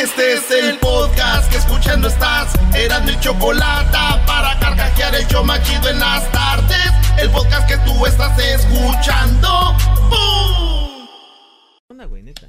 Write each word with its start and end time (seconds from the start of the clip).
Este 0.00 0.34
es 0.34 0.50
el 0.52 0.78
podcast 0.78 1.50
que 1.50 1.56
escuchando 1.56 2.06
estás. 2.06 2.52
Eran 2.72 3.04
mi 3.04 3.18
chocolate 3.18 3.98
para 4.28 4.56
carcajear 4.60 5.12
el 5.16 5.26
yo 5.26 5.42
machido 5.42 5.88
en 5.88 5.98
las 5.98 6.30
tardes. 6.30 6.92
El 7.20 7.28
podcast 7.30 7.66
que 7.66 7.76
tú 7.78 8.06
estás 8.06 8.38
escuchando. 8.38 9.74
¡Bum! 10.08 11.08
Onda, 11.90 12.04
güey, 12.04 12.22
neta. 12.22 12.46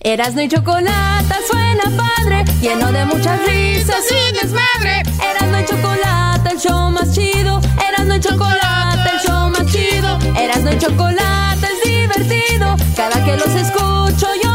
Erasmo 0.00 0.40
y 0.40 0.48
chocolate 0.48 1.34
suena 1.46 1.84
padre, 1.94 2.44
lleno 2.62 2.90
de 2.90 3.04
muchas 3.04 3.38
risas 3.44 4.02
y 4.10 4.32
desmadre. 4.32 5.02
Erasmo 5.22 5.58
y 5.58 5.64
chocolate, 5.66 6.52
el 6.52 6.58
show 6.58 6.90
más 6.90 7.14
chido. 7.14 7.60
Erasmo 7.86 8.14
y 8.14 8.20
chocolate, 8.20 9.10
el 9.10 9.20
show 9.26 9.50
más 9.50 9.66
chido. 9.70 10.18
Erasmo 10.34 10.70
y 10.70 10.78
chocolate 10.78 11.66
es 11.66 11.82
divertido. 11.84 12.76
Cada 12.96 13.22
que 13.26 13.36
los 13.36 13.54
escucho 13.54 14.26
yo 14.42 14.49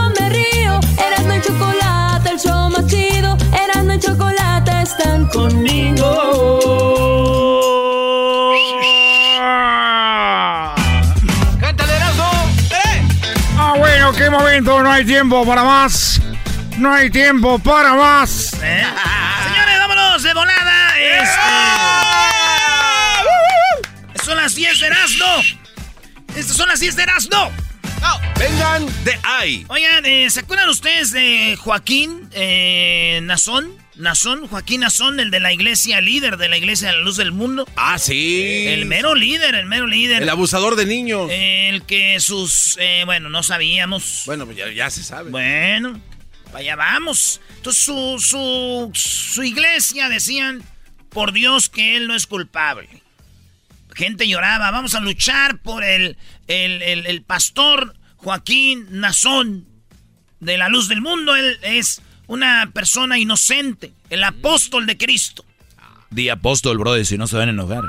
hay 14.95 15.05
tiempo 15.05 15.45
para 15.45 15.63
más. 15.65 16.21
No 16.77 16.93
hay 16.93 17.09
tiempo 17.09 17.59
para 17.59 17.95
más. 17.95 18.53
¿Eh? 18.63 18.85
Señores, 19.43 19.79
vámonos 19.79 20.23
de 20.23 20.33
volada. 20.33 20.97
Este... 20.97 21.41
Son 24.23 24.37
las 24.37 24.55
10 24.55 24.79
de 24.79 24.87
Erasmo. 24.87 25.25
Estas 26.33 26.55
son 26.55 26.69
las 26.69 26.79
10 26.79 26.95
de 26.95 27.03
Erasmo. 27.03 27.51
Vengan 28.39 28.85
de 29.03 29.19
ahí. 29.23 29.65
Oigan, 29.67 30.05
eh, 30.05 30.29
¿se 30.29 30.39
acuerdan 30.39 30.69
ustedes 30.69 31.11
de 31.11 31.57
Joaquín 31.59 32.29
eh, 32.31 33.19
Nazón? 33.23 33.77
Nazón, 33.97 34.47
Joaquín 34.47 34.81
Nazón, 34.81 35.19
el 35.19 35.31
de 35.31 35.39
la 35.39 35.53
iglesia, 35.53 36.01
líder 36.01 36.37
de 36.37 36.49
la 36.49 36.57
iglesia 36.57 36.89
de 36.89 36.97
la 36.97 37.01
luz 37.01 37.17
del 37.17 37.31
mundo. 37.31 37.67
Ah, 37.75 37.97
sí. 37.97 38.65
El 38.67 38.85
mero 38.85 39.15
líder, 39.15 39.55
el 39.55 39.65
mero 39.65 39.87
líder. 39.87 40.21
El 40.21 40.29
abusador 40.29 40.75
de 40.75 40.85
niños. 40.85 41.29
El 41.31 41.83
que 41.83 42.19
sus, 42.19 42.77
eh, 42.79 43.03
bueno, 43.05 43.29
no 43.29 43.41
sabíamos. 43.43 44.23
Bueno, 44.25 44.45
pues 44.45 44.57
ya, 44.57 44.69
ya 44.71 44.89
se 44.89 45.03
sabe. 45.03 45.31
Bueno, 45.31 46.01
allá 46.53 46.75
vamos. 46.75 47.39
Entonces 47.57 47.83
su, 47.83 48.17
su, 48.19 48.91
su 48.93 49.43
iglesia 49.43 50.09
decían, 50.09 50.63
por 51.09 51.31
Dios 51.31 51.69
que 51.69 51.95
él 51.95 52.07
no 52.07 52.15
es 52.15 52.27
culpable. 52.27 52.89
Gente 53.93 54.27
lloraba, 54.27 54.71
vamos 54.71 54.93
a 54.93 54.99
luchar 54.99 55.59
por 55.61 55.85
el, 55.85 56.17
el, 56.47 56.81
el, 56.81 57.05
el 57.05 57.21
pastor 57.23 57.95
Joaquín 58.17 58.87
Nazón 58.89 59.65
de 60.41 60.57
la 60.57 60.67
luz 60.67 60.89
del 60.89 60.99
mundo. 60.99 61.33
Él 61.37 61.57
es 61.61 62.01
una 62.27 62.69
persona 62.73 63.17
inocente, 63.17 63.93
el 64.09 64.23
apóstol 64.23 64.85
de 64.85 64.97
Cristo. 64.97 65.45
Di 66.09 66.29
apóstol, 66.29 66.77
brother, 66.77 67.05
si 67.05 67.17
no 67.17 67.27
se 67.27 67.35
van 67.37 67.49
a 67.49 67.51
enojar. 67.51 67.83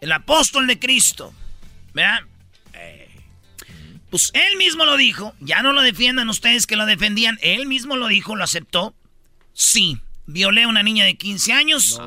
El 0.00 0.12
apóstol 0.12 0.66
de 0.66 0.78
Cristo. 0.78 1.32
¿Verdad? 1.92 2.20
Eh, 2.72 3.08
Pues 4.10 4.30
él 4.34 4.56
mismo 4.56 4.84
lo 4.84 4.96
dijo. 4.96 5.34
Ya 5.40 5.62
no 5.62 5.72
lo 5.72 5.82
defiendan 5.82 6.28
ustedes 6.28 6.66
que 6.66 6.76
lo 6.76 6.86
defendían. 6.86 7.38
Él 7.42 7.66
mismo 7.66 7.96
lo 7.96 8.08
dijo, 8.08 8.36
lo 8.36 8.44
aceptó. 8.44 8.94
Sí, 9.52 9.98
violé 10.26 10.62
a 10.64 10.68
una 10.68 10.82
niña 10.82 11.04
de 11.04 11.16
15 11.16 11.52
años. 11.52 12.00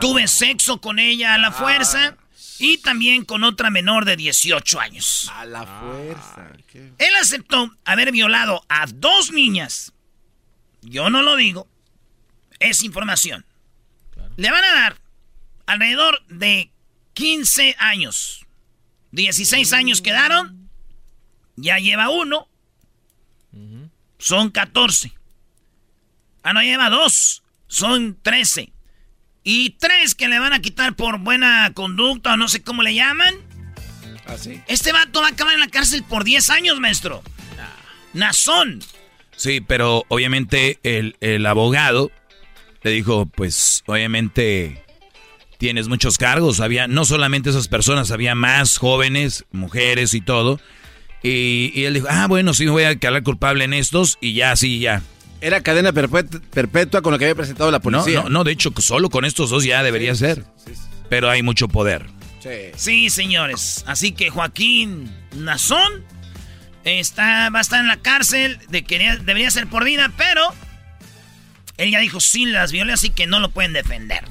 tuve 0.00 0.26
sexo 0.28 0.80
con 0.80 0.98
ella 0.98 1.34
a 1.34 1.38
la 1.38 1.52
fuerza. 1.52 2.16
Y 2.58 2.78
también 2.78 3.24
con 3.26 3.44
otra 3.44 3.68
menor 3.70 4.06
de 4.06 4.16
18 4.16 4.80
años. 4.80 5.30
A 5.34 5.44
la 5.44 5.64
fuerza. 5.66 6.50
Él 6.98 7.14
aceptó 7.20 7.70
haber 7.84 8.12
violado 8.12 8.64
a 8.68 8.86
dos 8.86 9.30
niñas. 9.30 9.92
Yo 10.86 11.10
no 11.10 11.22
lo 11.22 11.36
digo. 11.36 11.68
Es 12.58 12.82
información. 12.82 13.44
Le 14.36 14.50
van 14.50 14.64
a 14.64 14.72
dar 14.72 15.00
alrededor 15.66 16.24
de 16.28 16.70
15 17.14 17.76
años. 17.78 18.46
16 19.12 19.72
años 19.72 20.00
quedaron. 20.00 20.70
Ya 21.56 21.78
lleva 21.78 22.08
uno. 22.08 22.48
Son 24.18 24.50
14. 24.50 25.12
Ah, 26.42 26.52
no, 26.52 26.62
lleva 26.62 26.88
dos. 26.88 27.42
Son 27.66 28.18
13. 28.22 28.72
Y 29.42 29.70
tres 29.70 30.14
que 30.14 30.28
le 30.28 30.38
van 30.38 30.52
a 30.52 30.60
quitar 30.60 30.94
por 30.94 31.18
buena 31.18 31.70
conducta 31.74 32.34
o 32.34 32.36
no 32.36 32.48
sé 32.48 32.62
cómo 32.62 32.82
le 32.82 32.94
llaman. 32.94 33.34
¿Ah, 34.26 34.36
sí? 34.38 34.60
Este 34.66 34.92
vato 34.92 35.20
va 35.20 35.28
a 35.28 35.30
acabar 35.30 35.54
en 35.54 35.60
la 35.60 35.68
cárcel 35.68 36.04
por 36.04 36.24
10 36.24 36.50
años, 36.50 36.80
maestro. 36.80 37.22
Nazón. 38.12 38.80
Sí, 39.36 39.60
pero 39.60 40.04
obviamente 40.08 40.78
el, 40.82 41.16
el 41.20 41.44
abogado 41.46 42.10
le 42.82 42.90
dijo, 42.90 43.26
pues 43.26 43.82
obviamente 43.86 44.82
tienes 45.58 45.88
muchos 45.88 46.18
cargos. 46.18 46.60
Había 46.60 46.88
no 46.88 47.04
solamente 47.04 47.50
esas 47.50 47.68
personas, 47.68 48.10
había 48.10 48.34
más 48.34 48.78
jóvenes, 48.78 49.44
mujeres 49.52 50.14
y 50.14 50.20
todo. 50.20 50.60
Y, 51.22 51.72
y 51.74 51.84
él 51.84 51.94
dijo, 51.94 52.06
ah, 52.08 52.26
bueno, 52.28 52.54
sí 52.54 52.64
me 52.66 52.70
voy 52.70 52.84
a 52.84 52.88
declarar 52.90 53.22
culpable 53.22 53.64
en 53.64 53.72
estos 53.74 54.18
y 54.20 54.34
ya, 54.34 54.54
sí, 54.56 54.78
ya. 54.78 55.02
Era 55.40 55.60
cadena 55.62 55.92
perpet- 55.92 56.40
perpetua 56.50 57.02
con 57.02 57.12
lo 57.12 57.18
que 57.18 57.26
había 57.26 57.34
presentado 57.34 57.70
la 57.70 57.78
No, 57.78 57.82
policía. 57.82 58.22
no, 58.22 58.28
no, 58.30 58.44
de 58.44 58.52
hecho, 58.52 58.72
solo 58.78 59.10
con 59.10 59.24
estos 59.24 59.50
dos 59.50 59.64
ya 59.64 59.82
debería 59.82 60.14
ser. 60.14 60.44
Sí, 60.64 60.74
sí, 60.74 60.80
Pero 61.08 61.28
hay 61.28 61.42
mucho 61.42 61.68
poder. 61.68 62.06
sí. 62.40 62.50
Sí, 62.76 63.10
señores. 63.10 63.84
Así 63.86 64.12
que 64.12 64.30
Joaquín 64.30 65.10
Nazón 65.36 66.04
está, 66.86 67.50
va 67.50 67.58
a 67.58 67.62
estar 67.62 67.80
en 67.80 67.88
la 67.88 67.98
cárcel. 67.98 68.58
De 68.68 68.82
debería 68.82 69.50
ser 69.50 69.66
por 69.66 69.84
vida, 69.84 70.12
pero 70.16 70.54
él 71.76 71.90
ya 71.90 72.00
dijo 72.00 72.20
sí 72.20 72.46
las 72.46 72.72
violé, 72.72 72.92
así 72.92 73.10
que 73.10 73.26
no 73.26 73.40
lo 73.40 73.50
pueden 73.50 73.72
defender. 73.72 74.24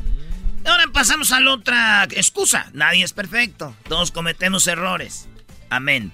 Ahora 0.65 0.85
pasamos 0.91 1.31
a 1.31 1.39
la 1.39 1.51
otra 1.51 2.03
excusa. 2.11 2.69
Nadie 2.73 3.03
es 3.03 3.13
perfecto. 3.13 3.75
Todos 3.87 4.11
cometemos 4.11 4.65
errores. 4.67 5.27
Amén. 5.69 6.11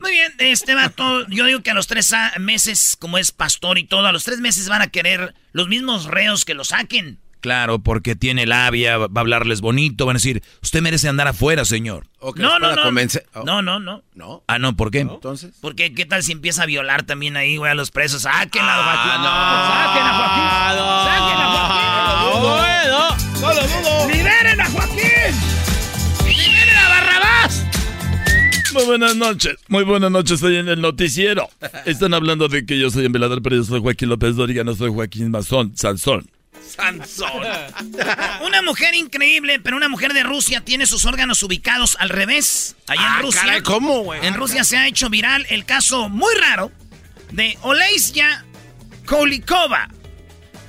Muy 0.00 0.10
bien, 0.10 0.34
este 0.38 0.74
vato, 0.74 1.26
yo 1.28 1.46
digo 1.46 1.62
que 1.62 1.70
a 1.70 1.74
los 1.74 1.86
tres 1.86 2.12
meses, 2.38 2.96
como 2.98 3.16
es 3.16 3.32
pastor 3.32 3.78
y 3.78 3.84
todo, 3.84 4.06
a 4.06 4.12
los 4.12 4.24
tres 4.24 4.40
meses 4.40 4.68
van 4.68 4.82
a 4.82 4.88
querer 4.88 5.34
los 5.52 5.68
mismos 5.68 6.06
reos 6.06 6.44
que 6.44 6.54
lo 6.54 6.64
saquen. 6.64 7.18
Claro, 7.44 7.78
porque 7.78 8.16
tiene 8.16 8.46
labia, 8.46 8.96
va 8.96 9.06
a 9.14 9.20
hablarles 9.20 9.60
bonito, 9.60 10.06
van 10.06 10.16
a 10.16 10.18
decir, 10.18 10.42
usted 10.62 10.80
merece 10.80 11.10
andar 11.10 11.28
afuera, 11.28 11.66
señor. 11.66 12.06
No, 12.36 12.58
no, 12.58 12.74
no. 12.74 12.88
oh, 13.34 13.44
No, 13.44 13.60
no, 13.60 13.78
no. 13.78 14.02
no. 14.14 14.42
Ah, 14.46 14.58
no, 14.58 14.74
¿por 14.76 14.90
qué? 14.90 15.00
Entonces. 15.00 15.52
Porque 15.60 15.92
qué 15.92 16.06
tal 16.06 16.22
si 16.22 16.32
empieza 16.32 16.62
a 16.62 16.66
violar 16.66 17.02
también 17.02 17.36
ahí, 17.36 17.58
güey, 17.58 17.70
a 17.70 17.74
los 17.74 17.90
presos. 17.90 18.22
Sáquenla, 18.22 18.72
Ah, 18.78 18.82
Joaquín. 18.82 19.24
Saquen 19.84 20.06
a 20.06 20.12
Joaquín. 21.50 22.64
no 23.42 23.52
lo 23.52 23.60
dudo. 23.60 24.08
¡Liberen 24.08 24.60
a 24.62 24.70
Joaquín! 24.70 25.34
¡Liberen 26.26 26.76
a 26.78 26.88
Barrabás! 26.88 27.66
Muy 28.72 28.84
buenas 28.86 29.16
noches, 29.16 29.56
muy 29.68 29.84
buenas 29.84 30.10
noches, 30.10 30.32
estoy 30.32 30.56
en 30.56 30.68
el 30.70 30.80
noticiero. 30.80 31.46
Están 31.84 32.14
hablando 32.14 32.48
de 32.48 32.64
que 32.64 32.78
yo 32.78 32.90
soy 32.90 33.04
un 33.04 33.12
velador, 33.12 33.42
pero 33.42 33.56
yo 33.56 33.64
soy 33.64 33.80
Joaquín 33.82 34.08
López 34.08 34.34
Dóriga, 34.34 34.64
no 34.64 34.74
soy 34.74 34.90
Joaquín 34.90 35.30
Mazón, 35.30 35.76
Sansón. 35.76 36.30
Sansón. 36.68 37.42
Una 38.46 38.62
mujer 38.62 38.94
increíble, 38.94 39.60
pero 39.60 39.76
una 39.76 39.88
mujer 39.88 40.12
de 40.12 40.22
Rusia 40.22 40.60
tiene 40.62 40.86
sus 40.86 41.04
órganos 41.04 41.42
ubicados 41.42 41.96
al 42.00 42.08
revés. 42.08 42.76
Allá 42.86 43.00
Ah, 43.04 43.16
en 43.18 43.22
Rusia. 43.26 43.40
caray, 43.42 43.62
¿cómo, 43.62 44.00
güey? 44.00 44.24
En 44.26 44.34
Rusia 44.34 44.64
se 44.64 44.76
ha 44.76 44.86
hecho 44.86 45.08
viral 45.10 45.46
el 45.50 45.64
caso 45.64 46.08
muy 46.08 46.34
raro 46.34 46.72
de 47.32 47.58
Olesia 47.62 48.44
Kolikova. 49.06 49.88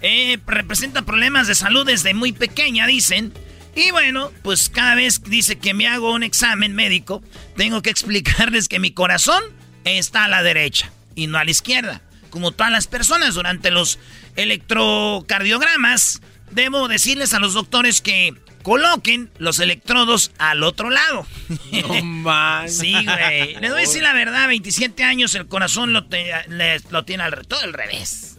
eh, 0.01 0.37
representa 0.45 1.01
problemas 1.03 1.47
de 1.47 1.55
salud 1.55 1.85
desde 1.85 2.13
muy 2.13 2.31
pequeña, 2.31 2.85
dicen. 2.85 3.33
Y 3.75 3.91
bueno, 3.91 4.31
pues 4.43 4.69
cada 4.69 4.93
vez 4.95 5.23
dice 5.23 5.57
que 5.57 5.73
me 5.73 5.87
hago 5.87 6.13
un 6.13 6.21
examen 6.23 6.75
médico, 6.75 7.23
tengo 7.57 7.81
que 7.81 7.89
explicarles 7.89 8.67
que 8.67 8.79
mi 8.79 8.91
corazón 8.91 9.43
está 9.83 10.25
a 10.25 10.27
la 10.27 10.43
derecha 10.43 10.91
y 11.15 11.27
no 11.27 11.37
a 11.39 11.43
la 11.43 11.51
izquierda. 11.51 12.01
Como 12.29 12.51
todas 12.51 12.71
las 12.71 12.87
personas 12.87 13.33
durante 13.35 13.71
los 13.71 13.97
electrocardiogramas, 14.35 16.21
debo 16.51 16.87
decirles 16.87 17.33
a 17.33 17.39
los 17.39 17.53
doctores 17.53 18.01
que 18.01 18.33
coloquen 18.63 19.29
los 19.37 19.59
electrodos 19.59 20.31
al 20.37 20.63
otro 20.63 20.89
lado. 20.89 21.25
No 21.71 22.03
manches. 22.03 22.77
Sí, 22.77 22.93
güey. 22.93 23.55
Les 23.55 23.69
voy 23.71 23.79
a 23.79 23.81
decir 23.81 24.01
la 24.03 24.13
verdad, 24.13 24.47
27 24.47 25.03
años 25.03 25.35
el 25.35 25.47
corazón 25.47 25.93
lo, 25.93 26.05
te- 26.05 26.31
le- 26.49 26.79
lo 26.89 27.05
tiene 27.05 27.23
al, 27.23 27.45
todo 27.47 27.59
al 27.61 27.73
revés. 27.73 28.37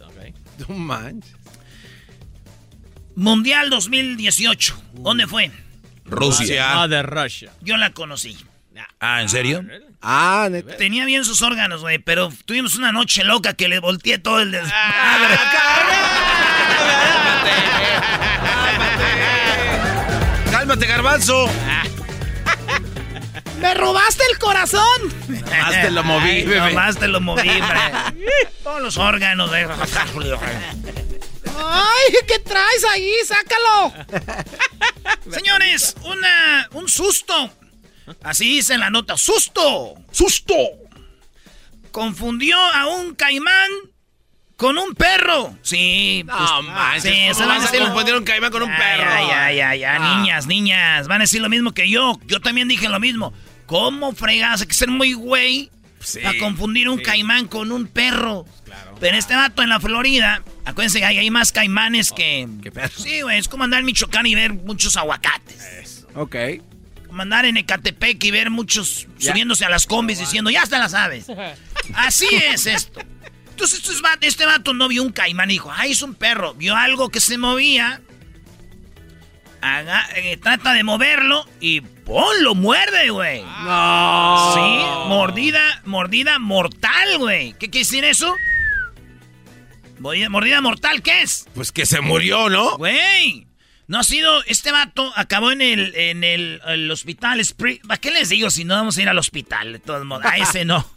No 0.69 0.75
manches. 0.75 1.33
Mundial 3.15 3.71
2018. 3.71 4.83
¿Dónde 4.95 5.27
fue? 5.27 5.51
Rusia. 6.05 6.83
Ah, 6.83 6.89
de 6.89 7.03
Russia. 7.03 7.53
Yo 7.63 7.77
la 7.77 7.91
conocí. 7.93 8.37
Ah, 9.01 9.23
¿en 9.23 9.29
serio? 9.29 9.65
Ah, 10.01 10.49
neta. 10.51 10.77
Tenía 10.77 11.05
bien 11.05 11.25
sus 11.25 11.43
órganos, 11.43 11.81
güey, 11.81 11.99
pero 11.99 12.31
tuvimos 12.45 12.77
una 12.77 12.93
noche 12.93 13.25
loca 13.25 13.55
que 13.55 13.69
le 13.69 13.81
volteé 13.81 14.19
todo 14.19 14.41
el 14.41 14.53
desmadre. 14.53 15.37
Cálmate, 20.51 20.87
garbanzo. 20.87 21.49
¡Me 23.61 23.75
robaste 23.75 24.23
el 24.31 24.39
corazón! 24.39 24.83
Nomás 25.29 25.81
te 25.83 25.91
lo 25.91 26.05
moví, 26.05 26.29
Ay, 26.31 26.45
bebé. 26.45 26.69
Nomás 26.69 26.97
te 26.99 27.09
lo 27.09 27.21
moví, 27.21 27.49
hombre. 27.49 27.81
Todos 28.63 28.83
los 28.83 28.97
órganos, 28.99 29.49
güey. 29.49 29.65
¡Ay, 31.59 32.15
qué 32.29 32.39
traes 32.41 32.85
ahí! 32.93 33.13
¡Sácalo! 33.27 33.95
Señores, 35.33 35.97
una, 36.05 36.69
un 36.73 36.89
susto. 36.89 37.51
Así 38.23 38.45
dice 38.57 38.75
en 38.75 38.81
la 38.81 38.91
nota. 38.91 39.17
¡Susto! 39.17 39.95
¡Susto! 40.13 40.55
Confundió 41.91 42.57
a 42.59 42.87
un 42.89 43.15
caimán 43.15 43.71
con 44.57 44.79
un 44.79 44.95
perro. 44.95 45.57
Sí. 45.63 46.23
No 46.27 46.37
pues, 46.37 46.67
manches. 46.67 47.03
sí, 47.03 47.21
¿cómo 47.23 47.35
se 47.35 47.41
van 47.41 47.51
a 47.51 47.59
vas 47.59 47.69
a 47.69 47.73
decir- 47.73 47.87
confundir 47.87 48.15
un 48.17 48.25
caimán 48.25 48.51
con 48.53 48.63
un 48.63 48.71
Ay, 48.71 48.79
perro? 48.79 49.11
ay, 49.11 49.27
ay, 49.31 49.61
ay, 49.61 49.85
ay, 49.85 49.99
Ah. 50.01 50.17
niñas, 50.19 50.47
niñas. 50.47 51.09
Van 51.09 51.21
a 51.21 51.25
decir 51.25 51.41
lo 51.41 51.49
mismo 51.49 51.73
que 51.73 51.89
yo. 51.89 52.19
Yo 52.27 52.41
también 52.41 52.69
dije 52.69 52.89
lo 52.89 53.01
mismo. 53.01 53.33
¿Cómo 53.67 54.13
fregas? 54.13 54.61
Hay 54.61 54.67
que 54.67 54.75
ser 54.75 54.89
muy 54.91 55.13
güey 55.15 55.71
Sí, 56.01 56.21
para 56.21 56.39
confundir 56.39 56.89
un 56.89 56.99
sí. 56.99 57.05
caimán 57.05 57.49
con 57.49 57.73
un 57.73 57.87
perro. 57.87 58.45
Pero 59.01 59.17
este 59.17 59.35
vato 59.35 59.63
en 59.63 59.69
la 59.71 59.81
Florida, 59.81 60.43
acuérdense 60.65 61.01
que 61.01 61.05
hay, 61.07 61.19
hay 61.19 61.31
más 61.31 61.51
caimanes 61.53 62.13
que... 62.13 62.47
qué 62.63 62.71
perro. 62.71 62.93
Sí, 62.97 63.23
güey, 63.23 63.39
es 63.39 63.49
como 63.49 63.65
andar 63.65 63.81
en 63.81 63.87
Michoacán 63.87 64.27
y 64.27 64.35
ver 64.35 64.53
muchos 64.55 64.97
aguacates. 64.97 66.07
Ok. 66.15 66.37
Como 67.17 67.23
andar 67.23 67.47
en 67.47 67.57
Ecatepec 67.57 68.23
y 68.25 68.31
ver 68.31 68.51
muchos 68.51 69.07
Ya. 69.17 69.31
subiéndose 69.31 69.65
a 69.65 69.71
las 69.71 69.87
combis 69.87 70.19
diciendo, 70.19 70.51
ya 70.51 70.61
hasta 70.61 70.79
la 70.79 70.91
sabes. 70.91 71.25
Así 71.95 72.27
es 72.31 72.67
esto. 72.67 73.01
Entonces 73.49 74.03
va- 74.05 74.19
este 74.21 74.45
vato 74.45 74.75
no 74.75 74.87
vio 74.87 75.03
un 75.03 75.13
caimán 75.13 75.49
y 75.51 75.55
dijo, 75.55 75.73
ay, 75.75 75.93
es 75.93 76.03
un 76.03 76.15
perro. 76.15 76.53
Vio 76.53 76.77
algo 76.77 77.09
que 77.09 77.21
se 77.21 77.39
movía. 77.39 78.03
Haga- 79.63 80.07
eh, 80.17 80.37
trata 80.37 80.75
de 80.75 80.85
moverlo 80.85 81.49
y 81.59 81.81
¡pum! 81.81 82.23
Lo 82.43 82.55
muerde, 82.55 83.09
güey. 83.09 83.43
No. 83.43 84.53
Sí, 84.55 85.09
mordida, 85.09 85.81
mordida 85.87 86.39
mortal, 86.39 87.17
güey. 87.17 87.55
¿Qué 87.55 87.71
quiere 87.71 87.79
decir 87.87 88.05
eso? 88.05 88.35
Mordida, 90.01 90.29
mordida 90.29 90.61
mortal, 90.61 91.01
¿qué 91.01 91.23
es? 91.23 91.47
Pues 91.55 91.73
que 91.73 91.87
se 91.87 92.03
murió, 92.03 92.51
¿no? 92.51 92.77
Güey. 92.77 93.47
No 93.89 93.99
ha 93.99 94.05
sido. 94.05 94.43
Este 94.45 94.73
vato 94.73 95.13
acabó 95.17 95.53
en 95.53 95.63
el, 95.63 95.95
en 95.95 96.25
el, 96.25 96.61
el 96.67 96.91
hospital. 96.91 97.41
¿Para 97.87 98.01
qué 98.01 98.11
les 98.11 98.29
digo 98.29 98.51
si 98.51 98.65
no 98.65 98.75
vamos 98.75 98.97
a 98.99 99.03
ir 99.03 99.09
al 99.09 99.19
hospital? 99.19 99.73
De 99.73 99.79
todos 99.79 100.05
modos. 100.05 100.25
A 100.27 100.37
ese 100.37 100.65
no. 100.65 100.89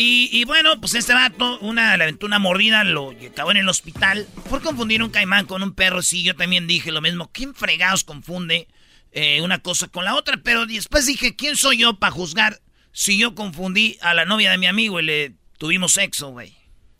Y, 0.00 0.30
y 0.30 0.44
bueno, 0.44 0.80
pues 0.80 0.94
este 0.94 1.12
vato, 1.12 1.58
una, 1.58 1.96
le 1.96 2.04
aventó 2.04 2.24
una 2.24 2.38
mordida, 2.38 2.84
lo 2.84 3.10
acabó 3.10 3.50
en 3.50 3.56
el 3.56 3.68
hospital. 3.68 4.28
Por 4.48 4.62
confundir 4.62 5.02
un 5.02 5.10
caimán 5.10 5.44
con 5.44 5.60
un 5.64 5.74
perro, 5.74 6.02
sí, 6.02 6.22
yo 6.22 6.36
también 6.36 6.68
dije 6.68 6.92
lo 6.92 7.00
mismo. 7.00 7.30
¿Quién 7.32 7.52
fregados 7.52 8.04
confunde 8.04 8.68
eh, 9.10 9.40
una 9.42 9.58
cosa 9.58 9.88
con 9.88 10.04
la 10.04 10.14
otra? 10.14 10.38
Pero 10.44 10.66
después 10.66 11.06
dije, 11.06 11.34
¿quién 11.34 11.56
soy 11.56 11.78
yo 11.78 11.98
para 11.98 12.12
juzgar 12.12 12.60
si 12.92 13.18
yo 13.18 13.34
confundí 13.34 13.98
a 14.00 14.14
la 14.14 14.24
novia 14.24 14.52
de 14.52 14.58
mi 14.58 14.66
amigo 14.66 15.00
y 15.00 15.02
le 15.02 15.34
tuvimos 15.58 15.94
sexo, 15.94 16.28
güey? 16.28 16.57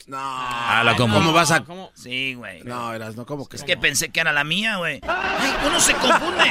No. 0.09 0.17
Ah, 0.19 0.81
la 0.85 0.97
compu- 0.97 1.13
¿Cómo 1.13 1.33
vas 1.35 1.51
a...? 1.51 1.63
Sí, 1.95 2.33
güey. 2.35 2.63
No, 2.65 2.95
eras, 2.95 3.15
no, 3.15 3.27
¿cómo 3.27 3.47
que 3.47 3.57
Es 3.59 3.63
que 3.65 3.77
pensé 3.77 4.09
que 4.09 4.21
era 4.21 4.33
la 4.33 4.43
mía, 4.43 4.77
güey. 4.77 5.01
Ay, 5.07 5.55
uno 5.67 5.79
se 5.81 5.93
confunde. 5.95 6.51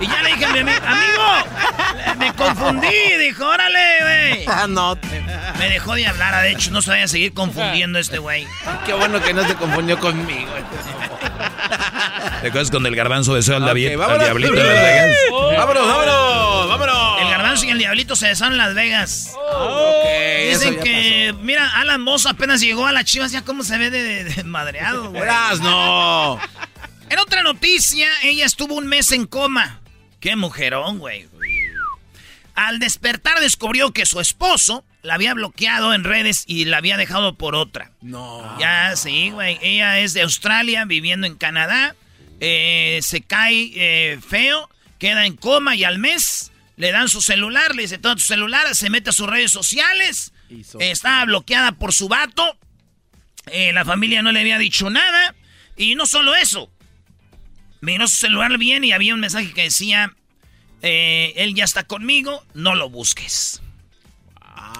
Y 0.00 0.06
ya 0.06 0.22
le 0.22 0.30
dije 0.30 0.44
a 0.44 0.52
mi 0.52 0.58
ami- 0.60 0.80
amigo, 0.86 2.16
me 2.18 2.32
confundí. 2.34 2.88
Dijo, 3.18 3.44
órale, 3.44 3.78
güey. 4.02 4.44
Ah, 4.48 4.66
no. 4.68 4.96
Me 5.58 5.68
dejó 5.68 5.94
de 5.94 6.06
hablar, 6.06 6.40
de 6.42 6.52
hecho, 6.52 6.70
no 6.70 6.80
se 6.80 6.90
vaya 6.90 7.04
a 7.04 7.08
seguir 7.08 7.34
confundiendo 7.34 7.98
este 7.98 8.18
güey. 8.18 8.46
Qué 8.86 8.92
bueno 8.94 9.20
que 9.20 9.34
no 9.34 9.42
se 9.46 9.54
confundió 9.56 9.98
conmigo. 9.98 10.50
¿Te 12.42 12.48
acuerdas 12.48 12.70
cuando 12.70 12.88
el 12.88 12.96
garbanzo 12.96 13.32
besó 13.34 13.56
al, 13.56 13.62
Ok, 13.62 13.68
David- 13.68 14.00
al 14.00 14.18
diablito? 14.20 14.52
¡Vámonos, 15.56 15.86
vámonos! 15.86 16.68
¡Vámonos! 16.68 17.19
Garbanzo 17.50 17.66
y 17.66 17.70
el 17.70 17.78
diablito 17.78 18.16
se 18.16 18.28
besaron 18.28 18.52
en 18.54 18.58
Las 18.58 18.74
Vegas. 18.74 19.32
Ok, 19.34 20.04
eso 20.06 20.58
Dicen 20.60 20.76
ya 20.76 20.82
que, 20.82 21.34
mira, 21.42 21.68
Alan 21.80 22.00
Moss 22.00 22.26
apenas 22.26 22.60
llegó 22.60 22.86
a 22.86 22.92
las 22.92 23.04
chivas, 23.04 23.32
ya 23.32 23.42
cómo 23.42 23.64
se 23.64 23.76
ve 23.78 23.90
de, 23.90 24.02
de- 24.02 24.24
de 24.24 24.44
madreado, 24.44 25.10
güey. 25.10 25.22
No. 25.60 26.38
En 27.08 27.18
otra 27.18 27.42
noticia, 27.42 28.08
ella 28.22 28.46
estuvo 28.46 28.74
un 28.76 28.86
mes 28.86 29.10
en 29.12 29.26
coma. 29.26 29.80
Qué 30.20 30.36
mujerón, 30.36 30.98
güey. 30.98 31.28
Al 32.54 32.78
despertar 32.78 33.40
descubrió 33.40 33.92
que 33.92 34.06
su 34.06 34.20
esposo 34.20 34.84
la 35.02 35.14
había 35.14 35.32
bloqueado 35.34 35.94
en 35.94 36.04
redes 36.04 36.44
y 36.46 36.66
la 36.66 36.76
había 36.76 36.96
dejado 36.98 37.34
por 37.34 37.54
otra. 37.54 37.90
No. 38.02 38.56
Ya, 38.60 38.94
sí, 38.96 39.30
güey. 39.30 39.58
Ella 39.62 39.98
es 39.98 40.12
de 40.12 40.22
Australia, 40.22 40.84
viviendo 40.84 41.26
en 41.26 41.36
Canadá. 41.36 41.94
Eh, 42.40 43.00
se 43.02 43.22
cae 43.22 43.72
eh, 43.74 44.18
feo, 44.26 44.68
queda 44.98 45.26
en 45.26 45.36
coma 45.36 45.74
y 45.74 45.84
al 45.84 45.98
mes 45.98 46.49
le 46.80 46.92
dan 46.92 47.10
su 47.10 47.20
celular, 47.20 47.74
le 47.74 47.82
dice 47.82 47.98
todo 47.98 48.14
tu 48.16 48.22
celular, 48.22 48.74
se 48.74 48.88
mete 48.88 49.10
a 49.10 49.12
sus 49.12 49.28
redes 49.28 49.52
sociales. 49.52 50.32
Estaba 50.78 51.26
bloqueada 51.26 51.72
por 51.72 51.92
su 51.92 52.08
vato. 52.08 52.56
Eh, 53.52 53.74
la 53.74 53.84
familia 53.84 54.22
no 54.22 54.32
le 54.32 54.40
había 54.40 54.56
dicho 54.56 54.88
nada. 54.88 55.34
Y 55.76 55.94
no 55.94 56.06
solo 56.06 56.34
eso. 56.34 56.72
Miró 57.82 58.08
su 58.08 58.16
celular 58.16 58.56
bien 58.56 58.82
y 58.82 58.92
había 58.92 59.12
un 59.12 59.20
mensaje 59.20 59.52
que 59.52 59.64
decía, 59.64 60.16
eh, 60.80 61.34
él 61.36 61.54
ya 61.54 61.64
está 61.64 61.84
conmigo, 61.84 62.46
no 62.54 62.74
lo 62.74 62.88
busques. 62.88 63.60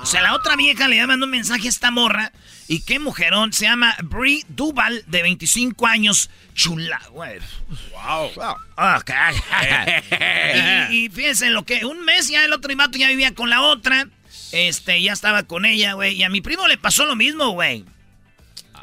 O 0.00 0.06
sea, 0.06 0.22
la 0.22 0.34
otra 0.34 0.56
vieja 0.56 0.88
le 0.88 1.06
mandó 1.06 1.26
un 1.26 1.32
mensaje 1.32 1.66
a 1.66 1.68
esta 1.68 1.90
morra. 1.90 2.32
Y 2.70 2.82
qué 2.82 3.00
mujerón. 3.00 3.52
Se 3.52 3.64
llama 3.64 3.96
Brie 4.00 4.44
Duval, 4.46 5.02
de 5.08 5.22
25 5.22 5.88
años. 5.88 6.30
Chula, 6.54 7.02
güey. 7.10 7.40
Wow. 7.90 8.26
Ok. 8.96 9.10
y, 10.92 11.06
y 11.06 11.08
fíjense 11.08 11.50
lo 11.50 11.64
que... 11.64 11.84
Un 11.84 12.04
mes 12.04 12.28
ya 12.28 12.44
el 12.44 12.52
otro 12.52 12.72
vato 12.76 12.96
ya 12.96 13.08
vivía 13.08 13.34
con 13.34 13.50
la 13.50 13.60
otra. 13.62 14.06
Este, 14.52 15.02
ya 15.02 15.12
estaba 15.12 15.42
con 15.42 15.64
ella, 15.64 15.94
güey. 15.94 16.14
Y 16.14 16.22
a 16.22 16.28
mi 16.28 16.42
primo 16.42 16.68
le 16.68 16.78
pasó 16.78 17.06
lo 17.06 17.16
mismo, 17.16 17.50
güey. 17.50 17.84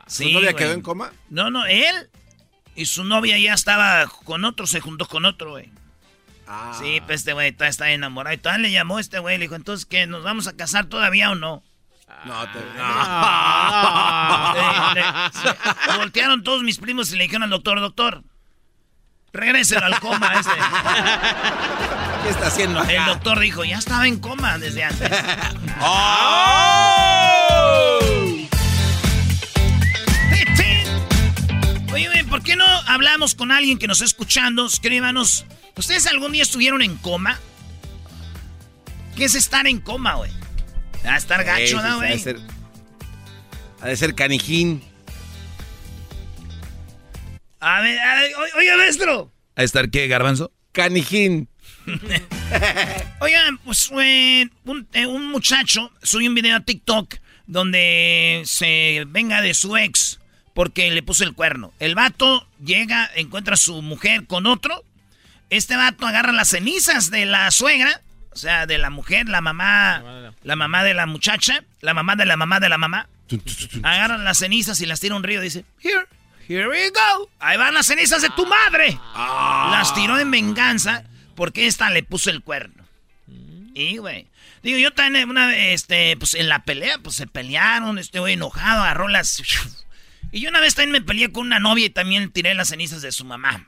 ¿Su 0.06 0.30
novia 0.32 0.52
quedó 0.52 0.74
en 0.74 0.82
coma? 0.82 1.14
No, 1.30 1.50
no, 1.50 1.66
él 1.66 2.10
y 2.76 2.88
su 2.88 3.06
novia 3.06 3.38
ya 3.38 3.54
estaba 3.54 4.06
con 4.26 4.44
otro, 4.44 4.68
se 4.68 4.82
juntó 4.82 5.08
con 5.08 5.24
otro, 5.24 5.52
güey. 5.52 5.72
Ah. 6.46 6.78
Sí, 6.78 7.02
pues 7.06 7.22
este 7.22 7.32
güey 7.32 7.52
está, 7.52 7.70
está 7.70 7.90
enamorado. 7.92 8.34
Y 8.34 8.38
todavía 8.38 8.64
le 8.64 8.72
llamó 8.74 9.00
este 9.00 9.20
güey, 9.20 9.38
le 9.38 9.46
dijo, 9.46 9.56
entonces, 9.56 9.86
¿qué? 9.86 10.08
¿Nos 10.08 10.26
vamos 10.26 10.48
a 10.48 10.58
casar 10.58 10.88
todavía 10.88 11.32
o 11.32 11.36
no? 11.36 11.64
No, 12.26 12.48
te... 12.52 12.60
Le- 12.60 12.66
le- 14.96 15.04
se- 15.34 15.56
voltearon 15.98 16.44
todos 16.44 16.64
mis 16.64 16.78
primos 16.78 17.12
y 17.12 17.18
le 17.18 17.24
dijeron 17.24 17.44
al 17.44 17.50
doctor, 17.50 17.80
doctor, 17.80 18.24
regréselo 19.34 19.86
al 19.86 20.00
coma 20.00 20.34
este. 20.40 20.54
¿Qué 22.24 22.30
está 22.30 22.48
haciendo 22.48 22.80
acá? 22.80 22.92
El 22.92 23.06
doctor 23.06 23.40
dijo, 23.40 23.64
ya 23.66 23.78
estaba 23.78 24.08
en 24.08 24.20
coma 24.20 24.58
desde 24.58 24.84
antes. 24.86 25.12
¡Oh! 25.82 27.98
Oye, 31.94 32.08
güey, 32.10 32.24
¿por 32.24 32.42
qué 32.44 32.56
no 32.56 32.66
hablamos 32.88 33.36
con 33.36 33.52
alguien 33.52 33.78
que 33.80 33.88
nos 33.88 33.98
está 33.98 34.06
escuchando? 34.06 34.66
Escríbanos. 34.66 35.46
¿Ustedes 35.76 36.08
algún 36.08 36.32
día 36.32 36.44
estuvieron 36.44 36.82
en 36.82 36.96
coma? 36.98 37.40
¿Qué 39.16 39.26
es 39.26 39.36
estar 39.36 39.68
en 39.68 39.80
coma, 39.80 40.16
güey? 40.16 40.32
A 41.08 41.18
estar 41.18 41.44
gacho, 41.44 41.82
¿no, 41.82 41.98
güey? 41.98 42.24
ha 43.82 43.88
de 43.88 43.96
ser 43.96 44.16
canijín. 44.16 44.82
A 47.60 47.82
ver, 47.82 48.00
a 48.00 48.16
ver, 48.16 48.32
oiga, 48.58 48.78
maestro. 48.78 49.32
¿A 49.56 49.64
estar 49.64 49.90
qué, 49.90 50.08
garbanzo? 50.08 50.52
Canijín. 50.72 51.50
Oigan, 53.20 53.58
pues 53.60 53.90
güey, 53.90 54.50
un, 54.66 54.88
eh, 54.94 55.06
un 55.06 55.28
muchacho 55.28 55.92
subió 56.04 56.30
un 56.30 56.36
video 56.36 56.58
a 56.58 56.60
TikTok 56.60 57.16
donde 57.46 58.44
se 58.46 59.06
venga 59.08 59.42
de 59.42 59.54
su 59.54 59.78
ex 59.78 60.20
porque 60.54 60.92
le 60.92 61.04
puso 61.04 61.24
el 61.24 61.34
cuerno. 61.34 61.74
El 61.80 61.96
vato 61.96 62.48
llega, 62.64 63.10
encuentra 63.16 63.54
a 63.54 63.58
su 63.58 63.82
mujer 63.82 64.26
con 64.28 64.46
otro. 64.46 64.84
Este 65.50 65.76
vato 65.76 66.06
agarra 66.06 66.32
las 66.34 66.50
cenizas 66.50 67.10
de 67.10 67.26
la 67.26 67.50
suegra, 67.52 68.02
o 68.38 68.40
sea, 68.40 68.68
de 68.68 68.78
la 68.78 68.92
mujer, 68.92 69.28
la 69.28 69.42
mamá, 69.42 70.32
la 70.44 70.56
mamá 70.56 70.84
de 70.84 70.94
la 70.94 71.08
muchacha, 71.08 71.64
la 71.82 71.96
mamá 71.96 72.16
de 72.16 72.26
la 72.26 72.38
mamá 72.38 72.60
de 72.60 72.70
la 72.70 72.78
mamá. 72.78 73.10
Agarran 73.82 74.24
las 74.24 74.38
cenizas 74.38 74.80
y 74.80 74.86
las 74.86 75.00
tira 75.00 75.16
a 75.16 75.18
un 75.18 75.24
río. 75.24 75.42
Dice, 75.42 75.66
here, 75.82 76.06
here 76.48 76.70
we 76.70 76.92
go. 76.92 77.30
Ahí 77.40 77.58
van 77.58 77.74
las 77.74 77.88
cenizas 77.88 78.22
de 78.22 78.30
tu 78.30 78.46
madre. 78.46 79.00
Las 79.16 79.96
tiró 79.96 80.20
en 80.20 80.30
venganza 80.30 81.04
porque 81.36 81.66
esta 81.66 81.90
le 81.90 82.04
puso 82.04 82.30
el 82.30 82.44
cuerno. 82.44 82.86
Y, 83.74 83.98
güey. 83.98 84.28
Digo, 84.62 84.78
yo 84.78 84.92
también 84.92 85.30
una 85.30 85.48
vez, 85.48 85.82
este, 85.82 86.16
pues 86.18 86.36
en 86.36 86.48
la 86.48 86.64
pelea, 86.64 87.00
pues 87.00 87.16
se 87.16 87.26
pelearon, 87.26 87.98
estoy 87.98 88.34
enojado, 88.34 88.84
agarró 88.84 89.08
las... 89.08 89.42
Y 90.32 90.42
yo 90.42 90.50
una 90.50 90.60
vez 90.60 90.76
también 90.76 90.92
me 90.92 91.02
peleé 91.02 91.32
con 91.32 91.48
una 91.48 91.60
novia 91.60 91.86
y 91.86 91.90
también 91.90 92.32
tiré 92.32 92.54
las 92.54 92.68
cenizas 92.70 93.02
de 93.02 93.12
su 93.12 93.26
mamá. 93.26 93.66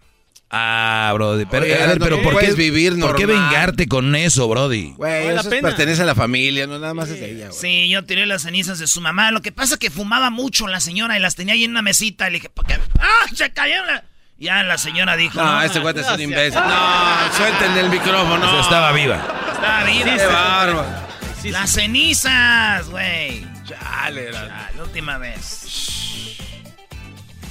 Ah, 0.52 1.12
Brody. 1.14 1.46
Pero, 1.46 1.64
Oye, 1.66 1.76
a 1.76 1.86
ver, 1.88 2.00
no 2.00 2.06
pero 2.06 2.22
¿por 2.24 2.34
puedes 2.34 2.56
qué, 2.56 2.62
vivir 2.62 3.00
¿por 3.00 3.16
qué 3.16 3.28
vengarte 3.28 3.88
con 3.88 4.16
eso, 4.16 4.48
Brody? 4.48 4.94
Güey, 4.98 5.28
la 5.34 5.42
eso 5.42 5.50
pena. 5.50 5.68
pertenece 5.70 6.02
a 6.02 6.06
la 6.06 6.16
familia, 6.16 6.66
no 6.66 6.80
nada 6.80 6.94
más 6.96 7.10
es 7.10 7.20
de 7.20 7.32
ella, 7.32 7.48
güey. 7.50 7.60
Sí, 7.60 7.88
yo 7.90 8.04
tiré 8.04 8.26
las 8.26 8.42
cenizas 8.42 8.80
de 8.80 8.88
su 8.88 9.00
mamá. 9.00 9.30
Lo 9.32 9.42
que 9.42 9.52
pasa 9.52 9.76
es 9.76 9.80
que 9.80 9.92
fumaba 9.92 10.32
mucho 10.32 10.68
la 10.68 10.80
señora 10.80 11.16
y 11.18 11.20
las 11.20 11.36
tenía 11.36 11.54
ahí 11.54 11.66
en 11.66 11.72
una 11.72 11.84
mesita. 11.84 12.28
Y 12.28 12.32
le 12.32 12.38
dije, 12.40 12.50
¿por 12.50 12.66
qué? 12.66 12.80
¡Ah! 13.00 13.08
Se 13.36 13.52
cayeron. 13.52 13.86
la-". 13.88 14.04
Ya 14.40 14.64
la 14.64 14.78
señora 14.78 15.18
dijo, 15.18 15.38
No, 15.40 15.52
no, 15.54 15.62
este 15.62 15.82
cuate 15.82 16.00
es 16.00 16.08
un 16.10 16.22
imbécil. 16.22 16.60
No, 16.68 17.34
suéltenle 17.38 17.82
el 17.82 17.90
micrófono. 17.90 18.48
O 18.48 18.52
sea, 18.52 18.62
estaba 18.62 18.92
viva. 18.94 19.18
está 19.54 19.84
viva. 19.84 20.16
Qué 20.16 20.26
bárbaro. 20.26 20.86
Las 21.44 21.70
cenizas, 21.72 22.90
güey. 22.90 23.46
Chale, 23.68 24.32
la 24.32 24.72
última 24.82 25.18
vez. 25.20 25.99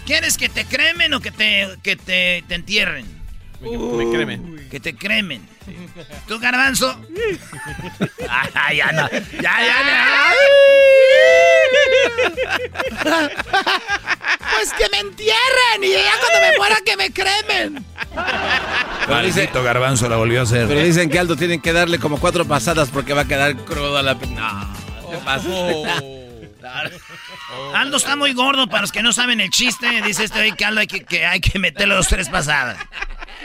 ¿Quieres 0.09 0.38
que 0.38 0.49
te 0.49 0.65
cremen 0.65 1.12
o 1.12 1.21
que 1.21 1.31
te, 1.31 1.69
que 1.83 1.95
te, 1.95 2.43
te 2.49 2.55
entierren? 2.55 3.05
Me, 3.61 3.77
me 3.77 4.11
créeme. 4.11 4.41
Que 4.71 4.81
te 4.81 4.97
cremen. 4.97 5.47
¿Tú, 6.27 6.38
garbanzo? 6.38 6.99
Ah, 8.31 8.73
ya 8.73 8.91
no. 8.93 9.09
Ya, 9.11 9.43
ya 9.43 9.83
no. 13.05 13.29
Pues 14.55 14.73
que 14.73 14.88
me 14.91 14.99
entierren 15.00 15.83
y 15.83 15.93
ya 15.93 16.12
cuando 16.21 16.41
me 16.41 16.57
muera 16.57 16.77
que 16.85 16.97
me 16.97 17.12
cremen. 17.12 17.85
Maldito 19.09 19.62
garbanzo 19.62 20.09
la 20.09 20.17
volvió 20.17 20.41
a 20.41 20.43
hacer. 20.45 20.69
pero 20.69 20.81
dicen 20.81 21.11
que 21.11 21.19
Aldo 21.19 21.37
tienen 21.37 21.61
que 21.61 21.73
darle 21.75 21.99
como 21.99 22.19
cuatro 22.19 22.47
pasadas 22.47 22.88
porque 22.91 23.12
va 23.12 23.23
a 23.23 23.29
quedar 23.29 23.57
crudo 23.57 23.99
a 23.99 24.03
la... 24.03 24.15
No, 24.15 24.75
¿qué 26.91 26.99
pasa? 26.99 27.81
Aldo 27.81 27.97
está 27.97 28.17
muy 28.17 28.33
gordo 28.33 28.69
para 28.69 28.83
los 28.83 28.93
que 28.93 29.03
no 29.03 29.13
saben 29.13 29.41
el 29.41 29.51
chiste. 29.51 30.03
Dice 30.03 30.25
este 30.25 30.41
hoy 30.41 30.53
que 30.53 30.65
Aldo 30.65 30.81
hay 30.81 30.87
que, 30.87 31.05
que 31.05 31.27
hay 31.27 31.41
que 31.41 31.59
meterle 31.59 31.95
dos, 31.95 32.09
tres 32.09 32.29
pasadas. 32.29 32.79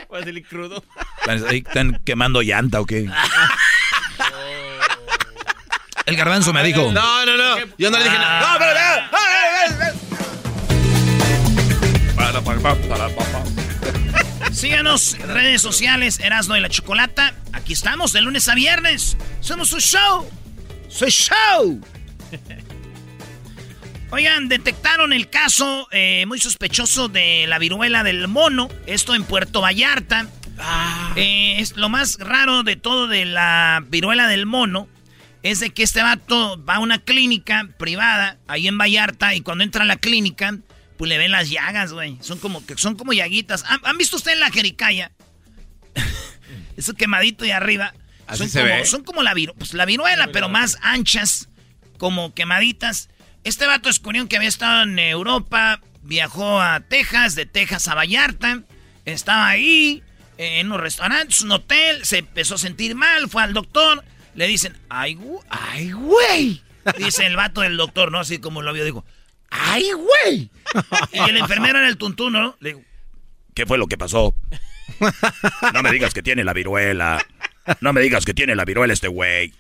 Voy 0.09 0.21
a 0.21 0.25
salir 0.25 0.47
crudo. 0.47 0.83
Ahí 1.27 1.63
¿Están 1.65 1.99
quemando 2.05 2.41
llanta 2.41 2.81
o 2.81 2.85
qué? 2.85 3.09
El 6.05 6.15
garbanzo 6.17 6.53
me 6.53 6.63
dijo. 6.63 6.91
No, 6.91 7.25
no, 7.25 7.37
no. 7.37 7.57
Yo 7.77 7.89
no 7.89 7.97
le 7.97 8.03
dije 8.03 8.17
nada. 8.17 8.53
No, 8.53 8.59
pero... 8.59 8.79
¡Ah! 8.79 9.09
¡Ah! 9.11 9.43
¡Ah! 9.79 9.93
Síganos 14.51 15.15
en 15.15 15.27
redes 15.29 15.61
sociales, 15.61 16.19
Erasno 16.19 16.55
y 16.57 16.61
la 16.61 16.69
Chocolata. 16.69 17.33
Aquí 17.53 17.73
estamos 17.73 18.13
de 18.13 18.21
lunes 18.21 18.47
a 18.49 18.55
viernes. 18.55 19.17
Somos 19.39 19.69
su 19.69 19.79
show. 19.79 20.29
Su 20.89 21.05
show. 21.07 21.81
Oigan, 24.13 24.47
detectaron 24.47 25.11
el 25.11 25.27
caso 25.31 25.87
eh, 25.91 26.25
muy 26.27 26.39
sospechoso 26.39 27.07
de 27.07 27.45
la 27.47 27.57
viruela 27.57 28.03
del 28.03 28.27
mono. 28.27 28.69
Esto 28.85 29.15
en 29.15 29.23
Puerto 29.23 29.59
Vallarta. 29.61 30.27
Eh, 31.15 31.55
es 31.57 31.75
lo 31.77 31.89
más 31.89 32.19
raro 32.19 32.61
de 32.61 32.75
todo 32.75 33.07
de 33.07 33.25
la 33.25 33.83
viruela 33.87 34.27
del 34.27 34.45
mono 34.45 34.87
es 35.41 35.59
de 35.59 35.71
que 35.71 35.81
este 35.81 36.03
vato 36.03 36.63
va 36.63 36.75
a 36.75 36.79
una 36.79 36.99
clínica 36.99 37.67
privada 37.79 38.37
ahí 38.47 38.67
en 38.67 38.77
Vallarta 38.77 39.33
y 39.33 39.41
cuando 39.41 39.63
entra 39.63 39.81
a 39.83 39.85
la 39.87 39.97
clínica, 39.97 40.57
pues 40.95 41.09
le 41.09 41.17
ven 41.17 41.31
las 41.31 41.49
llagas, 41.49 41.91
güey. 41.91 42.17
Son 42.21 42.37
como, 42.37 42.63
que 42.65 42.77
son 42.77 42.95
como 42.95 43.13
llaguitas. 43.13 43.65
¿Han, 43.67 43.79
han 43.83 43.97
visto 43.97 44.15
ustedes 44.15 44.39
la 44.39 44.51
jericaya? 44.51 45.11
Eso 46.77 46.93
quemadito 46.93 47.43
de 47.43 47.51
arriba. 47.51 47.93
Así 48.27 48.37
son 48.43 48.49
se 48.49 48.61
como, 48.61 48.73
ve. 48.73 48.85
Son 48.85 49.03
como 49.03 49.23
la, 49.23 49.33
viru- 49.33 49.55
pues, 49.57 49.73
la 49.73 49.85
viruela, 49.85 50.29
pero 50.31 50.47
más 50.49 50.77
anchas, 50.81 51.49
como 51.97 52.33
quemaditas. 52.33 53.09
Este 53.43 53.67
vato 53.67 53.89
descubrió 53.89 54.27
que 54.27 54.37
había 54.37 54.49
estado 54.49 54.83
en 54.83 54.97
Europa, 54.99 55.81
viajó 56.01 56.61
a 56.61 56.79
Texas, 56.81 57.35
de 57.35 57.45
Texas 57.45 57.87
a 57.87 57.95
Vallarta, 57.95 58.63
estaba 59.05 59.47
ahí, 59.47 60.01
en 60.37 60.67
unos 60.67 60.81
restaurantes, 60.81 61.41
un 61.41 61.51
hotel, 61.51 62.05
se 62.05 62.19
empezó 62.19 62.55
a 62.55 62.59
sentir 62.59 62.95
mal, 62.95 63.29
fue 63.29 63.43
al 63.43 63.53
doctor, 63.53 64.03
le 64.35 64.47
dicen, 64.47 64.77
ay, 64.89 65.19
ay, 65.49 65.91
güey. 65.91 66.61
Dice 66.97 67.25
el 67.25 67.35
vato 67.35 67.61
del 67.61 67.77
doctor, 67.77 68.11
¿no? 68.11 68.19
Así 68.19 68.39
como 68.39 68.61
lo 68.61 68.73
vio, 68.73 68.83
dijo, 68.83 69.05
ay, 69.49 69.89
güey. 69.91 70.49
Y 71.13 71.29
el 71.29 71.37
enfermero 71.37 71.79
era 71.79 71.87
el 71.87 71.97
tuntuno, 71.97 72.41
¿no? 72.41 72.57
Le 72.59 72.69
digo, 72.69 72.83
¿Qué 73.53 73.65
fue 73.65 73.77
lo 73.77 73.87
que 73.87 73.97
pasó? 73.97 74.33
No 75.73 75.83
me 75.83 75.91
digas 75.91 76.13
que 76.13 76.23
tiene 76.23 76.43
la 76.43 76.53
viruela. 76.53 77.23
No 77.81 77.93
me 77.93 78.01
digas 78.01 78.25
que 78.25 78.33
tiene 78.33 78.55
la 78.55 78.65
viruela 78.65 78.93
este 78.93 79.07
güey. 79.07 79.53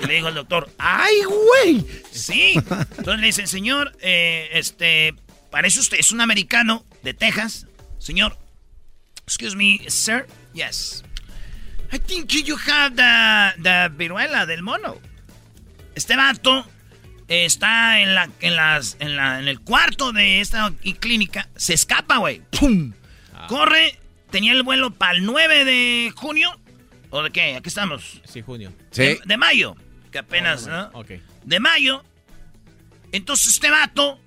Y 0.00 0.06
le 0.06 0.14
dijo 0.14 0.26
al 0.28 0.34
doctor, 0.34 0.70
¡ay, 0.78 1.14
güey! 1.24 1.86
Sí. 2.10 2.54
Entonces 2.54 3.20
le 3.20 3.26
dicen, 3.26 3.46
señor, 3.48 3.96
eh, 4.00 4.50
este, 4.52 5.14
parece 5.50 5.80
usted, 5.80 5.98
es 5.98 6.12
un 6.12 6.20
americano 6.20 6.84
de 7.02 7.14
Texas. 7.14 7.66
Señor, 7.98 8.38
excuse 9.26 9.56
me, 9.56 9.80
sir, 9.88 10.26
yes. 10.54 11.04
I 11.92 11.98
think 11.98 12.28
you 12.28 12.56
have 12.56 12.96
the, 12.96 13.62
the 13.62 13.88
viruela 13.96 14.46
del 14.46 14.62
mono. 14.62 14.98
Este 15.94 16.16
vato 16.16 16.66
está 17.28 18.00
en 18.00 18.14
la, 18.14 18.30
en 18.40 18.56
las, 18.56 18.96
en 19.00 19.16
la, 19.16 19.38
en 19.38 19.48
el 19.48 19.60
cuarto 19.60 20.12
de 20.12 20.40
esta 20.40 20.72
clínica, 21.00 21.48
se 21.56 21.74
escapa, 21.74 22.18
güey. 22.18 22.42
¡Pum! 22.58 22.92
Corre, 23.48 23.98
tenía 24.30 24.52
el 24.52 24.62
vuelo 24.62 24.90
para 24.92 25.14
el 25.14 25.24
9 25.24 25.64
de 25.64 26.12
junio. 26.14 26.58
¿O 27.10 27.22
de 27.22 27.30
qué? 27.30 27.56
Aquí 27.56 27.68
estamos. 27.68 28.22
Sí, 28.24 28.40
junio. 28.40 28.72
Sí. 28.92 29.02
De, 29.02 29.20
de 29.24 29.36
mayo, 29.36 29.74
que 30.10 30.18
apenas, 30.18 30.66
¿no? 30.66 30.90
Ok. 30.94 31.10
De 31.44 31.60
mayo. 31.60 32.04
Entonces 33.10 33.54
este 33.54 33.70
vato 33.70 34.20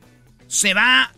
se 0.48 0.74
va. 0.74 1.12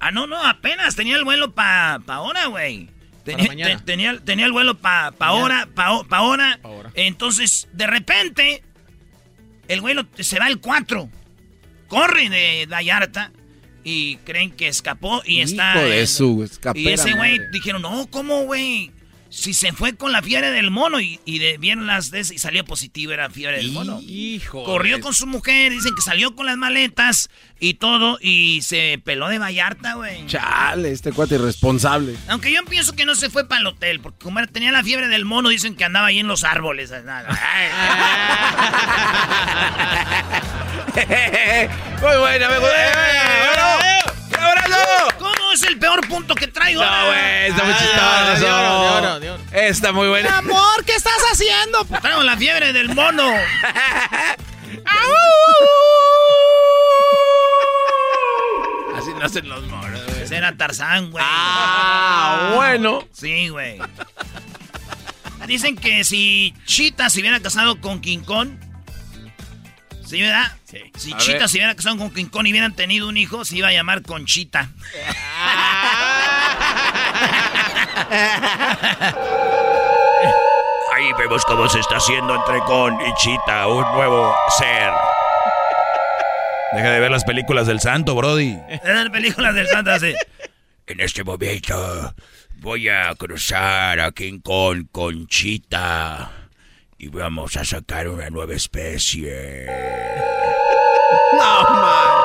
Ah, 0.00 0.10
no, 0.10 0.26
no, 0.26 0.42
apenas 0.44 0.96
tenía 0.96 1.16
el 1.16 1.24
vuelo 1.24 1.52
para 1.54 1.98
pa 2.00 2.14
ahora, 2.16 2.46
güey. 2.46 2.88
Tenía, 3.24 3.76
te- 3.78 3.84
tenía, 3.84 4.18
tenía 4.20 4.46
el 4.46 4.52
vuelo 4.52 4.78
para 4.78 5.10
pa 5.10 5.26
ahora, 5.26 5.68
pa, 5.74 6.04
pa 6.08 6.18
ahora. 6.18 6.58
Pa' 6.62 6.68
ahora. 6.68 6.90
Entonces, 6.94 7.68
de 7.72 7.86
repente, 7.88 8.62
el 9.68 9.80
vuelo 9.80 10.06
se 10.18 10.38
va 10.38 10.46
el 10.46 10.60
4. 10.60 11.10
Corre 11.88 12.28
de 12.30 12.66
Vallarta 12.70 13.32
y 13.84 14.16
creen 14.18 14.50
que 14.52 14.68
escapó 14.68 15.22
y 15.24 15.40
está. 15.40 15.72
Hijo 15.76 15.84
de 15.84 16.00
en- 16.00 16.06
su 16.06 16.50
Y 16.74 16.88
ese 16.88 17.12
güey 17.14 17.40
dijeron, 17.52 17.82
no, 17.82 18.06
¿cómo, 18.10 18.42
güey? 18.44 18.92
Si 19.28 19.52
se 19.54 19.72
fue 19.72 19.94
con 19.96 20.12
la 20.12 20.22
fiebre 20.22 20.50
del 20.50 20.70
mono 20.70 21.00
y, 21.00 21.20
y 21.24 21.38
de, 21.40 21.58
vieron 21.58 21.86
las 21.86 22.10
de 22.10 22.20
y 22.20 22.38
salió 22.38 22.64
positivo, 22.64 23.12
era 23.12 23.28
fiebre 23.28 23.58
del 23.58 23.72
mono. 23.72 24.00
Hijo. 24.00 24.64
Corrió 24.64 25.00
con 25.00 25.12
su 25.14 25.26
mujer, 25.26 25.72
dicen 25.72 25.94
que 25.94 26.02
salió 26.02 26.34
con 26.34 26.46
las 26.46 26.56
maletas 26.56 27.28
y 27.60 27.74
todo 27.74 28.18
y 28.20 28.60
se 28.62 29.00
peló 29.04 29.28
de 29.28 29.38
Vallarta, 29.38 29.94
güey. 29.94 30.26
Chale, 30.26 30.92
este 30.92 31.12
cuate 31.12 31.34
irresponsable. 31.34 32.16
Aunque 32.28 32.52
yo 32.52 32.64
pienso 32.64 32.94
que 32.94 33.04
no 33.04 33.14
se 33.14 33.28
fue 33.28 33.46
para 33.48 33.60
el 33.60 33.66
hotel, 33.66 34.00
porque 34.00 34.22
como 34.24 34.38
era- 34.38 34.48
tenía 34.48 34.72
la 34.72 34.82
fiebre 34.84 35.08
del 35.08 35.24
mono, 35.24 35.48
dicen 35.48 35.74
que 35.76 35.84
andaba 35.84 36.06
ahí 36.06 36.18
en 36.20 36.28
los 36.28 36.44
árboles. 36.44 36.90
Muy 42.00 42.16
buena, 42.18 42.48
me 42.48 42.58
gusta. 42.58 42.74
¡Eh, 42.76 44.02
¡Bravo! 44.30 45.35
¿Cómo 45.56 45.64
es 45.64 45.72
el 45.72 45.78
peor 45.78 46.06
punto 46.06 46.34
que 46.34 46.48
traigo? 46.48 46.84
No, 46.84 47.06
güey, 47.06 47.46
está 47.48 47.64
muy 47.64 47.72
Ah, 47.72 48.34
chistoso. 48.36 49.56
Está 49.56 49.92
muy 49.92 50.08
buena. 50.08 50.36
Amor, 50.36 50.84
¿qué 50.84 50.94
estás 50.94 51.16
haciendo? 51.32 51.82
Pues 51.86 52.00
traigo 52.02 52.22
la 52.22 52.36
fiebre 52.36 52.74
del 52.74 52.94
mono. 52.94 53.26
Así 58.96 59.10
no 59.18 59.24
hacen 59.24 59.48
los 59.48 59.66
moros, 59.68 60.00
güey. 60.06 60.22
Ese 60.22 60.36
era 60.36 60.56
Tarzán, 60.56 61.10
güey. 61.10 61.24
Ah, 61.26 62.52
bueno. 62.54 63.06
Sí, 63.12 63.48
güey. 63.48 63.78
Dicen 65.46 65.76
que 65.76 66.02
si 66.04 66.54
Chita 66.64 67.08
se 67.08 67.20
hubiera 67.20 67.40
casado 67.40 67.80
con 67.80 68.00
King 68.00 68.20
Kong. 68.20 68.48
¿Sí, 70.06 70.22
verdad? 70.22 70.52
Sí. 70.64 70.78
Si 70.96 71.12
A 71.12 71.16
Chita 71.18 71.38
ver. 71.40 71.48
se 71.48 71.56
hubiera 71.58 71.74
casado 71.74 71.96
con 71.98 72.10
King 72.12 72.26
Kong 72.26 72.46
y 72.46 72.50
hubieran 72.52 72.74
tenido 72.74 73.08
un 73.08 73.16
hijo, 73.16 73.44
se 73.44 73.56
iba 73.56 73.68
a 73.68 73.72
llamar 73.72 74.02
Conchita. 74.02 74.70
Ahí 80.94 81.12
vemos 81.18 81.44
cómo 81.44 81.68
se 81.68 81.80
está 81.80 81.96
haciendo 81.96 82.34
entre 82.34 82.58
Con 82.60 82.94
y 82.94 83.14
Chita, 83.16 83.66
un 83.66 83.82
nuevo 83.92 84.34
ser. 84.58 84.90
Deja 86.72 86.90
de 86.90 87.00
ver 87.00 87.10
las 87.10 87.24
películas 87.24 87.66
del 87.66 87.80
santo, 87.80 88.14
Brody. 88.14 88.56
Las 88.84 89.10
películas 89.10 89.54
del 89.54 89.66
santo 89.68 89.92
así. 89.92 90.14
En 90.86 91.00
este 91.00 91.24
momento 91.24 92.14
voy 92.56 92.88
a 92.88 93.14
cruzar 93.14 94.00
a 94.00 94.10
King 94.12 94.40
Kong 94.40 94.86
con 94.90 95.26
Chita 95.26 96.30
y 96.98 97.08
vamos 97.08 97.56
a 97.56 97.64
sacar 97.64 98.08
una 98.08 98.30
nueva 98.30 98.54
especie. 98.54 99.66
No, 101.32 101.62
man. 101.62 102.22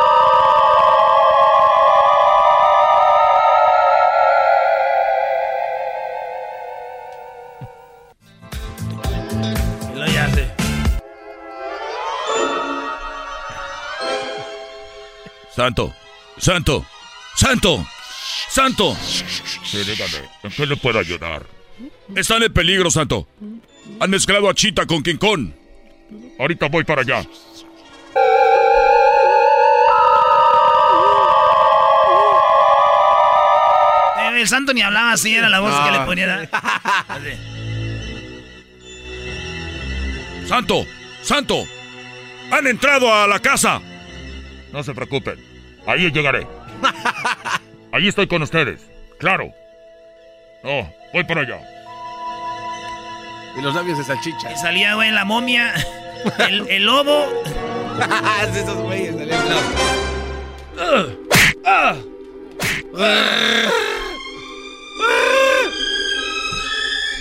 Y 9.94 10.00
lo 10.00 10.08
ya 10.08 10.26
hace. 10.26 10.52
Santo, 15.54 15.94
santo, 16.38 16.86
santo, 17.36 17.86
santo. 18.50 18.96
Sí, 19.66 19.78
dígame, 19.84 20.30
¿en 20.44 20.52
qué 20.52 20.66
le 20.66 20.78
puedo 20.78 21.00
ayudar? 21.00 21.46
Están 22.16 22.44
en 22.44 22.54
peligro, 22.54 22.90
santo. 22.90 23.28
Han 24.00 24.10
mezclado 24.10 24.50
a 24.50 24.54
Chita 24.54 24.86
con 24.86 25.04
King 25.04 25.18
Kong. 25.18 25.52
Ahorita 26.40 26.68
voy 26.68 26.84
para 26.84 27.02
allá. 27.02 27.22
Eh, 34.20 34.42
el 34.42 34.48
santo 34.48 34.74
ni 34.74 34.82
hablaba 34.82 35.12
así, 35.14 35.36
era 35.36 35.50
la 35.50 35.60
voz 35.60 35.74
que 35.82 35.92
le 35.92 36.00
ponía. 36.06 36.50
Santo, 40.48 40.86
santo. 41.22 41.64
Han 42.52 42.68
entrado 42.68 43.14
a 43.14 43.26
la 43.26 43.40
casa. 43.40 43.82
No 44.74 44.84
se 44.84 44.94
preocupen. 44.94 45.40
Ahí 45.88 46.12
llegaré. 46.12 46.46
Ahí 47.94 48.10
estoy 48.10 48.28
con 48.28 48.42
ustedes. 48.42 48.82
Claro. 49.18 49.54
No, 50.62 50.94
voy 51.14 51.24
para 51.24 51.42
allá. 51.42 51.62
Y 53.58 53.62
los 53.62 53.76
labios 53.76 53.98
de 53.98 54.04
salchicha. 54.04 54.52
Y 54.52 54.58
salía, 54.58 54.96
güey, 54.96 55.12
la 55.12 55.26
momia, 55.26 55.74
el, 56.40 56.68
el 56.70 56.86
lobo. 56.86 57.28
Es 58.44 58.54
de 58.54 58.62
esos 58.62 58.78
güeyes. 58.78 59.16
salían 59.16 59.42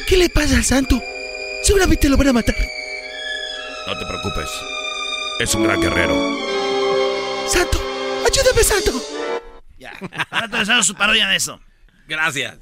¿Qué 0.06 0.16
le 0.16 0.28
pasa 0.30 0.56
al 0.56 0.64
santo? 0.64 1.00
Seguramente 1.62 2.08
lo 2.08 2.16
van 2.16 2.28
a 2.28 2.32
matar. 2.32 2.54
No 3.86 3.98
te 3.98 4.06
preocupes. 4.06 4.48
Es 5.38 5.54
un 5.54 5.64
gran 5.64 5.80
guerrero. 5.80 6.14
Santo, 7.46 7.80
ayúdame, 8.26 8.62
santo. 8.62 8.92
Ya. 9.78 9.92
Ahora 10.30 10.48
te 10.48 10.82
su 10.84 10.94
parodia 10.94 11.28
de 11.28 11.36
eso. 11.36 11.60
Gracias. 12.06 12.58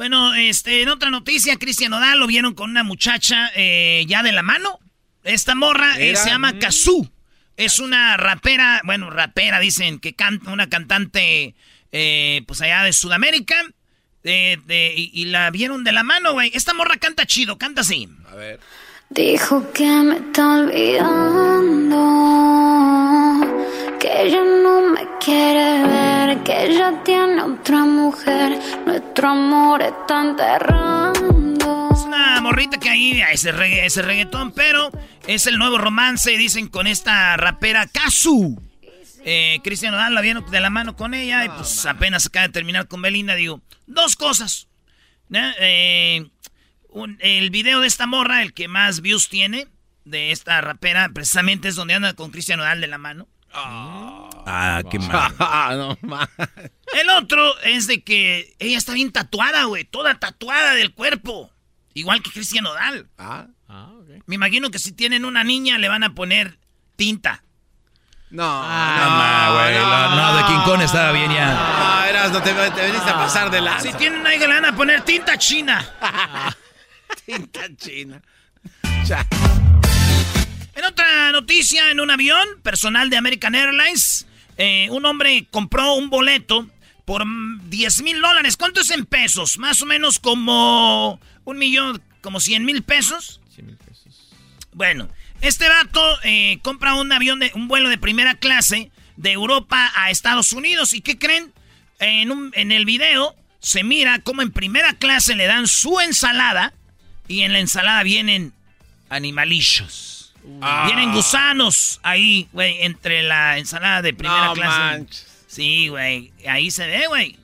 Bueno, 0.00 0.32
este, 0.34 0.80
en 0.80 0.88
otra 0.88 1.10
noticia, 1.10 1.56
Cristian 1.58 1.92
Odal 1.92 2.18
lo 2.20 2.26
vieron 2.26 2.54
con 2.54 2.70
una 2.70 2.82
muchacha 2.82 3.50
eh, 3.54 4.02
ya 4.08 4.22
de 4.22 4.32
la 4.32 4.40
mano. 4.40 4.78
Esta 5.24 5.54
morra 5.54 5.98
eh, 5.98 6.16
se 6.16 6.30
llama 6.30 6.58
Kazú. 6.58 7.06
Es 7.58 7.80
una 7.80 8.16
rapera, 8.16 8.80
bueno, 8.84 9.10
rapera, 9.10 9.60
dicen 9.60 9.98
que 9.98 10.14
canta, 10.14 10.52
una 10.52 10.70
cantante, 10.70 11.54
eh, 11.92 12.40
pues 12.46 12.62
allá 12.62 12.82
de 12.84 12.94
Sudamérica. 12.94 13.56
de- 14.22 14.58
y, 14.96 15.10
y 15.12 15.26
la 15.26 15.50
vieron 15.50 15.84
de 15.84 15.92
la 15.92 16.02
mano, 16.02 16.32
güey. 16.32 16.50
Esta 16.54 16.72
morra 16.72 16.96
canta 16.96 17.26
chido, 17.26 17.58
canta 17.58 17.82
así. 17.82 18.08
A 18.32 18.34
ver. 18.36 18.58
Dijo 19.10 19.70
que 19.74 19.84
me 19.84 20.16
está 20.16 20.60
olvidando, 20.60 21.98
que 24.00 24.22
ella 24.22 24.40
no 24.62 24.80
me 24.92 25.06
quiere 25.22 25.82
ver, 25.86 25.99
que 26.50 26.64
ella 26.64 27.00
tiene 27.04 27.40
otra 27.42 27.84
mujer, 27.84 28.58
nuestro 28.84 29.28
amor 29.28 29.82
está 29.82 30.20
enterrando. 30.22 31.90
Es 31.92 32.00
una 32.00 32.40
morrita 32.40 32.78
que 32.78 32.88
ahí, 32.88 33.22
ese, 33.32 33.52
regga- 33.52 33.84
ese 33.84 34.02
reggaetón, 34.02 34.50
pero 34.52 34.90
es 35.28 35.46
el 35.46 35.58
nuevo 35.58 35.78
romance, 35.78 36.36
dicen, 36.36 36.66
con 36.68 36.86
esta 36.88 37.36
rapera 37.36 37.86
Kazu. 37.86 38.60
Eh, 39.24 39.60
Cristian 39.62 39.92
Nodal 39.92 40.14
la 40.14 40.22
vieron 40.22 40.50
de 40.50 40.60
la 40.60 40.70
mano 40.70 40.96
con 40.96 41.14
ella 41.14 41.44
y 41.44 41.48
pues 41.50 41.84
apenas 41.86 42.26
acaba 42.26 42.46
de 42.48 42.52
terminar 42.52 42.88
con 42.88 43.00
Belinda. 43.02 43.34
Digo, 43.36 43.60
dos 43.86 44.16
cosas. 44.16 44.66
¿no? 45.28 45.38
Eh, 45.60 46.26
un- 46.88 47.18
el 47.20 47.50
video 47.50 47.80
de 47.80 47.86
esta 47.86 48.06
morra, 48.06 48.42
el 48.42 48.52
que 48.54 48.66
más 48.66 49.02
views 49.02 49.28
tiene, 49.28 49.68
de 50.04 50.32
esta 50.32 50.60
rapera, 50.62 51.10
precisamente 51.14 51.68
es 51.68 51.76
donde 51.76 51.94
anda 51.94 52.14
con 52.14 52.30
Cristian 52.32 52.58
Nodal 52.58 52.80
de 52.80 52.86
la 52.88 52.98
mano. 52.98 53.28
Ah, 53.52 54.82
qué 54.90 54.98
mal. 54.98 55.32
Ah, 55.38 55.74
no. 55.76 55.98
El 57.00 57.10
otro 57.10 57.58
es 57.60 57.86
de 57.86 58.02
que 58.02 58.54
ella 58.58 58.78
está 58.78 58.92
bien 58.92 59.12
tatuada, 59.12 59.64
güey, 59.64 59.84
toda 59.84 60.14
tatuada 60.18 60.74
del 60.74 60.94
cuerpo. 60.94 61.50
Igual 61.94 62.22
que 62.22 62.30
Cristian 62.30 62.64
Nodal. 62.64 63.08
Ah, 63.18 63.46
Me 64.26 64.34
imagino 64.36 64.70
que 64.70 64.78
si 64.78 64.92
tienen 64.92 65.24
una 65.24 65.42
niña 65.44 65.78
le 65.78 65.88
van 65.88 66.04
a 66.04 66.14
poner 66.14 66.58
tinta. 66.96 67.42
no. 68.30 68.44
Ah, 68.46 69.50
güey. 69.52 69.74
la- 69.74 70.14
No, 70.14 70.36
de 70.36 70.44
King 70.44 70.64
Kong 70.64 70.82
estaba 70.82 71.12
bien 71.12 71.32
ya. 71.32 71.52
No, 71.54 72.04
eras, 72.04 72.30
no 72.32 72.42
te, 72.42 72.52
te 72.52 72.82
veniste 72.82 73.10
a 73.10 73.14
pasar 73.14 73.50
de 73.50 73.60
la 73.60 73.80
Si 73.80 73.92
tienen 73.94 74.20
una 74.20 74.34
hija 74.34 74.46
le 74.46 74.54
van 74.54 74.64
a 74.66 74.76
poner 74.76 75.02
tinta 75.02 75.36
china. 75.36 75.84
tinta 77.26 77.60
china. 77.76 78.22
Cha. 79.06 79.26
En 80.80 80.86
otra 80.86 81.30
noticia, 81.32 81.90
en 81.90 82.00
un 82.00 82.10
avión 82.10 82.40
personal 82.62 83.10
de 83.10 83.18
American 83.18 83.54
Airlines, 83.54 84.26
eh, 84.56 84.88
un 84.90 85.04
hombre 85.04 85.46
compró 85.50 85.92
un 85.92 86.08
boleto 86.08 86.70
por 87.04 87.26
mm, 87.26 87.68
10 87.68 88.00
mil 88.00 88.18
dólares. 88.22 88.56
¿Cuánto 88.56 88.80
es 88.80 88.88
en 88.90 89.04
pesos? 89.04 89.58
Más 89.58 89.82
o 89.82 89.86
menos 89.86 90.18
como 90.18 91.20
un 91.44 91.58
millón, 91.58 92.00
como 92.22 92.40
100 92.40 92.64
mil 92.64 92.82
pesos. 92.82 93.42
Bueno, 94.72 95.10
este 95.42 95.68
vato 95.68 96.00
eh, 96.22 96.60
compra 96.62 96.94
un 96.94 97.12
avión 97.12 97.40
de 97.40 97.52
un 97.54 97.68
vuelo 97.68 97.90
de 97.90 97.98
primera 97.98 98.36
clase 98.36 98.90
de 99.18 99.32
Europa 99.32 99.92
a 99.94 100.10
Estados 100.10 100.50
Unidos. 100.54 100.94
¿Y 100.94 101.02
qué 101.02 101.18
creen? 101.18 101.52
En, 101.98 102.30
un- 102.30 102.52
en 102.54 102.72
el 102.72 102.86
video 102.86 103.36
se 103.60 103.84
mira 103.84 104.20
cómo 104.20 104.40
en 104.40 104.50
primera 104.50 104.94
clase 104.94 105.34
le 105.36 105.44
dan 105.44 105.68
su 105.68 106.00
ensalada 106.00 106.72
y 107.28 107.42
en 107.42 107.52
la 107.52 107.58
ensalada 107.58 108.02
vienen 108.02 108.54
animalillos. 109.10 110.16
Vienen 110.86 111.12
gusanos 111.12 112.00
ahí, 112.02 112.48
güey, 112.52 112.82
entre 112.82 113.22
la 113.22 113.58
ensalada 113.58 114.02
de 114.02 114.12
primera 114.14 114.46
No 114.46 114.52
clase. 114.54 114.78
manches. 114.78 115.26
Sí, 115.46 115.88
güey, 115.88 116.32
ahí 116.48 116.70
se 116.70 116.86
ve, 116.86 117.06
güey. 117.08 117.36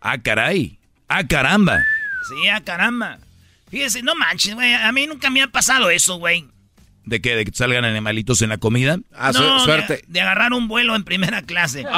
Ah, 0.00 0.18
caray. 0.18 0.78
Ah, 1.08 1.24
caramba. 1.24 1.78
Sí, 2.28 2.48
ah, 2.48 2.60
caramba. 2.62 3.18
Fíjese, 3.70 4.02
no 4.02 4.14
manches, 4.14 4.54
güey, 4.54 4.72
a 4.74 4.90
mí 4.92 5.06
nunca 5.06 5.30
me 5.30 5.42
ha 5.42 5.48
pasado 5.48 5.90
eso, 5.90 6.16
güey. 6.16 6.46
¿De 7.04 7.20
qué? 7.20 7.36
¿De 7.36 7.44
que 7.44 7.52
salgan 7.52 7.84
animalitos 7.84 8.40
en 8.40 8.48
la 8.48 8.56
comida? 8.58 8.96
Ah, 9.14 9.32
su- 9.32 9.40
No, 9.42 9.58
de- 9.58 9.64
suerte. 9.64 10.04
De, 10.06 10.20
agarrar 10.22 10.52
un 10.54 10.68
vuelo 10.68 10.96
en 10.96 11.04
primera 11.04 11.42
clase. 11.42 11.82
La 11.84 11.90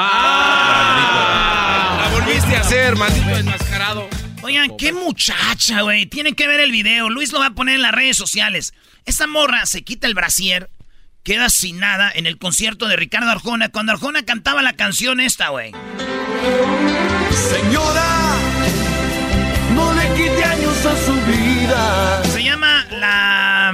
volviste 2.11 2.55
a 2.55 2.59
hacer, 2.61 2.95
maldito 2.97 3.29
enmascarado. 3.37 4.07
Oigan, 4.47 4.77
qué 4.77 4.93
muchacha, 4.93 5.81
güey. 5.81 6.05
Tienen 6.05 6.33
que 6.33 6.47
ver 6.47 6.61
el 6.61 6.71
video. 6.71 7.09
Luis 7.09 7.33
lo 7.33 7.39
va 7.39 7.47
a 7.47 7.53
poner 7.53 7.75
en 7.75 7.81
las 7.81 7.91
redes 7.91 8.15
sociales. 8.15 8.73
Esta 9.03 9.27
morra 9.27 9.65
se 9.65 9.83
quita 9.83 10.07
el 10.07 10.13
brasier, 10.13 10.69
queda 11.21 11.49
sin 11.49 11.81
nada 11.81 12.09
en 12.15 12.27
el 12.27 12.37
concierto 12.37 12.87
de 12.87 12.95
Ricardo 12.95 13.29
Arjona 13.29 13.67
cuando 13.67 13.91
Arjona 13.91 14.23
cantaba 14.23 14.61
la 14.61 14.71
canción 14.71 15.19
esta, 15.19 15.49
güey. 15.49 15.73
Señora, 17.49 18.37
no 19.73 19.93
le 19.93 20.13
quite 20.13 20.45
años 20.45 20.85
a 20.85 21.05
su 21.05 21.13
vida. 21.25 22.23
Se 22.31 22.41
llama 22.41 22.87
la 22.91 23.73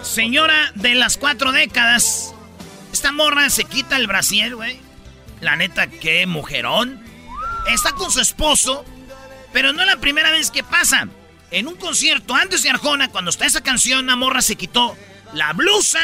señora 0.00 0.72
de 0.74 0.94
las 0.94 1.18
cuatro 1.18 1.52
décadas. 1.52 2.34
Esta 2.94 3.12
morra 3.12 3.50
se 3.50 3.64
quita 3.64 3.96
el 3.96 4.06
brasier, 4.06 4.54
güey. 4.54 4.80
La 5.42 5.54
neta, 5.54 5.86
qué 5.88 6.26
mujerón. 6.26 6.98
Está 7.68 7.92
con 7.92 8.10
su 8.10 8.20
esposo, 8.20 8.86
pero 9.54 9.72
no 9.72 9.82
es 9.82 9.86
la 9.86 9.96
primera 9.98 10.32
vez 10.32 10.50
que 10.50 10.64
pasa. 10.64 11.08
En 11.52 11.68
un 11.68 11.76
concierto 11.76 12.34
antes 12.34 12.64
de 12.64 12.70
Arjona, 12.70 13.08
cuando 13.08 13.30
está 13.30 13.46
esa 13.46 13.62
canción, 13.62 14.08
la 14.08 14.16
morra 14.16 14.42
se 14.42 14.56
quitó 14.56 14.96
la 15.32 15.52
blusa 15.52 16.00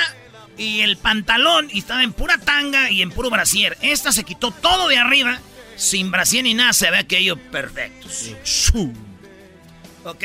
y 0.56 0.82
el 0.82 0.96
pantalón 0.96 1.68
y 1.72 1.80
estaba 1.80 2.04
en 2.04 2.12
pura 2.12 2.38
tanga 2.38 2.92
y 2.92 3.02
en 3.02 3.10
puro 3.10 3.28
brasier. 3.28 3.76
Esta 3.82 4.12
se 4.12 4.22
quitó 4.22 4.52
todo 4.52 4.86
de 4.86 4.98
arriba, 4.98 5.40
sin 5.74 6.12
brasier 6.12 6.44
ni 6.44 6.54
nada, 6.54 6.72
se 6.72 6.92
ve 6.92 6.98
aquello 6.98 7.36
perfecto. 7.36 8.08
¿Ok? 10.04 10.24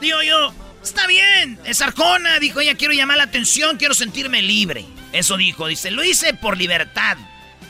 Digo 0.00 0.20
yo, 0.22 0.52
está 0.82 1.06
bien, 1.06 1.60
es 1.64 1.80
Arjona. 1.82 2.40
Dijo 2.40 2.58
ella, 2.58 2.74
quiero 2.74 2.94
llamar 2.94 3.18
la 3.18 3.24
atención, 3.24 3.76
quiero 3.76 3.94
sentirme 3.94 4.42
libre. 4.42 4.84
Eso 5.12 5.36
dijo, 5.36 5.68
dice, 5.68 5.92
lo 5.92 6.02
hice 6.02 6.34
por 6.34 6.58
libertad. 6.58 7.16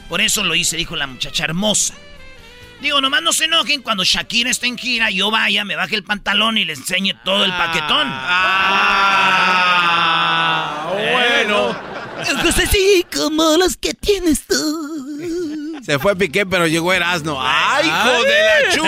Por 0.09 0.23
eso 0.23 0.43
lo 0.43 0.55
hice, 0.55 0.79
dijo 0.79 0.97
la 0.97 1.07
muchacha 1.07 1.45
hermosa. 1.45 1.95
Digo, 2.85 3.01
nomás 3.01 3.23
no 3.23 3.33
se 3.33 3.47
enojen 3.47 3.81
cuando 3.81 4.05
Shakira 4.05 4.51
esté 4.51 4.67
en 4.67 4.77
gira, 4.77 5.09
yo 5.09 5.31
vaya, 5.31 5.65
me 5.65 5.75
baje 5.75 5.95
el 5.95 6.05
pantalón 6.05 6.59
y 6.59 6.67
le 6.67 6.75
enseñe 6.75 7.15
todo 7.25 7.47
el 7.47 7.51
paquetón. 7.51 8.07
Ah, 8.11 9.31
bueno. 10.93 11.75
José, 12.43 12.67
sí, 12.67 13.07
como 13.11 13.57
los 13.57 13.79
que 13.79 13.95
tienes 13.95 14.47
tú. 14.47 15.81
Se 15.83 15.99
fue 15.99 16.15
Piqué, 16.15 16.45
pero 16.45 16.67
llegó 16.67 16.93
Erasno. 16.93 17.39
¡Ay, 17.41 17.87
hijo 17.87 18.23
de 18.23 18.43
la 18.43 18.69
chu! 18.75 18.83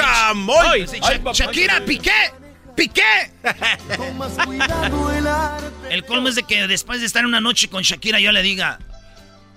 ¡Chamoy! 0.00 0.86
Shakira, 1.32 1.84
Piqué. 1.84 2.32
¡Piqué! 2.76 3.32
El 5.90 6.04
colmo 6.04 6.28
es 6.28 6.36
de 6.36 6.44
que 6.44 6.68
después 6.68 7.00
de 7.00 7.06
estar 7.06 7.26
una 7.26 7.40
noche 7.40 7.66
con 7.66 7.82
Shakira 7.82 8.20
yo 8.20 8.30
le 8.30 8.42
diga, 8.42 8.78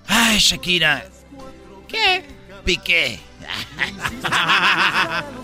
ay 0.08 0.38
Shakira, 0.38 1.06
¿qué? 1.86 2.24
Piqué. 2.64 3.20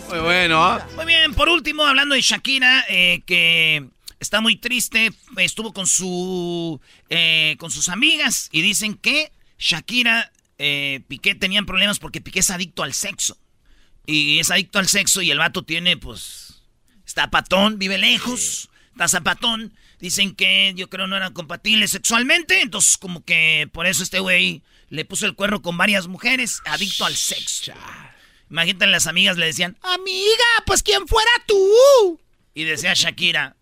Muy 0.08 0.18
bueno. 0.20 0.78
Muy 0.96 1.06
bien, 1.06 1.34
por 1.34 1.48
último, 1.48 1.84
hablando 1.84 2.14
de 2.14 2.20
Shakira, 2.20 2.84
eh, 2.88 3.22
que 3.26 3.88
está 4.20 4.40
muy 4.40 4.56
triste, 4.56 5.10
estuvo 5.36 5.72
con 5.72 5.86
su 5.86 6.80
eh, 7.08 7.56
con 7.58 7.70
sus 7.70 7.88
amigas 7.88 8.48
y 8.52 8.62
dicen 8.62 8.94
que 8.94 9.32
Shakira, 9.58 10.32
eh, 10.58 11.00
Piqué 11.08 11.34
tenían 11.34 11.66
problemas 11.66 11.98
porque 11.98 12.20
Piqué 12.20 12.40
es 12.40 12.50
adicto 12.50 12.82
al 12.82 12.94
sexo. 12.94 13.38
Y 14.06 14.40
es 14.40 14.50
adicto 14.50 14.78
al 14.78 14.88
sexo 14.88 15.22
y 15.22 15.30
el 15.30 15.38
vato 15.38 15.62
tiene, 15.62 15.96
pues, 15.96 16.62
está 17.06 17.30
patón, 17.30 17.78
vive 17.78 17.98
lejos, 17.98 18.68
está 18.90 19.08
zapatón. 19.08 19.74
Dicen 20.00 20.34
que 20.34 20.72
yo 20.74 20.90
creo 20.90 21.06
no 21.06 21.16
eran 21.16 21.32
compatibles 21.32 21.92
sexualmente, 21.92 22.60
entonces 22.60 22.98
como 22.98 23.24
que 23.24 23.68
por 23.72 23.86
eso 23.86 24.02
este 24.02 24.18
güey 24.18 24.62
le 24.92 25.06
puso 25.06 25.24
el 25.24 25.34
cuerno 25.34 25.62
con 25.62 25.78
varias 25.78 26.06
mujeres, 26.06 26.60
adicto 26.66 27.06
al 27.06 27.16
sexo. 27.16 27.72
Imagínate, 28.50 28.86
las 28.88 29.06
amigas 29.06 29.38
le 29.38 29.46
decían, 29.46 29.78
amiga, 29.80 30.44
pues 30.66 30.82
quién 30.82 31.08
fuera 31.08 31.30
tú. 31.46 32.20
Y 32.52 32.64
decía 32.64 32.92
Shakira, 32.92 33.56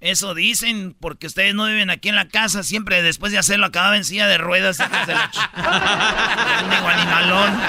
eso 0.00 0.32
dicen, 0.32 0.96
porque 0.98 1.26
ustedes 1.26 1.54
no 1.54 1.66
viven 1.66 1.90
aquí 1.90 2.08
en 2.08 2.16
la 2.16 2.28
casa, 2.28 2.62
siempre 2.62 3.02
después 3.02 3.30
de 3.30 3.36
hacerlo 3.36 3.66
acababa 3.66 3.98
en 3.98 4.06
silla 4.06 4.26
de 4.26 4.38
ruedas. 4.38 4.78
de 4.78 4.86
la 4.88 5.30
animalón. 6.94 7.60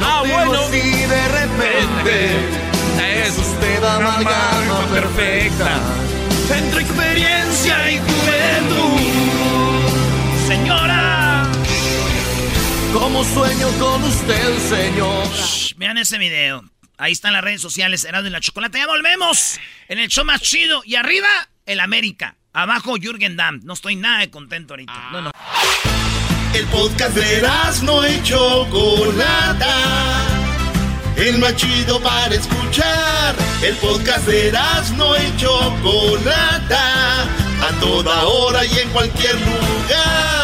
Ah, 0.00 0.22
bueno. 0.24 0.68
Si 0.70 0.80
de 0.80 1.28
repente 1.30 2.36
es 3.24 3.36
usted 3.36 3.82
amalgama 3.82 4.86
perfecta 4.92 5.80
entre 6.56 6.82
experiencia 6.82 7.90
y 7.90 7.98
juventud. 7.98 9.03
Señora. 10.54 11.42
Como 12.92 13.24
sueño 13.24 13.68
con 13.80 14.04
usted, 14.04 14.58
señor. 14.68 15.26
Vean 15.76 15.98
ese 15.98 16.16
video. 16.16 16.62
Ahí 16.96 17.10
están 17.10 17.32
las 17.32 17.42
redes 17.42 17.60
sociales, 17.60 18.04
Erasmo 18.04 18.28
y 18.28 18.30
la 18.30 18.38
Chocolate. 18.40 18.78
Ya 18.78 18.86
volvemos 18.86 19.58
en 19.88 19.98
el 19.98 20.06
show 20.08 20.24
más 20.24 20.40
chido. 20.42 20.82
Y 20.84 20.94
arriba, 20.94 21.26
el 21.66 21.80
América. 21.80 22.36
Abajo, 22.52 22.94
Jürgen 23.00 23.36
Damm. 23.36 23.62
No 23.64 23.72
estoy 23.72 23.96
nada 23.96 24.20
de 24.20 24.30
contento 24.30 24.74
ahorita. 24.74 25.08
No, 25.10 25.22
no. 25.22 25.32
El 26.54 26.66
podcast 26.66 27.16
de 27.16 27.42
no 27.82 28.08
y 28.08 28.22
Chocolata. 28.22 29.74
El 31.16 31.38
más 31.38 31.56
chido 31.56 32.00
para 32.00 32.32
escuchar. 32.32 33.34
El 33.60 33.74
podcast 33.78 34.24
de 34.28 34.52
no 34.96 35.16
y 35.16 35.36
Chocolata. 35.36 37.22
A 37.60 37.80
toda 37.80 38.22
hora 38.22 38.64
y 38.64 38.78
en 38.78 38.88
cualquier 38.90 39.34
lugar. 39.34 40.43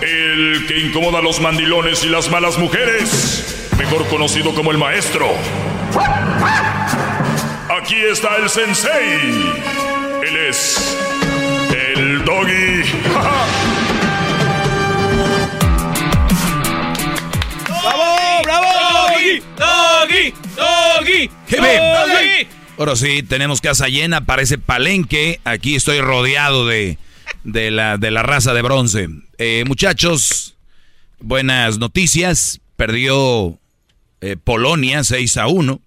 El 0.00 0.66
que 0.66 0.78
incomoda 0.80 1.18
a 1.18 1.22
los 1.22 1.40
mandilones 1.40 2.04
y 2.04 2.08
las 2.08 2.30
malas 2.30 2.58
mujeres. 2.58 3.70
Mejor 3.78 4.06
conocido 4.08 4.54
como 4.54 4.70
el 4.70 4.78
maestro. 4.78 5.28
Aquí 7.80 7.96
está 8.10 8.36
el 8.36 8.48
sensei. 8.48 9.20
Él 10.26 10.36
es. 10.48 10.98
El 11.96 12.24
doggy. 12.24 12.82
¡Bravo! 17.66 18.42
¡Bravo! 18.44 18.66
¡Doggy! 19.08 19.42
¡Doggy! 19.56 20.34
¡Doggy! 20.56 21.30
¡Doggy! 21.50 22.48
Ahora 22.78 22.96
sí, 22.96 23.22
tenemos 23.22 23.60
casa 23.60 23.88
llena, 23.88 24.24
parece 24.24 24.58
palenque. 24.58 25.40
Aquí 25.44 25.76
estoy 25.76 26.00
rodeado 26.00 26.66
de, 26.66 26.98
de, 27.44 27.70
la, 27.70 27.98
de 27.98 28.10
la 28.10 28.22
raza 28.22 28.54
de 28.54 28.62
bronce. 28.62 29.08
Eh, 29.38 29.64
muchachos, 29.66 30.56
buenas 31.20 31.78
noticias. 31.78 32.60
Perdió 32.76 33.58
eh, 34.20 34.36
Polonia 34.42 35.04
6 35.04 35.36
a 35.36 35.46
1 35.46 35.80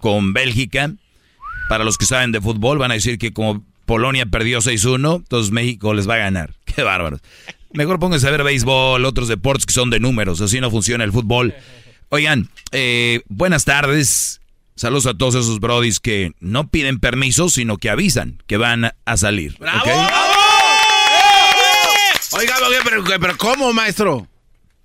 con 0.00 0.32
Bélgica. 0.32 0.92
Para 1.68 1.84
los 1.84 1.98
que 1.98 2.06
saben 2.06 2.32
de 2.32 2.40
fútbol, 2.40 2.78
van 2.78 2.90
a 2.90 2.94
decir 2.94 3.18
que 3.18 3.32
como 3.32 3.64
Polonia 3.86 4.26
perdió 4.26 4.60
6-1, 4.60 5.16
entonces 5.16 5.52
México 5.52 5.94
les 5.94 6.08
va 6.08 6.14
a 6.14 6.18
ganar. 6.18 6.54
Qué 6.64 6.82
bárbaros. 6.82 7.20
Mejor 7.72 7.98
pónganse 7.98 8.26
a 8.26 8.30
ver 8.30 8.42
béisbol, 8.44 9.04
otros 9.04 9.28
deportes 9.28 9.66
que 9.66 9.72
son 9.72 9.90
de 9.90 10.00
números, 10.00 10.40
así 10.40 10.60
no 10.60 10.70
funciona 10.70 11.04
el 11.04 11.12
fútbol. 11.12 11.54
Oigan, 12.08 12.48
eh, 12.72 13.22
buenas 13.28 13.64
tardes. 13.64 14.40
Saludos 14.74 15.06
a 15.06 15.14
todos 15.14 15.34
esos 15.34 15.60
brodis 15.60 16.00
que 16.00 16.32
no 16.40 16.68
piden 16.68 17.00
permiso, 17.00 17.48
sino 17.48 17.76
que 17.78 17.90
avisan 17.90 18.42
que 18.46 18.56
van 18.56 18.92
a 19.04 19.16
salir. 19.16 19.56
¿ok? 19.60 19.88
Oiga, 22.40 22.54
oiga, 22.66 22.80
pero, 22.84 23.04
pero 23.04 23.36
¿cómo, 23.36 23.72
maestro? 23.74 24.26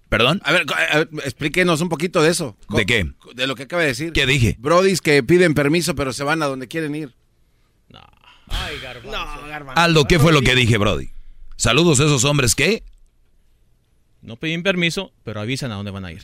¿Perdón? 0.10 0.42
A 0.44 0.52
ver, 0.52 0.66
a 0.92 0.98
ver, 1.00 1.10
explíquenos 1.24 1.80
un 1.80 1.88
poquito 1.88 2.22
de 2.22 2.30
eso. 2.30 2.58
¿De 2.70 2.86
qué? 2.86 3.10
De 3.34 3.48
lo 3.48 3.56
que 3.56 3.64
acaba 3.64 3.82
de 3.82 3.90
decir. 3.90 4.12
¿Qué 4.12 4.26
dije? 4.26 4.58
Brodis 4.60 5.02
que 5.02 5.24
piden 5.24 5.54
permiso 5.54 5.96
pero 5.96 6.12
se 6.14 6.24
van 6.24 6.44
a 6.44 6.48
donde 6.48 6.68
quieren 6.68 6.96
ir. 6.96 7.14
Ay, 8.48 8.78
garbanzo. 8.80 9.72
Aldo, 9.76 10.06
¿qué 10.06 10.20
fue 10.20 10.32
lo 10.32 10.42
que 10.42 10.54
dije, 10.54 10.78
Brody? 10.78 11.10
Saludos 11.56 12.00
a 12.00 12.04
esos 12.04 12.26
hombres 12.26 12.54
que 12.54 12.84
No 14.22 14.36
piden 14.36 14.62
permiso, 14.62 15.12
pero 15.24 15.40
avisan 15.40 15.72
a 15.72 15.76
dónde 15.76 15.92
van 15.92 16.06
a 16.06 16.12
ir. 16.12 16.24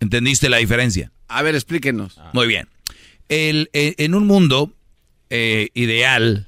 ¿Entendiste 0.00 0.48
la 0.48 0.58
diferencia? 0.58 1.10
A 1.28 1.42
ver, 1.42 1.54
explíquenos. 1.54 2.20
Muy 2.32 2.46
bien. 2.46 2.68
El, 3.28 3.70
eh, 3.72 3.94
en 3.98 4.14
un 4.14 4.26
mundo 4.26 4.70
eh, 5.30 5.70
ideal, 5.74 6.46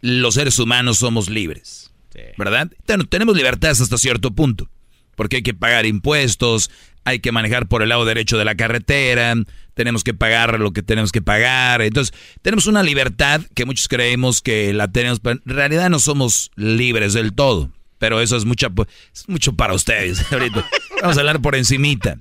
los 0.00 0.34
seres 0.34 0.58
humanos 0.58 0.98
somos 0.98 1.28
libres. 1.28 1.90
¿Verdad? 2.38 2.70
Ten- 2.86 3.06
tenemos 3.08 3.36
libertad 3.36 3.70
hasta 3.70 3.98
cierto 3.98 4.30
punto. 4.34 4.70
Porque 5.16 5.36
hay 5.36 5.42
que 5.42 5.54
pagar 5.54 5.84
impuestos, 5.86 6.70
hay 7.04 7.20
que 7.20 7.32
manejar 7.32 7.68
por 7.68 7.82
el 7.82 7.88
lado 7.90 8.04
derecho 8.04 8.36
de 8.38 8.44
la 8.44 8.54
carretera, 8.54 9.34
tenemos 9.74 10.02
que 10.04 10.14
pagar 10.14 10.58
lo 10.58 10.72
que 10.72 10.82
tenemos 10.82 11.12
que 11.12 11.20
pagar. 11.22 11.82
Entonces, 11.82 12.14
tenemos 12.42 12.66
una 12.66 12.82
libertad 12.82 13.42
que 13.54 13.64
muchos 13.66 13.88
creemos 13.88 14.40
que 14.42 14.72
la 14.72 14.88
tenemos, 14.88 15.20
pero 15.20 15.40
en 15.44 15.54
realidad 15.54 15.90
no 15.90 15.98
somos 15.98 16.50
libres 16.56 17.12
del 17.12 17.32
todo. 17.34 17.70
Pero 17.98 18.20
eso 18.20 18.36
es, 18.36 18.44
mucha, 18.44 18.68
es 19.14 19.28
mucho 19.28 19.54
para 19.54 19.72
ustedes. 19.74 20.20
Ahorita 20.32 20.66
vamos 21.00 21.16
a 21.16 21.20
hablar 21.20 21.40
por 21.40 21.54
encimita. 21.54 22.18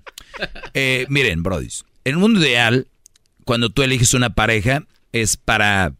Eh, 0.74 1.06
miren, 1.10 1.44
brodis, 1.44 1.86
en 2.04 2.16
un 2.16 2.22
mundo 2.22 2.40
ideal, 2.42 2.88
cuando 3.46 3.70
tú 3.70 3.84
eliges 3.84 4.14
una 4.14 4.32
pareja, 4.36 4.84
es 5.14 5.36
para 5.38 5.94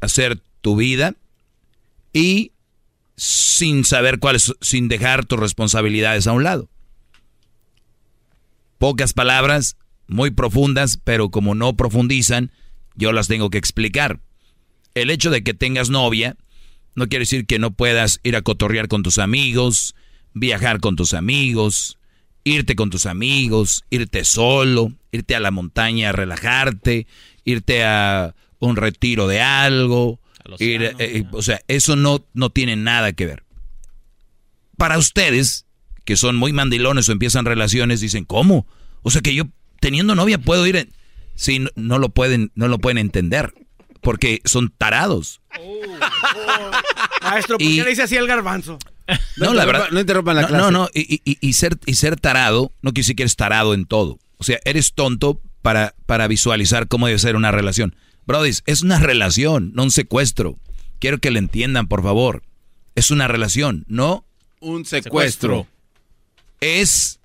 hacer 0.00 0.40
tu 0.62 0.76
vida 0.76 1.14
y 2.12 2.52
sin 3.16 3.84
saber 3.84 4.18
cuáles, 4.18 4.54
sin 4.60 4.88
dejar 4.88 5.26
tus 5.26 5.38
responsabilidades 5.38 6.26
a 6.26 6.32
un 6.32 6.44
lado. 6.44 6.68
Pocas 8.78 9.12
palabras, 9.12 9.76
muy 10.08 10.30
profundas, 10.30 10.96
pero 10.96 11.30
como 11.30 11.54
no 11.54 11.76
profundizan, 11.76 12.50
yo 12.94 13.12
las 13.12 13.28
tengo 13.28 13.50
que 13.50 13.58
explicar. 13.58 14.20
El 14.94 15.10
hecho 15.10 15.30
de 15.30 15.42
que 15.42 15.54
tengas 15.54 15.90
novia 15.90 16.36
no 16.94 17.08
quiere 17.08 17.22
decir 17.22 17.46
que 17.46 17.58
no 17.58 17.72
puedas 17.72 18.20
ir 18.22 18.36
a 18.36 18.42
cotorrear 18.42 18.88
con 18.88 19.02
tus 19.02 19.18
amigos, 19.18 19.94
viajar 20.34 20.80
con 20.80 20.96
tus 20.96 21.14
amigos, 21.14 21.98
irte 22.44 22.76
con 22.76 22.90
tus 22.90 23.06
amigos, 23.06 23.84
irte 23.90 24.24
solo, 24.24 24.92
irte 25.10 25.34
a 25.34 25.40
la 25.40 25.50
montaña 25.50 26.10
a 26.10 26.12
relajarte, 26.12 27.06
irte 27.44 27.84
a 27.84 28.34
un 28.58 28.76
retiro 28.76 29.26
de 29.26 29.40
algo. 29.40 30.20
Ir, 30.58 30.94
eh, 30.98 31.24
o 31.32 31.42
sea, 31.42 31.60
eso 31.68 31.96
no, 31.96 32.24
no 32.34 32.50
tiene 32.50 32.76
nada 32.76 33.12
que 33.12 33.26
ver. 33.26 33.44
Para 34.76 34.98
ustedes, 34.98 35.66
que 36.04 36.16
son 36.16 36.36
muy 36.36 36.52
mandilones 36.52 37.08
o 37.08 37.12
empiezan 37.12 37.44
relaciones, 37.44 38.00
dicen, 38.00 38.24
¿cómo? 38.24 38.66
O 39.02 39.10
sea 39.10 39.20
que 39.20 39.34
yo 39.34 39.44
teniendo 39.80 40.14
novia 40.14 40.38
puedo 40.38 40.66
ir... 40.66 40.76
En... 40.76 40.90
Sí, 41.34 41.58
no, 41.58 41.70
no 41.76 41.98
lo 41.98 42.10
pueden, 42.10 42.52
no 42.54 42.68
lo 42.68 42.78
pueden 42.78 42.98
entender, 42.98 43.54
porque 44.00 44.40
son 44.44 44.72
tarados. 44.76 45.40
Maestro, 47.22 47.58
¿por 47.58 47.66
Y- 47.66 47.76
qué 47.76 47.84
le 47.84 47.90
dice 47.90 48.02
así 48.02 48.16
al 48.16 48.26
garbanzo? 48.26 48.78
No, 49.36 49.52
la 49.54 49.64
verdad. 49.64 49.88
No 49.90 50.00
interrumpan 50.00 50.36
la 50.36 50.42
no, 50.42 50.48
clase. 50.48 50.62
No, 50.62 50.70
no, 50.70 50.88
y, 50.94 51.20
y- 51.24 51.38
y 51.40 51.52
ser, 51.54 51.78
y 51.86 51.94
ser 51.94 52.18
tarado 52.18 52.72
no 52.82 52.90
quiere 52.92 53.02
decir 53.04 53.16
que 53.16 53.22
eres 53.24 53.36
tarado 53.36 53.74
en 53.74 53.84
todo. 53.86 54.18
O 54.38 54.44
sea, 54.44 54.58
eres 54.64 54.92
tonto 54.94 55.40
para, 55.62 55.94
para 56.06 56.26
visualizar 56.28 56.88
cómo 56.88 57.06
debe 57.06 57.18
ser 57.18 57.36
una 57.36 57.50
relación. 57.50 57.94
Brody, 58.26 58.50
es 58.66 58.82
una 58.82 58.98
relación, 58.98 59.72
no 59.74 59.82
un 59.84 59.90
secuestro. 59.90 60.56
Quiero 60.98 61.18
que 61.18 61.30
le 61.30 61.38
entiendan, 61.38 61.88
por 61.88 62.02
favor. 62.02 62.42
Es 62.94 63.10
una 63.10 63.26
relación, 63.28 63.84
no 63.88 64.24
Un 64.60 64.84
secuestro. 64.84 65.66
es. 66.60 67.18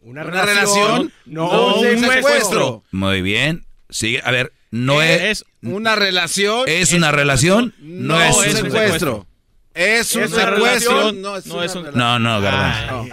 Una, 0.00 0.22
Una 0.24 0.42
relación, 0.44 1.12
no, 1.24 1.50
no 1.50 1.76
un 1.76 1.84
secuestro. 1.98 2.12
secuestro. 2.12 2.84
Muy 2.90 3.22
bien. 3.22 3.64
Sigue, 3.88 4.20
a 4.22 4.30
ver, 4.30 4.52
no 4.70 5.00
es. 5.00 5.22
Es 5.40 5.44
Una 5.62 5.94
relación. 5.94 6.64
¿Es 6.66 6.92
una 6.92 7.10
relación? 7.10 7.74
No, 7.78 8.14
No 8.18 8.20
es 8.22 8.36
es 8.48 8.54
un 8.62 8.70
secuestro. 8.70 9.26
Es 9.72 10.14
un 10.14 10.22
Es 10.24 10.32
una 10.32 10.40
secuestro. 10.52 10.56
relación, 10.94 11.22
No 11.22 11.36
es 11.36 11.46
no 11.46 11.54
una 11.54 11.64
es 11.64 11.74
un-. 11.74 11.84
No, 11.94 12.18
no, 12.18 13.06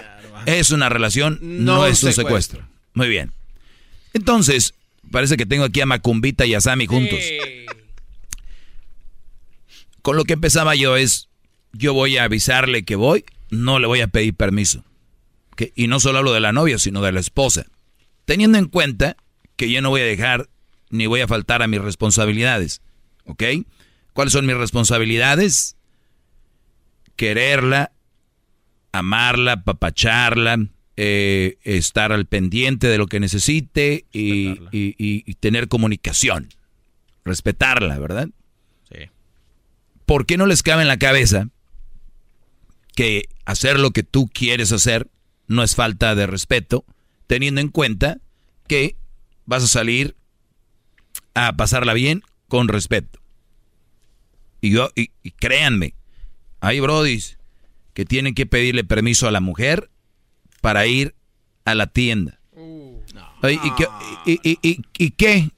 Es 0.45 0.71
una 0.71 0.89
relación, 0.89 1.39
no, 1.41 1.75
No 1.77 1.85
es 1.87 2.03
un 2.03 2.09
un 2.09 2.13
secuestro. 2.13 2.59
secuestro. 2.59 2.67
Muy 2.93 3.07
bien. 3.07 3.31
Entonces, 4.13 4.73
parece 5.11 5.37
que 5.37 5.45
tengo 5.45 5.65
aquí 5.65 5.81
a 5.81 5.85
Macumbita 5.85 6.45
y 6.45 6.53
a 6.53 6.61
Sammy 6.61 6.87
juntos. 6.87 7.19
Con 10.01 10.15
lo 10.15 10.23
que 10.23 10.33
empezaba 10.33 10.75
yo 10.75 10.97
es, 10.97 11.29
yo 11.73 11.93
voy 11.93 12.17
a 12.17 12.23
avisarle 12.23 12.83
que 12.83 12.95
voy, 12.95 13.25
no 13.49 13.79
le 13.79 13.87
voy 13.87 14.01
a 14.01 14.07
pedir 14.07 14.33
permiso. 14.33 14.83
Y 15.75 15.87
no 15.87 15.99
solo 15.99 16.19
hablo 16.19 16.33
de 16.33 16.39
la 16.39 16.53
novia, 16.53 16.79
sino 16.79 17.01
de 17.01 17.11
la 17.11 17.19
esposa. 17.19 17.67
Teniendo 18.25 18.57
en 18.57 18.65
cuenta 18.65 19.15
que 19.55 19.71
yo 19.71 19.81
no 19.81 19.89
voy 19.89 20.01
a 20.01 20.05
dejar 20.05 20.49
ni 20.89 21.05
voy 21.05 21.21
a 21.21 21.27
faltar 21.27 21.61
a 21.61 21.67
mis 21.67 21.81
responsabilidades. 21.81 22.81
¿Ok? 23.25 23.43
¿Cuáles 24.13 24.33
son 24.33 24.45
mis 24.45 24.57
responsabilidades? 24.57 25.75
Quererla, 27.15 27.91
amarla, 28.91 29.63
papacharla, 29.63 30.65
eh, 30.97 31.57
estar 31.63 32.11
al 32.11 32.25
pendiente 32.25 32.87
de 32.87 32.97
lo 32.97 33.07
que 33.07 33.19
necesite 33.19 34.05
y, 34.11 34.49
y- 34.71 34.95
y- 34.97 35.23
y 35.25 35.33
tener 35.35 35.67
comunicación. 35.67 36.49
Respetarla, 37.23 37.97
¿verdad? 37.99 38.29
Sí. 38.91 39.05
¿Por 40.05 40.25
qué 40.25 40.37
no 40.37 40.45
les 40.45 40.63
cabe 40.63 40.81
en 40.81 40.87
la 40.87 40.97
cabeza 40.99 41.47
que 42.95 43.29
hacer 43.45 43.79
lo 43.79 43.91
que 43.91 44.03
tú 44.03 44.27
quieres 44.33 44.71
hacer 44.71 45.07
no 45.47 45.63
es 45.63 45.75
falta 45.75 46.15
de 46.15 46.27
respeto, 46.27 46.85
teniendo 47.27 47.61
en 47.61 47.69
cuenta 47.69 48.19
que 48.67 48.95
vas 49.45 49.63
a 49.63 49.67
salir 49.67 50.15
a 51.33 51.55
pasarla 51.55 51.93
bien 51.93 52.21
con 52.47 52.67
respeto? 52.67 53.19
Y 54.59 54.71
yo, 54.71 54.89
y, 54.95 55.11
y 55.23 55.31
créanme, 55.31 55.95
hay 56.59 56.79
brodis 56.79 57.37
que 57.93 58.05
tienen 58.05 58.35
que 58.35 58.45
pedirle 58.45 58.83
permiso 58.83 59.27
a 59.27 59.31
la 59.31 59.39
mujer 59.41 59.89
para 60.61 60.85
ir 60.87 61.15
a 61.65 61.75
la 61.75 61.87
tienda. 61.87 62.39
¿y, 63.43 63.71
qué, 63.75 63.87
y- 64.25 64.39
y- 64.43 64.59
y- 64.61 64.81
y 64.97 65.11
qué? 65.11 65.49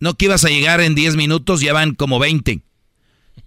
¿No 0.00 0.14
que 0.14 0.26
ibas 0.26 0.44
a 0.44 0.48
llegar 0.48 0.80
en 0.80 0.94
10 0.94 1.16
minutos? 1.16 1.60
Ya 1.60 1.72
van 1.72 1.94
como 1.94 2.18
20. 2.18 2.60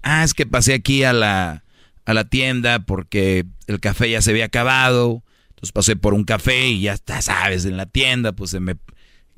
Ah, 0.01 0.23
es 0.23 0.33
que 0.33 0.45
pasé 0.45 0.73
aquí 0.73 1.03
a 1.03 1.13
la, 1.13 1.63
a 2.05 2.13
la 2.13 2.25
tienda 2.25 2.79
porque 2.79 3.45
el 3.67 3.79
café 3.79 4.09
ya 4.09 4.21
se 4.21 4.31
había 4.31 4.45
acabado. 4.45 5.23
Entonces 5.49 5.71
pasé 5.71 5.95
por 5.95 6.13
un 6.15 6.23
café 6.23 6.69
y 6.69 6.81
ya 6.81 6.93
está, 6.93 7.21
sabes, 7.21 7.65
en 7.65 7.77
la 7.77 7.85
tienda, 7.85 8.31
pues 8.33 8.49
se 8.51 8.59
me 8.59 8.75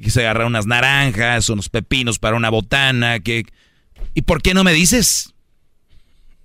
quise 0.01 0.21
agarrar 0.21 0.47
unas 0.47 0.65
naranjas, 0.65 1.49
unos 1.49 1.69
pepinos 1.69 2.17
para 2.17 2.37
una 2.37 2.49
botana. 2.49 3.19
Que, 3.19 3.43
¿Y 4.13 4.21
por 4.21 4.41
qué 4.41 4.53
no 4.53 4.63
me 4.63 4.71
dices? 4.73 5.33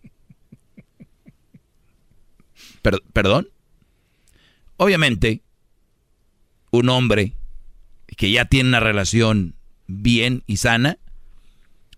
Per- 2.82 3.02
¿Perdón? 3.12 3.48
Obviamente, 4.79 5.43
un 6.71 6.88
hombre 6.88 7.35
que 8.17 8.31
ya 8.31 8.47
tiene 8.47 8.71
una 8.71 8.81
relación 8.81 9.55
bien 9.87 10.43
y 10.47 10.57
sana, 10.59 10.99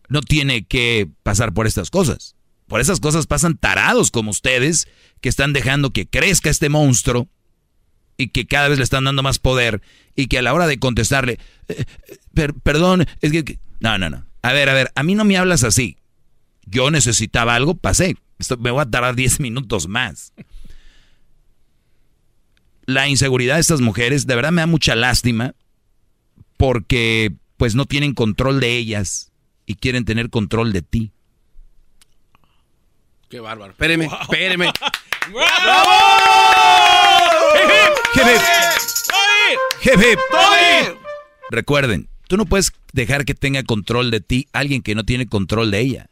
no 0.08 0.22
tiene 0.22 0.64
que 0.64 1.08
pasar 1.22 1.52
por 1.54 1.66
estas 1.68 1.90
cosas. 1.90 2.34
Por 2.66 2.80
esas 2.80 2.98
cosas 3.00 3.26
pasan 3.26 3.56
tarados 3.56 4.10
como 4.10 4.30
ustedes, 4.30 4.88
que 5.20 5.28
están 5.28 5.52
dejando 5.52 5.90
que 5.92 6.08
crezca 6.08 6.50
este 6.50 6.68
monstruo 6.68 7.28
y 8.16 8.28
que 8.28 8.46
cada 8.46 8.68
vez 8.68 8.78
le 8.78 8.84
están 8.84 9.04
dando 9.04 9.22
más 9.22 9.38
poder 9.38 9.82
y 10.16 10.26
que 10.26 10.38
a 10.38 10.42
la 10.42 10.52
hora 10.54 10.66
de 10.66 10.78
contestarle, 10.78 11.38
"Eh, 11.68 11.84
eh, 12.08 12.16
per- 12.34 12.54
perdón, 12.54 13.06
es 13.20 13.32
que-". 13.32 13.58
No, 13.80 13.98
no, 13.98 14.10
no. 14.10 14.26
A 14.42 14.52
ver, 14.52 14.68
a 14.68 14.74
ver, 14.74 14.90
a 14.94 15.02
mí 15.02 15.14
no 15.14 15.24
me 15.24 15.36
hablas 15.36 15.64
así. 15.64 15.96
Yo 16.64 16.90
necesitaba 16.90 17.54
algo, 17.54 17.76
pasé. 17.76 18.16
Esto, 18.38 18.56
me 18.56 18.70
voy 18.70 18.82
a 18.82 18.90
tardar 18.90 19.14
10 19.16 19.38
minutos 19.40 19.86
más. 19.88 20.32
La 22.90 23.06
inseguridad 23.06 23.54
de 23.54 23.60
estas 23.60 23.80
mujeres, 23.80 24.26
de 24.26 24.34
verdad 24.34 24.50
me 24.50 24.62
da 24.62 24.66
mucha 24.66 24.96
lástima 24.96 25.54
porque 26.56 27.32
pues 27.56 27.76
no 27.76 27.84
tienen 27.84 28.14
control 28.14 28.58
de 28.58 28.76
ellas 28.76 29.30
y 29.64 29.76
quieren 29.76 30.04
tener 30.04 30.28
control 30.28 30.72
de 30.72 30.82
ti. 30.82 31.12
Qué 33.28 33.38
bárbaro. 33.38 33.70
Espéreme, 33.70 34.10
espéreme. 34.22 34.66
Hip, 38.16 38.26
hip. 38.26 38.42
Hip, 39.84 40.00
hip. 40.00 40.18
Recuerden, 41.48 42.08
tú 42.26 42.36
no 42.36 42.44
puedes 42.44 42.72
dejar 42.92 43.24
que 43.24 43.34
tenga 43.34 43.62
control 43.62 44.10
de 44.10 44.20
ti 44.20 44.48
alguien 44.52 44.82
que 44.82 44.96
no 44.96 45.04
tiene 45.04 45.28
control 45.28 45.70
de 45.70 45.78
ella. 45.78 46.10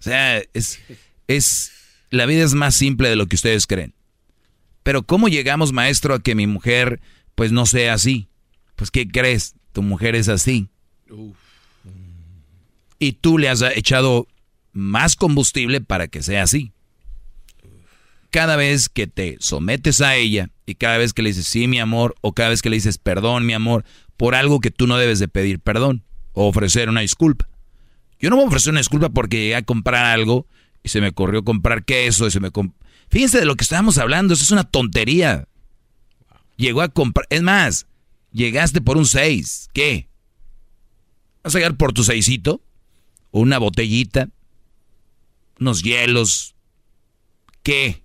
O 0.00 0.02
sea, 0.02 0.40
es, 0.54 0.80
es, 1.28 1.70
la 2.08 2.24
vida 2.24 2.44
es 2.44 2.54
más 2.54 2.74
simple 2.74 3.10
de 3.10 3.16
lo 3.16 3.26
que 3.26 3.36
ustedes 3.36 3.66
creen. 3.66 3.92
Pero 4.82 5.02
¿cómo 5.04 5.28
llegamos, 5.28 5.72
maestro, 5.72 6.14
a 6.14 6.22
que 6.22 6.34
mi 6.34 6.46
mujer, 6.46 7.00
pues 7.34 7.52
no 7.52 7.66
sea 7.66 7.94
así? 7.94 8.28
Pues 8.76 8.90
¿qué 8.90 9.06
crees? 9.06 9.54
Tu 9.72 9.82
mujer 9.82 10.14
es 10.16 10.28
así. 10.28 10.68
Y 12.98 13.12
tú 13.12 13.38
le 13.38 13.48
has 13.48 13.62
echado 13.62 14.26
más 14.72 15.16
combustible 15.16 15.80
para 15.80 16.08
que 16.08 16.22
sea 16.22 16.42
así. 16.42 16.72
cada 18.32 18.56
vez 18.56 18.88
que 18.88 19.06
te 19.06 19.36
sometes 19.40 20.00
a 20.00 20.16
ella 20.16 20.48
y 20.64 20.76
cada 20.76 20.96
vez 20.96 21.12
que 21.12 21.22
le 21.22 21.28
dices 21.28 21.46
sí, 21.46 21.68
mi 21.68 21.78
amor, 21.78 22.14
o 22.22 22.32
cada 22.32 22.48
vez 22.48 22.62
que 22.62 22.70
le 22.70 22.76
dices 22.76 22.96
perdón, 22.96 23.44
mi 23.44 23.52
amor, 23.52 23.84
por 24.16 24.34
algo 24.34 24.58
que 24.58 24.70
tú 24.70 24.86
no 24.86 24.96
debes 24.96 25.18
de 25.18 25.28
pedir 25.28 25.60
perdón 25.60 26.02
o 26.32 26.48
ofrecer 26.48 26.88
una 26.88 27.02
disculpa. 27.02 27.46
Yo 28.18 28.30
no 28.30 28.36
voy 28.36 28.46
a 28.46 28.48
ofrecer 28.48 28.70
una 28.70 28.80
disculpa 28.80 29.10
porque 29.10 29.36
llegué 29.36 29.56
a 29.56 29.62
comprar 29.62 30.06
algo 30.06 30.46
y 30.82 30.88
se 30.88 31.00
me 31.02 31.12
corrió 31.12 31.44
comprar 31.44 31.84
queso 31.84 32.26
y 32.26 32.30
se 32.30 32.40
me... 32.40 32.50
Fíjense 33.12 33.38
de 33.38 33.44
lo 33.44 33.56
que 33.56 33.62
estábamos 33.62 33.98
hablando, 33.98 34.32
eso 34.32 34.42
es 34.42 34.50
una 34.52 34.64
tontería. 34.64 35.46
Llegó 36.56 36.80
a 36.80 36.88
comprar... 36.88 37.26
Es 37.28 37.42
más, 37.42 37.86
llegaste 38.32 38.80
por 38.80 38.96
un 38.96 39.04
6. 39.04 39.68
¿Qué? 39.74 40.08
¿Vas 41.44 41.54
a 41.54 41.58
llegar 41.58 41.76
por 41.76 41.92
tu 41.92 42.04
seisito? 42.04 42.62
¿Una 43.30 43.58
botellita? 43.58 44.30
¿Unos 45.60 45.82
hielos? 45.82 46.54
¿Qué? 47.62 48.02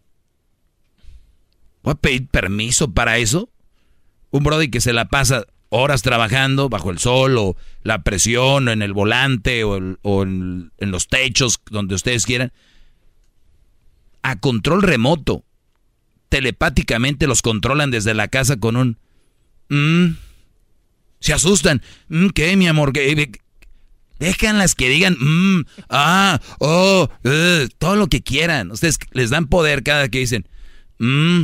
¿Voy 1.83 1.93
a 1.93 1.95
pedir 1.95 2.27
permiso 2.27 2.91
para 2.91 3.17
eso? 3.17 3.49
Un 4.31 4.43
brody 4.43 4.69
que 4.69 4.81
se 4.81 4.91
la 4.91 5.07
pasa 5.07 5.45
horas 5.69 6.01
trabajando 6.01 6.67
bajo 6.67 6.91
el 6.91 6.99
sol 6.99 7.37
o 7.37 7.55
la 7.81 8.03
presión 8.03 8.67
o 8.67 8.71
en 8.71 8.81
el 8.81 8.91
volante 8.91 9.63
o, 9.63 9.77
en, 9.77 10.71
los 10.79 11.07
techos 11.07 11.61
donde 11.71 11.95
ustedes 11.95 12.25
quieran. 12.25 12.51
A 14.27 14.35
control 14.35 14.81
remoto. 14.81 15.45
Telepáticamente 16.27 17.27
los 17.27 17.41
controlan 17.41 17.91
desde 17.91 18.13
la 18.13 18.27
casa 18.27 18.57
con 18.57 18.75
un... 18.75 18.97
Mm, 19.69 20.17
se 21.21 21.33
asustan. 21.33 21.81
Mm, 22.09 22.27
¿Qué, 22.29 22.57
mi 22.57 22.67
amor? 22.67 22.91
¿Qué? 22.91 23.31
Déjanlas 24.19 24.75
que 24.75 24.89
digan, 24.89 25.15
mm, 25.17 25.65
ah, 25.89 26.41
oh, 26.59 27.07
eh, 27.23 27.69
todo 27.77 27.95
lo 27.95 28.07
que 28.07 28.21
quieran. 28.21 28.71
Ustedes 28.71 28.97
les 29.11 29.29
dan 29.29 29.47
poder 29.47 29.83
cada 29.83 30.09
que 30.09 30.19
dicen, 30.19 30.49
mm, 30.99 31.43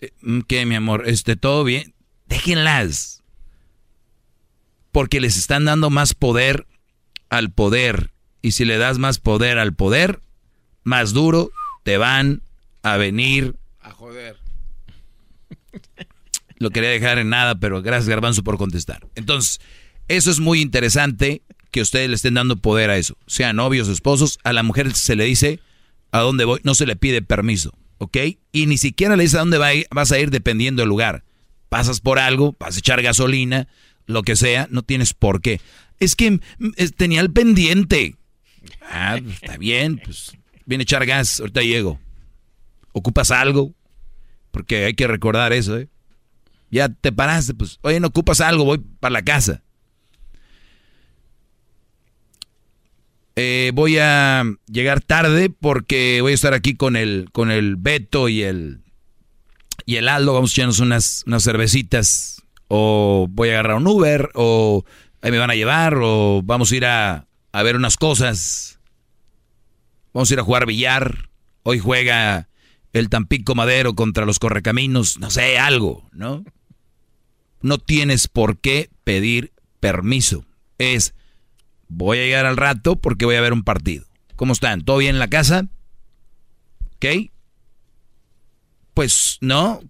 eh, 0.00 0.10
¿qué, 0.48 0.66
mi 0.66 0.74
amor? 0.74 1.06
Este, 1.06 1.36
¿Todo 1.36 1.62
bien? 1.62 1.94
Déjenlas 2.26 3.22
porque 4.90 5.20
les 5.20 5.36
están 5.36 5.64
dando 5.66 5.90
más 5.90 6.14
poder 6.14 6.66
al 7.28 7.52
poder. 7.52 8.12
Y 8.42 8.52
si 8.52 8.64
le 8.64 8.78
das 8.78 8.98
más 8.98 9.20
poder 9.20 9.58
al 9.58 9.74
poder, 9.74 10.20
más 10.82 11.12
duro 11.12 11.50
te 11.84 11.98
van 11.98 12.42
a 12.82 12.96
venir 12.96 13.54
a 13.80 13.92
joder. 13.92 14.36
Lo 16.56 16.70
quería 16.70 16.90
dejar 16.90 17.18
en 17.18 17.28
nada, 17.28 17.54
pero 17.60 17.82
gracias 17.82 18.08
Garbanzo 18.08 18.42
por 18.42 18.58
contestar. 18.58 19.06
Entonces, 19.14 19.60
eso 20.08 20.30
es 20.30 20.40
muy 20.40 20.60
interesante 20.60 21.42
que 21.70 21.82
ustedes 21.82 22.08
le 22.08 22.16
estén 22.16 22.34
dando 22.34 22.56
poder 22.56 22.90
a 22.90 22.96
eso. 22.96 23.16
Sean 23.26 23.56
novios, 23.56 23.88
esposos, 23.88 24.38
a 24.44 24.52
la 24.52 24.62
mujer 24.62 24.94
se 24.94 25.14
le 25.14 25.24
dice 25.24 25.60
a 26.10 26.20
dónde 26.20 26.44
voy, 26.44 26.60
no 26.62 26.74
se 26.74 26.86
le 26.86 26.96
pide 26.96 27.22
permiso, 27.22 27.76
¿ok? 27.98 28.16
Y 28.52 28.66
ni 28.66 28.78
siquiera 28.78 29.16
le 29.16 29.24
dice 29.24 29.36
a 29.36 29.40
dónde 29.40 29.86
vas 29.90 30.12
a 30.12 30.18
ir 30.18 30.30
dependiendo 30.30 30.82
del 30.82 30.88
lugar. 30.88 31.24
Pasas 31.68 32.00
por 32.00 32.18
algo, 32.18 32.56
vas 32.58 32.76
a 32.76 32.78
echar 32.78 33.02
gasolina, 33.02 33.66
lo 34.06 34.22
que 34.22 34.36
sea, 34.36 34.68
no 34.70 34.82
tienes 34.82 35.12
por 35.12 35.42
qué. 35.42 35.60
Es 35.98 36.14
que 36.14 36.30
mm, 36.30 36.40
tenía 36.96 37.20
el 37.20 37.32
pendiente. 37.32 38.14
Ah, 38.88 39.18
pues, 39.20 39.34
está 39.34 39.56
bien, 39.56 40.00
pues 40.02 40.36
viene 40.66 40.82
a 40.82 40.84
echar 40.84 41.06
gas, 41.06 41.40
ahorita 41.40 41.62
llego. 41.62 41.98
¿Ocupas 42.92 43.30
algo? 43.30 43.72
Porque 44.50 44.84
hay 44.84 44.94
que 44.94 45.06
recordar 45.06 45.52
eso, 45.52 45.78
¿eh? 45.78 45.88
Ya 46.70 46.88
te 46.88 47.12
paraste, 47.12 47.54
pues, 47.54 47.78
oye, 47.82 48.00
no 48.00 48.08
ocupas 48.08 48.40
algo, 48.40 48.64
voy 48.64 48.78
para 48.78 49.12
la 49.12 49.22
casa. 49.22 49.62
Eh, 53.36 53.72
voy 53.74 53.98
a 53.98 54.44
llegar 54.66 55.00
tarde 55.00 55.50
porque 55.50 56.20
voy 56.20 56.32
a 56.32 56.34
estar 56.36 56.54
aquí 56.54 56.76
con 56.76 56.94
el, 56.94 57.28
con 57.32 57.50
el 57.50 57.76
Beto 57.76 58.28
y 58.28 58.42
el, 58.42 58.80
y 59.86 59.96
el 59.96 60.08
Aldo. 60.08 60.34
Vamos 60.34 60.50
a 60.50 60.54
echarnos 60.54 60.78
unas, 60.78 61.24
unas 61.26 61.42
cervecitas 61.42 62.42
o 62.68 63.26
voy 63.30 63.50
a 63.50 63.52
agarrar 63.52 63.76
un 63.76 63.86
Uber, 63.86 64.30
o 64.34 64.84
ahí 65.20 65.30
me 65.30 65.38
van 65.38 65.50
a 65.50 65.54
llevar, 65.54 65.96
o 66.00 66.42
vamos 66.42 66.72
a 66.72 66.76
ir 66.76 66.86
a, 66.86 67.26
a 67.52 67.62
ver 67.62 67.76
unas 67.76 67.96
cosas. 67.96 68.73
Vamos 70.14 70.30
a 70.30 70.34
ir 70.34 70.40
a 70.40 70.44
jugar 70.44 70.64
billar. 70.64 71.28
Hoy 71.64 71.78
juega 71.78 72.48
el 72.92 73.08
Tampico 73.10 73.54
Madero 73.54 73.94
contra 73.94 74.24
los 74.24 74.38
Correcaminos, 74.38 75.18
no 75.18 75.30
sé, 75.30 75.58
algo, 75.58 76.08
¿no? 76.12 76.44
No 77.60 77.78
tienes 77.78 78.28
por 78.28 78.58
qué 78.58 78.88
pedir 79.02 79.52
permiso. 79.80 80.46
Es, 80.78 81.14
voy 81.88 82.18
a 82.18 82.22
llegar 82.22 82.46
al 82.46 82.56
rato 82.56 82.96
porque 82.96 83.26
voy 83.26 83.36
a 83.36 83.40
ver 83.40 83.52
un 83.52 83.64
partido. 83.64 84.06
¿Cómo 84.36 84.52
están? 84.52 84.82
¿Todo 84.82 84.98
bien 84.98 85.16
en 85.16 85.18
la 85.18 85.28
casa? 85.28 85.66
¿Ok? 86.96 87.30
Pues 88.94 89.38
no. 89.40 89.82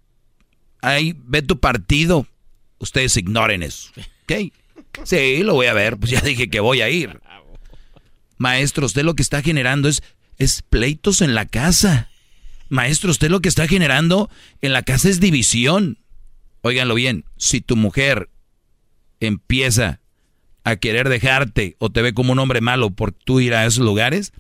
Ahí 0.81 1.15
ve 1.17 1.43
tu 1.43 1.61
partido 1.61 2.27
ustedes 2.79 3.17
ignoren 3.17 3.63
eso. 3.63 3.91
¿Ok? 4.23 4.53
Sí, 5.05 5.43
lo 5.43 5.55
voy 5.55 5.67
a 5.67 5.75
ver, 5.75 5.97
pues 5.99 6.13
ya 6.13 6.21
dije 6.21 6.49
que 6.49 6.61
voy 6.61 6.81
a 6.81 6.89
ir. 6.89 7.21
Maestro, 8.37 8.87
usted 8.87 9.03
lo 9.03 9.15
que 9.15 9.23
está 9.23 9.43
generando 9.43 9.89
es, 9.89 10.03
es 10.39 10.63
pleitos 10.63 11.21
en 11.23 11.35
la 11.35 11.47
casa. 11.47 12.11
Maestro, 12.69 13.11
usted 13.11 13.31
lo 13.31 13.41
que 13.41 13.49
está 13.49 13.69
generando 13.69 14.31
en 14.61 14.73
la 14.73 14.83
casa 14.83 15.09
es 15.09 15.21
división. 15.21 15.99
Óiganlo 16.63 16.95
bien, 16.95 17.25
si 17.37 17.61
tu 17.61 17.77
mujer 17.77 18.31
empieza 19.21 20.01
a 20.65 20.77
querer 20.77 21.09
dejarte 21.09 21.77
o 21.79 21.91
te 21.91 22.03
ve 22.03 22.15
como 22.15 22.33
un 22.33 22.39
hombre 22.39 22.61
malo 22.61 22.91
por 22.91 23.13
tú 23.13 23.41
ir 23.41 23.55
a 23.55 23.67
esos 23.67 23.85
lugares, 23.85 24.33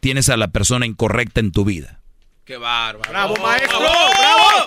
tienes 0.00 0.28
a 0.28 0.36
la 0.36 0.48
persona 0.48 0.86
incorrecta 0.86 1.40
en 1.40 1.52
tu 1.52 1.64
vida. 1.64 2.00
¡Qué 2.44 2.56
bárbaro! 2.56 3.10
¡Bravo, 3.10 3.36
maestro! 3.36 3.78
¡Bravo! 3.78 4.58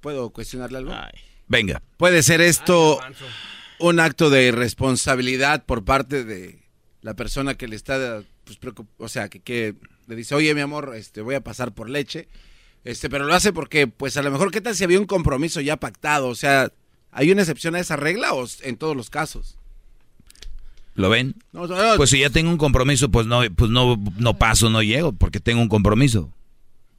¿Puedo 0.00 0.30
cuestionarle 0.30 0.78
algo? 0.78 0.94
Venga. 1.48 1.82
¿Puede 1.96 2.22
ser 2.22 2.40
esto 2.40 3.00
un 3.78 4.00
acto 4.00 4.30
de 4.30 4.52
responsabilidad 4.52 5.64
por 5.64 5.84
parte 5.84 6.24
de 6.24 6.62
la 7.02 7.14
persona 7.14 7.54
que 7.54 7.68
le 7.68 7.76
está, 7.76 8.22
pues, 8.44 8.58
o 8.96 9.08
sea, 9.08 9.28
que, 9.28 9.74
le 10.06 10.16
dice, 10.16 10.34
oye, 10.34 10.54
mi 10.54 10.62
amor, 10.62 10.94
este, 10.96 11.20
voy 11.20 11.34
a 11.34 11.44
pasar 11.44 11.74
por 11.74 11.90
leche, 11.90 12.28
este, 12.84 13.10
pero 13.10 13.24
lo 13.24 13.34
hace 13.34 13.52
porque, 13.52 13.86
pues, 13.86 14.16
a 14.16 14.22
lo 14.22 14.30
mejor, 14.30 14.50
¿qué 14.50 14.60
tal 14.60 14.74
si 14.74 14.84
había 14.84 15.00
un 15.00 15.06
compromiso 15.06 15.60
ya 15.60 15.76
pactado? 15.76 16.28
O 16.28 16.34
sea, 16.34 16.72
¿hay 17.10 17.30
una 17.30 17.42
excepción 17.42 17.74
a 17.74 17.80
esa 17.80 17.96
regla 17.96 18.32
o 18.32 18.46
en 18.62 18.76
todos 18.76 18.96
los 18.96 19.10
casos? 19.10 19.58
¿Lo 20.94 21.10
ven? 21.10 21.34
pues 21.96 22.10
si 22.10 22.20
ya 22.20 22.30
tengo 22.30 22.50
un 22.50 22.56
compromiso, 22.56 23.10
pues 23.10 23.26
no, 23.26 23.40
pues 23.56 23.70
no, 23.70 24.02
no 24.16 24.38
paso, 24.38 24.70
no 24.70 24.82
llego, 24.82 25.12
porque 25.12 25.40
tengo 25.40 25.60
un 25.60 25.68
compromiso. 25.68 26.32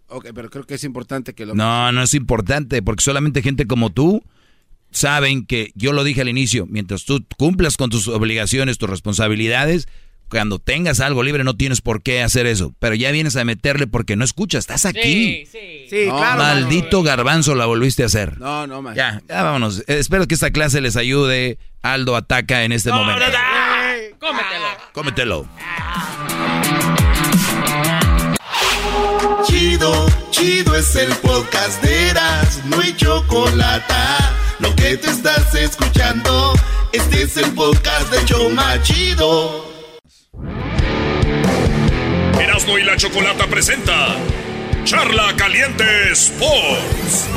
Ok, 0.07 0.27
pero 0.35 0.49
creo 0.49 0.65
que 0.65 0.75
es 0.75 0.83
importante 0.83 1.33
que 1.33 1.45
lo... 1.45 1.55
No, 1.55 1.91
no 1.91 2.03
es 2.03 2.13
importante, 2.13 2.83
porque 2.83 3.03
solamente 3.03 3.41
gente 3.41 3.65
como 3.65 3.91
tú 3.91 4.21
saben 4.95 5.45
que, 5.45 5.71
yo 5.75 5.93
lo 5.93 6.03
dije 6.03 6.21
al 6.21 6.29
inicio, 6.29 6.65
mientras 6.67 7.05
tú 7.05 7.25
cumplas 7.37 7.77
con 7.77 7.89
tus 7.89 8.07
obligaciones, 8.07 8.77
tus 8.77 8.89
responsabilidades, 8.89 9.87
cuando 10.29 10.59
tengas 10.59 10.99
algo 11.01 11.23
libre 11.23 11.43
no 11.43 11.55
tienes 11.55 11.81
por 11.81 12.01
qué 12.01 12.23
hacer 12.23 12.47
eso. 12.47 12.73
Pero 12.79 12.95
ya 12.95 13.11
vienes 13.11 13.35
a 13.35 13.45
meterle 13.45 13.87
porque 13.87 14.15
no 14.15 14.25
escuchas, 14.25 14.61
estás 14.61 14.85
aquí. 14.85 15.45
Sí, 15.51 15.85
sí. 15.89 16.05
claro. 16.07 16.41
Maldito 16.41 17.03
garbanzo 17.03 17.55
la 17.55 17.65
volviste 17.65 18.03
a 18.03 18.07
hacer. 18.07 18.39
No, 18.39 18.65
no, 18.65 18.81
man. 18.81 18.95
Ya, 18.95 19.21
ya 19.27 19.43
vámonos. 19.43 19.83
Espero 19.87 20.27
que 20.27 20.33
esta 20.33 20.51
clase 20.51 20.81
les 20.81 20.95
ayude. 20.95 21.59
Aldo 21.83 22.15
ataca 22.15 22.63
en 22.63 22.71
este 22.71 22.91
momento. 22.91 23.23
Cómetelo. 24.19 24.67
Cómetelo. 24.93 25.47
Chido, 29.45 30.07
chido 30.31 30.75
es 30.75 30.95
el 30.95 31.13
podcast 31.17 31.83
de 31.83 32.09
Eras, 32.09 32.61
no 32.65 32.79
hay 32.79 32.95
chocolate. 32.95 33.93
Lo 34.59 34.73
que 34.75 34.97
te 34.97 35.09
estás 35.09 35.53
escuchando, 35.55 36.53
este 36.93 37.23
es 37.23 37.35
el 37.37 37.53
podcast 37.53 38.09
de 38.11 38.23
Choma 38.25 38.81
Chido. 38.83 39.65
Erasmo 42.39 42.77
y 42.77 42.83
la 42.83 42.95
Chocolata 42.95 43.47
presenta 43.47 44.15
Charla 44.85 45.35
Caliente 45.35 46.11
Sports. 46.11 47.27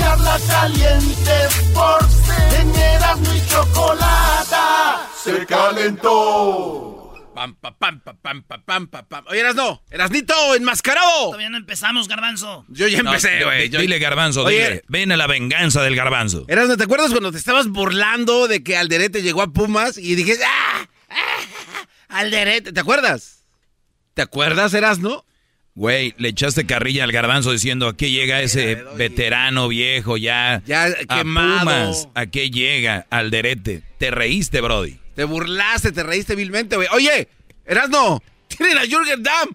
Charla 0.00 0.38
Caliente 0.46 1.44
Sports. 1.46 2.16
En 2.60 2.76
Erasmo 2.76 3.34
y 3.34 3.46
Chocolata 3.48 5.08
se 5.24 5.46
calentó. 5.46 6.97
Pam, 7.38 7.54
pam, 7.54 7.74
pam, 7.78 8.00
pam, 8.20 8.42
pam, 8.42 8.86
pam, 8.88 9.06
pam, 9.06 9.24
Oye, 9.28 9.38
Erasno, 9.38 9.80
Erasnito, 9.92 10.34
enmascarado. 10.56 11.26
Todavía 11.26 11.50
no 11.50 11.56
empezamos, 11.56 12.08
Garbanzo. 12.08 12.64
Yo 12.66 12.88
ya 12.88 12.98
empecé, 12.98 13.44
güey. 13.44 13.68
dile, 13.68 14.00
Garbanzo, 14.00 14.44
dile. 14.48 14.82
Ven 14.88 15.12
a 15.12 15.16
la 15.16 15.28
venganza 15.28 15.80
del 15.82 15.94
Garbanzo. 15.94 16.46
Erasno, 16.48 16.76
¿te 16.76 16.82
acuerdas 16.82 17.12
cuando 17.12 17.30
te 17.30 17.38
estabas 17.38 17.68
burlando 17.68 18.48
de 18.48 18.64
que 18.64 18.76
Alderete 18.76 19.22
llegó 19.22 19.42
a 19.42 19.52
Pumas 19.52 19.98
y 19.98 20.16
dije, 20.16 20.34
¡ah! 20.44 20.88
¡ah! 21.10 21.86
Alderete! 22.08 22.72
¿Te 22.72 22.80
acuerdas? 22.80 23.44
¿Te 24.14 24.22
acuerdas, 24.22 24.74
Erasno? 24.74 25.24
Güey, 25.76 26.14
le 26.18 26.30
echaste 26.30 26.66
carrilla 26.66 27.04
al 27.04 27.12
garbanzo 27.12 27.52
diciendo 27.52 27.86
a 27.86 27.96
qué 27.96 28.10
llega 28.10 28.42
ese 28.42 28.82
veterano 28.96 29.68
viejo 29.68 30.16
ya. 30.16 30.60
Ya 30.66 30.92
quemado. 31.04 31.54
A, 31.54 31.60
Pumas, 31.60 32.08
¿A 32.16 32.26
qué 32.26 32.50
llega 32.50 33.06
Alderete? 33.10 33.84
Te 33.96 34.10
reíste, 34.10 34.60
Brody. 34.60 34.98
Te 35.18 35.24
burlaste, 35.24 35.90
te 35.90 36.04
reíste 36.04 36.36
vilmente, 36.36 36.76
güey. 36.76 36.86
Oye, 36.92 37.26
Erasno, 37.66 38.22
tienen 38.46 38.78
a 38.78 38.82
Jürgen 38.82 39.20
Damm. 39.20 39.48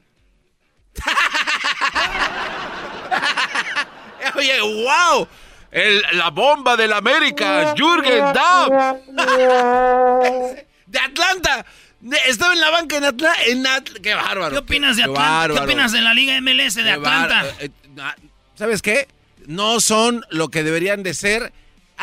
Oye, 4.35 4.59
wow. 4.59 5.25
El- 5.71 6.03
la 6.17 6.31
bomba 6.31 6.75
del 6.75 6.91
América, 6.91 7.73
Jürgen 7.77 8.25
Damm. 8.33 8.97
De 10.85 10.99
Atlanta. 10.99 11.65
Estaba 12.27 12.51
en 12.51 12.59
la 12.59 12.69
banca 12.69 12.97
en 12.97 13.05
Atlanta. 13.05 13.43
En 13.45 13.63
Atl- 13.63 14.01
Qué 14.01 14.15
bárbaro. 14.15 14.51
¿Qué 14.51 14.57
opinas 14.57 14.97
de 14.97 15.03
Atlanta? 15.03 15.53
¿Qué 15.53 15.59
opinas 15.61 15.93
de 15.93 16.01
la 16.01 16.13
Liga 16.13 16.41
MLS 16.41 16.75
de 16.75 16.83
Qué 16.83 16.91
Atlanta? 16.91 17.35
bárbaro. 17.43 17.55
Eh, 17.61 17.69
ah, 18.01 18.15
¿Sabes 18.55 18.81
qué? 18.81 19.07
No 19.47 19.79
son 19.79 20.25
lo 20.29 20.49
que 20.49 20.61
deberían 20.63 21.03
de 21.03 21.13
ser. 21.13 21.53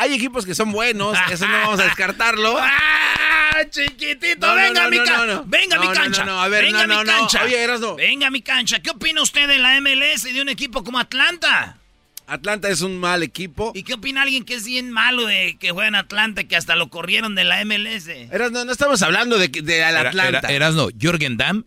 Hay 0.01 0.13
equipos 0.15 0.45
que 0.45 0.55
son 0.55 0.71
buenos, 0.71 1.15
eso 1.31 1.45
no 1.47 1.53
vamos 1.53 1.79
a 1.79 1.83
descartarlo. 1.83 2.57
¡Ah, 2.59 3.61
chiquitito! 3.69 4.47
No, 4.47 4.55
venga 4.55 4.83
no, 4.85 4.89
mi 4.89 4.97
cancha. 4.97 5.17
no, 5.17 5.25
no. 5.25 5.43
Venga 5.45 5.77
mi 5.79 5.85
No, 5.85 5.93
no, 5.93 5.99
cancha. 5.99 6.25
no, 6.25 6.31
no, 6.33 6.41
a 6.41 6.47
ver, 6.47 6.65
venga 6.65 6.81
mi 6.87 6.93
no, 6.93 7.03
no. 7.03 7.11
cancha. 7.11 7.43
Oye, 7.43 7.61
Erasno. 7.63 7.95
Venga 7.95 8.27
a 8.27 8.31
mi 8.31 8.41
cancha. 8.41 8.79
¿Qué 8.79 8.89
opina 8.89 9.21
usted 9.21 9.47
de 9.47 9.59
la 9.59 9.79
MLS 9.79 10.25
y 10.25 10.33
de 10.33 10.41
un 10.41 10.49
equipo 10.49 10.83
como 10.83 10.97
Atlanta? 10.99 11.77
Atlanta 12.25 12.69
es 12.69 12.81
un 12.81 12.97
mal 12.97 13.23
equipo. 13.23 13.73
¿Y 13.75 13.83
qué 13.83 13.93
opina 13.93 14.21
alguien 14.21 14.45
que 14.45 14.53
es 14.55 14.65
bien 14.65 14.89
malo 14.91 15.25
de 15.25 15.57
que 15.59 15.71
juega 15.71 15.89
en 15.89 15.95
Atlanta 15.95 16.45
que 16.45 16.55
hasta 16.55 16.75
lo 16.75 16.89
corrieron 16.89 17.35
de 17.35 17.43
la 17.43 17.63
MLS? 17.65 18.07
Erasno, 18.07 18.63
no 18.65 18.71
estamos 18.71 19.01
hablando 19.01 19.37
de, 19.37 19.49
de 19.49 19.83
al 19.83 19.97
Era- 19.97 20.09
Atlanta. 20.09 20.39
era- 20.39 20.51
Erasno, 20.51 20.87
Jürgen 20.97 21.37
Damm 21.37 21.63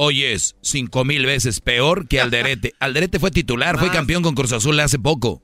hoy 0.00 0.24
es 0.24 0.56
cinco 0.62 1.04
mil 1.04 1.24
veces 1.24 1.60
peor 1.60 2.06
que 2.08 2.20
Alderete. 2.20 2.74
Alderete 2.80 3.18
fue 3.18 3.30
titular, 3.30 3.78
fue 3.78 3.90
campeón 3.90 4.22
con 4.22 4.34
Cruz 4.34 4.52
Azul 4.52 4.78
hace 4.80 4.98
poco. 4.98 5.42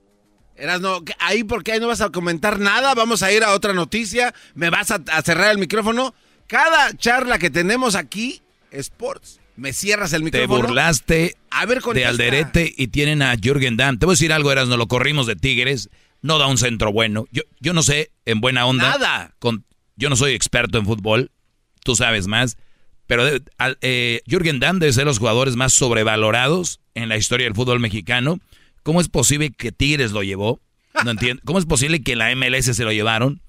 Erasno, 0.64 1.04
¿qué- 1.04 1.14
ahí 1.18 1.44
porque 1.44 1.72
ahí 1.72 1.80
no 1.80 1.86
vas 1.88 2.00
a 2.00 2.10
comentar 2.10 2.58
nada, 2.58 2.94
vamos 2.94 3.22
a 3.22 3.30
ir 3.32 3.44
a 3.44 3.52
otra 3.52 3.72
noticia, 3.72 4.34
me 4.54 4.70
vas 4.70 4.90
a, 4.90 5.00
a 5.12 5.22
cerrar 5.22 5.50
el 5.52 5.58
micrófono. 5.58 6.14
Cada 6.46 6.94
charla 6.96 7.38
que 7.38 7.50
tenemos 7.50 7.94
aquí, 7.94 8.40
Sports, 8.70 9.40
me 9.56 9.72
cierras 9.72 10.12
el 10.12 10.20
Te 10.22 10.24
micrófono. 10.40 10.66
burlaste 10.68 11.36
A 11.50 11.64
ver, 11.66 11.80
de. 11.82 12.04
Alderete 12.06 12.74
y 12.76 12.88
tienen 12.88 13.22
a 13.22 13.36
Jürgen 13.36 13.76
Damm. 13.76 13.98
Te 13.98 14.06
voy 14.06 14.14
a 14.14 14.16
decir 14.16 14.32
algo, 14.32 14.50
Erasno, 14.50 14.76
lo 14.76 14.88
corrimos 14.88 15.26
de 15.26 15.36
Tigres, 15.36 15.90
no 16.22 16.38
da 16.38 16.46
un 16.46 16.58
centro 16.58 16.92
bueno. 16.92 17.26
Yo, 17.30 17.42
yo 17.60 17.72
no 17.72 17.82
sé, 17.82 18.10
en 18.24 18.40
buena 18.40 18.66
onda. 18.66 18.90
Nada. 18.90 19.34
Con, 19.38 19.64
yo 19.96 20.10
no 20.10 20.16
soy 20.16 20.32
experto 20.32 20.78
en 20.78 20.86
fútbol, 20.86 21.30
tú 21.84 21.94
sabes 21.94 22.26
más, 22.26 22.56
pero 23.06 23.24
de- 23.24 23.42
al- 23.58 23.78
eh, 23.82 24.22
Jürgen 24.26 24.58
Damm 24.60 24.78
debe 24.80 24.92
ser 24.92 25.02
de 25.02 25.06
los 25.06 25.18
jugadores 25.18 25.54
más 25.56 25.72
sobrevalorados 25.74 26.80
en 26.94 27.08
la 27.08 27.16
historia 27.16 27.44
del 27.46 27.54
fútbol 27.54 27.78
mexicano. 27.80 28.40
¿Cómo 28.84 29.00
es 29.00 29.08
posible 29.08 29.50
que 29.50 29.72
Tigres 29.72 30.12
lo 30.12 30.22
llevó? 30.22 30.60
No 31.04 31.10
entiendo. 31.10 31.42
¿Cómo 31.44 31.58
es 31.58 31.64
posible 31.64 32.02
que 32.02 32.14
la 32.14 32.32
MLS 32.36 32.66
se 32.66 32.84
lo 32.84 32.92
llevaron? 32.92 33.42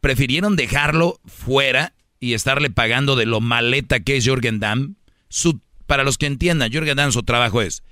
Prefirieron 0.00 0.54
dejarlo 0.54 1.18
fuera 1.24 1.94
y 2.20 2.34
estarle 2.34 2.70
pagando 2.70 3.16
de 3.16 3.26
lo 3.26 3.40
maleta 3.40 4.00
que 4.00 4.18
es 4.18 4.24
Jürgen 4.24 4.60
Damm. 4.60 4.96
Su, 5.28 5.60
para 5.86 6.04
los 6.04 6.18
que 6.18 6.26
entiendan, 6.26 6.70
Jürgen 6.70 6.96
Damm 6.96 7.10
su 7.10 7.22
trabajo 7.22 7.62
es 7.62 7.82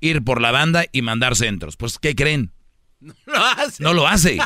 ir 0.00 0.22
por 0.22 0.40
la 0.40 0.52
banda 0.52 0.84
y 0.92 1.02
mandar 1.02 1.34
centros. 1.34 1.76
Pues, 1.76 1.98
¿qué 1.98 2.14
creen? 2.14 2.52
Lo 3.00 3.44
hace. 3.44 3.82
No 3.82 3.92
lo 3.92 4.06
hace. 4.06 4.38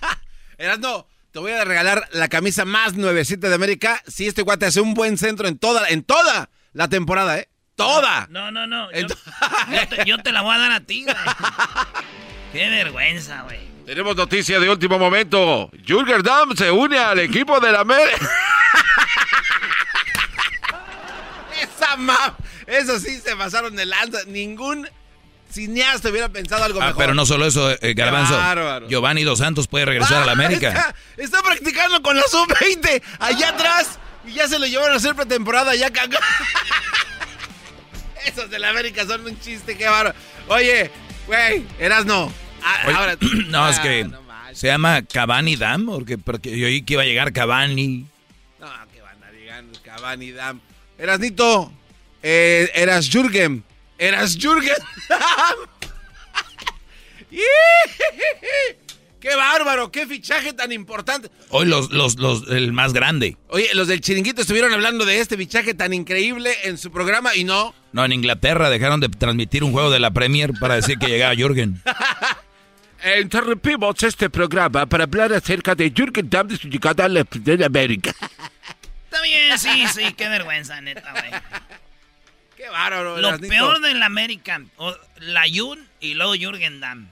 Erasno, 0.58 1.06
te 1.30 1.38
voy 1.38 1.52
a 1.52 1.64
regalar 1.64 2.08
la 2.12 2.28
camisa 2.28 2.64
más 2.64 2.94
nuevecita 2.94 3.50
de 3.50 3.54
América 3.54 4.02
si 4.06 4.26
este 4.26 4.42
guate 4.42 4.64
hace 4.64 4.80
un 4.80 4.94
buen 4.94 5.18
centro 5.18 5.46
en 5.46 5.58
toda, 5.58 5.88
en 5.88 6.02
toda 6.02 6.48
la 6.72 6.88
temporada, 6.88 7.38
¿eh? 7.38 7.48
¡Toda! 7.86 8.26
No, 8.30 8.50
no, 8.50 8.66
no. 8.66 8.90
Yo, 8.92 9.06
yo 9.08 9.88
te, 9.88 10.04
yo 10.06 10.18
te 10.18 10.32
la 10.32 10.42
voy 10.42 10.54
a 10.54 10.58
dar 10.58 10.72
a 10.72 10.80
ti, 10.80 11.04
güey. 11.04 11.16
Qué 12.52 12.68
vergüenza, 12.68 13.42
güey. 13.42 13.60
Tenemos 13.86 14.14
noticia 14.16 14.60
de 14.60 14.70
último 14.70 14.98
momento. 14.98 15.70
Jürgen 15.86 16.22
Damm 16.22 16.56
se 16.56 16.70
une 16.70 16.98
al 16.98 17.18
equipo 17.18 17.58
de 17.60 17.72
la 17.72 17.80
América. 17.80 18.30
Esa 21.60 21.96
ma... 21.96 22.36
Eso 22.66 22.98
sí 23.00 23.20
se 23.20 23.36
pasaron 23.36 23.74
de 23.76 23.84
lanza. 23.86 24.18
Ningún 24.26 24.88
cineasta 25.50 26.08
hubiera 26.08 26.28
pensado 26.28 26.64
algo 26.64 26.80
Ah, 26.80 26.86
mejor. 26.86 26.98
pero 27.02 27.14
no 27.14 27.26
solo 27.26 27.44
eso, 27.46 27.70
eh, 27.70 27.94
Garbanzo. 27.94 28.36
bárbaro. 28.36 28.88
Giovanni 28.88 29.24
Dos 29.24 29.40
Santos 29.40 29.66
puede 29.68 29.84
regresar 29.84 30.22
a 30.22 30.26
la 30.26 30.32
Ah, 30.32 30.34
América. 30.34 30.68
Está, 30.68 30.94
está 31.16 31.42
practicando 31.42 32.00
con 32.02 32.16
la 32.16 32.22
sub-20 32.22 33.02
allá 33.18 33.48
atrás 33.50 33.98
y 34.24 34.32
ya 34.34 34.46
se 34.48 34.58
lo 34.58 34.66
llevaron 34.66 34.94
a 34.94 34.96
hacer 34.96 35.14
pretemporada. 35.14 35.74
Ya 35.74 35.90
cagó. 35.90 36.16
Esos 38.26 38.50
de 38.50 38.58
la 38.58 38.70
América 38.70 39.04
son 39.06 39.26
un 39.26 39.38
chiste, 39.40 39.76
qué 39.76 39.84
bárbaro. 39.86 40.16
Oye, 40.48 40.90
güey, 41.26 41.64
Erasno. 41.78 42.32
a- 42.62 42.86
Oye, 42.86 42.96
ahora, 42.96 43.16
no, 43.48 43.68
es 43.68 43.78
Ah, 43.78 43.82
que 43.82 44.10
se 44.54 44.66
llama 44.66 45.02
Cavani 45.02 45.56
Dam, 45.56 45.86
porque, 45.86 46.18
porque 46.18 46.56
yo 46.58 46.66
oí 46.66 46.82
que 46.82 46.92
iba 46.94 47.02
a 47.02 47.06
llegar 47.06 47.32
Cavani. 47.32 48.06
No, 48.60 48.66
que 48.92 49.00
van 49.00 49.22
a 49.24 49.30
llegar 49.32 49.64
Cavani, 49.82 50.30
Dam. 50.32 50.60
Erasnito, 50.98 51.72
eh, 52.22 52.70
eras 52.74 53.08
Jürgen. 53.10 53.64
Eras 53.98 54.36
Jürgen. 54.36 54.76
¡Qué 59.22 59.36
bárbaro! 59.36 59.92
¡Qué 59.92 60.04
fichaje 60.04 60.52
tan 60.52 60.72
importante! 60.72 61.30
Hoy 61.50 61.64
los, 61.66 61.92
los, 61.92 62.18
los, 62.18 62.50
el 62.50 62.72
más 62.72 62.92
grande. 62.92 63.36
Oye, 63.50 63.68
los 63.72 63.86
del 63.86 64.00
chiringuito 64.00 64.42
estuvieron 64.42 64.72
hablando 64.72 65.04
de 65.04 65.20
este 65.20 65.36
fichaje 65.36 65.74
tan 65.74 65.94
increíble 65.94 66.52
en 66.64 66.76
su 66.76 66.90
programa 66.90 67.36
y 67.36 67.44
no. 67.44 67.72
No, 67.92 68.04
en 68.04 68.12
Inglaterra 68.12 68.68
dejaron 68.68 68.98
de 68.98 69.08
transmitir 69.08 69.62
un 69.62 69.70
juego 69.70 69.92
de 69.92 70.00
la 70.00 70.10
Premier 70.10 70.52
para 70.58 70.74
decir 70.74 70.98
que 70.98 71.06
llegaba 71.06 71.36
Jürgen. 71.36 71.80
Interrumpimos 73.22 74.02
este 74.02 74.28
programa 74.28 74.86
para 74.86 75.04
hablar 75.04 75.32
acerca 75.32 75.76
de 75.76 75.92
Jürgen 75.96 76.28
Damm 76.28 76.48
de 76.48 76.56
su 76.56 76.68
llegada 76.68 77.04
a 77.04 77.08
la, 77.08 77.24
de 77.30 77.64
América. 77.64 78.12
Está 79.04 79.22
bien, 79.22 79.56
sí, 79.56 79.86
sí, 79.94 80.14
qué 80.14 80.28
vergüenza, 80.28 80.80
neta, 80.80 81.12
güey. 81.12 81.30
Qué 82.56 82.68
bárbaro. 82.70 83.20
Lo 83.20 83.38
peor 83.38 83.80
del 83.80 84.02
American, 84.02 84.68
o 84.78 84.92
la 85.20 85.44
Jun 85.52 85.78
y 86.00 86.14
luego 86.14 86.34
Jürgen 86.34 86.80
Damm. 86.80 87.06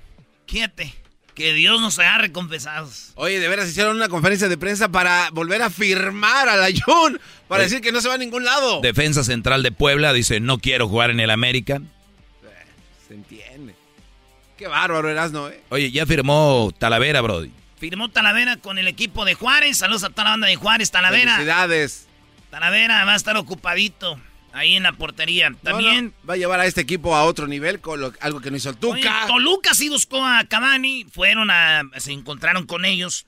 Quédate, 0.46 0.92
que 1.40 1.54
Dios 1.54 1.80
nos 1.80 1.98
haga 1.98 2.18
recompensados. 2.18 3.12
Oye, 3.14 3.40
de 3.40 3.48
veras 3.48 3.66
hicieron 3.66 3.96
una 3.96 4.10
conferencia 4.10 4.46
de 4.48 4.58
prensa 4.58 4.90
para 4.90 5.30
volver 5.32 5.62
a 5.62 5.70
firmar 5.70 6.50
a 6.50 6.56
la 6.56 6.66
Jun, 6.66 7.18
para 7.48 7.60
Oye. 7.60 7.70
decir 7.70 7.80
que 7.80 7.92
no 7.92 8.02
se 8.02 8.08
va 8.08 8.14
a 8.14 8.18
ningún 8.18 8.44
lado. 8.44 8.82
Defensa 8.82 9.24
central 9.24 9.62
de 9.62 9.72
Puebla 9.72 10.12
dice, 10.12 10.38
no 10.38 10.58
quiero 10.58 10.86
jugar 10.86 11.08
en 11.10 11.18
el 11.18 11.30
América. 11.30 11.80
Se 13.08 13.14
entiende. 13.14 13.74
Qué 14.58 14.66
bárbaro 14.66 15.08
Erasno, 15.08 15.48
¿eh? 15.48 15.62
Oye, 15.70 15.90
ya 15.90 16.04
firmó 16.04 16.72
Talavera, 16.78 17.22
Brody. 17.22 17.50
Firmó 17.78 18.10
Talavera 18.10 18.58
con 18.58 18.76
el 18.76 18.86
equipo 18.86 19.24
de 19.24 19.32
Juárez. 19.32 19.78
Saludos 19.78 20.04
a 20.04 20.10
toda 20.10 20.24
la 20.24 20.30
banda 20.30 20.46
de 20.46 20.56
Juárez, 20.56 20.90
Talavera. 20.90 21.36
Felicidades. 21.36 22.06
Talavera 22.50 23.02
va 23.06 23.14
a 23.14 23.16
estar 23.16 23.38
ocupadito 23.38 24.20
ahí 24.52 24.76
en 24.76 24.82
la 24.82 24.92
portería. 24.92 25.54
También 25.62 26.06
no, 26.20 26.26
va 26.28 26.34
a 26.34 26.36
llevar 26.36 26.60
a 26.60 26.66
este 26.66 26.80
equipo 26.80 27.14
a 27.16 27.24
otro 27.24 27.46
nivel 27.46 27.80
con 27.80 28.00
lo- 28.00 28.12
algo 28.20 28.40
que 28.40 28.50
no 28.50 28.56
hizo 28.56 28.70
el 28.70 28.76
Oye, 28.84 29.02
Tuca. 29.02 29.24
Toluca 29.26 29.74
sí 29.74 29.88
buscó 29.88 30.24
a 30.24 30.44
Cavani, 30.44 31.04
fueron 31.10 31.50
a, 31.50 31.82
se 31.98 32.12
encontraron 32.12 32.66
con 32.66 32.84
ellos. 32.84 33.26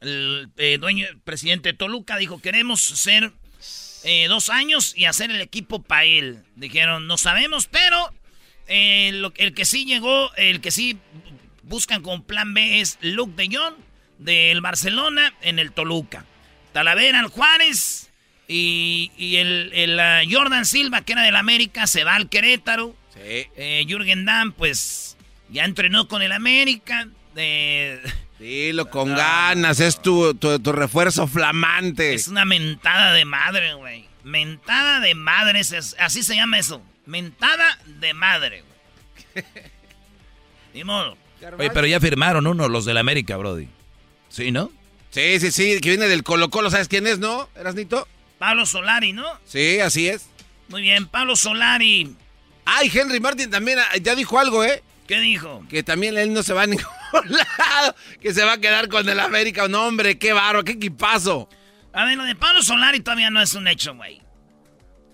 El 0.00 0.50
eh, 0.56 0.78
dueño, 0.80 1.06
el 1.08 1.18
presidente 1.18 1.70
de 1.70 1.78
Toluca 1.78 2.16
dijo, 2.18 2.40
queremos 2.40 2.80
ser 2.82 3.32
eh, 4.04 4.26
dos 4.28 4.48
años 4.50 4.94
y 4.96 5.06
hacer 5.06 5.30
el 5.30 5.40
equipo 5.40 5.82
para 5.82 6.04
él. 6.04 6.44
Dijeron, 6.56 7.06
no 7.08 7.18
sabemos, 7.18 7.66
pero 7.66 8.12
eh, 8.68 9.10
lo- 9.14 9.32
el 9.36 9.54
que 9.54 9.64
sí 9.64 9.84
llegó, 9.84 10.32
el 10.36 10.60
que 10.60 10.70
sí 10.70 10.98
buscan 11.62 12.02
con 12.02 12.22
plan 12.22 12.54
B 12.54 12.80
es 12.80 12.98
Luke 13.00 13.32
de 13.36 13.56
Jong 13.56 13.74
del 14.18 14.60
Barcelona 14.60 15.34
en 15.42 15.58
el 15.58 15.72
Toluca. 15.72 16.24
Talavera 16.72 17.18
al 17.20 17.26
Juárez 17.28 18.07
y, 18.48 19.12
y 19.16 19.36
el, 19.36 19.70
el, 19.74 20.00
Jordan 20.34 20.64
Silva, 20.66 21.02
que 21.02 21.12
era 21.12 21.22
del 21.22 21.36
América, 21.36 21.86
se 21.86 22.02
va 22.04 22.14
al 22.16 22.28
Querétaro. 22.28 22.96
Sí. 23.14 23.46
Eh, 23.56 23.84
Jürgen 23.86 24.24
Damm, 24.24 24.52
pues, 24.52 25.16
ya 25.50 25.64
entrenó 25.64 26.08
con 26.08 26.22
el 26.22 26.32
América. 26.32 27.08
Eh, 27.36 28.00
Dilo 28.38 28.88
con 28.90 29.14
ganas, 29.14 29.80
es 29.80 30.00
tu, 30.00 30.34
tu, 30.34 30.58
tu 30.58 30.72
refuerzo 30.72 31.26
flamante. 31.28 32.14
es 32.14 32.26
una 32.28 32.44
mentada 32.44 33.12
de 33.12 33.24
madre, 33.24 33.74
güey. 33.74 34.06
Mentada 34.24 35.00
de 35.00 35.14
madre, 35.14 35.60
es- 35.60 35.72
es- 35.72 35.96
así 35.98 36.22
se 36.22 36.34
llama 36.34 36.58
eso. 36.58 36.82
Mentada 37.06 37.78
de 37.86 38.14
madre, 38.14 38.62
güey. 39.34 39.44
Ni 40.74 40.84
modo. 40.84 41.16
Oye, 41.58 41.70
pero 41.70 41.86
ya 41.86 42.00
firmaron 42.00 42.46
uno, 42.46 42.68
los 42.68 42.84
del 42.84 42.96
América, 42.98 43.36
Brody. 43.36 43.68
¿Sí, 44.28 44.50
no? 44.50 44.70
Sí, 45.10 45.38
sí, 45.40 45.50
sí, 45.50 45.80
que 45.80 45.90
viene 45.90 46.06
del 46.08 46.22
Colo 46.24 46.50
Colo, 46.50 46.70
¿sabes 46.70 46.88
quién 46.88 47.06
es, 47.06 47.18
no? 47.18 47.48
¿Erasnito? 47.56 48.06
Pablo 48.38 48.66
Solari, 48.66 49.12
¿no? 49.12 49.24
Sí, 49.44 49.80
así 49.80 50.08
es. 50.08 50.26
Muy 50.68 50.82
bien, 50.82 51.06
Pablo 51.06 51.36
Solari. 51.36 52.14
Ay, 52.64 52.90
Henry 52.92 53.20
Martin 53.20 53.50
también 53.50 53.78
ah, 53.78 53.96
ya 54.00 54.14
dijo 54.14 54.38
algo, 54.38 54.64
¿eh? 54.64 54.82
¿Qué 55.06 55.20
dijo? 55.20 55.64
Que 55.70 55.82
también 55.82 56.18
él 56.18 56.32
no 56.34 56.42
se 56.42 56.52
va 56.52 56.62
a 56.62 56.66
ningún 56.66 56.84
lado, 57.28 57.94
que 58.20 58.34
se 58.34 58.44
va 58.44 58.54
a 58.54 58.58
quedar 58.58 58.88
con 58.88 59.08
el 59.08 59.18
América. 59.20 59.66
No, 59.68 59.86
hombre, 59.86 60.18
qué 60.18 60.32
barro, 60.34 60.64
qué 60.64 60.72
equipazo. 60.72 61.48
A 61.94 62.04
ver, 62.04 62.18
lo 62.18 62.24
de 62.24 62.34
Pablo 62.34 62.62
Solari 62.62 63.00
todavía 63.00 63.30
no 63.30 63.40
es 63.40 63.54
un 63.54 63.66
hecho, 63.66 63.94
güey. 63.94 64.20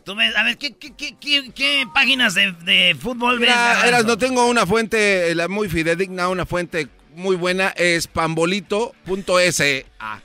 Tú 0.04 0.14
ves, 0.16 0.36
a 0.36 0.42
ver, 0.42 0.58
¿qué, 0.58 0.74
qué, 0.76 0.92
qué, 0.94 1.16
qué- 1.18 1.50
qué 1.54 1.86
páginas 1.94 2.34
de, 2.34 2.50
de 2.52 2.94
fútbol 3.00 3.38
ves? 3.38 3.48
Mira, 3.48 3.56
Garbanzo? 3.62 3.86
Eras, 3.88 4.04
no 4.04 4.18
tengo 4.18 4.44
una 4.46 4.66
fuente 4.66 5.30
eh, 5.30 5.34
la 5.36 5.46
muy 5.48 5.68
fidedigna, 5.70 6.28
una 6.28 6.44
fuente 6.44 6.88
muy 7.14 7.36
buena, 7.36 7.68
es 7.68 8.06
pambolito.sa. 8.08 10.24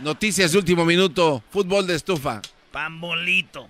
Noticias 0.00 0.52
de 0.52 0.58
último 0.58 0.84
minuto, 0.84 1.42
fútbol 1.50 1.86
de 1.86 1.96
estufa. 1.96 2.40
Pambolito. 2.72 3.68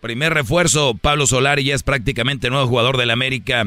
Primer 0.00 0.34
refuerzo, 0.34 0.94
Pablo 0.94 1.26
Solari 1.26 1.64
ya 1.64 1.74
es 1.74 1.82
prácticamente 1.82 2.50
nuevo 2.50 2.68
jugador 2.68 2.96
del 2.96 3.10
América. 3.10 3.64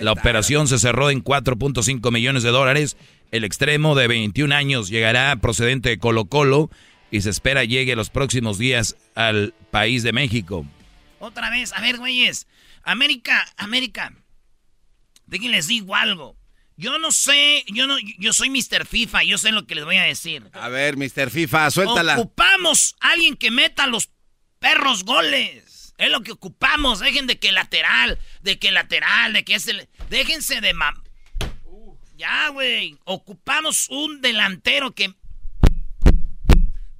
La 0.00 0.12
operación 0.12 0.68
se 0.68 0.78
cerró 0.78 1.10
en 1.10 1.22
4.5 1.22 2.12
millones 2.12 2.42
de 2.42 2.50
dólares. 2.50 2.96
El 3.30 3.44
extremo 3.44 3.94
de 3.94 4.08
21 4.08 4.54
años 4.54 4.88
llegará 4.88 5.36
procedente 5.36 5.90
de 5.90 5.98
Colo 5.98 6.24
Colo 6.24 6.70
y 7.10 7.20
se 7.20 7.30
espera 7.30 7.64
llegue 7.64 7.96
los 7.96 8.10
próximos 8.10 8.58
días 8.58 8.96
al 9.14 9.54
país 9.70 10.02
de 10.02 10.12
México. 10.12 10.64
Otra 11.18 11.50
vez, 11.50 11.72
a 11.72 11.80
ver, 11.80 11.98
güeyes. 11.98 12.46
América, 12.84 13.46
América. 13.56 14.14
Déjenles 15.26 15.68
digo 15.68 15.94
algo. 15.94 16.37
Yo 16.78 16.96
no 17.00 17.10
sé, 17.10 17.64
yo 17.66 17.88
no, 17.88 17.96
yo 18.18 18.32
soy 18.32 18.50
Mr. 18.50 18.86
FIFA, 18.86 19.24
yo 19.24 19.36
sé 19.36 19.50
lo 19.50 19.66
que 19.66 19.74
les 19.74 19.84
voy 19.84 19.96
a 19.96 20.04
decir. 20.04 20.48
A 20.52 20.68
ver, 20.68 20.96
Mr. 20.96 21.28
FIFA, 21.28 21.72
suéltala. 21.72 22.14
Ocupamos 22.14 22.94
a 23.00 23.10
alguien 23.10 23.34
que 23.34 23.50
meta 23.50 23.88
los 23.88 24.10
perros 24.60 25.02
goles. 25.02 25.92
Es 25.98 26.10
lo 26.12 26.22
que 26.22 26.30
ocupamos. 26.30 27.00
Dejen 27.00 27.26
de 27.26 27.40
que 27.40 27.50
lateral, 27.50 28.20
de 28.42 28.60
que 28.60 28.70
lateral, 28.70 29.32
de 29.32 29.44
que 29.44 29.56
es 29.56 29.66
el. 29.66 29.88
Déjense 30.08 30.60
de 30.60 30.72
mam. 30.72 30.94
Ya, 32.16 32.48
güey. 32.50 32.96
Ocupamos 33.02 33.88
un 33.90 34.20
delantero 34.20 34.94
que 34.94 35.12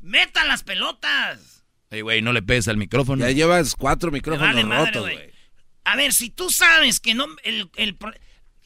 meta 0.01 0.45
las 0.45 0.65
pelotas. 0.65 1.63
Ey, 1.91 2.01
güey, 2.01 2.21
no 2.21 2.33
le 2.33 2.43
pegues 2.43 2.67
al 2.67 2.79
micrófono. 2.79 3.25
Ya 3.25 3.31
llevas 3.31 3.77
cuatro 3.77 4.11
micrófonos 4.11 4.65
rotos, 4.65 5.03
güey. 5.03 5.31
A 5.85 5.95
ver, 5.95 6.13
si 6.13 6.31
tú 6.31 6.51
sabes 6.51 6.99
que 6.99 7.15
no. 7.15 7.27
El, 7.45 7.71
el, 7.77 7.97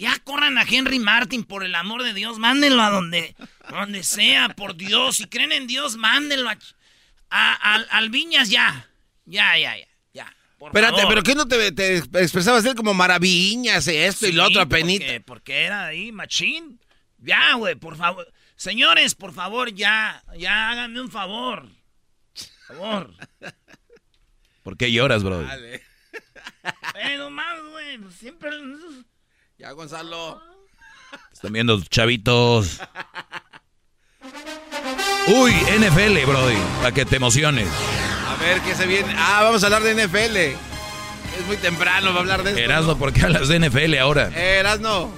ya 0.03 0.19
corran 0.25 0.59
a 0.59 0.65
Henry 0.69 0.99
Martin, 0.99 1.45
por 1.45 1.63
el 1.63 1.77
amor 1.77 2.03
de 2.03 2.13
Dios, 2.13 2.41
mándenlo 2.41 2.83
a 2.83 2.91
donde, 2.91 3.37
donde 3.71 4.03
sea, 4.03 4.49
por 4.49 4.75
Dios. 4.75 5.19
Si 5.19 5.27
creen 5.27 5.53
en 5.53 5.69
Dios, 5.69 5.97
mándenlo 5.97 6.51
a, 7.31 7.75
al 7.75 8.11
Viñas 8.11 8.51
ya. 8.51 8.91
Ya, 9.27 9.57
ya, 9.57 9.79
ya. 9.79 9.87
ya 10.13 10.37
Espérate, 10.59 11.03
pero 11.09 11.23
¿qué 11.23 11.37
no 11.37 11.47
te, 11.47 11.71
te, 11.71 11.99
expresabas 11.99 12.65
él 12.65 12.75
como 12.75 12.95
maravillas, 12.95 13.87
esto 13.87 14.27
y 14.27 14.33
lo 14.33 14.47
otro, 14.47 14.69
penita? 14.69 15.05
Porque, 15.05 15.21
porque 15.21 15.63
era 15.63 15.87
ahí, 15.87 16.11
machín. 16.11 16.81
Ya, 17.19 17.55
güey, 17.55 17.77
por 17.77 17.97
favor. 17.97 18.27
Señores, 18.57 19.15
por 19.15 19.33
favor, 19.33 19.73
ya, 19.73 20.25
ya 20.37 20.71
háganme 20.71 21.01
un 21.01 21.13
favor. 21.13 21.69
Por 22.67 22.77
favor. 22.77 23.15
¿Por 24.65 24.77
qué 24.77 24.91
lloras, 24.91 25.23
bro? 25.23 25.45
Vale. 25.45 25.81
Pero 26.93 27.31
más, 27.31 27.63
güey, 27.71 28.01
siempre... 28.19 28.51
Ya, 29.63 29.71
Gonzalo. 29.71 30.43
Están 31.33 31.53
viendo 31.53 31.81
chavitos. 31.85 32.81
Uy, 35.29 35.53
NFL, 35.53 36.27
Brody, 36.27 36.57
para 36.79 36.91
que 36.91 37.05
te 37.05 37.15
emociones. 37.15 37.69
A 38.27 38.35
ver, 38.43 38.61
¿qué 38.63 38.75
se 38.75 38.89
viene? 38.89 39.15
Ah, 39.17 39.45
vamos 39.45 39.63
a 39.63 39.67
hablar 39.67 39.85
de 39.85 39.95
NFL. 39.95 40.37
Es 40.37 41.47
muy 41.47 41.59
temprano 41.59 42.09
para 42.09 42.19
hablar 42.19 42.43
de 42.43 42.51
esto. 42.51 42.61
Erasno, 42.61 42.99
¿por 42.99 43.13
qué 43.13 43.23
hablas 43.23 43.47
de 43.47 43.61
NFL 43.61 43.99
ahora? 43.99 44.37
Erasno. 44.37 45.13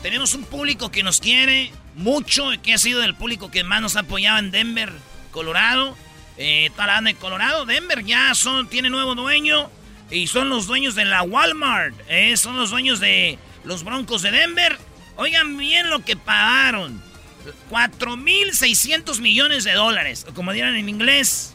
Tenemos 0.00 0.32
un 0.32 0.44
público 0.44 0.90
que 0.90 1.02
nos 1.02 1.20
quiere 1.20 1.70
mucho, 1.94 2.44
que 2.62 2.72
ha 2.72 2.78
sido 2.78 3.02
el 3.02 3.14
público 3.14 3.50
que 3.50 3.64
más 3.64 3.82
nos 3.82 3.96
ha 3.96 4.00
apoyado 4.00 4.38
en 4.38 4.50
Denver, 4.50 4.94
Colorado. 5.30 5.94
Eh, 6.38 6.70
de 7.02 7.14
Colorado. 7.16 7.66
Denver 7.66 8.02
ya 8.02 8.34
son, 8.34 8.66
tiene 8.66 8.88
nuevo 8.88 9.14
dueño 9.14 9.68
y 10.10 10.26
son 10.26 10.48
los 10.48 10.66
dueños 10.66 10.94
de 10.94 11.04
la 11.04 11.20
Walmart. 11.22 11.94
Eh, 12.08 12.38
son 12.38 12.56
los 12.56 12.70
dueños 12.70 12.98
de 12.98 13.38
los 13.64 13.84
Broncos 13.84 14.22
de 14.22 14.30
Denver. 14.30 14.78
Oigan 15.16 15.56
bien 15.56 15.90
lo 15.90 16.04
que 16.04 16.16
pagaron. 16.16 17.02
4.600 17.70 19.20
millones 19.20 19.64
de 19.64 19.72
dólares. 19.72 20.26
O 20.28 20.34
como 20.34 20.52
dirán 20.52 20.76
en 20.76 20.88
inglés, 20.88 21.54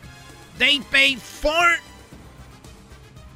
they 0.57 0.82
pay 0.91 1.18
4 1.41 1.60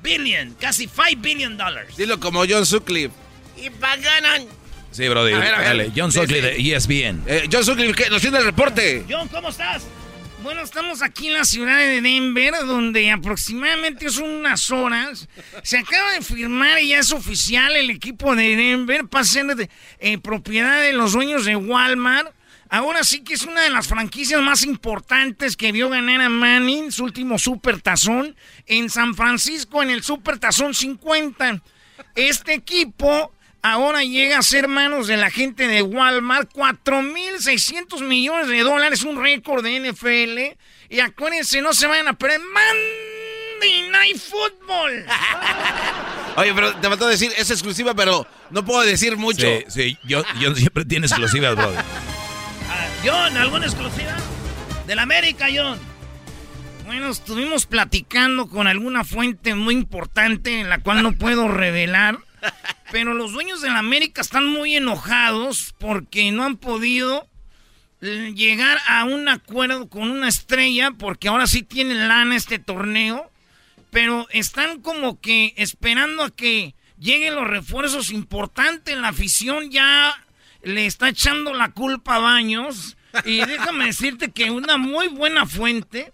billion, 0.01 0.53
casi 0.59 0.87
5 0.87 1.21
billion 1.21 1.57
dollars. 1.57 1.95
Dilo 1.97 2.19
como 2.19 2.43
John 2.47 2.65
Sutcliffe. 2.65 3.13
Y 3.57 3.69
paganan. 3.69 4.45
Sí, 4.91 5.07
brother. 5.07 5.39
Dale, 5.39 5.91
John 5.95 6.11
Sutcliffe 6.11 6.53
de 6.53 6.75
ESPN. 6.75 7.23
Eh, 7.25 7.49
John 7.51 7.65
Sutcliffe, 7.65 8.09
nos 8.09 8.21
tiene 8.21 8.37
el 8.37 8.45
reporte. 8.45 9.05
John, 9.09 9.27
¿cómo 9.27 9.49
estás? 9.49 9.83
Bueno, 10.43 10.61
estamos 10.61 11.01
aquí 11.01 11.27
en 11.27 11.35
la 11.35 11.45
ciudad 11.45 11.77
de 11.77 12.01
Denver, 12.01 12.53
donde 12.65 13.09
aproximadamente 13.09 14.09
son 14.09 14.29
unas 14.29 14.71
horas. 14.71 15.29
Se 15.63 15.77
acaba 15.77 16.11
de 16.11 16.21
firmar 16.21 16.81
y 16.81 16.89
ya 16.89 16.99
es 16.99 17.13
oficial 17.13 17.73
el 17.77 17.89
equipo 17.89 18.35
de 18.35 18.57
Denver, 18.57 19.07
pasa 19.07 19.39
a 19.39 19.45
ser 19.45 19.55
de, 19.55 20.17
propiedad 20.17 20.81
de 20.81 20.91
los 20.91 21.13
dueños 21.13 21.45
de 21.45 21.55
Walmart. 21.55 22.35
Ahora 22.67 23.05
sí 23.05 23.23
que 23.23 23.35
es 23.35 23.43
una 23.43 23.61
de 23.61 23.69
las 23.69 23.87
franquicias 23.87 24.41
más 24.41 24.65
importantes 24.65 25.55
que 25.55 25.71
vio 25.71 25.87
ganar 25.87 26.19
a 26.19 26.27
Manning, 26.27 26.91
su 26.91 27.05
último 27.05 27.39
Super 27.39 27.81
Tazón, 27.81 28.35
en 28.65 28.89
San 28.89 29.15
Francisco, 29.15 29.81
en 29.81 29.91
el 29.91 30.03
Super 30.03 30.39
Tazón 30.39 30.73
50. 30.73 31.61
Este 32.15 32.53
equipo 32.53 33.31
ahora 33.63 34.03
llega 34.03 34.37
a 34.37 34.43
ser 34.43 34.67
manos 34.67 35.07
de 35.07 35.17
la 35.17 35.31
gente 35.31 35.67
de 35.67 35.81
Walmart. 35.81 36.51
4.600 36.53 38.01
millones 38.01 38.47
de 38.47 38.59
dólares, 38.59 39.01
un 39.03 39.19
récord 39.19 39.63
de 39.63 39.79
NFL. 39.79 40.59
Y 40.93 40.99
acuérdense, 40.99 41.61
no 41.61 41.73
se 41.73 41.87
vayan 41.87 42.09
a 42.09 42.13
perder 42.13 42.39
Monday 42.41 43.89
Night 43.89 44.17
Football. 44.17 45.05
Oye, 46.35 46.53
pero 46.53 46.75
te 46.75 46.87
faltó 46.87 47.07
decir, 47.07 47.31
es 47.37 47.49
exclusiva, 47.49 47.95
pero 47.95 48.27
no 48.51 48.63
puedo 48.63 48.81
decir 48.81 49.17
mucho. 49.17 49.47
Sí, 49.47 49.63
sí, 49.69 49.97
yo, 50.03 50.23
yo 50.39 50.53
siempre 50.53 50.85
tiene 50.85 51.07
exclusivas, 51.07 51.55
brother. 51.55 51.79
Ah, 52.69 52.87
John, 53.03 53.37
¿alguna 53.37 53.65
exclusiva? 53.65 54.15
Del 54.85 54.99
América, 54.99 55.47
John. 55.53 55.79
Bueno, 56.85 57.09
estuvimos 57.09 57.65
platicando 57.65 58.47
con 58.47 58.67
alguna 58.67 59.03
fuente 59.03 59.55
muy 59.55 59.73
importante 59.73 60.59
en 60.59 60.69
la 60.69 60.79
cual 60.79 61.01
no 61.01 61.13
puedo 61.13 61.47
revelar. 61.47 62.19
Pero 62.91 63.13
los 63.13 63.31
dueños 63.31 63.61
de 63.61 63.69
la 63.69 63.79
América 63.79 64.21
están 64.21 64.45
muy 64.45 64.75
enojados 64.75 65.73
porque 65.79 66.31
no 66.31 66.43
han 66.43 66.57
podido 66.57 67.27
eh, 68.01 68.33
llegar 68.35 68.77
a 68.87 69.03
un 69.05 69.29
acuerdo 69.29 69.89
con 69.89 70.11
una 70.11 70.27
estrella 70.27 70.91
porque 70.91 71.27
ahora 71.27 71.47
sí 71.47 71.63
tienen 71.63 72.07
lana 72.07 72.35
este 72.35 72.59
torneo. 72.59 73.31
Pero 73.89 74.27
están 74.31 74.81
como 74.81 75.19
que 75.21 75.53
esperando 75.57 76.23
a 76.23 76.35
que 76.35 76.75
lleguen 76.99 77.35
los 77.35 77.47
refuerzos 77.47 78.11
importantes. 78.11 78.97
La 78.97 79.09
afición 79.09 79.71
ya 79.71 80.15
le 80.63 80.85
está 80.85 81.09
echando 81.09 81.53
la 81.53 81.71
culpa 81.71 82.15
a 82.15 82.19
Baños. 82.19 82.97
Y 83.25 83.45
déjame 83.45 83.85
decirte 83.85 84.31
que 84.31 84.49
una 84.49 84.77
muy 84.77 85.07
buena 85.07 85.45
fuente 85.45 86.11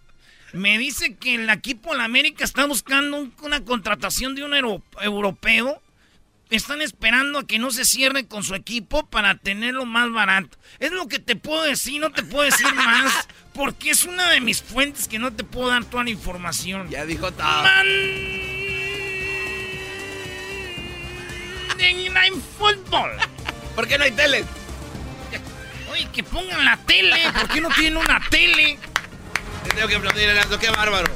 me 0.53 0.77
dice 0.77 1.15
que 1.15 1.35
el 1.35 1.49
equipo 1.49 1.91
de 1.91 1.97
la 1.97 2.03
América 2.05 2.43
está 2.43 2.65
buscando 2.65 3.29
una 3.41 3.63
contratación 3.63 4.35
de 4.35 4.43
un 4.43 4.53
europeo 5.01 5.81
están 6.49 6.81
esperando 6.81 7.39
a 7.39 7.47
que 7.47 7.59
no 7.59 7.71
se 7.71 7.85
cierre 7.85 8.27
con 8.27 8.43
su 8.43 8.55
equipo 8.55 9.07
para 9.07 9.35
tenerlo 9.37 9.85
más 9.85 10.11
barato. 10.11 10.57
Es 10.79 10.91
lo 10.91 11.07
que 11.07 11.19
te 11.19 11.35
puedo 11.35 11.63
decir, 11.63 12.01
no 12.01 12.11
te 12.11 12.23
puedo 12.23 12.43
decir 12.43 12.73
más, 12.73 13.27
porque 13.53 13.91
es 13.91 14.05
una 14.05 14.29
de 14.29 14.41
mis 14.41 14.61
fuentes 14.61 15.07
que 15.07 15.19
no 15.19 15.31
te 15.31 15.43
puedo 15.43 15.69
dar 15.69 15.85
toda 15.85 16.03
la 16.03 16.09
información. 16.09 16.89
Ya 16.89 17.05
dijo 17.05 17.31
todo. 17.31 17.63
en 22.27 22.41
fútbol. 22.41 23.11
¿Por 23.75 23.87
qué 23.87 23.97
no 23.97 24.03
hay 24.03 24.11
tele? 24.11 24.45
Oye, 25.91 26.07
que 26.13 26.23
pongan 26.23 26.65
la 26.65 26.77
tele. 26.77 27.31
¿Por 27.33 27.47
qué 27.49 27.61
no 27.61 27.69
tienen 27.69 27.97
una 27.97 28.21
tele? 28.29 28.77
Te 29.63 29.69
tengo 29.71 29.87
que 29.87 29.95
aplaudir, 29.95 30.29
qué 30.59 30.69
bárbaro. 30.69 31.11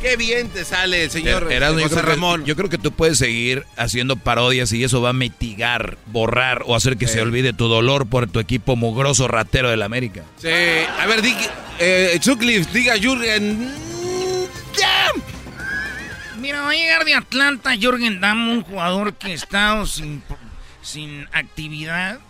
Qué 0.00 0.16
bien 0.16 0.48
te 0.48 0.64
sale, 0.64 1.10
señor 1.10 1.50
Erasmo, 1.52 1.80
yo, 1.80 1.88
creo 1.88 2.02
Ramón. 2.02 2.44
yo 2.44 2.54
creo 2.54 2.68
que 2.68 2.78
tú 2.78 2.92
puedes 2.92 3.18
seguir 3.18 3.64
haciendo 3.76 4.16
parodias 4.16 4.72
y 4.72 4.84
eso 4.84 5.00
va 5.02 5.10
a 5.10 5.12
mitigar, 5.12 5.98
borrar 6.06 6.62
o 6.66 6.76
hacer 6.76 6.96
que 6.96 7.08
se 7.08 7.20
olvide 7.20 7.52
tu 7.52 7.66
dolor 7.66 8.06
por 8.08 8.30
tu 8.30 8.38
equipo 8.38 8.76
mugroso 8.76 9.26
ratero 9.26 9.70
del 9.70 9.82
América. 9.82 10.22
Sí, 10.36 10.48
a 10.48 11.06
ver, 11.06 11.20
di, 11.22 11.34
eh, 11.80 12.20
diga 12.72 12.96
Jürgen. 12.96 13.72
Mira, 16.40 16.62
va 16.62 16.70
a 16.70 16.74
llegar 16.74 17.04
de 17.04 17.14
Atlanta 17.14 17.74
Jürgen 17.74 18.20
Damm, 18.20 18.48
un 18.48 18.62
jugador 18.62 19.14
que 19.14 19.32
está 19.32 19.84
sin, 19.86 20.22
sin 20.80 21.26
actividad. 21.32 22.20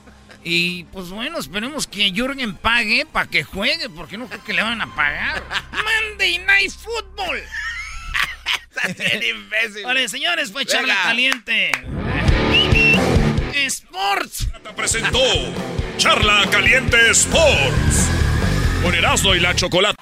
Y 0.44 0.84
pues 0.84 1.10
bueno, 1.10 1.38
esperemos 1.38 1.86
que 1.86 2.10
Jürgen 2.12 2.56
pague 2.56 3.06
para 3.06 3.28
que 3.28 3.44
juegue, 3.44 3.88
porque 3.90 4.16
no 4.16 4.28
creo 4.28 4.44
que 4.44 4.52
le 4.52 4.62
van 4.62 4.80
a 4.80 4.94
pagar. 4.94 5.42
Monday 5.72 6.38
Night 6.38 6.72
Football. 6.72 7.42
Estás 8.86 9.22
imbécil. 9.22 9.84
Vale, 9.84 10.08
señores, 10.08 10.52
fue 10.52 10.64
charla 10.64 10.94
caliente. 11.02 11.72
Sports. 13.66 14.48
Te 14.62 14.72
presentó 14.72 15.20
Charla 15.98 16.48
Caliente 16.50 17.10
Sports. 17.10 18.27
Con 18.82 18.94
Erasmo 18.94 19.34
y 19.34 19.40
la 19.40 19.54
Chocolate. 19.54 19.96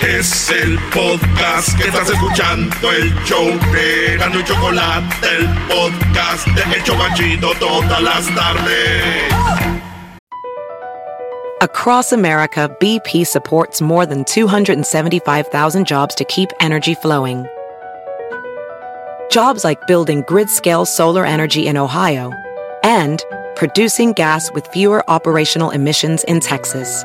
Es 0.00 0.50
el 0.50 0.78
podcast 0.92 1.76
que 1.76 1.88
estás 1.88 2.08
escuchando, 2.10 2.90
el 2.90 3.12
show 3.24 3.46
de 3.72 4.14
Erasmo 4.14 4.40
y 4.40 4.44
Chocolate, 4.44 5.06
el 5.36 5.48
podcast 5.68 6.46
de 6.48 6.76
El 6.76 6.82
Chocachito 6.82 7.52
todas 7.58 8.02
las 8.02 8.26
tardes. 8.34 9.32
Across 11.60 12.12
America, 12.12 12.68
BP 12.80 13.26
supports 13.26 13.80
more 13.80 14.06
than 14.06 14.24
275,000 14.24 15.84
jobs 15.86 16.14
to 16.14 16.24
keep 16.24 16.50
energy 16.60 16.94
flowing. 16.94 17.46
Jobs 19.30 19.64
like 19.64 19.84
building 19.86 20.22
grid 20.26 20.48
scale 20.48 20.86
solar 20.86 21.26
energy 21.26 21.66
in 21.66 21.76
Ohio 21.76 22.32
and 22.84 23.24
producing 23.56 24.12
gas 24.12 24.52
with 24.54 24.66
fewer 24.68 25.02
operational 25.10 25.70
emissions 25.70 26.22
in 26.24 26.38
Texas. 26.38 27.04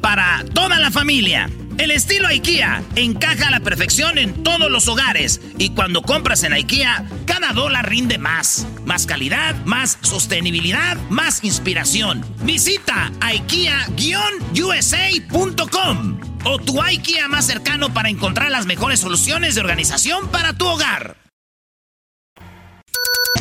para 0.00 0.44
toda 0.52 0.78
la 0.78 0.90
familia. 0.90 1.48
El 1.78 1.90
estilo 1.90 2.28
IKEA 2.28 2.82
encaja 2.94 3.48
a 3.48 3.50
la 3.50 3.60
perfección 3.60 4.18
en 4.18 4.44
todos 4.44 4.70
los 4.70 4.86
hogares 4.86 5.40
y 5.58 5.70
cuando 5.70 6.02
compras 6.02 6.44
en 6.44 6.52
IKEA, 6.52 7.04
cada 7.26 7.52
dólar 7.52 7.90
rinde 7.90 8.16
más. 8.16 8.68
Más 8.84 9.06
calidad, 9.06 9.56
más 9.64 9.98
sostenibilidad, 10.02 10.96
más 11.10 11.42
inspiración. 11.42 12.24
Visita 12.42 13.10
IKEA-USA.com 13.20 16.20
o 16.44 16.58
tu 16.58 16.80
IKEA 16.80 17.26
más 17.28 17.46
cercano 17.46 17.92
para 17.92 18.08
encontrar 18.08 18.52
las 18.52 18.66
mejores 18.66 19.00
soluciones 19.00 19.56
de 19.56 19.62
organización 19.62 20.28
para 20.28 20.52
tu 20.52 20.66
hogar. 20.66 21.16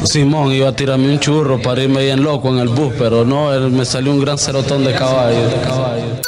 Simón 0.05 0.51
iba 0.51 0.69
a 0.69 0.75
tirarme 0.75 1.13
un 1.13 1.19
churro 1.19 1.61
para 1.61 1.83
irme 1.83 2.03
bien 2.03 2.23
loco 2.23 2.49
en 2.49 2.59
el 2.59 2.67
bus, 2.67 2.93
pero 2.97 3.23
no, 3.23 3.51
me 3.69 3.85
salió 3.85 4.11
un 4.11 4.19
gran 4.19 4.37
cerotón 4.37 4.83
de 4.83 4.93
caballo. 4.93 5.47
De 5.47 5.61
caballo. 5.61 6.21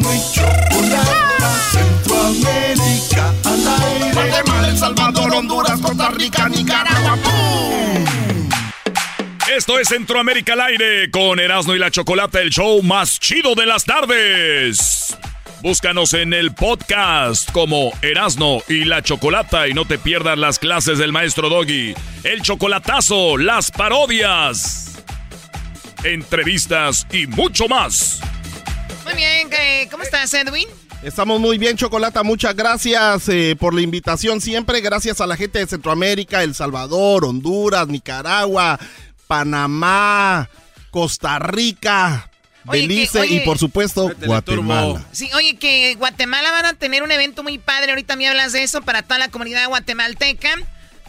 Y 0.00 0.32
Chocolata. 0.32 1.50
Centroamérica 1.72 3.34
al 3.44 3.68
aire. 3.82 4.12
Guatemala, 4.12 4.68
El 4.68 4.78
Salvador, 4.78 5.34
Honduras, 5.34 5.80
Costa 5.80 6.10
Rica, 6.10 6.48
Nicaragua. 6.48 7.16
¡Pum! 7.22 8.48
Esto 9.54 9.78
es 9.78 9.88
Centroamérica 9.88 10.52
al 10.52 10.60
aire 10.60 11.10
con 11.10 11.40
Erasmo 11.40 11.74
y 11.74 11.78
la 11.78 11.90
Chocolata, 11.90 12.40
el 12.40 12.50
show 12.50 12.82
más 12.82 13.18
chido 13.18 13.54
de 13.54 13.66
las 13.66 13.84
tardes. 13.84 15.16
Búscanos 15.62 16.14
en 16.14 16.32
el 16.32 16.54
podcast 16.54 17.50
como 17.50 17.90
Erasno 18.02 18.62
y 18.68 18.84
la 18.84 19.02
Chocolata 19.02 19.66
y 19.66 19.74
no 19.74 19.84
te 19.84 19.98
pierdas 19.98 20.38
las 20.38 20.60
clases 20.60 20.98
del 20.98 21.12
maestro 21.12 21.48
Doggy, 21.48 21.94
el 22.22 22.42
chocolatazo, 22.42 23.36
las 23.36 23.72
parodias, 23.72 25.02
entrevistas 26.04 27.06
y 27.10 27.26
mucho 27.26 27.66
más. 27.66 28.20
Muy 29.08 29.16
bien, 29.16 29.48
eh, 29.52 29.88
¿cómo 29.90 30.02
estás, 30.02 30.32
Edwin? 30.34 30.68
Estamos 31.02 31.40
muy 31.40 31.56
bien, 31.56 31.76
Chocolata. 31.76 32.22
Muchas 32.22 32.54
gracias 32.54 33.28
eh, 33.28 33.56
por 33.58 33.72
la 33.72 33.80
invitación 33.80 34.40
siempre. 34.40 34.80
Gracias 34.82 35.20
a 35.22 35.26
la 35.26 35.36
gente 35.36 35.60
de 35.60 35.66
Centroamérica, 35.66 36.42
El 36.42 36.54
Salvador, 36.54 37.24
Honduras, 37.24 37.86
Nicaragua, 37.88 38.78
Panamá, 39.26 40.50
Costa 40.90 41.38
Rica, 41.38 42.30
Oye, 42.66 42.82
Belice 42.82 43.12
que- 43.12 43.18
oye- 43.20 43.34
y 43.36 43.40
por 43.46 43.56
supuesto 43.58 44.12
Guatemala. 44.26 45.02
Sí, 45.12 45.30
oye, 45.34 45.56
que 45.56 45.94
Guatemala 45.94 46.50
van 46.50 46.66
a 46.66 46.74
tener 46.74 47.02
un 47.02 47.10
evento 47.10 47.42
muy 47.42 47.56
padre. 47.58 47.92
Ahorita 47.92 48.14
me 48.16 48.28
hablas 48.28 48.52
de 48.52 48.62
eso 48.62 48.82
para 48.82 49.02
toda 49.02 49.18
la 49.18 49.28
comunidad 49.28 49.68
guatemalteca. 49.68 50.50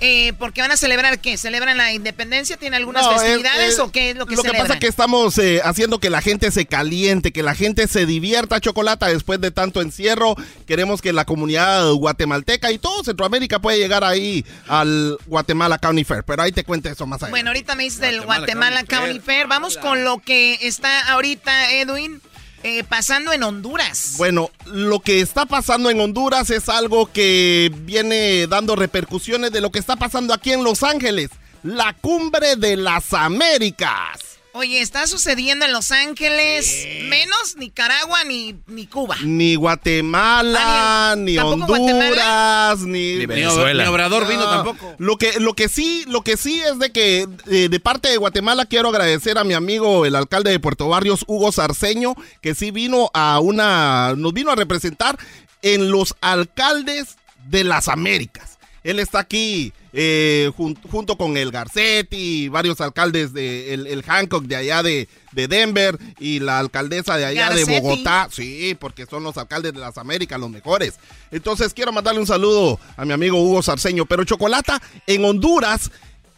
Eh, 0.01 0.33
porque 0.39 0.61
van 0.61 0.71
a 0.71 0.77
celebrar 0.77 1.19
qué? 1.19 1.37
¿Celebran 1.37 1.77
la 1.77 1.91
independencia? 1.93 2.57
¿Tienen 2.57 2.77
algunas 2.77 3.03
No, 3.05 3.13
es- 3.13 3.21
festividades 3.21 3.73
es- 3.73 3.79
o 3.79 3.91
qué 3.91 4.11
es 4.11 4.15
lo 4.15 4.25
que 4.25 4.35
Lo 4.35 4.43
que 4.43 4.51
pasa 4.51 4.73
es 4.73 4.79
que 4.79 4.87
estamos 4.87 5.37
eh, 5.37 5.61
haciendo 5.63 5.99
que 5.99 6.09
la 6.09 6.21
gente 6.21 6.51
se 6.51 6.65
caliente, 6.65 7.31
que 7.31 7.43
la 7.43 7.55
gente 7.55 7.87
se 7.87 8.05
divierta, 8.05 8.59
Chocolata, 8.61 9.07
después 9.07 9.41
de 9.41 9.51
tanto 9.51 9.81
encierro. 9.81 10.35
Queremos 10.65 11.01
que 11.01 11.11
la 11.13 11.25
comunidad 11.25 11.91
guatemalteca 11.91 12.71
y 12.71 12.77
todo 12.77 13.03
Centroamérica 13.03 13.59
pueda 13.59 13.77
llegar 13.77 14.03
ahí 14.03 14.45
al 14.67 15.17
Guatemala 15.25 15.77
County 15.77 16.03
Fair. 16.03 16.23
Pero 16.23 16.41
ahí 16.43 16.51
te 16.51 16.63
cuento 16.63 16.89
eso 16.89 17.05
más 17.05 17.17
adelante. 17.21 17.31
Bueno, 17.31 17.49
ahorita 17.49 17.75
me 17.75 17.83
dices 17.83 17.99
del 17.99 18.21
Guatemala 18.21 18.83
County 18.83 19.19
Fair. 19.19 19.47
Vamos 19.47 19.77
con 19.77 20.03
lo 20.03 20.19
que 20.19 20.59
está 20.61 21.11
ahorita, 21.11 21.71
Edwin, 21.73 22.21
eh, 22.63 22.83
pasando 22.83 23.31
en 23.33 23.43
Honduras. 23.43 24.15
Bueno, 24.17 24.49
lo 24.65 24.99
que 24.99 25.21
está 25.21 25.45
pasando 25.45 25.89
en 25.89 25.99
Honduras 25.99 26.49
es 26.49 26.69
algo 26.69 27.11
que 27.11 27.71
viene 27.83 28.47
dando 28.47 28.75
repercusiones 28.75 29.51
de 29.51 29.61
lo 29.61 29.71
que 29.71 29.79
está 29.79 29.95
pasando 29.95 30.33
aquí 30.33 30.51
en 30.51 30.63
Los 30.63 30.83
Ángeles. 30.83 31.29
La 31.63 31.93
cumbre 31.93 32.55
de 32.55 32.77
las 32.77 33.13
Américas. 33.13 34.28
Oye, 34.53 34.81
está 34.81 35.05
sucediendo 35.05 35.65
en 35.65 35.73
Los 35.73 35.91
Ángeles, 35.91 36.87
menos 37.03 37.55
Nicaragua 37.57 38.23
ni, 38.23 38.55
ni 38.65 38.87
Cuba. 38.87 39.15
Ni 39.21 39.53
Guatemala, 39.53 41.13
ni 41.15 41.35
¿Tampoco 41.35 41.73
Honduras, 41.73 42.79
ni, 42.79 43.17
Ni 43.17 43.25
Venezuela. 43.27 43.83
Ni 43.83 43.89
Obrador 43.89 44.27
vino 44.27 44.49
tampoco. 44.49 44.95
Lo 44.97 45.17
que, 45.17 45.39
lo 45.39 45.53
que 45.53 45.69
sí, 45.69 46.03
lo 46.07 46.23
que 46.23 46.35
sí 46.35 46.59
es 46.61 46.79
de 46.79 46.91
que 46.91 47.27
eh, 47.47 47.69
de 47.69 47.79
parte 47.79 48.09
de 48.09 48.17
Guatemala 48.17 48.65
quiero 48.65 48.89
agradecer 48.89 49.37
a 49.37 49.43
mi 49.43 49.53
amigo 49.53 50.07
el 50.07 50.15
alcalde 50.15 50.49
de 50.49 50.59
Puerto 50.59 50.89
Barrios, 50.89 51.25
Hugo 51.27 51.51
Sarceño, 51.51 52.15
que 52.41 52.55
sí 52.55 52.71
vino 52.71 53.11
a 53.13 53.39
una, 53.39 54.15
nos 54.17 54.33
vino 54.33 54.51
a 54.51 54.55
representar 54.55 55.19
en 55.61 55.91
los 55.91 56.15
alcaldes 56.21 57.17
de 57.47 57.63
las 57.63 57.87
Américas. 57.87 58.58
Él 58.83 58.99
está 58.99 59.19
aquí 59.19 59.73
eh, 59.93 60.51
jun- 60.57 60.77
junto 60.89 61.17
con 61.17 61.35
el 61.37 61.51
Garcetti, 61.51 62.47
varios 62.49 62.79
alcaldes 62.81 63.33
de 63.33 63.73
el, 63.73 63.87
el 63.87 64.03
Hancock 64.03 64.43
de 64.45 64.55
allá 64.55 64.83
de, 64.83 65.07
de 65.31 65.47
Denver 65.47 65.97
y 66.19 66.39
la 66.39 66.59
alcaldesa 66.59 67.17
de 67.17 67.25
allá 67.25 67.49
de. 67.49 67.65
Bogotá. 67.81 68.29
Sí, 68.31 68.75
porque 68.79 69.05
son 69.05 69.23
los 69.23 69.37
alcaldes 69.37 69.73
de 69.73 69.79
las 69.79 69.97
Américas 69.97 70.39
los 70.39 70.49
mejores. 70.49 70.95
Entonces 71.31 71.73
quiero 71.73 71.91
mandarle 71.91 72.21
un 72.21 72.27
saludo 72.27 72.79
a 72.95 73.05
mi 73.05 73.13
amigo 73.13 73.41
Hugo 73.41 73.61
Sarceño. 73.61 74.05
Pero 74.05 74.23
Chocolata, 74.23 74.81
en 75.07 75.25
Honduras, 75.25 75.91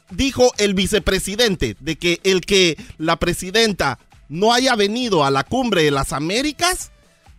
dijo 0.09 0.51
el 0.57 0.73
vicepresidente 0.73 1.75
de 1.79 1.95
que 1.97 2.19
el 2.23 2.41
que 2.41 2.77
la 2.97 3.17
presidenta 3.17 3.99
no 4.29 4.53
haya 4.53 4.75
venido 4.75 5.23
a 5.25 5.31
la 5.31 5.43
cumbre 5.43 5.83
de 5.83 5.91
las 5.91 6.13
Américas 6.13 6.91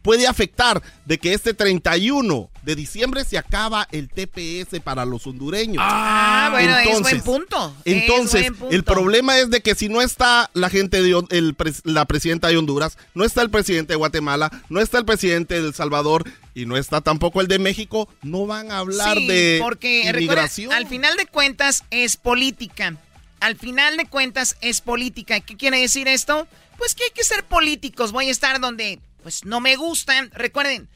puede 0.03 0.27
afectar 0.27 0.83
de 1.07 1.19
que 1.19 1.33
este 1.33 1.55
31 1.55 2.51
de 2.63 2.77
diciembre 2.77 3.25
se 3.25 3.39
acaba 3.39 3.89
el 3.93 4.09
TPS 4.09 4.81
para 4.81 5.05
los 5.05 5.27
hondureños. 5.27 5.83
Ah, 5.85 6.49
bueno, 6.53 6.77
es 6.79 7.01
buen 7.01 7.21
punto. 7.23 7.75
Es 7.85 8.03
Entonces, 8.03 8.43
buen 8.43 8.55
punto. 8.57 8.75
el 8.75 8.85
problema 8.85 9.39
es 9.39 9.51
de 9.51 9.61
que 9.63 9.75
si 9.75 9.89
no 9.89 10.01
está 10.03 10.51
la 10.55 10.71
gente 10.71 11.03
de 11.03 11.23
el 11.31 11.57
la 11.85 12.05
presidenta 12.05 12.49
de 12.49 12.57
Honduras, 12.57 12.99
no 13.15 13.25
está 13.25 13.43
el 13.43 13.51
presidente 13.51 13.93
de 13.95 13.97
Guatemala, 13.97 14.51
no 14.69 14.81
está 14.81 14.99
el 14.99 15.05
presidente 15.05 15.61
de 15.61 15.69
El 15.69 15.75
Salvador 15.75 16.25
y 16.55 16.67
no 16.67 16.77
está 16.77 17.01
tampoco 17.01 17.41
el 17.41 17.49
de 17.49 17.59
México, 17.59 18.09
no 18.23 18.47
van 18.47 18.71
a 18.71 18.79
hablar 18.79 19.17
Sí, 19.17 19.27
de 19.27 19.59
porque 19.63 20.03
recuerda, 20.07 20.21
inmigración. 20.21 20.73
al 20.73 20.87
final 20.87 21.17
de 21.17 21.27
cuentas 21.27 21.85
es 21.91 22.17
política. 22.17 22.97
Al 23.41 23.57
final 23.57 23.97
de 23.97 24.07
cuentas 24.07 24.57
es 24.61 24.81
política. 24.81 25.41
¿Qué 25.41 25.57
quiere 25.57 25.81
decir 25.81 26.07
esto? 26.07 26.47
Pues 26.79 26.95
que 26.95 27.05
hay 27.05 27.11
que 27.11 27.25
ser 27.25 27.43
políticos. 27.45 28.13
Voy 28.13 28.29
a 28.29 28.31
estar 28.31 28.61
donde 28.61 29.01
pues 29.23 29.45
no 29.45 29.61
me 29.61 29.77
gustan. 29.77 30.31
Recuerden, 30.33 30.89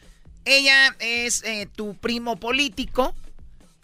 ella 0.45 0.95
es 0.99 1.43
eh, 1.45 1.67
tu 1.75 1.97
primo 1.97 2.37
político 2.37 3.15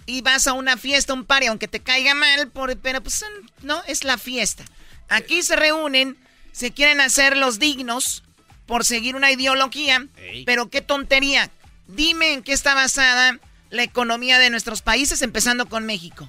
y 0.07 0.20
vas 0.22 0.47
a 0.47 0.53
una 0.53 0.76
fiesta, 0.76 1.12
un 1.14 1.24
party, 1.24 1.47
aunque 1.47 1.68
te 1.68 1.80
caiga 1.80 2.14
mal, 2.14 2.49
por- 2.49 2.76
pero 2.78 3.03
pues 3.03 3.24
no, 3.62 3.82
es 3.86 4.05
la 4.05 4.18
fiesta. 4.18 4.64
Aquí 5.09 5.43
se 5.43 5.57
reúnen, 5.57 6.16
se 6.53 6.72
quieren 6.72 7.01
hacer 7.01 7.36
los 7.36 7.59
dignos 7.59 8.22
por 8.66 8.84
seguir 8.84 9.16
una 9.16 9.30
ideología, 9.30 10.07
pero 10.47 10.70
qué 10.70 10.80
tontería. 10.80 11.51
Dime 11.88 12.32
en 12.32 12.43
qué 12.43 12.53
está 12.53 12.74
basada 12.74 13.38
la 13.70 13.82
economía 13.82 14.38
de 14.38 14.51
nuestros 14.51 14.82
países, 14.82 15.22
empezando 15.22 15.66
con 15.68 15.84
México. 15.84 16.28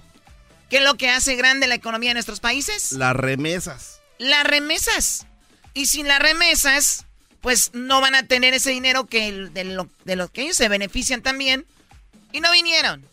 ¿Qué 0.70 0.78
es 0.78 0.84
lo 0.84 0.95
que 0.95 1.09
hace 1.09 1.36
grande 1.36 1.68
la 1.68 1.76
economía 1.76 2.09
de 2.09 2.16
nuestros 2.16 2.39
países? 2.39 2.91
Las 2.93 3.16
remesas. 3.16 4.01
Las 4.18 4.43
remesas. 4.45 5.28
Y 5.76 5.86
sin 5.86 6.07
las 6.07 6.20
remesas, 6.20 7.05
pues 7.44 7.70
no 7.74 8.02
van 8.02 8.16
a 8.16 8.26
tener 8.26 8.56
ese 8.56 8.72
dinero 8.72 9.06
que 9.06 9.28
el- 9.28 9.54
de, 9.54 9.66
lo, 9.66 9.88
de 10.06 10.16
lo 10.16 10.30
que 10.30 10.41
ellos 10.44 10.58
se 10.58 10.68
benefician 10.70 11.22
también. 11.22 11.66
Y 12.32 12.39
no 12.39 12.52
vinieron. 12.52 13.06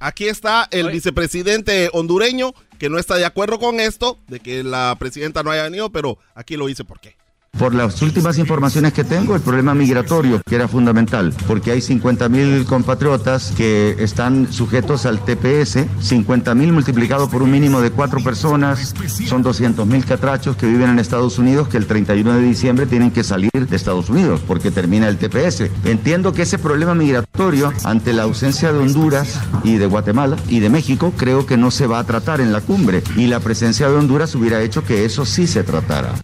Aquí 0.00 0.26
está 0.26 0.66
el 0.72 0.90
vicepresidente 0.90 1.88
hondureño 1.92 2.52
que 2.78 2.88
no 2.90 2.98
está 2.98 3.14
de 3.14 3.24
acuerdo 3.24 3.58
con 3.60 3.78
esto, 3.78 4.18
de 4.28 4.40
que 4.40 4.62
la 4.64 4.96
presidenta 4.98 5.42
no 5.42 5.50
haya 5.52 5.62
venido, 5.62 5.90
pero 5.90 6.18
aquí 6.34 6.56
lo 6.56 6.68
hice 6.68 6.84
por 6.84 6.98
qué. 7.00 7.14
Por 7.58 7.74
las 7.74 8.02
últimas 8.02 8.38
informaciones 8.38 8.92
que 8.92 9.02
tengo, 9.02 9.34
el 9.34 9.40
problema 9.40 9.74
migratorio, 9.74 10.42
que 10.46 10.54
era 10.54 10.68
fundamental, 10.68 11.32
porque 11.46 11.70
hay 11.70 11.80
50 11.80 12.28
mil 12.28 12.64
compatriotas 12.66 13.52
que 13.56 13.96
están 13.98 14.52
sujetos 14.52 15.06
al 15.06 15.24
TPS, 15.24 15.86
50 16.00 16.54
mil 16.54 16.72
multiplicado 16.72 17.30
por 17.30 17.42
un 17.42 17.50
mínimo 17.50 17.80
de 17.80 17.90
cuatro 17.90 18.22
personas, 18.22 18.94
son 19.26 19.42
200 19.42 19.86
mil 19.86 20.04
catrachos 20.04 20.56
que 20.56 20.66
viven 20.66 20.90
en 20.90 20.98
Estados 20.98 21.38
Unidos 21.38 21.68
que 21.68 21.78
el 21.78 21.86
31 21.86 22.34
de 22.34 22.42
diciembre 22.42 22.86
tienen 22.86 23.10
que 23.10 23.24
salir 23.24 23.50
de 23.52 23.74
Estados 23.74 24.10
Unidos 24.10 24.40
porque 24.46 24.70
termina 24.70 25.08
el 25.08 25.16
TPS. 25.16 25.70
Entiendo 25.84 26.34
que 26.34 26.42
ese 26.42 26.58
problema 26.58 26.94
migratorio, 26.94 27.72
ante 27.84 28.12
la 28.12 28.24
ausencia 28.24 28.72
de 28.72 28.78
Honduras 28.80 29.40
y 29.64 29.76
de 29.76 29.86
Guatemala 29.86 30.36
y 30.48 30.60
de 30.60 30.68
México, 30.68 31.14
creo 31.16 31.46
que 31.46 31.56
no 31.56 31.70
se 31.70 31.86
va 31.86 32.00
a 32.00 32.04
tratar 32.04 32.40
en 32.42 32.52
la 32.52 32.60
cumbre 32.60 33.02
y 33.16 33.28
la 33.28 33.40
presencia 33.40 33.88
de 33.88 33.96
Honduras 33.96 34.34
hubiera 34.34 34.62
hecho 34.62 34.84
que 34.84 35.06
eso 35.06 35.24
sí 35.24 35.46
se 35.46 35.62
tratara. 35.64 36.14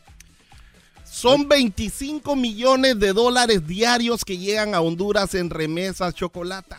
Son 1.23 1.49
25 1.49 2.35
millones 2.35 2.99
de 2.99 3.13
dólares 3.13 3.67
diarios 3.67 4.25
que 4.25 4.39
llegan 4.39 4.75
a 4.75 4.81
Honduras 4.81 5.35
en 5.37 5.51
remesas 5.51 6.15
chocolata. 6.15 6.79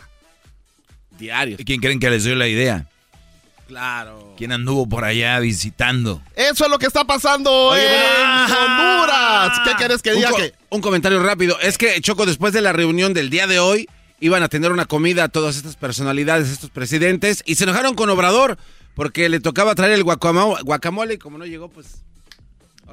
Diarios. 1.18 1.60
¿Y 1.60 1.64
quién 1.66 1.80
creen 1.80 2.00
que 2.00 2.10
les 2.10 2.24
dio 2.26 2.36
la 2.36 2.48
idea? 2.48 2.88
Claro. 3.68 4.34
¿Quién 4.38 4.52
anduvo 4.52 4.88
por 4.88 5.06
allá 5.06 5.40
visitando? 5.40 6.22
Eso 6.36 6.66
es 6.66 6.70
lo 6.70 6.78
que 6.78 6.88
está 6.88 7.06
pasando 7.06 7.50
Oye, 7.70 7.82
en 7.86 8.02
bueno, 8.02 8.56
Honduras. 8.66 9.60
¿Qué 9.64 9.72
quieres 9.78 10.02
que 10.02 10.10
Un, 10.12 10.16
diga? 10.18 10.30
co- 10.32 10.38
que 10.38 10.54
un 10.70 10.82
comentario 10.82 11.24
rápido. 11.24 11.58
Es 11.62 11.78
que, 11.78 12.00
Choco, 12.02 12.26
después 12.26 12.52
de 12.54 12.62
la 12.62 12.74
reunión 12.74 13.14
del 13.14 13.30
día 13.30 13.48
de 13.48 13.60
hoy, 13.60 13.88
iban 14.20 14.44
a 14.44 14.50
tener 14.50 14.72
una 14.74 14.86
comida 14.86 15.24
a 15.24 15.30
todas 15.30 15.56
estas 15.56 15.78
personalidades, 15.78 16.50
estos 16.50 16.70
presidentes, 16.70 17.42
y 17.46 17.56
se 17.56 17.64
enojaron 17.64 17.96
con 17.96 18.10
Obrador 18.10 18.58
porque 18.96 19.30
le 19.30 19.40
tocaba 19.40 19.74
traer 19.76 19.94
el 19.94 20.04
guacamo- 20.04 20.62
guacamole 20.64 21.14
y 21.14 21.18
como 21.18 21.38
no 21.38 21.46
llegó, 21.46 21.70
pues... 21.70 22.03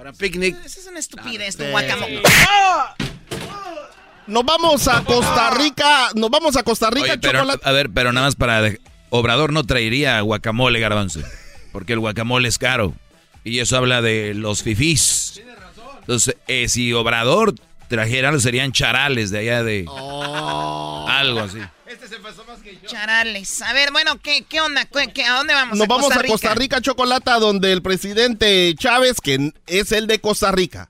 Ahora 0.01 0.15
picnic. 0.15 0.57
Esa 0.65 0.81
es 0.81 0.87
una 0.87 0.99
estupidez, 0.99 1.59
tu 1.59 1.65
guacamole. 1.65 2.23
Nos 4.27 4.45
vamos 4.47 4.89
a 4.89 5.05
Costa 5.05 5.51
Rica. 5.51 6.09
Nos 6.15 6.31
vamos 6.31 6.57
a 6.57 6.63
Costa 6.63 6.89
Rica, 6.89 7.05
Oye, 7.13 7.19
pero, 7.19 7.41
chocolate. 7.41 7.69
a 7.69 7.73
ver, 7.73 7.91
pero 7.91 8.11
nada 8.11 8.27
más 8.29 8.35
para... 8.35 8.63
de- 8.63 8.81
Obrador 9.11 9.53
no 9.53 9.63
traería 9.65 10.19
guacamole, 10.23 10.81
garbanzo. 10.81 11.21
Porque 11.71 11.93
el 11.93 11.99
guacamole 11.99 12.49
es 12.49 12.57
caro. 12.57 12.95
Y 13.45 13.59
eso 13.59 13.77
habla 13.77 14.01
de 14.01 14.33
los 14.33 14.63
fifís. 14.63 15.43
Entonces, 16.01 16.35
eh, 16.49 16.67
si 16.71 16.95
Obrador 16.95 17.55
trajera, 17.89 18.39
serían 18.41 18.73
charales 18.73 19.31
de 19.31 19.41
allá 19.41 19.63
de... 19.63 19.85
Algo 21.09 21.41
así. 21.41 21.59
Charales. 22.87 23.63
A 23.63 23.73
ver, 23.73 23.93
bueno, 23.93 24.21
¿qué, 24.21 24.43
qué 24.49 24.61
onda? 24.61 24.85
¿Qué- 24.85 25.13
qué- 25.13 25.25
¿A 25.25 25.35
dónde 25.35 25.55
vamos? 25.55 25.79
Nos 25.79 25.87
vamos 25.89 26.11
a 26.13 26.23
Costa 26.23 26.55
Rica, 26.55 26.81
Chocolata, 26.81 27.39
donde 27.39 27.73
el 27.73 27.83
presidente 27.83 28.75
Chávez, 28.79 29.21
que 29.21 29.53
es 29.67 29.93
el 29.93 30.07
de 30.07 30.21
Costa 30.21 30.53
Rica, 30.53 30.89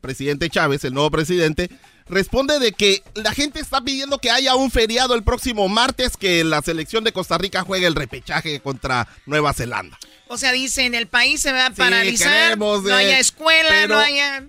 presidente 0.00 0.48
Chávez, 0.50 0.84
el 0.84 0.94
nuevo 0.94 1.10
presidente, 1.10 1.70
responde 2.08 2.58
de 2.58 2.72
que 2.72 3.02
la 3.14 3.32
gente 3.34 3.60
está 3.60 3.82
pidiendo 3.82 4.18
que 4.18 4.30
haya 4.30 4.54
un 4.54 4.70
feriado 4.70 5.14
el 5.14 5.22
próximo 5.24 5.68
martes, 5.68 6.16
que 6.16 6.42
la 6.44 6.62
selección 6.62 7.04
de 7.04 7.12
Costa 7.12 7.36
Rica 7.36 7.62
juegue 7.62 7.86
el 7.86 7.94
repechaje 7.94 8.60
contra 8.60 9.06
Nueva 9.26 9.52
Zelanda. 9.52 9.98
O 10.28 10.36
sea, 10.38 10.52
dicen, 10.52 10.94
el 10.94 11.06
país 11.06 11.40
se 11.40 11.52
va 11.52 11.66
a 11.66 11.70
paralizar, 11.70 12.30
queremos, 12.44 12.82
no 12.82 12.90
eh, 12.90 12.94
haya 12.94 13.18
escuela, 13.18 13.68
pero- 13.70 13.94
no 13.94 14.00
haya... 14.00 14.44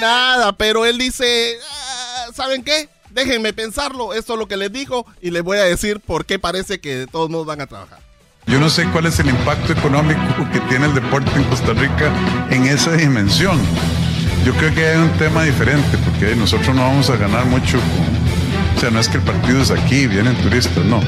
Nada, 0.00 0.52
pero 0.56 0.84
él 0.86 0.98
dice, 0.98 1.56
"Ah, 1.70 2.26
¿saben 2.34 2.62
qué? 2.62 2.88
Déjenme 3.12 3.52
pensarlo, 3.52 4.14
esto 4.14 4.32
es 4.32 4.38
lo 4.38 4.48
que 4.48 4.56
les 4.56 4.72
dijo 4.72 5.06
y 5.20 5.30
les 5.30 5.42
voy 5.42 5.58
a 5.58 5.64
decir 5.64 6.00
por 6.00 6.24
qué 6.24 6.38
parece 6.38 6.80
que 6.80 6.96
de 6.96 7.06
todos 7.06 7.28
modos 7.28 7.46
van 7.46 7.60
a 7.60 7.66
trabajar. 7.66 7.98
Yo 8.46 8.58
no 8.58 8.70
sé 8.70 8.86
cuál 8.90 9.06
es 9.06 9.18
el 9.20 9.28
impacto 9.28 9.72
económico 9.72 10.20
que 10.52 10.60
tiene 10.60 10.86
el 10.86 10.94
deporte 10.94 11.30
en 11.36 11.44
Costa 11.44 11.74
Rica 11.74 12.12
en 12.50 12.64
esa 12.64 12.92
dimensión. 12.92 13.60
Yo 14.44 14.52
creo 14.54 14.74
que 14.74 14.86
hay 14.86 14.96
un 14.96 15.10
tema 15.18 15.44
diferente, 15.44 15.96
porque 15.98 16.34
nosotros 16.34 16.74
no 16.74 16.82
vamos 16.82 17.08
a 17.10 17.16
ganar 17.16 17.44
mucho. 17.44 17.78
o 18.76 18.80
sea, 18.80 18.90
no 18.90 18.98
es 18.98 19.08
que 19.08 19.18
el 19.18 19.22
partido 19.22 19.62
es 19.62 19.70
aquí, 19.70 20.08
vienen 20.08 20.34
turistas, 20.42 20.84
no. 20.84 21.00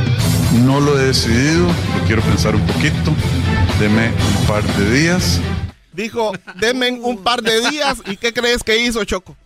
No 0.64 0.78
lo 0.78 0.98
he 1.00 1.06
decidido, 1.06 1.66
lo 1.66 2.06
quiero 2.06 2.22
pensar 2.22 2.54
un 2.54 2.64
poquito. 2.66 3.12
Deme 3.80 4.12
un 4.40 4.46
par 4.46 4.62
de 4.62 4.90
días. 4.90 5.40
Dijo, 5.92 6.32
denme 6.60 6.92
un 6.92 7.22
par 7.24 7.42
de 7.42 7.68
días 7.68 7.98
y 8.06 8.16
¿qué 8.16 8.32
crees 8.32 8.62
que 8.62 8.78
hizo 8.78 9.02
Choco? 9.04 9.36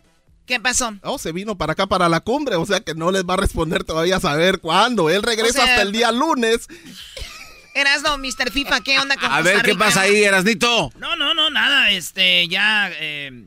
¿Qué 0.48 0.58
pasó? 0.58 0.96
Oh, 1.02 1.18
se 1.18 1.30
vino 1.30 1.58
para 1.58 1.74
acá 1.74 1.86
para 1.86 2.08
la 2.08 2.20
cumbre, 2.20 2.56
o 2.56 2.64
sea 2.64 2.80
que 2.80 2.94
no 2.94 3.12
les 3.12 3.22
va 3.24 3.34
a 3.34 3.36
responder 3.36 3.84
todavía 3.84 4.16
a 4.16 4.20
saber 4.20 4.60
cuándo. 4.60 5.10
Él 5.10 5.22
regresa 5.22 5.60
O 5.60 5.64
sea- 5.64 5.74
hasta 5.74 5.82
el 5.82 5.92
día 5.92 6.10
lunes. 6.10 6.66
Erasno, 7.74 8.16
Mr. 8.16 8.50
FIFA, 8.50 8.80
¿qué 8.80 8.98
onda 8.98 9.14
con 9.16 9.30
A 9.30 9.42
ver, 9.42 9.62
¿qué 9.62 9.74
pasa 9.74 10.00
ahí, 10.00 10.24
Erasnito? 10.24 10.90
No, 10.98 11.16
no, 11.16 11.34
no, 11.34 11.50
nada, 11.50 11.90
este, 11.90 12.48
ya, 12.48 12.90
eh, 12.94 13.44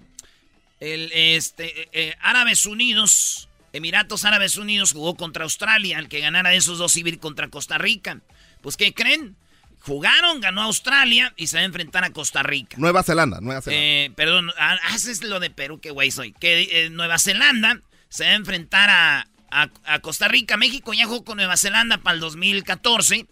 el, 0.80 1.12
este, 1.12 1.90
eh, 1.92 2.16
Árabes 2.22 2.68
Unidos, 2.68 3.50
Emiratos 3.74 4.24
Árabes 4.24 4.58
Unidos 4.58 4.94
jugó 4.94 5.16
contra 5.16 5.44
Australia, 5.44 5.98
el 5.98 6.08
que 6.08 6.20
ganara 6.20 6.52
de 6.52 6.58
esos 6.58 6.78
dos 6.78 6.96
iba 6.98 7.10
contra 7.20 7.50
Costa 7.50 7.80
Rica. 7.80 8.20
Pues, 8.62 8.78
¿qué 8.78 8.94
creen? 8.94 9.36
Jugaron, 9.82 10.42
ganó 10.42 10.62
Australia 10.64 11.34
y 11.38 11.48
se 11.48 11.58
va 11.58 11.62
a 11.62 11.66
enfrentar 11.66 12.04
a 12.04 12.12
Costa 12.12 12.44
Rica. 12.44 12.78
Nueva 12.80 13.02
Zelanda, 13.04 13.42
Nueva 13.42 13.62
Zelanda. 13.62 13.84
Eh, 13.84 14.12
perdón, 14.16 14.52
haces 14.84 15.24
lo 15.24 15.40
de 15.40 15.50
Perú, 15.50 15.80
qué 15.82 15.90
güey 15.92 16.12
soy. 16.12 16.34
Que 16.34 16.86
eh, 16.86 16.90
Nueva 16.92 17.18
Zelanda 17.18 17.82
se 18.10 18.26
va 18.26 18.32
a 18.32 18.36
enfrentar 18.36 18.90
a, 18.90 19.28
a- 19.50 19.70
a 19.86 20.00
Costa 20.00 20.28
Rica. 20.28 20.56
México 20.58 20.94
ya 20.94 21.06
jugó 21.06 21.24
con 21.26 21.38
Nueva 21.38 21.58
Zelanda 21.58 21.98
para 21.98 22.14
el 22.14 22.20
2014. 22.20 23.26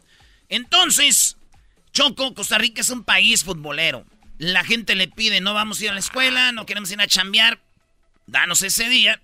Entonces, 0.49 1.37
Choco, 1.93 2.33
Costa 2.33 2.57
Rica 2.57 2.81
es 2.81 2.89
un 2.89 3.03
país 3.03 3.43
futbolero. 3.43 4.05
La 4.39 4.63
gente 4.63 4.95
le 4.95 5.07
pide, 5.07 5.41
no 5.41 5.53
vamos 5.53 5.79
a 5.79 5.83
ir 5.83 5.89
a 5.91 5.93
la 5.93 5.99
escuela, 5.99 6.51
no 6.51 6.65
queremos 6.65 6.91
ir 6.91 6.99
a 7.01 7.07
chambear. 7.07 7.59
Danos 8.25 8.61
ese 8.63 8.89
día 8.89 9.21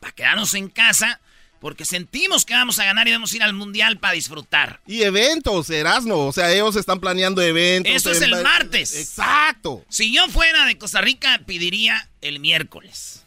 para 0.00 0.12
quedarnos 0.12 0.54
en 0.54 0.68
casa. 0.68 1.20
Porque 1.60 1.84
sentimos 1.84 2.44
que 2.44 2.54
vamos 2.54 2.78
a 2.78 2.84
ganar 2.84 3.08
y 3.08 3.12
vamos 3.12 3.32
a 3.32 3.36
ir 3.36 3.42
al 3.42 3.52
mundial 3.52 3.98
para 3.98 4.14
disfrutar. 4.14 4.80
Y 4.86 5.02
eventos, 5.02 5.68
Erasno, 5.70 6.18
o 6.26 6.32
sea, 6.32 6.52
ellos 6.52 6.76
están 6.76 7.00
planeando 7.00 7.42
eventos. 7.42 7.92
Eso 7.92 8.12
es 8.12 8.20
el 8.22 8.30
martes. 8.42 8.94
Exacto. 8.96 9.84
Si 9.88 10.14
yo 10.14 10.28
fuera 10.28 10.66
de 10.66 10.78
Costa 10.78 11.00
Rica, 11.00 11.40
pediría 11.46 12.08
el 12.20 12.38
miércoles. 12.38 13.24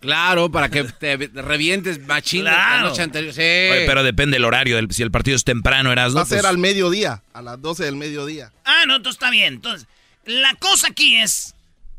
Claro, 0.00 0.50
para 0.50 0.68
que 0.68 0.82
te 0.84 1.16
revientes 1.34 2.04
machín 2.06 2.44
la 2.44 2.80
noche 2.80 3.02
anterior. 3.02 3.32
Sí. 3.32 3.40
Oye, 3.40 3.84
pero 3.86 4.02
depende 4.02 4.34
del 4.36 4.44
horario. 4.44 4.76
del- 4.76 4.90
si 4.90 5.02
el 5.02 5.10
partido 5.12 5.36
es 5.36 5.44
temprano, 5.44 5.92
eras 5.92 6.16
Va 6.16 6.22
a 6.22 6.26
ser 6.26 6.44
al 6.46 6.58
mediodía, 6.58 7.22
a 7.32 7.40
las 7.42 7.60
12 7.62 7.84
del 7.84 7.96
mediodía. 7.96 8.52
Ah, 8.64 8.84
no, 8.86 8.96
entonces 8.96 9.16
está 9.20 9.30
bien. 9.30 9.54
Entonces, 9.54 9.86
la 10.24 10.54
cosa 10.54 10.88
aquí 10.88 11.16
es 11.16 11.51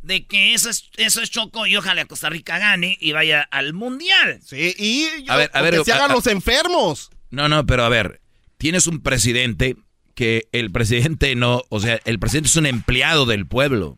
de 0.03 0.25
que 0.27 0.53
eso 0.53 0.69
es, 0.69 0.89
eso 0.97 1.21
es 1.21 1.31
Choco 1.31 1.65
y 1.65 1.75
ojalá 1.75 2.05
Costa 2.05 2.29
Rica 2.29 2.59
gane 2.59 2.97
y 2.99 3.11
vaya 3.13 3.41
al 3.51 3.73
mundial. 3.73 4.39
Sí, 4.45 4.75
y 4.77 5.07
A 5.29 5.35
ver, 5.37 5.49
a 5.53 5.61
ver, 5.61 5.77
que 5.77 5.85
se 5.85 5.93
hagan 5.93 6.11
a- 6.11 6.13
los 6.13 6.27
enfermos. 6.27 7.09
No, 7.31 7.49
no, 7.49 7.65
pero 7.65 7.83
a 7.83 7.89
ver, 7.89 8.21
tienes 8.57 8.85
un 8.85 9.01
presidente 9.01 9.75
que 10.13 10.47
el 10.51 10.71
presidente 10.71 11.33
no, 11.35 11.63
o 11.69 11.79
sea, 11.79 11.99
el 12.05 12.19
presidente 12.19 12.49
es 12.49 12.55
un 12.55 12.67
empleado 12.67 13.25
del 13.25 13.47
pueblo. 13.47 13.97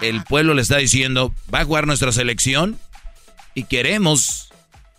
El 0.00 0.22
pueblo 0.22 0.54
le 0.54 0.62
está 0.62 0.76
diciendo, 0.76 1.34
va 1.52 1.60
a 1.60 1.64
jugar 1.64 1.86
nuestra 1.88 2.12
selección 2.12 2.78
y 3.54 3.64
queremos 3.64 4.50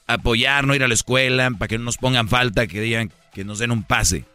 apoyar, 0.08 0.66
no 0.68 0.76
ir 0.76 0.84
a 0.84 0.88
la 0.90 0.94
escuela, 0.94 1.50
para 1.58 1.68
que 1.70 1.78
no 1.78 1.86
nos 1.86 1.98
pongan 1.98 2.28
falta, 2.28 2.68
que 2.68 2.82
digan 2.82 3.12
que 3.34 3.46
nos 3.46 3.60
den 3.60 3.72
un 3.72 3.84
pase. 3.84 4.26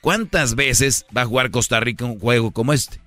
¿Cuántas 0.00 0.54
veces 0.54 1.04
va 1.14 1.22
a 1.22 1.26
jugar 1.26 1.50
Costa 1.50 1.78
Rica 1.80 2.04
un 2.04 2.18
juego 2.18 2.52
como 2.52 2.72
este? 2.72 3.00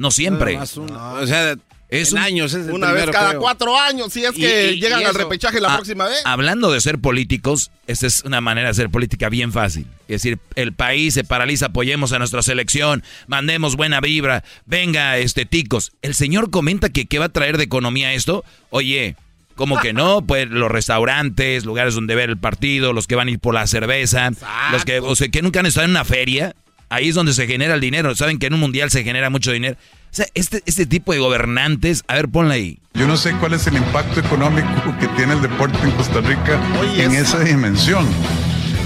No 0.00 0.10
siempre. 0.10 0.58
O 0.58 1.26
sea, 1.26 1.54
Es 1.90 2.12
en 2.12 2.18
un- 2.18 2.24
años 2.24 2.54
es 2.54 2.68
Una 2.68 2.92
vez 2.92 3.10
cada 3.10 3.30
creo. 3.30 3.40
cuatro 3.40 3.76
años, 3.78 4.12
si 4.12 4.24
es 4.24 4.30
que 4.30 4.70
y- 4.70 4.74
y 4.76 4.80
llegan 4.80 5.04
al 5.04 5.14
repechaje 5.14 5.60
la 5.60 5.72
Ah, 5.72 5.76
próxima 5.76 6.06
vez. 6.06 6.20
Hablando 6.24 6.70
de 6.70 6.80
ser 6.80 6.98
políticos, 7.00 7.70
esta 7.88 8.06
es 8.06 8.22
una 8.24 8.40
manera 8.40 8.68
de 8.68 8.70
hacer 8.70 8.88
política 8.90 9.28
bien 9.28 9.52
fácil. 9.52 9.86
Es 10.08 10.22
decir, 10.22 10.38
el 10.54 10.72
país 10.72 11.14
se 11.14 11.24
paraliza, 11.24 11.66
apoyemos 11.66 12.12
a 12.12 12.18
nuestra 12.18 12.42
selección, 12.42 13.02
mandemos 13.26 13.76
buena 13.76 14.00
vibra, 14.00 14.42
venga, 14.66 15.18
este, 15.18 15.44
ticos. 15.46 15.92
El 16.00 16.14
señor 16.14 16.50
comenta 16.50 16.88
que 16.90 17.06
qué 17.06 17.18
va 17.18 17.26
a 17.26 17.30
traer 17.30 17.58
de 17.58 17.64
economía 17.64 18.14
esto. 18.14 18.44
Oye, 18.70 19.16
como 19.56 19.78
que 19.80 19.92
no, 19.92 20.22
pues 20.26 20.48
los 20.48 20.70
restaurantes, 20.70 21.64
lugares 21.64 21.94
donde 21.94 22.14
ver 22.14 22.30
el 22.30 22.38
partido, 22.38 22.92
los 22.92 23.06
que 23.06 23.16
van 23.16 23.28
a 23.28 23.32
ir 23.32 23.40
por 23.40 23.52
la 23.52 23.66
cerveza, 23.66 24.30
los 24.72 24.84
que, 24.84 25.00
o 25.00 25.16
sea, 25.16 25.28
que 25.28 25.42
nunca 25.42 25.60
han 25.60 25.66
estado 25.66 25.84
en 25.86 25.90
una 25.90 26.04
feria, 26.04 26.54
ahí 26.90 27.08
es 27.08 27.14
donde 27.14 27.32
se 27.32 27.46
genera 27.46 27.74
el 27.74 27.80
dinero. 27.80 28.14
Saben 28.14 28.38
que 28.38 28.46
en 28.46 28.54
un 28.54 28.60
mundial 28.60 28.90
se 28.90 29.02
genera 29.02 29.30
mucho 29.30 29.50
dinero. 29.52 29.76
O 29.78 30.14
sea, 30.14 30.26
este, 30.34 30.62
este 30.66 30.86
tipo 30.86 31.12
de 31.12 31.20
gobernantes, 31.20 32.02
a 32.08 32.14
ver, 32.16 32.28
ponla 32.28 32.54
ahí. 32.54 32.78
Yo 32.94 33.06
no 33.06 33.16
sé 33.16 33.32
cuál 33.40 33.54
es 33.54 33.66
el 33.68 33.76
impacto 33.76 34.20
económico 34.20 34.68
que 35.00 35.06
tiene 35.08 35.34
el 35.34 35.40
deporte 35.42 35.78
en 35.84 35.92
Costa 35.92 36.20
Rica 36.20 36.60
Oye, 36.80 37.04
en 37.04 37.12
es- 37.12 37.28
esa 37.28 37.38
dimensión. 37.40 38.06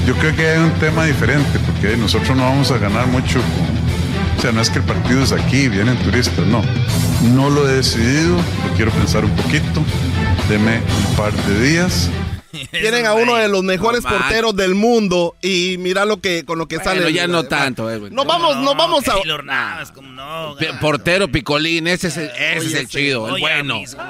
Yo 0.07 0.15
creo 0.17 0.37
que 0.37 0.47
hay 0.47 0.59
un 0.59 0.73
tema 0.73 1.07
diferente, 1.07 1.59
porque 1.67 1.97
nosotros 1.97 2.37
no 2.37 2.43
vamos 2.45 2.71
a 2.71 2.77
ganar 2.79 3.07
mucho. 3.07 3.41
o 4.37 4.41
sea, 4.43 4.53
no 4.53 4.61
es 4.61 4.69
que 4.69 4.81
el 4.81 4.85
partido 4.85 5.23
es 5.23 5.33
aquí, 5.33 5.69
vienen 5.69 5.97
turistas, 5.99 6.47
no. 6.47 6.63
No 7.35 7.49
lo 7.49 7.67
he 7.67 7.73
decidido, 7.77 8.37
lo 8.37 8.75
quiero 8.77 8.91
pensar 8.91 9.25
un 9.25 9.31
poquito. 9.31 9.83
Deme 10.51 10.81
un 11.09 11.17
par 11.17 11.33
de 11.33 11.69
días. 11.71 12.11
Tienen 12.71 13.07
a 13.07 13.15
uno 13.15 13.35
de 13.37 13.49
los 13.49 13.63
mejores 13.63 14.03
No, 14.05 14.11
porteros 14.11 14.55
del 14.57 14.75
mundo 14.75 15.37
y 15.43 15.77
mira 15.79 16.05
lo 16.05 16.21
que 16.21 16.45
con 16.45 16.59
lo 16.59 16.67
que 16.69 16.77
Bueno, 16.79 17.01
sale. 17.03 17.13
ya 17.13 17.27
no 17.27 17.45
tanto, 17.45 17.91
eh, 17.91 17.99
güey. 17.99 18.13
Nos 18.13 18.27
vamos, 18.27 18.57
nos 18.59 18.77
vamos 18.77 19.05
a. 19.09 19.15
Navas, 19.45 19.91
como 19.93 20.09
no. 20.13 20.57
Portero 20.81 21.29
Picolín, 21.29 21.87
ese 21.87 22.09
es 22.09 22.17
el, 22.17 22.31
ese 22.31 22.37
Oye, 22.37 22.67
es 22.67 22.73
el 22.73 22.79
ese, 22.79 22.87
chido, 22.87 23.35
el 23.35 23.41
bueno. 23.41 23.79
mismo. 23.81 24.03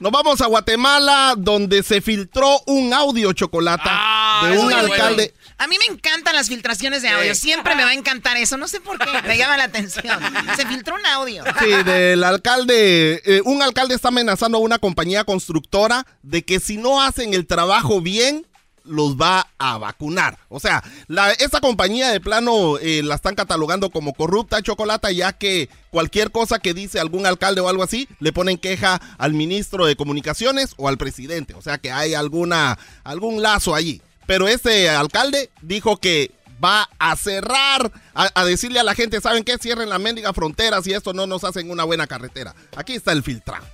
Nos 0.00 0.10
vamos 0.12 0.40
a 0.40 0.46
Guatemala, 0.46 1.34
donde 1.38 1.82
se 1.82 2.00
filtró 2.00 2.60
un 2.66 2.92
audio 2.92 3.32
chocolata 3.32 4.40
de 4.42 4.58
un 4.58 4.72
alcalde. 4.72 5.34
A 5.58 5.66
mí 5.66 5.76
me 5.78 5.94
encantan 5.94 6.34
las 6.34 6.48
filtraciones 6.48 7.02
de 7.02 7.08
audio. 7.08 7.34
Siempre 7.34 7.74
me 7.74 7.84
va 7.84 7.90
a 7.90 7.94
encantar 7.94 8.36
eso. 8.36 8.56
No 8.56 8.68
sé 8.68 8.80
por 8.80 8.98
qué. 8.98 9.22
Me 9.26 9.38
llama 9.38 9.56
la 9.56 9.64
atención. 9.64 10.18
Se 10.56 10.66
filtró 10.66 10.94
un 10.96 11.06
audio. 11.06 11.44
Sí, 11.60 11.70
del 11.84 12.24
alcalde. 12.24 13.22
eh, 13.24 13.40
un 13.44 13.62
alcalde 13.62 13.94
está 13.94 14.08
amenazando 14.08 14.58
a 14.58 14.60
una 14.60 14.78
compañía 14.78 15.24
constructora 15.24 16.06
de 16.22 16.44
que 16.44 16.60
si 16.60 16.76
no 16.76 17.02
hacen 17.02 17.34
el 17.34 17.46
trabajo 17.46 18.00
bien, 18.00 18.46
los 18.84 19.16
va 19.16 19.48
a 19.58 19.78
vacunar. 19.78 20.38
O 20.48 20.60
sea, 20.60 20.84
la, 21.08 21.32
esta 21.32 21.60
compañía 21.60 22.10
de 22.10 22.20
plano 22.20 22.78
eh, 22.78 23.02
la 23.02 23.14
están 23.14 23.34
catalogando 23.34 23.90
como 23.90 24.12
corrupta, 24.12 24.62
chocolata, 24.62 25.10
ya 25.10 25.32
que 25.32 25.68
cualquier 25.90 26.30
cosa 26.30 26.58
que 26.58 26.74
dice 26.74 27.00
algún 27.00 27.26
alcalde 27.26 27.60
o 27.60 27.68
algo 27.68 27.82
así, 27.82 28.08
le 28.20 28.32
ponen 28.32 28.58
queja 28.58 29.00
al 29.18 29.32
ministro 29.32 29.86
de 29.86 29.96
comunicaciones 29.96 30.74
o 30.76 30.88
al 30.88 30.98
presidente. 30.98 31.54
O 31.54 31.62
sea 31.62 31.78
que 31.78 31.90
hay 31.90 32.14
alguna, 32.14 32.78
algún 33.02 33.42
lazo 33.42 33.74
allí. 33.74 34.02
Pero 34.26 34.48
este 34.48 34.88
alcalde 34.88 35.50
dijo 35.62 35.98
que 35.98 36.30
va 36.62 36.88
a 36.98 37.16
cerrar, 37.16 37.92
a, 38.14 38.44
decirle 38.44 38.80
a 38.80 38.84
la 38.84 38.94
gente, 38.94 39.20
¿saben 39.20 39.44
qué? 39.44 39.58
Cierren 39.58 39.88
la 39.90 39.98
mendiga 39.98 40.32
frontera 40.32 40.80
si 40.82 40.92
esto 40.92 41.12
no 41.12 41.26
nos 41.26 41.44
hacen 41.44 41.70
una 41.70 41.84
buena 41.84 42.06
carretera. 42.06 42.54
Aquí 42.76 42.94
está 42.94 43.12
el 43.12 43.22
filtrado. 43.22 43.64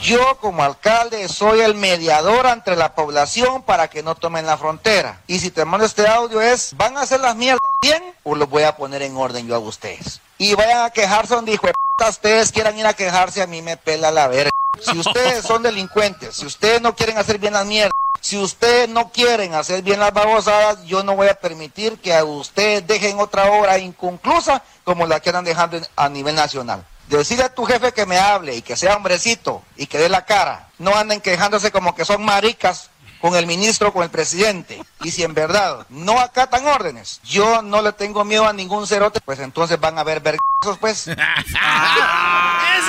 Yo 0.00 0.36
como 0.40 0.62
alcalde 0.62 1.26
soy 1.28 1.60
el 1.60 1.74
mediador 1.74 2.46
entre 2.46 2.76
la 2.76 2.94
población 2.94 3.62
para 3.62 3.88
que 3.88 4.02
no 4.02 4.14
tomen 4.14 4.44
la 4.44 4.58
frontera. 4.58 5.22
Y 5.26 5.38
si 5.38 5.50
te 5.50 5.64
mando 5.64 5.86
este 5.86 6.06
audio 6.06 6.42
es, 6.42 6.76
¿van 6.76 6.98
a 6.98 7.02
hacer 7.02 7.20
las 7.20 7.34
mierdas 7.34 7.70
bien 7.80 8.02
o 8.22 8.34
los 8.34 8.48
voy 8.48 8.64
a 8.64 8.76
poner 8.76 9.00
en 9.00 9.16
orden 9.16 9.46
yo 9.46 9.54
a 9.54 9.58
ustedes? 9.58 10.20
Y 10.36 10.54
vayan 10.54 10.84
a 10.84 10.90
quejarse 10.90 11.34
donde 11.34 11.52
hijo 11.52 11.66
de 11.66 11.72
puta 11.72 12.10
ustedes 12.10 12.52
quieran 12.52 12.78
ir 12.78 12.86
a 12.86 12.92
quejarse, 12.92 13.40
a 13.40 13.46
mí 13.46 13.62
me 13.62 13.78
pela 13.78 14.10
la 14.10 14.28
verga. 14.28 14.50
Si 14.82 14.98
ustedes 14.98 15.42
son 15.42 15.62
delincuentes, 15.62 16.36
si 16.36 16.44
ustedes 16.44 16.82
no 16.82 16.94
quieren 16.94 17.16
hacer 17.16 17.38
bien 17.38 17.54
las 17.54 17.64
mierdas, 17.64 17.92
si 18.26 18.36
ustedes 18.36 18.88
no 18.88 19.12
quieren 19.12 19.54
hacer 19.54 19.82
bien 19.82 20.00
las 20.00 20.12
babosadas, 20.12 20.84
yo 20.84 21.04
no 21.04 21.14
voy 21.14 21.28
a 21.28 21.38
permitir 21.38 21.96
que 22.00 22.12
a 22.12 22.24
ustedes 22.24 22.84
dejen 22.84 23.20
otra 23.20 23.52
obra 23.52 23.78
inconclusa 23.78 24.64
como 24.82 25.06
la 25.06 25.20
que 25.20 25.28
andan 25.28 25.44
dejando 25.44 25.78
a 25.94 26.08
nivel 26.08 26.34
nacional. 26.34 26.84
Decirle 27.06 27.44
a 27.44 27.54
tu 27.54 27.64
jefe 27.64 27.92
que 27.92 28.04
me 28.04 28.18
hable 28.18 28.56
y 28.56 28.62
que 28.62 28.74
sea 28.74 28.96
hombrecito 28.96 29.62
y 29.76 29.86
que 29.86 29.98
dé 29.98 30.08
la 30.08 30.24
cara. 30.24 30.70
No 30.78 30.96
anden 30.96 31.20
quejándose 31.20 31.70
como 31.70 31.94
que 31.94 32.04
son 32.04 32.24
maricas 32.24 32.90
con 33.20 33.34
el 33.36 33.46
ministro, 33.46 33.92
con 33.92 34.02
el 34.02 34.10
presidente. 34.10 34.82
Y 35.02 35.10
si 35.10 35.22
en 35.22 35.34
verdad 35.34 35.86
no 35.88 36.18
acatan 36.20 36.66
órdenes, 36.66 37.20
yo 37.24 37.62
no 37.62 37.82
le 37.82 37.92
tengo 37.92 38.24
miedo 38.24 38.46
a 38.46 38.52
ningún 38.52 38.86
cerote, 38.86 39.20
pues 39.20 39.38
entonces 39.40 39.78
van 39.80 39.98
a 39.98 40.04
ver 40.04 40.20
vergazos, 40.20 40.78
pues. 40.80 41.06
Ese 41.08 41.16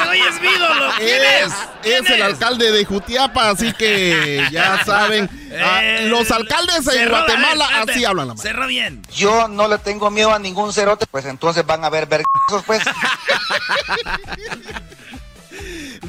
güey 0.06 0.22
es 0.22 0.42
mi 0.42 0.48
ídolo. 0.48 0.92
¿Quién 0.98 1.22
es? 1.44 1.54
Es 1.84 2.10
el 2.10 2.22
alcalde 2.22 2.72
de 2.72 2.86
Jutiapa, 2.86 3.50
así 3.50 3.74
que 3.74 4.46
ya 4.52 4.84
saben. 4.86 5.30
ah, 5.62 5.82
los 6.04 6.30
alcaldes 6.32 6.78
en 6.78 6.84
Cerró, 6.84 7.18
a 7.18 7.22
ver, 7.22 7.28
Guatemala 7.28 7.70
así 7.88 8.06
hablan 8.06 8.28
la 8.28 8.34
mano. 8.34 8.42
Cerró 8.42 8.68
bien. 8.68 9.02
Yo 9.14 9.48
no 9.48 9.68
le 9.68 9.78
tengo 9.80 10.10
miedo 10.10 10.34
a 10.34 10.40
ningún 10.40 10.74
cerote, 10.74 11.06
pues 11.08 11.26
entonces 11.26 11.66
van 11.66 11.84
a 11.84 11.90
ver 11.90 12.06
vergazos, 12.08 12.64
pues. 12.66 12.82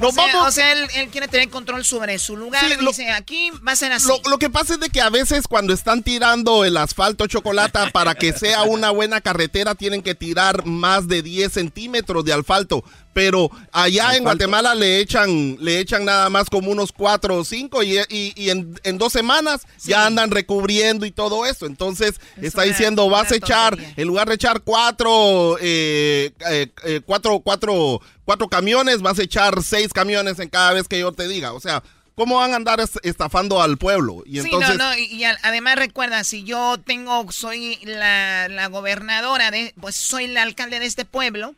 O 0.01 0.13
sea, 0.13 0.43
o 0.43 0.51
sea, 0.51 0.73
él, 0.73 0.89
él 0.95 1.09
quiere 1.09 1.29
tener 1.29 1.49
control 1.51 1.85
sobre 1.85 2.19
su 2.19 2.37
lugar. 2.37 2.65
Sí, 2.65 2.73
y 2.79 2.83
lo- 2.83 2.91
dice, 2.91 3.11
aquí 3.11 3.51
va 3.67 3.73
a 3.73 3.77
ser 3.77 3.93
así. 3.93 4.07
Lo, 4.09 4.21
lo 4.31 4.39
que 4.39 4.51
pasa 4.51 4.75
es 4.75 4.81
de 4.81 4.91
que 4.91 5.01
a 5.01 5.11
veces 5.11 5.47
cuando 5.49 5.73
están 5.73 6.03
tirando 6.03 6.65
el 6.65 6.77
asfalto 6.77 7.27
chocolate 7.27 7.91
para 7.93 8.15
que 8.15 8.33
sea 8.33 8.63
una 8.63 8.91
buena 8.91 9.21
carretera 9.21 9.75
tienen 9.75 10.03
que 10.03 10.15
tirar 10.15 10.65
más 10.67 11.09
de 11.09 11.23
10 11.23 11.53
centímetros 11.53 12.25
de 12.25 12.33
asfalto. 12.33 12.85
Pero 13.19 13.51
allá 13.73 14.15
en 14.15 14.23
Guatemala 14.23 14.77
le 14.77 15.01
echan, 15.01 15.57
le 15.61 15.81
echan 15.81 16.05
nada 16.05 16.31
más 16.31 16.49
como 16.49 16.71
unos 16.71 16.93
4 16.93 17.35
o 17.39 17.45
5 17.45 17.83
y, 17.83 17.99
y- 18.09 18.33
y 18.37 18.51
en, 18.51 18.79
en 18.85 18.97
dos 18.97 19.13
semanas 19.13 19.67
ya 19.83 20.07
andan 20.07 20.31
recubriendo 20.31 21.05
y 21.05 21.11
todo 21.11 21.45
eso. 21.45 21.67
Entonces 21.67 22.21
está 22.41 22.63
una- 22.63 22.69
diciendo, 22.69 23.09
vas 23.11 23.33
a 23.33 23.35
echar, 23.35 23.71
tontería. 23.71 23.95
en 23.97 24.07
lugar 24.07 24.29
de 24.29 24.35
echar 24.37 24.61
cuatro, 24.61 25.57
eh, 25.61 26.31
eh, 26.49 26.69
eh, 26.85 27.01
cuatro, 27.05 27.41
cuatro, 27.41 28.01
cuatro 28.25 28.47
camiones, 28.47 29.03
vas 29.03 29.19
a 29.19 29.23
echar 29.25 29.65
seis 29.65 29.93
camiones 29.93 30.39
en 30.39 30.49
cada 30.49 30.73
vez 30.75 30.87
que 30.87 31.01
yo 31.01 31.11
te 31.11 31.27
diga. 31.27 31.55
O 31.55 31.61
sea, 31.61 31.83
¿cómo 32.15 32.37
van 32.37 32.53
a 32.53 32.57
andar 32.57 32.79
es- 32.79 33.01
estafando 33.03 33.61
al 33.61 33.79
pueblo? 33.79 34.23
Y 34.27 34.35
Sí, 34.35 34.45
entonces, 34.45 34.79
no, 34.79 34.91
no, 34.91 34.97
y, 34.97 35.25
además 35.25 35.75
recuerda, 35.75 36.23
si 36.23 36.45
yo 36.45 36.77
tengo, 36.87 37.33
soy 37.33 37.81
la, 37.83 38.47
la 38.49 38.69
gobernadora, 38.69 39.51
de, 39.51 39.75
pues 39.81 39.97
soy 39.97 40.27
el 40.27 40.37
alcalde 40.37 40.79
de 40.79 40.87
este 40.87 41.05
pueblo, 41.05 41.57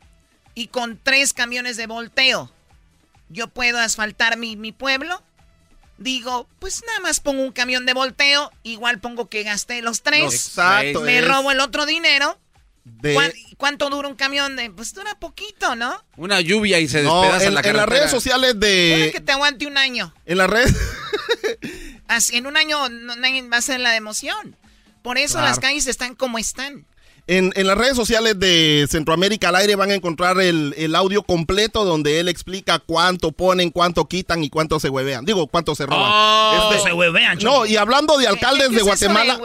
y 0.55 0.67
con 0.67 0.99
tres 1.01 1.33
camiones 1.33 1.77
de 1.77 1.87
volteo, 1.87 2.51
yo 3.29 3.47
puedo 3.47 3.77
asfaltar 3.79 4.37
mi, 4.37 4.55
mi 4.55 4.71
pueblo, 4.71 5.21
digo, 5.97 6.47
pues 6.59 6.83
nada 6.87 6.99
más 7.01 7.19
pongo 7.19 7.41
un 7.43 7.51
camión 7.51 7.85
de 7.85 7.93
volteo, 7.93 8.51
igual 8.63 8.99
pongo 8.99 9.29
que 9.29 9.43
gasté 9.43 9.81
los 9.81 10.01
tres, 10.01 10.33
Exacto, 10.33 11.01
me 11.01 11.19
es- 11.19 11.27
robo 11.27 11.51
el 11.51 11.59
otro 11.59 11.85
dinero. 11.85 12.37
de- 12.83 13.13
¿Cuán- 13.13 13.33
¿Cuánto 13.57 13.89
dura 13.91 14.07
un 14.07 14.15
camión 14.15 14.55
de? 14.55 14.71
Pues 14.71 14.93
dura 14.95 15.13
poquito, 15.19 15.75
¿no? 15.75 16.03
Una 16.17 16.41
lluvia 16.41 16.79
y 16.79 16.87
se 16.87 17.03
No, 17.03 17.21
despedaza 17.21 17.45
en, 17.45 17.53
la 17.53 17.59
en 17.59 17.63
carretera. 17.63 17.85
las 17.85 17.89
redes 17.99 18.11
sociales 18.11 18.55
Puede 18.55 18.97
de... 19.05 19.11
que 19.11 19.19
te 19.21 19.31
aguante 19.31 19.67
un 19.67 19.77
año. 19.77 20.13
En 20.25 20.39
las 20.39 20.49
redes... 20.49 20.75
Así, 22.07 22.35
en 22.37 22.47
un 22.47 22.57
año 22.57 22.89
no, 22.89 23.15
nadie 23.15 23.47
va 23.47 23.57
a 23.57 23.61
ser 23.61 23.79
la 23.79 23.91
de 23.91 23.97
emoción. 23.97 24.55
Por 25.01 25.17
eso 25.17 25.35
Claro. 25.35 25.47
las 25.47 25.59
calles 25.59 25.87
están 25.87 26.15
como 26.15 26.37
están. 26.39 26.85
En, 27.27 27.53
en 27.55 27.67
las 27.67 27.77
redes 27.77 27.95
sociales 27.95 28.39
de 28.39 28.87
Centroamérica 28.89 29.49
al 29.49 29.55
aire 29.55 29.75
van 29.75 29.91
a 29.91 29.93
encontrar 29.93 30.41
el, 30.41 30.73
el 30.77 30.95
audio 30.95 31.23
completo 31.23 31.85
donde 31.85 32.19
él 32.19 32.27
explica 32.27 32.79
cuánto 32.79 33.31
ponen, 33.31 33.69
cuánto 33.69 34.05
quitan 34.05 34.43
y 34.43 34.49
cuánto 34.49 34.79
se 34.79 34.89
huevean. 34.89 35.23
Digo, 35.23 35.47
cuánto 35.47 35.75
se 35.75 35.85
roban. 35.85 36.11
Oh, 36.11 36.69
Este- 36.71 36.89
se 36.89 36.93
huevean, 36.93 37.37
No, 37.39 37.65
y 37.65 37.77
hablando 37.77 38.17
de 38.17 38.27
alcaldes 38.27 38.69
¿Qué 38.69 38.75
de 38.77 38.81
Guatemala, 38.81 39.39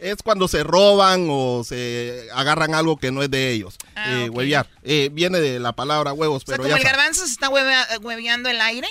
es 0.00 0.16
cuando 0.22 0.48
se 0.48 0.64
roban 0.64 1.28
o 1.30 1.62
se 1.64 2.28
agarran 2.34 2.74
algo 2.74 2.98
que 2.98 3.10
no 3.12 3.22
es 3.22 3.30
de 3.30 3.52
ellos. 3.52 3.76
Ah, 3.94 4.24
Eh. 4.24 4.28
Huevear. 4.30 4.66
Eh, 4.82 5.08
viene 5.12 5.40
de 5.40 5.60
la 5.60 5.72
palabra 5.72 6.12
huevos, 6.12 6.42
O 6.42 6.46
sea, 6.46 6.56
pero 6.56 6.64
como 6.64 6.76
ya 6.76 6.76
el 6.76 6.82
garbanzo 6.82 7.26
se 7.26 7.32
está 7.32 7.48
hueve- 7.48 7.74
hueveando 8.02 8.48
el 8.48 8.60
aire. 8.60 8.88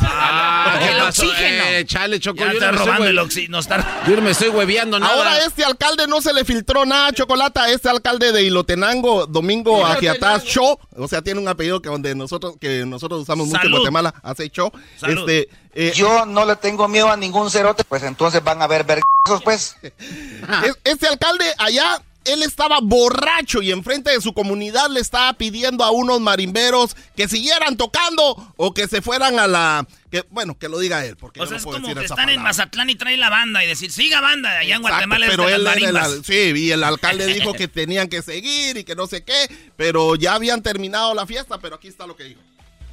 Ah, 0.00 0.78
el 0.82 1.00
oxígeno. 1.02 1.64
Eh, 1.64 1.84
chale, 1.86 2.20
Choco, 2.20 2.38
Ya 2.38 2.46
yo 2.46 2.52
está 2.52 2.66
no 2.66 2.72
me 2.72 2.76
estoy 2.78 2.86
robando 2.86 3.06
el 3.08 3.18
oxígeno. 3.18 3.58
Está... 3.58 4.02
Yo 4.06 4.16
no 4.16 4.22
me 4.22 4.30
estoy 4.30 4.48
hueveando 4.48 4.98
nada. 4.98 5.14
Ahora 5.14 5.38
este 5.44 5.64
alcalde 5.64 6.06
no 6.06 6.20
se 6.20 6.32
le 6.32 6.44
filtró 6.44 6.84
nada, 6.84 7.12
Chocolata, 7.12 7.68
este 7.70 7.88
alcalde 7.88 8.32
de 8.32 8.42
Ilotenango, 8.42 9.26
Domingo. 9.26 9.84
Agiataz 9.86 10.44
Cho, 10.44 10.78
o 10.96 11.08
sea, 11.08 11.22
tiene 11.22 11.40
un 11.40 11.48
apellido 11.48 11.80
que 11.80 11.88
donde 11.88 12.14
nosotros 12.14 12.54
que 12.60 12.84
nosotros 12.86 13.22
usamos 13.22 13.46
mucho 13.48 13.66
en. 13.66 13.72
Guatemala, 13.72 14.14
hace 14.22 14.50
Cho. 14.50 14.72
Salud. 14.96 15.28
Este, 15.28 15.48
eh, 15.74 15.92
Yo 15.94 16.24
no 16.26 16.44
le 16.44 16.56
tengo 16.56 16.88
miedo 16.88 17.10
a 17.10 17.16
ningún 17.16 17.50
cerote, 17.50 17.84
pues 17.84 18.02
entonces 18.02 18.42
van 18.42 18.62
a 18.62 18.66
ver 18.66 18.84
vergazos, 18.84 19.42
pues. 19.44 19.76
es- 19.82 20.78
este 20.84 21.06
alcalde 21.08 21.44
allá 21.58 22.00
él 22.26 22.42
estaba 22.42 22.78
borracho 22.82 23.62
y 23.62 23.72
enfrente 23.72 24.10
de 24.10 24.20
su 24.20 24.32
comunidad 24.32 24.90
le 24.90 25.00
estaba 25.00 25.32
pidiendo 25.34 25.84
a 25.84 25.90
unos 25.90 26.20
marimberos 26.20 26.96
que 27.16 27.28
siguieran 27.28 27.76
tocando 27.76 28.52
o 28.56 28.74
que 28.74 28.88
se 28.88 29.02
fueran 29.02 29.38
a 29.38 29.46
la 29.46 29.86
que 30.10 30.24
bueno, 30.30 30.56
que 30.56 30.68
lo 30.68 30.78
diga 30.78 31.04
él, 31.04 31.16
porque 31.16 31.40
O 31.40 31.44
yo 31.44 31.48
sea, 31.48 31.54
no 31.54 31.58
es 31.58 31.64
puedo 31.64 31.76
como 31.78 31.88
decir 31.88 31.98
que 32.00 32.04
esa 32.06 32.14
están 32.14 32.28
en. 32.30 32.42
Mazatlán 32.42 32.90
y 32.90 32.94
traen 32.94 33.20
la 33.20 33.30
banda 33.30 33.64
y 33.64 33.66
decir, 33.66 33.90
siga 33.90 34.20
banda. 34.20 34.50
Allá 34.50 34.76
en 34.76 34.82
Exacto, 34.82 34.88
Guatemala 34.88 35.26
pero 35.28 35.48
es 35.48 35.54
él 35.54 35.64
las 35.64 35.76
era 35.76 36.06
el 36.06 36.24
sí, 36.24 36.52
y 36.56 36.70
el 36.70 36.84
alcalde 36.84 37.26
dijo 37.26 37.52
que 37.54 37.68
tenían 37.68 38.08
que 38.08 38.22
seguir 38.22 38.76
y 38.76 38.84
que 38.84 38.94
no 38.94 39.06
sé 39.06 39.24
qué, 39.24 39.72
pero 39.76 40.14
ya 40.14 40.34
habían 40.34 40.62
terminado 40.62 41.14
la 41.14 41.26
fiesta, 41.26 41.58
pero 41.58 41.76
aquí 41.76 41.88
está 41.88 42.06
lo 42.06 42.16
que 42.16 42.24
dijo. 42.24 42.40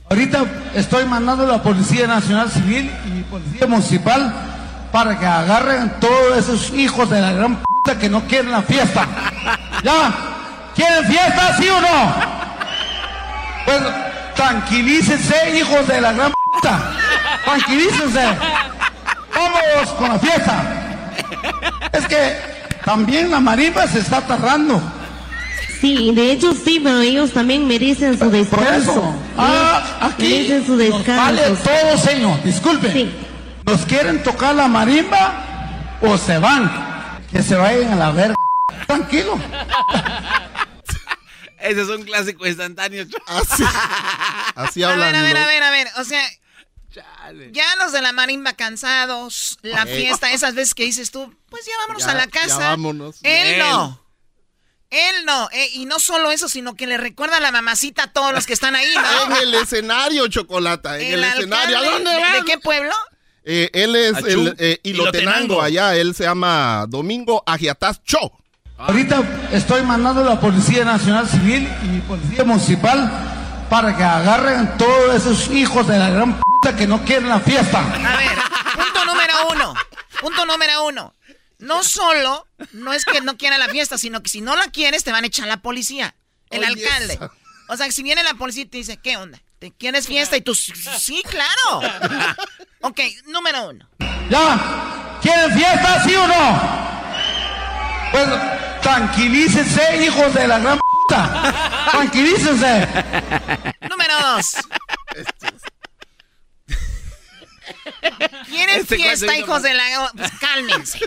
Ahorita 0.10 0.72
estoy 0.76 1.06
mandando 1.06 1.46
a 1.46 1.48
la 1.48 1.64
Policía 1.64 2.08
Nacional 2.08 2.52
Civil 2.52 2.92
y 3.08 3.24
Policía 3.24 3.68
Municipal 3.68 4.90
para 4.92 5.18
que 5.18 5.26
agarren 5.26 6.00
todos 6.00 6.38
esos 6.38 6.72
hijos 6.78 7.10
de 7.10 7.22
la 7.22 7.32
gran 7.32 7.56
puta 7.62 7.73
que 7.92 8.10
no 8.10 8.22
quieren 8.28 8.52
la 8.52 8.62
fiesta. 8.62 9.06
¿Ya? 9.84 10.14
¿Quieren 10.74 11.06
fiesta, 11.06 11.58
sí 11.58 11.68
o 11.70 11.82
no? 11.82 12.14
Pues 13.66 13.82
tranquilícense, 14.36 15.58
hijos 15.58 15.88
de 15.88 16.02
la 16.02 16.14
gran 16.14 16.32
puta. 16.54 16.92
Tranquilícense. 17.44 18.26
Vamos 19.36 19.90
con 19.98 20.10
la 20.10 20.20
fiesta. 20.20 20.64
Es 21.92 22.08
que 22.08 22.38
también 22.86 23.30
la 23.30 23.40
marimba 23.40 23.86
se 23.88 24.00
está 24.00 24.22
tardando. 24.22 24.82
Sí, 25.82 26.14
de 26.16 26.32
hecho 26.32 26.54
sí, 26.54 26.80
pero 26.82 27.02
ellos 27.02 27.32
también 27.34 27.68
merecen 27.68 28.18
su 28.18 28.30
descanso. 28.30 29.14
Ah, 29.38 29.84
aquí 30.00 30.30
merecen 30.30 30.66
su 30.66 30.78
nos 30.78 31.06
vale 31.06 31.42
descanso. 31.42 31.64
todo, 31.70 31.98
señor. 31.98 32.44
Disculpe. 32.44 33.12
¿Nos 33.66 33.82
quieren 33.86 34.24
tocar 34.24 34.56
la 34.56 34.70
marimba 34.70 35.34
o 36.02 36.18
se 36.18 36.38
van? 36.38 36.93
Que 37.34 37.42
se 37.44 37.56
vayan 37.56 37.92
a 37.94 37.96
la 37.96 38.12
verga. 38.12 38.36
Tranquilo. 38.88 39.38
Ese 41.60 41.82
es 41.82 41.88
un 41.88 42.04
clásico 42.04 42.46
instantáneo. 42.46 43.06
Choco. 43.06 43.24
Así, 43.28 43.64
así 44.56 44.84
A 44.84 44.88
ver, 44.90 44.94
hablan. 45.02 45.16
a 45.16 45.22
ver, 45.24 45.38
a 45.38 45.46
ver, 45.48 45.64
a 45.64 45.70
ver. 45.72 45.88
O 45.98 46.04
sea, 46.04 46.24
Ya 47.52 47.66
los 47.80 47.92
de 47.92 48.02
la 48.02 48.12
marimba 48.12 48.54
cansados, 48.54 49.58
la 49.62 49.86
fiesta, 49.86 50.32
esas 50.32 50.54
veces 50.56 50.76
que 50.76 50.84
dices 50.84 51.10
tú, 51.12 51.34
pues 51.50 51.66
ya 51.66 51.72
vámonos 51.80 52.04
Ya- 52.04 52.12
a 52.12 52.16
la 52.16 52.26
ya 52.26 52.30
casa. 52.32 52.58
vámonos. 52.58 53.16
Él 53.24 53.56
Bien. 53.56 53.60
no. 53.60 54.00
Él 54.92 55.26
no. 55.26 55.50
eh, 55.54 55.70
y 55.74 55.86
no 55.86 55.98
solo 56.00 56.32
eso, 56.32 56.48
sino 56.48 56.76
que 56.76 56.86
le 56.86 56.98
recuerda 56.98 57.38
a 57.38 57.40
la 57.40 57.52
mamacita 57.52 58.04
a 58.04 58.14
todos 58.14 58.32
los 58.32 58.46
que 58.46 58.54
están 58.54 58.76
ahí, 58.76 58.94
¿no? 58.94 59.26
En 59.38 59.42
el 59.42 59.54
escenario, 59.56 60.28
Chocolata, 60.28 61.00
en 61.00 61.14
el, 61.14 61.24
escenario. 61.24 61.78
¿A 61.80 61.84
dónde 61.84 62.12
¿de- 62.12 62.20
vas? 62.22 62.34
¿De 62.34 62.42
qué 62.46 62.58
pueblo? 62.60 62.94
Eh, 63.46 63.70
él 63.74 63.96
es 63.96 64.16
Achú. 64.16 64.28
el 64.28 64.56
eh, 64.58 64.80
Ilotenango. 64.84 65.22
Ilotenango 65.22 65.62
allá, 65.62 65.96
él 65.96 66.16
se 66.16 66.24
llama 66.24 66.86
Domingo 66.88 67.44
Agiataz 67.46 68.02
Cho. 68.04 68.32
Ahorita 68.78 69.22
estoy 69.52 69.82
mandando 69.84 70.22
a 70.22 70.36
la 70.36 70.40
Policía 70.40 70.84
Nacional 70.84 71.28
Civil 71.28 71.68
y 71.84 72.00
Policía 72.02 72.44
Municipal 72.44 73.12
para 73.70 73.96
que 73.96 74.04
agarren 74.04 74.78
todos 74.78 75.16
esos 75.16 75.50
hijos 75.50 75.88
de 75.88 75.98
la 75.98 76.10
gran 76.10 76.40
puta 76.40 76.76
que 76.76 76.88
no 76.88 77.04
quieren 77.04 77.30
la 77.30 77.40
fiesta. 77.40 77.80
A 77.80 78.18
ver, 78.18 78.38
punto 78.76 79.06
número 79.06 79.34
uno. 79.52 79.74
Punto 80.22 80.46
número 80.46 80.86
uno. 80.86 81.14
No 81.60 81.84
solo, 81.84 82.46
no 82.74 82.94
es 82.94 83.06
que 83.06 83.22
no 83.22 83.38
quiera 83.38 83.58
la 83.58 83.70
fiesta, 83.70 83.98
sino 83.98 84.22
que 84.22 84.30
si 84.30 84.42
no 84.42 84.56
la 84.56 84.66
quieres, 84.68 85.04
te 85.04 85.12
van 85.12 85.24
a 85.24 85.28
echar 85.28 85.48
la 85.48 85.58
policía. 85.62 86.16
El 86.50 86.60
Oye, 86.60 86.68
alcalde. 86.68 87.14
esa. 87.14 87.32
O 87.70 87.78
sea, 87.78 87.86
que 87.86 87.94
si 87.94 88.04
viene 88.04 88.22
la 88.24 88.34
policía 88.34 88.64
y 88.64 88.66
te 88.68 88.78
dice, 88.78 88.98
¿qué 88.98 89.16
onda? 89.18 89.42
¿Te 89.60 89.72
quieres 89.72 90.08
fiesta? 90.08 90.36
Y 90.36 90.42
tú, 90.42 90.54
sí, 90.56 91.24
claro. 91.30 91.82
Ok, 92.86 93.00
número 93.28 93.70
uno. 93.70 93.88
¿Ya? 94.30 95.18
¿Quieren 95.22 95.54
fiesta, 95.54 96.04
sí 96.04 96.16
o 96.16 96.28
no? 96.28 96.62
Pues 98.12 98.28
tranquilícense, 98.82 100.04
hijos 100.06 100.34
de 100.34 100.48
la 100.50 100.60
gran 100.60 100.78
puta. 100.78 101.54
Tranquilícense. 101.92 102.88
Número 103.90 104.14
dos. 104.22 104.58
¿Quieren 108.50 108.82
Este 108.82 108.98
fiesta, 108.98 109.38
hijos 109.38 109.64
de 109.64 109.74
la... 109.74 110.12
Pues 110.18 110.32
cálmense. 110.42 111.00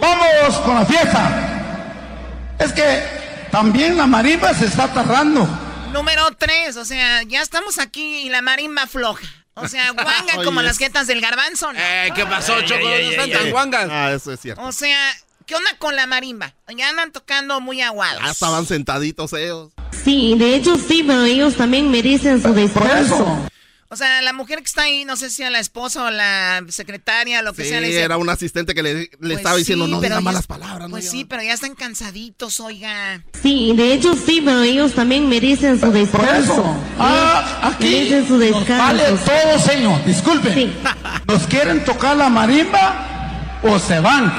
Vamos 0.00 0.56
con 0.64 0.74
la 0.74 0.86
fiesta. 0.86 2.56
Es 2.58 2.72
que 2.72 3.46
también 3.52 3.96
la 3.96 4.08
marimba 4.08 4.52
se 4.54 4.66
está 4.66 4.92
tardando. 4.92 5.46
Número 5.92 6.32
tres, 6.36 6.76
o 6.76 6.84
sea, 6.84 7.22
ya 7.22 7.42
estamos 7.42 7.78
aquí 7.78 8.26
y 8.26 8.28
la 8.28 8.42
marimba 8.42 8.88
floja. 8.88 9.41
O 9.54 9.68
sea, 9.68 9.90
guanga 9.92 10.34
Oye, 10.36 10.44
como 10.44 10.60
es- 10.60 10.66
las 10.66 10.78
jetas 10.78 11.06
del 11.06 11.20
garbanzo. 11.20 11.72
¿no? 11.72 11.78
Eh, 11.78 12.10
¿qué 12.14 12.24
pasó, 12.26 12.54
Ay, 12.54 12.64
Choco? 12.66 12.80
ay, 12.80 12.84
¿No 12.86 12.90
ay, 12.94 13.08
están 13.10 13.24
ay, 13.26 13.32
tan 13.32 13.44
ay. 13.46 13.50
guangas? 13.50 13.88
Ah, 13.90 14.12
eso 14.12 14.32
es 14.32 14.40
cierto. 14.40 14.62
O 14.62 14.72
sea, 14.72 15.12
¿qué 15.46 15.54
onda 15.54 15.70
con 15.78 15.94
la 15.96 16.06
marimba? 16.06 16.54
Ya 16.76 16.88
andan 16.88 17.12
tocando 17.12 17.60
muy 17.60 17.80
aguados. 17.82 18.22
Ya 18.24 18.30
estaban 18.30 18.64
sentaditos 18.66 19.32
ellos. 19.34 19.70
Sí, 20.04 20.34
de 20.38 20.56
hecho 20.56 20.76
sí, 20.76 21.04
pero 21.06 21.24
ellos 21.24 21.56
también 21.56 21.90
merecen 21.90 22.42
su 22.42 22.52
descanso. 22.54 23.46
O 23.92 23.96
sea, 23.96 24.22
la 24.22 24.32
mujer 24.32 24.58
que 24.60 24.64
está 24.64 24.84
ahí, 24.84 25.04
no 25.04 25.16
sé 25.16 25.28
si 25.28 25.42
a 25.42 25.50
la 25.50 25.58
esposa 25.58 26.04
o 26.04 26.10
la 26.10 26.64
secretaria, 26.70 27.42
lo 27.42 27.52
que 27.52 27.62
Sí, 27.64 27.68
sea, 27.68 27.80
le 27.82 27.88
dice, 27.88 28.00
era 28.00 28.16
un 28.16 28.30
asistente 28.30 28.74
que 28.74 28.82
le, 28.82 28.94
le 28.94 29.08
pues 29.20 29.36
estaba 29.36 29.56
diciendo, 29.56 29.84
sí, 29.84 29.90
no 29.90 30.00
pero 30.00 30.08
diga 30.14 30.16
ya- 30.16 30.24
malas 30.24 30.46
palabras. 30.46 30.88
Pues 30.90 31.10
sí, 31.10 31.26
pero 31.26 31.42
ya 31.42 31.52
están 31.52 31.74
cansaditos, 31.74 32.58
oiga. 32.60 33.22
Sí, 33.42 33.74
de 33.76 33.92
hecho 33.92 34.14
sí, 34.14 34.40
pero 34.42 34.62
ellos 34.62 34.94
también 34.94 35.28
merecen 35.28 35.78
su 35.78 35.92
descanso. 35.92 36.74
Ah, 36.98 37.60
aquí 37.74 37.84
Merecen 37.84 38.26
su 38.28 38.38
nos 38.38 38.68
vale 38.68 39.02
descanso. 39.02 39.24
todo, 39.26 39.58
señor. 39.58 40.04
Disculpe. 40.06 40.70
¿Nos 41.28 41.46
quieren 41.46 41.84
tocar 41.84 42.16
la 42.16 42.30
marimba 42.30 43.50
o 43.62 43.78
se 43.78 44.00
van? 44.00 44.32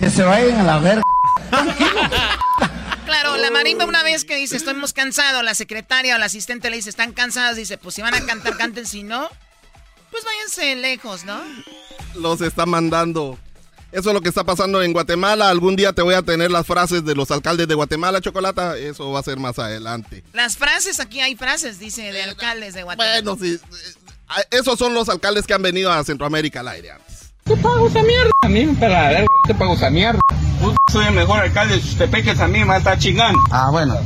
Que 0.00 0.10
se 0.10 0.24
vayan 0.24 0.58
a 0.58 0.62
la 0.64 0.78
verga. 0.78 1.02
Claro, 3.08 3.38
la 3.38 3.50
marimba 3.50 3.86
una 3.86 4.02
vez 4.02 4.26
que 4.26 4.36
dice, 4.36 4.54
estamos 4.54 4.92
cansados, 4.92 5.42
la 5.42 5.54
secretaria 5.54 6.14
o 6.14 6.18
la 6.18 6.26
asistente 6.26 6.68
le 6.68 6.76
dice, 6.76 6.90
están 6.90 7.12
cansados, 7.12 7.56
dice, 7.56 7.78
pues 7.78 7.94
si 7.94 8.02
van 8.02 8.14
a 8.14 8.20
cantar, 8.26 8.58
canten, 8.58 8.84
si 8.84 9.02
no, 9.02 9.30
pues 10.10 10.24
váyanse 10.24 10.76
lejos, 10.76 11.24
¿no? 11.24 11.40
Los 12.16 12.42
está 12.42 12.66
mandando. 12.66 13.38
Eso 13.92 14.10
es 14.10 14.14
lo 14.14 14.20
que 14.20 14.28
está 14.28 14.44
pasando 14.44 14.82
en 14.82 14.92
Guatemala. 14.92 15.48
Algún 15.48 15.74
día 15.74 15.94
te 15.94 16.02
voy 16.02 16.14
a 16.14 16.20
tener 16.20 16.50
las 16.50 16.66
frases 16.66 17.02
de 17.02 17.14
los 17.14 17.30
alcaldes 17.30 17.66
de 17.66 17.74
Guatemala, 17.74 18.20
Chocolata. 18.20 18.76
Eso 18.76 19.10
va 19.10 19.20
a 19.20 19.22
ser 19.22 19.38
más 19.38 19.58
adelante. 19.58 20.22
Las 20.34 20.58
frases, 20.58 21.00
aquí 21.00 21.20
hay 21.22 21.34
frases, 21.34 21.78
dice, 21.78 22.12
de 22.12 22.22
alcaldes 22.22 22.74
de 22.74 22.82
Guatemala. 22.82 23.22
Bueno, 23.22 23.38
sí. 23.42 23.58
eh, 24.38 24.44
Esos 24.50 24.78
son 24.78 24.92
los 24.92 25.08
alcaldes 25.08 25.46
que 25.46 25.54
han 25.54 25.62
venido 25.62 25.90
a 25.90 26.04
Centroamérica 26.04 26.60
al 26.60 26.68
aire 26.68 26.92
¿Qué 27.48 27.56
pago 27.56 27.88
esa 27.88 28.02
mierda? 28.02 28.30
A 28.42 28.48
mí 28.48 28.66
me 28.66 28.74
pela 28.74 29.04
la 29.04 29.08
verga, 29.08 29.26
te 29.46 29.54
pago 29.54 29.72
esa 29.72 29.88
mierda. 29.88 30.20
Yo 30.60 30.74
soy 30.92 31.06
el 31.06 31.14
mejor 31.14 31.40
alcalde 31.40 31.76
de 31.76 31.82
Chutepeques, 31.82 32.38
a 32.40 32.46
mí 32.46 32.62
me 32.62 32.76
está 32.76 32.98
chingando. 32.98 33.38
Ah, 33.50 33.70
bueno. 33.72 33.96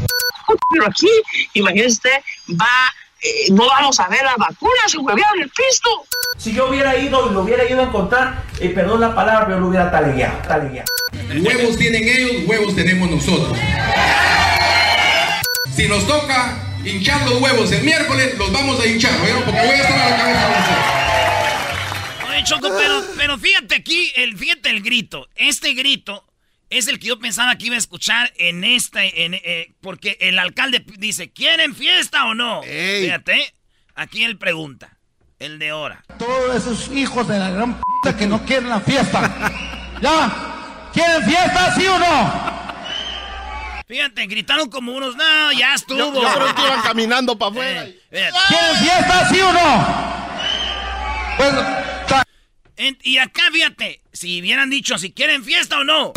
Pero 0.70 0.86
aquí, 0.86 1.08
imagínese 1.54 1.88
usted, 1.88 2.22
va, 2.50 2.92
eh, 3.20 3.50
no 3.50 3.66
vamos 3.66 3.98
a 3.98 4.06
ver 4.06 4.22
las 4.22 4.36
vacunas, 4.36 4.92
se 4.92 4.98
huevearon 4.98 5.40
el 5.40 5.50
pisto. 5.50 5.90
Si 6.38 6.52
yo 6.52 6.68
hubiera 6.68 6.96
ido 6.96 7.30
y 7.30 7.34
lo 7.34 7.40
hubiera 7.40 7.68
ido 7.68 7.80
a 7.80 7.84
encontrar, 7.84 8.44
eh, 8.60 8.68
perdón 8.68 9.00
la 9.00 9.12
palabra, 9.12 9.46
pero 9.46 9.58
lo 9.58 9.68
hubiera 9.68 9.90
talegueado, 9.90 10.38
talegueado. 10.46 10.86
Huevos 11.42 11.76
tienen 11.76 12.04
ellos, 12.04 12.46
huevos 12.46 12.76
tenemos 12.76 13.10
nosotros. 13.10 13.58
Si 15.74 15.88
nos 15.88 16.06
toca 16.06 16.58
hinchar 16.84 17.28
los 17.28 17.40
huevos 17.40 17.72
el 17.72 17.82
miércoles, 17.82 18.38
los 18.38 18.52
vamos 18.52 18.78
a 18.80 18.86
hinchar, 18.86 19.20
¿oyeron? 19.20 19.42
Porque 19.42 19.60
voy 19.60 19.70
a 19.70 19.82
estar 19.82 19.98
a 19.98 20.10
la 20.10 20.16
cabeza 20.16 20.48
de 20.48 20.60
ustedes. 20.60 21.31
Oye, 22.32 22.44
Choco, 22.44 22.68
pero, 22.78 23.02
pero 23.16 23.38
fíjate 23.38 23.74
aquí, 23.74 24.10
el, 24.16 24.36
fíjate 24.38 24.70
el 24.70 24.82
grito. 24.82 25.28
Este 25.34 25.74
grito 25.74 26.24
es 26.70 26.88
el 26.88 26.98
que 26.98 27.08
yo 27.08 27.18
pensaba 27.18 27.56
que 27.56 27.66
iba 27.66 27.74
a 27.74 27.78
escuchar 27.78 28.32
en 28.36 28.64
esta, 28.64 29.04
en, 29.04 29.34
eh, 29.34 29.74
porque 29.82 30.16
el 30.20 30.38
alcalde 30.38 30.82
dice, 30.96 31.30
¿quieren 31.30 31.74
fiesta 31.74 32.24
o 32.26 32.34
no? 32.34 32.62
Fíjate, 32.62 33.52
aquí 33.94 34.24
él 34.24 34.38
pregunta, 34.38 34.96
el 35.38 35.58
de 35.58 35.70
ahora. 35.70 36.02
Todos 36.18 36.56
esos 36.56 36.96
hijos 36.96 37.28
de 37.28 37.38
la 37.38 37.50
gran 37.50 37.78
puta 37.78 38.16
que 38.16 38.26
no 38.26 38.42
quieren 38.46 38.70
la 38.70 38.80
fiesta. 38.80 39.52
¿Ya? 40.00 40.88
¿Quieren 40.94 41.24
fiesta, 41.24 41.74
sí 41.74 41.86
o 41.86 41.98
no? 41.98 42.62
Fíjate, 43.86 44.26
gritaron 44.26 44.70
como 44.70 44.92
unos, 44.92 45.16
no, 45.16 45.52
ya 45.52 45.74
estuvo. 45.74 45.98
Yo, 45.98 46.14
yo 46.14 46.34
creo 46.34 46.54
que 46.54 46.62
iban 46.62 46.82
caminando 46.82 47.36
para 47.36 47.50
afuera. 47.50 47.86
¿Quieren 48.08 48.76
fiesta, 48.80 49.28
sí 49.28 49.40
o 49.40 49.52
no? 49.52 50.22
Pues, 51.36 51.54
En- 52.76 52.98
y 53.02 53.18
acá, 53.18 53.42
fíjate, 53.52 54.00
si 54.12 54.40
hubieran 54.40 54.70
dicho 54.70 54.96
si 54.98 55.12
quieren 55.12 55.44
fiesta 55.44 55.78
o 55.78 55.84
no. 55.84 56.12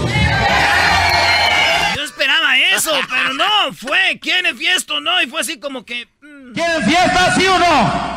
Yo 1.96 2.04
esperaba 2.04 2.58
eso, 2.58 2.92
pero 3.10 3.34
no, 3.34 3.74
fue, 3.74 4.20
¿quieren 4.22 4.58
fiesta 4.58 4.96
o 4.96 5.02
no? 5.02 5.22
Y 5.22 5.28
fue 5.28 5.42
así 5.42 5.60
como 5.60 5.86
que... 5.86 6.08
mm, 6.22 6.54
¿Quieren 6.54 6.84
fiesta, 6.86 7.36
sí 7.36 7.46
o 7.48 7.60
no? 7.60 8.16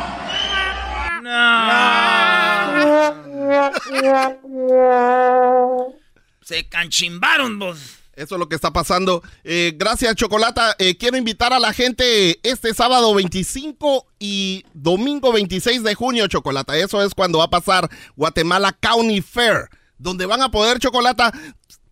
Se 6.41 6.67
canchimbaron 6.67 7.59
vos. 7.59 7.98
Eso 8.19 8.35
es 8.35 8.39
lo 8.39 8.49
que 8.49 8.55
está 8.55 8.71
pasando. 8.73 9.23
Eh, 9.43 9.73
gracias, 9.77 10.13
Chocolata. 10.15 10.75
Eh, 10.77 10.97
quiero 10.97 11.15
invitar 11.17 11.53
a 11.53 11.59
la 11.59 11.71
gente 11.73 12.39
este 12.43 12.73
sábado 12.73 13.13
25 13.15 14.05
y 14.19 14.65
domingo 14.73 15.31
26 15.31 15.83
de 15.83 15.95
junio, 15.95 16.27
Chocolata. 16.27 16.77
Eso 16.77 17.01
es 17.01 17.15
cuando 17.15 17.39
va 17.39 17.45
a 17.45 17.49
pasar 17.49 17.89
Guatemala 18.17 18.73
County 18.79 19.21
Fair, 19.21 19.69
donde 19.97 20.25
van 20.25 20.41
a 20.41 20.51
poder, 20.51 20.79
Chocolata, 20.79 21.31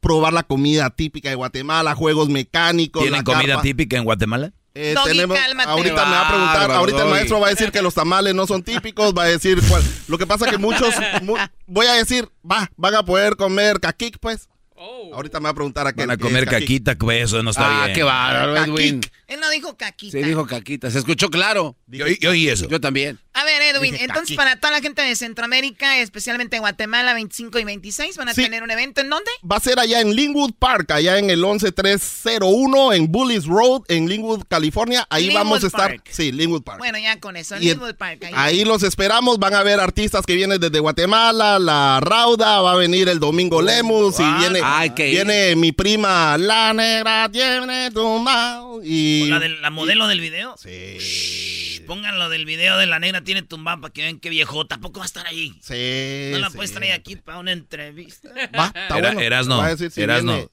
probar 0.02 0.34
la 0.34 0.44
comida 0.44 0.90
típica 0.90 1.30
de 1.30 1.36
Guatemala, 1.36 1.96
juegos 1.96 2.30
mecánicos. 2.30 3.02
¿Tienen 3.02 3.20
la 3.20 3.24
comida 3.24 3.48
carpa. 3.54 3.62
típica 3.62 3.98
en 3.98 4.04
Guatemala? 4.04 4.52
Eh, 4.76 4.94
Doggy, 4.96 5.08
tenemos, 5.10 5.38
ahorita 5.66 6.06
me 6.06 6.12
va 6.12 6.22
a 6.22 6.28
preguntar, 6.30 6.72
ahorita 6.72 7.04
el 7.04 7.10
maestro 7.10 7.40
va 7.40 7.48
a 7.48 7.50
decir 7.50 7.72
que 7.72 7.82
los 7.82 7.96
tamales 7.96 8.36
no 8.36 8.46
son 8.46 8.62
típicos, 8.62 9.12
va 9.18 9.24
a 9.24 9.28
decir 9.28 9.60
cuál. 9.68 9.82
Lo 10.08 10.18
que 10.20 10.28
pasa 10.28 10.48
que 10.52 10.58
muchos, 10.60 10.94
mu- 11.24 11.36
voy 11.66 11.88
a 11.88 11.94
decir, 11.94 12.30
va, 12.50 12.70
van 12.78 12.94
a 12.96 13.04
poder 13.04 13.38
comer 13.38 13.80
caquic, 13.80 14.20
pues. 14.20 14.50
Ahorita 15.14 15.40
me 15.40 15.46
va 15.46 15.50
a 15.50 15.54
preguntar 15.54 15.88
a 15.88 15.94
qué 15.94 16.02
Van 16.02 16.12
a 16.12 16.18
comer 16.18 16.46
caquita, 16.46 16.96
pues 16.96 17.24
eso 17.26 17.42
no 17.42 17.50
está 17.52 17.82
Ah, 17.82 17.86
bien. 17.86 17.96
qué 17.96 18.04
bárbaro, 18.04 18.56
Edwin. 18.58 19.02
Él 19.28 19.40
no 19.40 19.50
dijo 19.50 19.76
caquita. 19.76 20.12
Se 20.12 20.24
dijo 20.24 20.46
caquita, 20.46 20.92
se 20.92 21.00
escuchó 21.00 21.30
claro. 21.30 21.76
Yo, 21.88 22.06
yo 22.08 22.30
oí 22.30 22.48
eso. 22.48 22.68
Yo 22.68 22.80
también. 22.80 23.20
A 23.40 23.44
ver, 23.44 23.62
Edwin, 23.62 23.92
Dije 23.92 24.06
entonces 24.06 24.36
para 24.36 24.56
toda 24.60 24.72
la 24.72 24.82
gente 24.82 25.02
de 25.04 25.16
Centroamérica, 25.16 26.00
especialmente 26.00 26.58
Guatemala, 26.60 27.14
25 27.14 27.60
y 27.60 27.64
26, 27.66 28.18
van 28.18 28.30
a 28.30 28.34
Sí. 28.34 28.44
tener 28.44 28.64
un 28.64 28.72
evento. 28.72 29.02
¿En 29.02 29.10
dónde? 29.10 29.30
Va 29.50 29.58
a 29.58 29.60
ser 29.60 29.80
allá 29.80 30.02
en 30.02 30.16
Linwood 30.16 30.54
Park, 30.58 30.90
allá 30.92 31.20
en 31.20 31.30
el 31.30 31.44
11301 31.46 32.94
en 32.94 33.12
Bullis 33.12 33.46
Road, 33.46 33.84
en 33.90 34.10
Linwood, 34.10 34.44
California. 34.48 35.06
Ahí 35.10 35.24
Linwood 35.28 35.38
vamos 35.40 35.64
a 35.64 35.68
estar. 35.68 35.90
Park. 35.92 36.10
Sí, 36.10 36.32
Linwood 36.32 36.64
Park. 36.64 36.80
Bueno, 36.80 36.98
ya 36.98 37.20
con 37.20 37.38
eso, 37.38 37.56
en 37.56 37.64
Y 37.64 37.70
en- 37.70 37.74
Linwood 37.78 37.96
Park. 37.96 38.24
ahí. 38.24 38.34
Ahí 38.36 38.66
los 38.66 38.82
esperamos, 38.84 39.38
van 39.40 39.54
a 39.54 39.64
ver 39.64 39.80
artistas 39.80 40.26
que 40.26 40.34
vienen 40.36 40.60
desde 40.60 40.80
Guatemala, 40.80 41.60
la 41.60 42.00
Rauda, 42.02 42.62
va 42.62 42.72
a 42.74 42.76
venir 42.76 43.08
el 43.10 43.20
Domingo 43.20 43.62
Lemus 43.62 44.20
y 44.20 44.24
Ah, 44.24 44.38
viene, 44.40 45.12
viene 45.12 45.56
mi 45.56 45.72
prima 45.72 46.38
La 46.38 46.74
Negra 46.74 47.30
tiene 47.32 47.92
tu 47.92 48.18
mao 48.20 48.82
y 48.84 49.26
¿La, 49.30 49.40
del- 49.40 49.62
la 49.62 49.70
modelo 49.70 50.08
del 50.08 50.20
video? 50.22 50.56
Sí. 50.58 50.98
Pongan 51.88 52.20
lo 52.20 52.30
del 52.30 52.46
video 52.46 52.78
de 52.78 52.86
la 52.86 53.00
negra 53.00 53.22
tiene 53.22 53.42
tumbado 53.42 53.82
para 53.82 53.94
que 53.94 54.02
vean 54.04 54.20
qué 54.20 54.30
viejo. 54.30 54.68
Tampoco 54.68 55.00
va 55.00 55.06
a 55.06 55.08
estar 55.08 55.26
ahí. 55.26 55.58
Sí. 55.62 56.30
No 56.34 56.40
la 56.40 56.50
sí. 56.50 56.56
puedes 56.58 56.74
traer 56.74 56.94
aquí 56.94 57.16
para 57.16 57.40
una 57.40 57.52
entrevista. 57.54 58.30
Va, 58.58 58.68
está 58.68 58.98
Era- 58.98 59.10
bueno. 59.14 59.22
Erasno, 59.22 59.58
Va 59.58 59.66
a 59.66 59.70
decir 59.70 59.90
si 59.92 60.02
Erasno, 60.02 60.34
viene- 60.34 60.50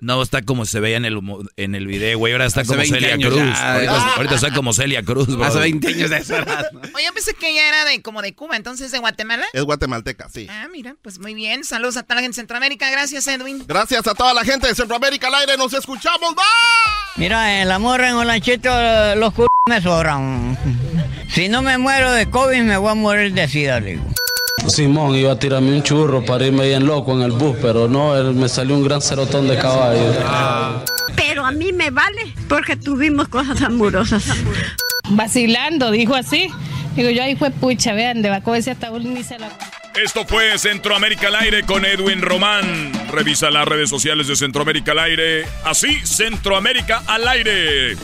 No 0.00 0.20
está 0.20 0.42
como 0.42 0.64
se 0.66 0.80
veía 0.80 0.96
en 0.96 1.04
el, 1.04 1.20
en 1.56 1.74
el 1.76 1.86
video, 1.86 2.18
güey. 2.18 2.32
Ahora 2.32 2.46
está 2.46 2.62
Hace 2.62 2.68
como 2.68 2.80
20 2.80 2.98
Celia 2.98 3.14
años 3.14 3.32
Cruz. 3.32 3.42
ya. 3.44 3.72
ahorita, 3.74 4.14
ahorita 4.16 4.34
está 4.34 4.52
como 4.52 4.72
Celia 4.72 5.02
Cruz, 5.04 5.28
bro. 5.28 5.44
Hace 5.44 5.58
20 5.60 5.86
años 5.88 6.10
de 6.10 6.16
esa 6.18 6.38
edad. 6.38 6.66
Oye, 6.94 7.04
yo 7.04 7.12
pensé 7.12 7.34
que 7.34 7.50
ella 7.50 7.68
era 7.68 7.84
de 7.84 8.02
como 8.02 8.20
de 8.22 8.34
Cuba, 8.34 8.56
entonces 8.56 8.90
de 8.90 8.98
Guatemala. 8.98 9.46
Es 9.52 9.62
guatemalteca, 9.62 10.28
sí. 10.28 10.46
Ah, 10.50 10.66
mira, 10.72 10.96
pues 11.02 11.18
muy 11.20 11.34
bien. 11.34 11.62
Saludos 11.64 11.96
a 11.98 12.02
toda 12.02 12.16
la 12.16 12.22
gente 12.22 12.34
de 12.34 12.40
Centroamérica. 12.42 12.90
Gracias, 12.90 13.26
Edwin. 13.28 13.64
Gracias 13.66 14.06
a 14.08 14.14
toda 14.14 14.34
la 14.34 14.44
gente 14.44 14.66
de 14.66 14.74
Centroamérica 14.74 15.28
al 15.28 15.34
aire. 15.36 15.56
Nos 15.56 15.72
escuchamos. 15.72 16.34
¡Bye! 16.34 16.44
Mira, 17.16 17.62
en 17.62 17.68
la 17.68 17.78
morra 17.78 18.08
en 18.08 18.14
Olanchito 18.16 18.70
los 19.16 19.34
c 19.34 19.46
me 19.68 19.80
sobran. 19.82 20.56
Si 21.28 21.48
no 21.48 21.60
me 21.60 21.76
muero 21.76 22.12
de 22.12 22.30
COVID, 22.30 22.62
me 22.62 22.76
voy 22.76 22.90
a 22.92 22.94
morir 22.94 23.34
de 23.34 23.48
sida, 23.48 23.80
le 23.80 23.94
digo. 23.94 24.04
Simón 24.68 25.16
iba 25.16 25.32
a 25.32 25.38
tirarme 25.40 25.72
un 25.74 25.82
churro 25.82 26.24
para 26.24 26.46
irme 26.46 26.68
bien 26.68 26.86
loco 26.86 27.12
en 27.14 27.22
el 27.22 27.32
bus, 27.32 27.56
pero 27.60 27.88
no, 27.88 28.16
él- 28.16 28.32
me 28.34 28.48
salió 28.48 28.76
un 28.76 28.84
gran 28.84 29.02
cerotón 29.02 29.48
de 29.48 29.58
caballo. 29.58 30.00
Pero 31.16 31.44
a 31.44 31.50
mí 31.50 31.72
me 31.72 31.90
vale 31.90 32.32
porque 32.48 32.76
tuvimos 32.76 33.26
cosas 33.26 33.60
amorosas. 33.62 34.24
Vacilando, 35.10 35.90
dijo 35.90 36.14
así. 36.14 36.48
Digo 36.94 37.10
yo, 37.10 37.24
ahí 37.24 37.34
fue 37.34 37.50
pucha, 37.50 37.92
vean, 37.92 38.22
de 38.22 38.30
Baco 38.30 38.54
ese 38.54 38.70
ataúd 38.70 39.02
ni 39.02 39.24
se 39.24 39.36
la... 39.40 39.48
Esto 40.02 40.26
fue 40.26 40.58
Centroamérica 40.58 41.28
al 41.28 41.36
aire 41.36 41.62
con 41.62 41.86
Edwin 41.86 42.20
Román. 42.20 42.92
Revisa 43.10 43.50
las 43.50 43.66
redes 43.66 43.88
sociales 43.88 44.26
de 44.26 44.36
Centroamérica 44.36 44.92
al 44.92 44.98
aire. 44.98 45.46
Así, 45.64 46.04
Centroamérica 46.04 47.02
al 47.06 47.26
aire. 47.26 47.96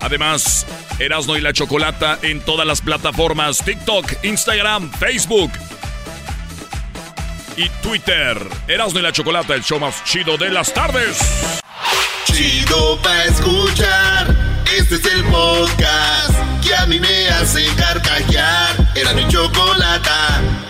Además, 0.00 0.66
Erasno 0.98 1.38
y 1.38 1.40
la 1.40 1.54
Chocolata 1.54 2.18
en 2.20 2.40
todas 2.40 2.66
las 2.66 2.82
plataformas: 2.82 3.64
TikTok, 3.64 4.22
Instagram, 4.22 4.90
Facebook 4.92 5.50
y 7.56 7.70
Twitter. 7.82 8.36
Erasno 8.68 9.00
y 9.00 9.02
la 9.02 9.12
Chocolata, 9.12 9.54
el 9.54 9.62
show 9.62 9.80
más 9.80 10.04
chido 10.04 10.36
de 10.36 10.50
las 10.50 10.74
tardes. 10.74 11.18
Chido 12.26 13.00
pa' 13.02 13.24
escuchar. 13.24 14.36
Este 14.76 14.96
es 14.96 15.04
el 15.06 15.24
podcast 15.24 16.34
que 16.62 16.74
a 16.74 16.84
mí 16.84 17.00
me 17.00 17.28
hace 17.28 17.66
carcajear. 17.76 18.92
Era 18.94 19.14
mi 19.14 19.26
chocolata. 19.28 20.69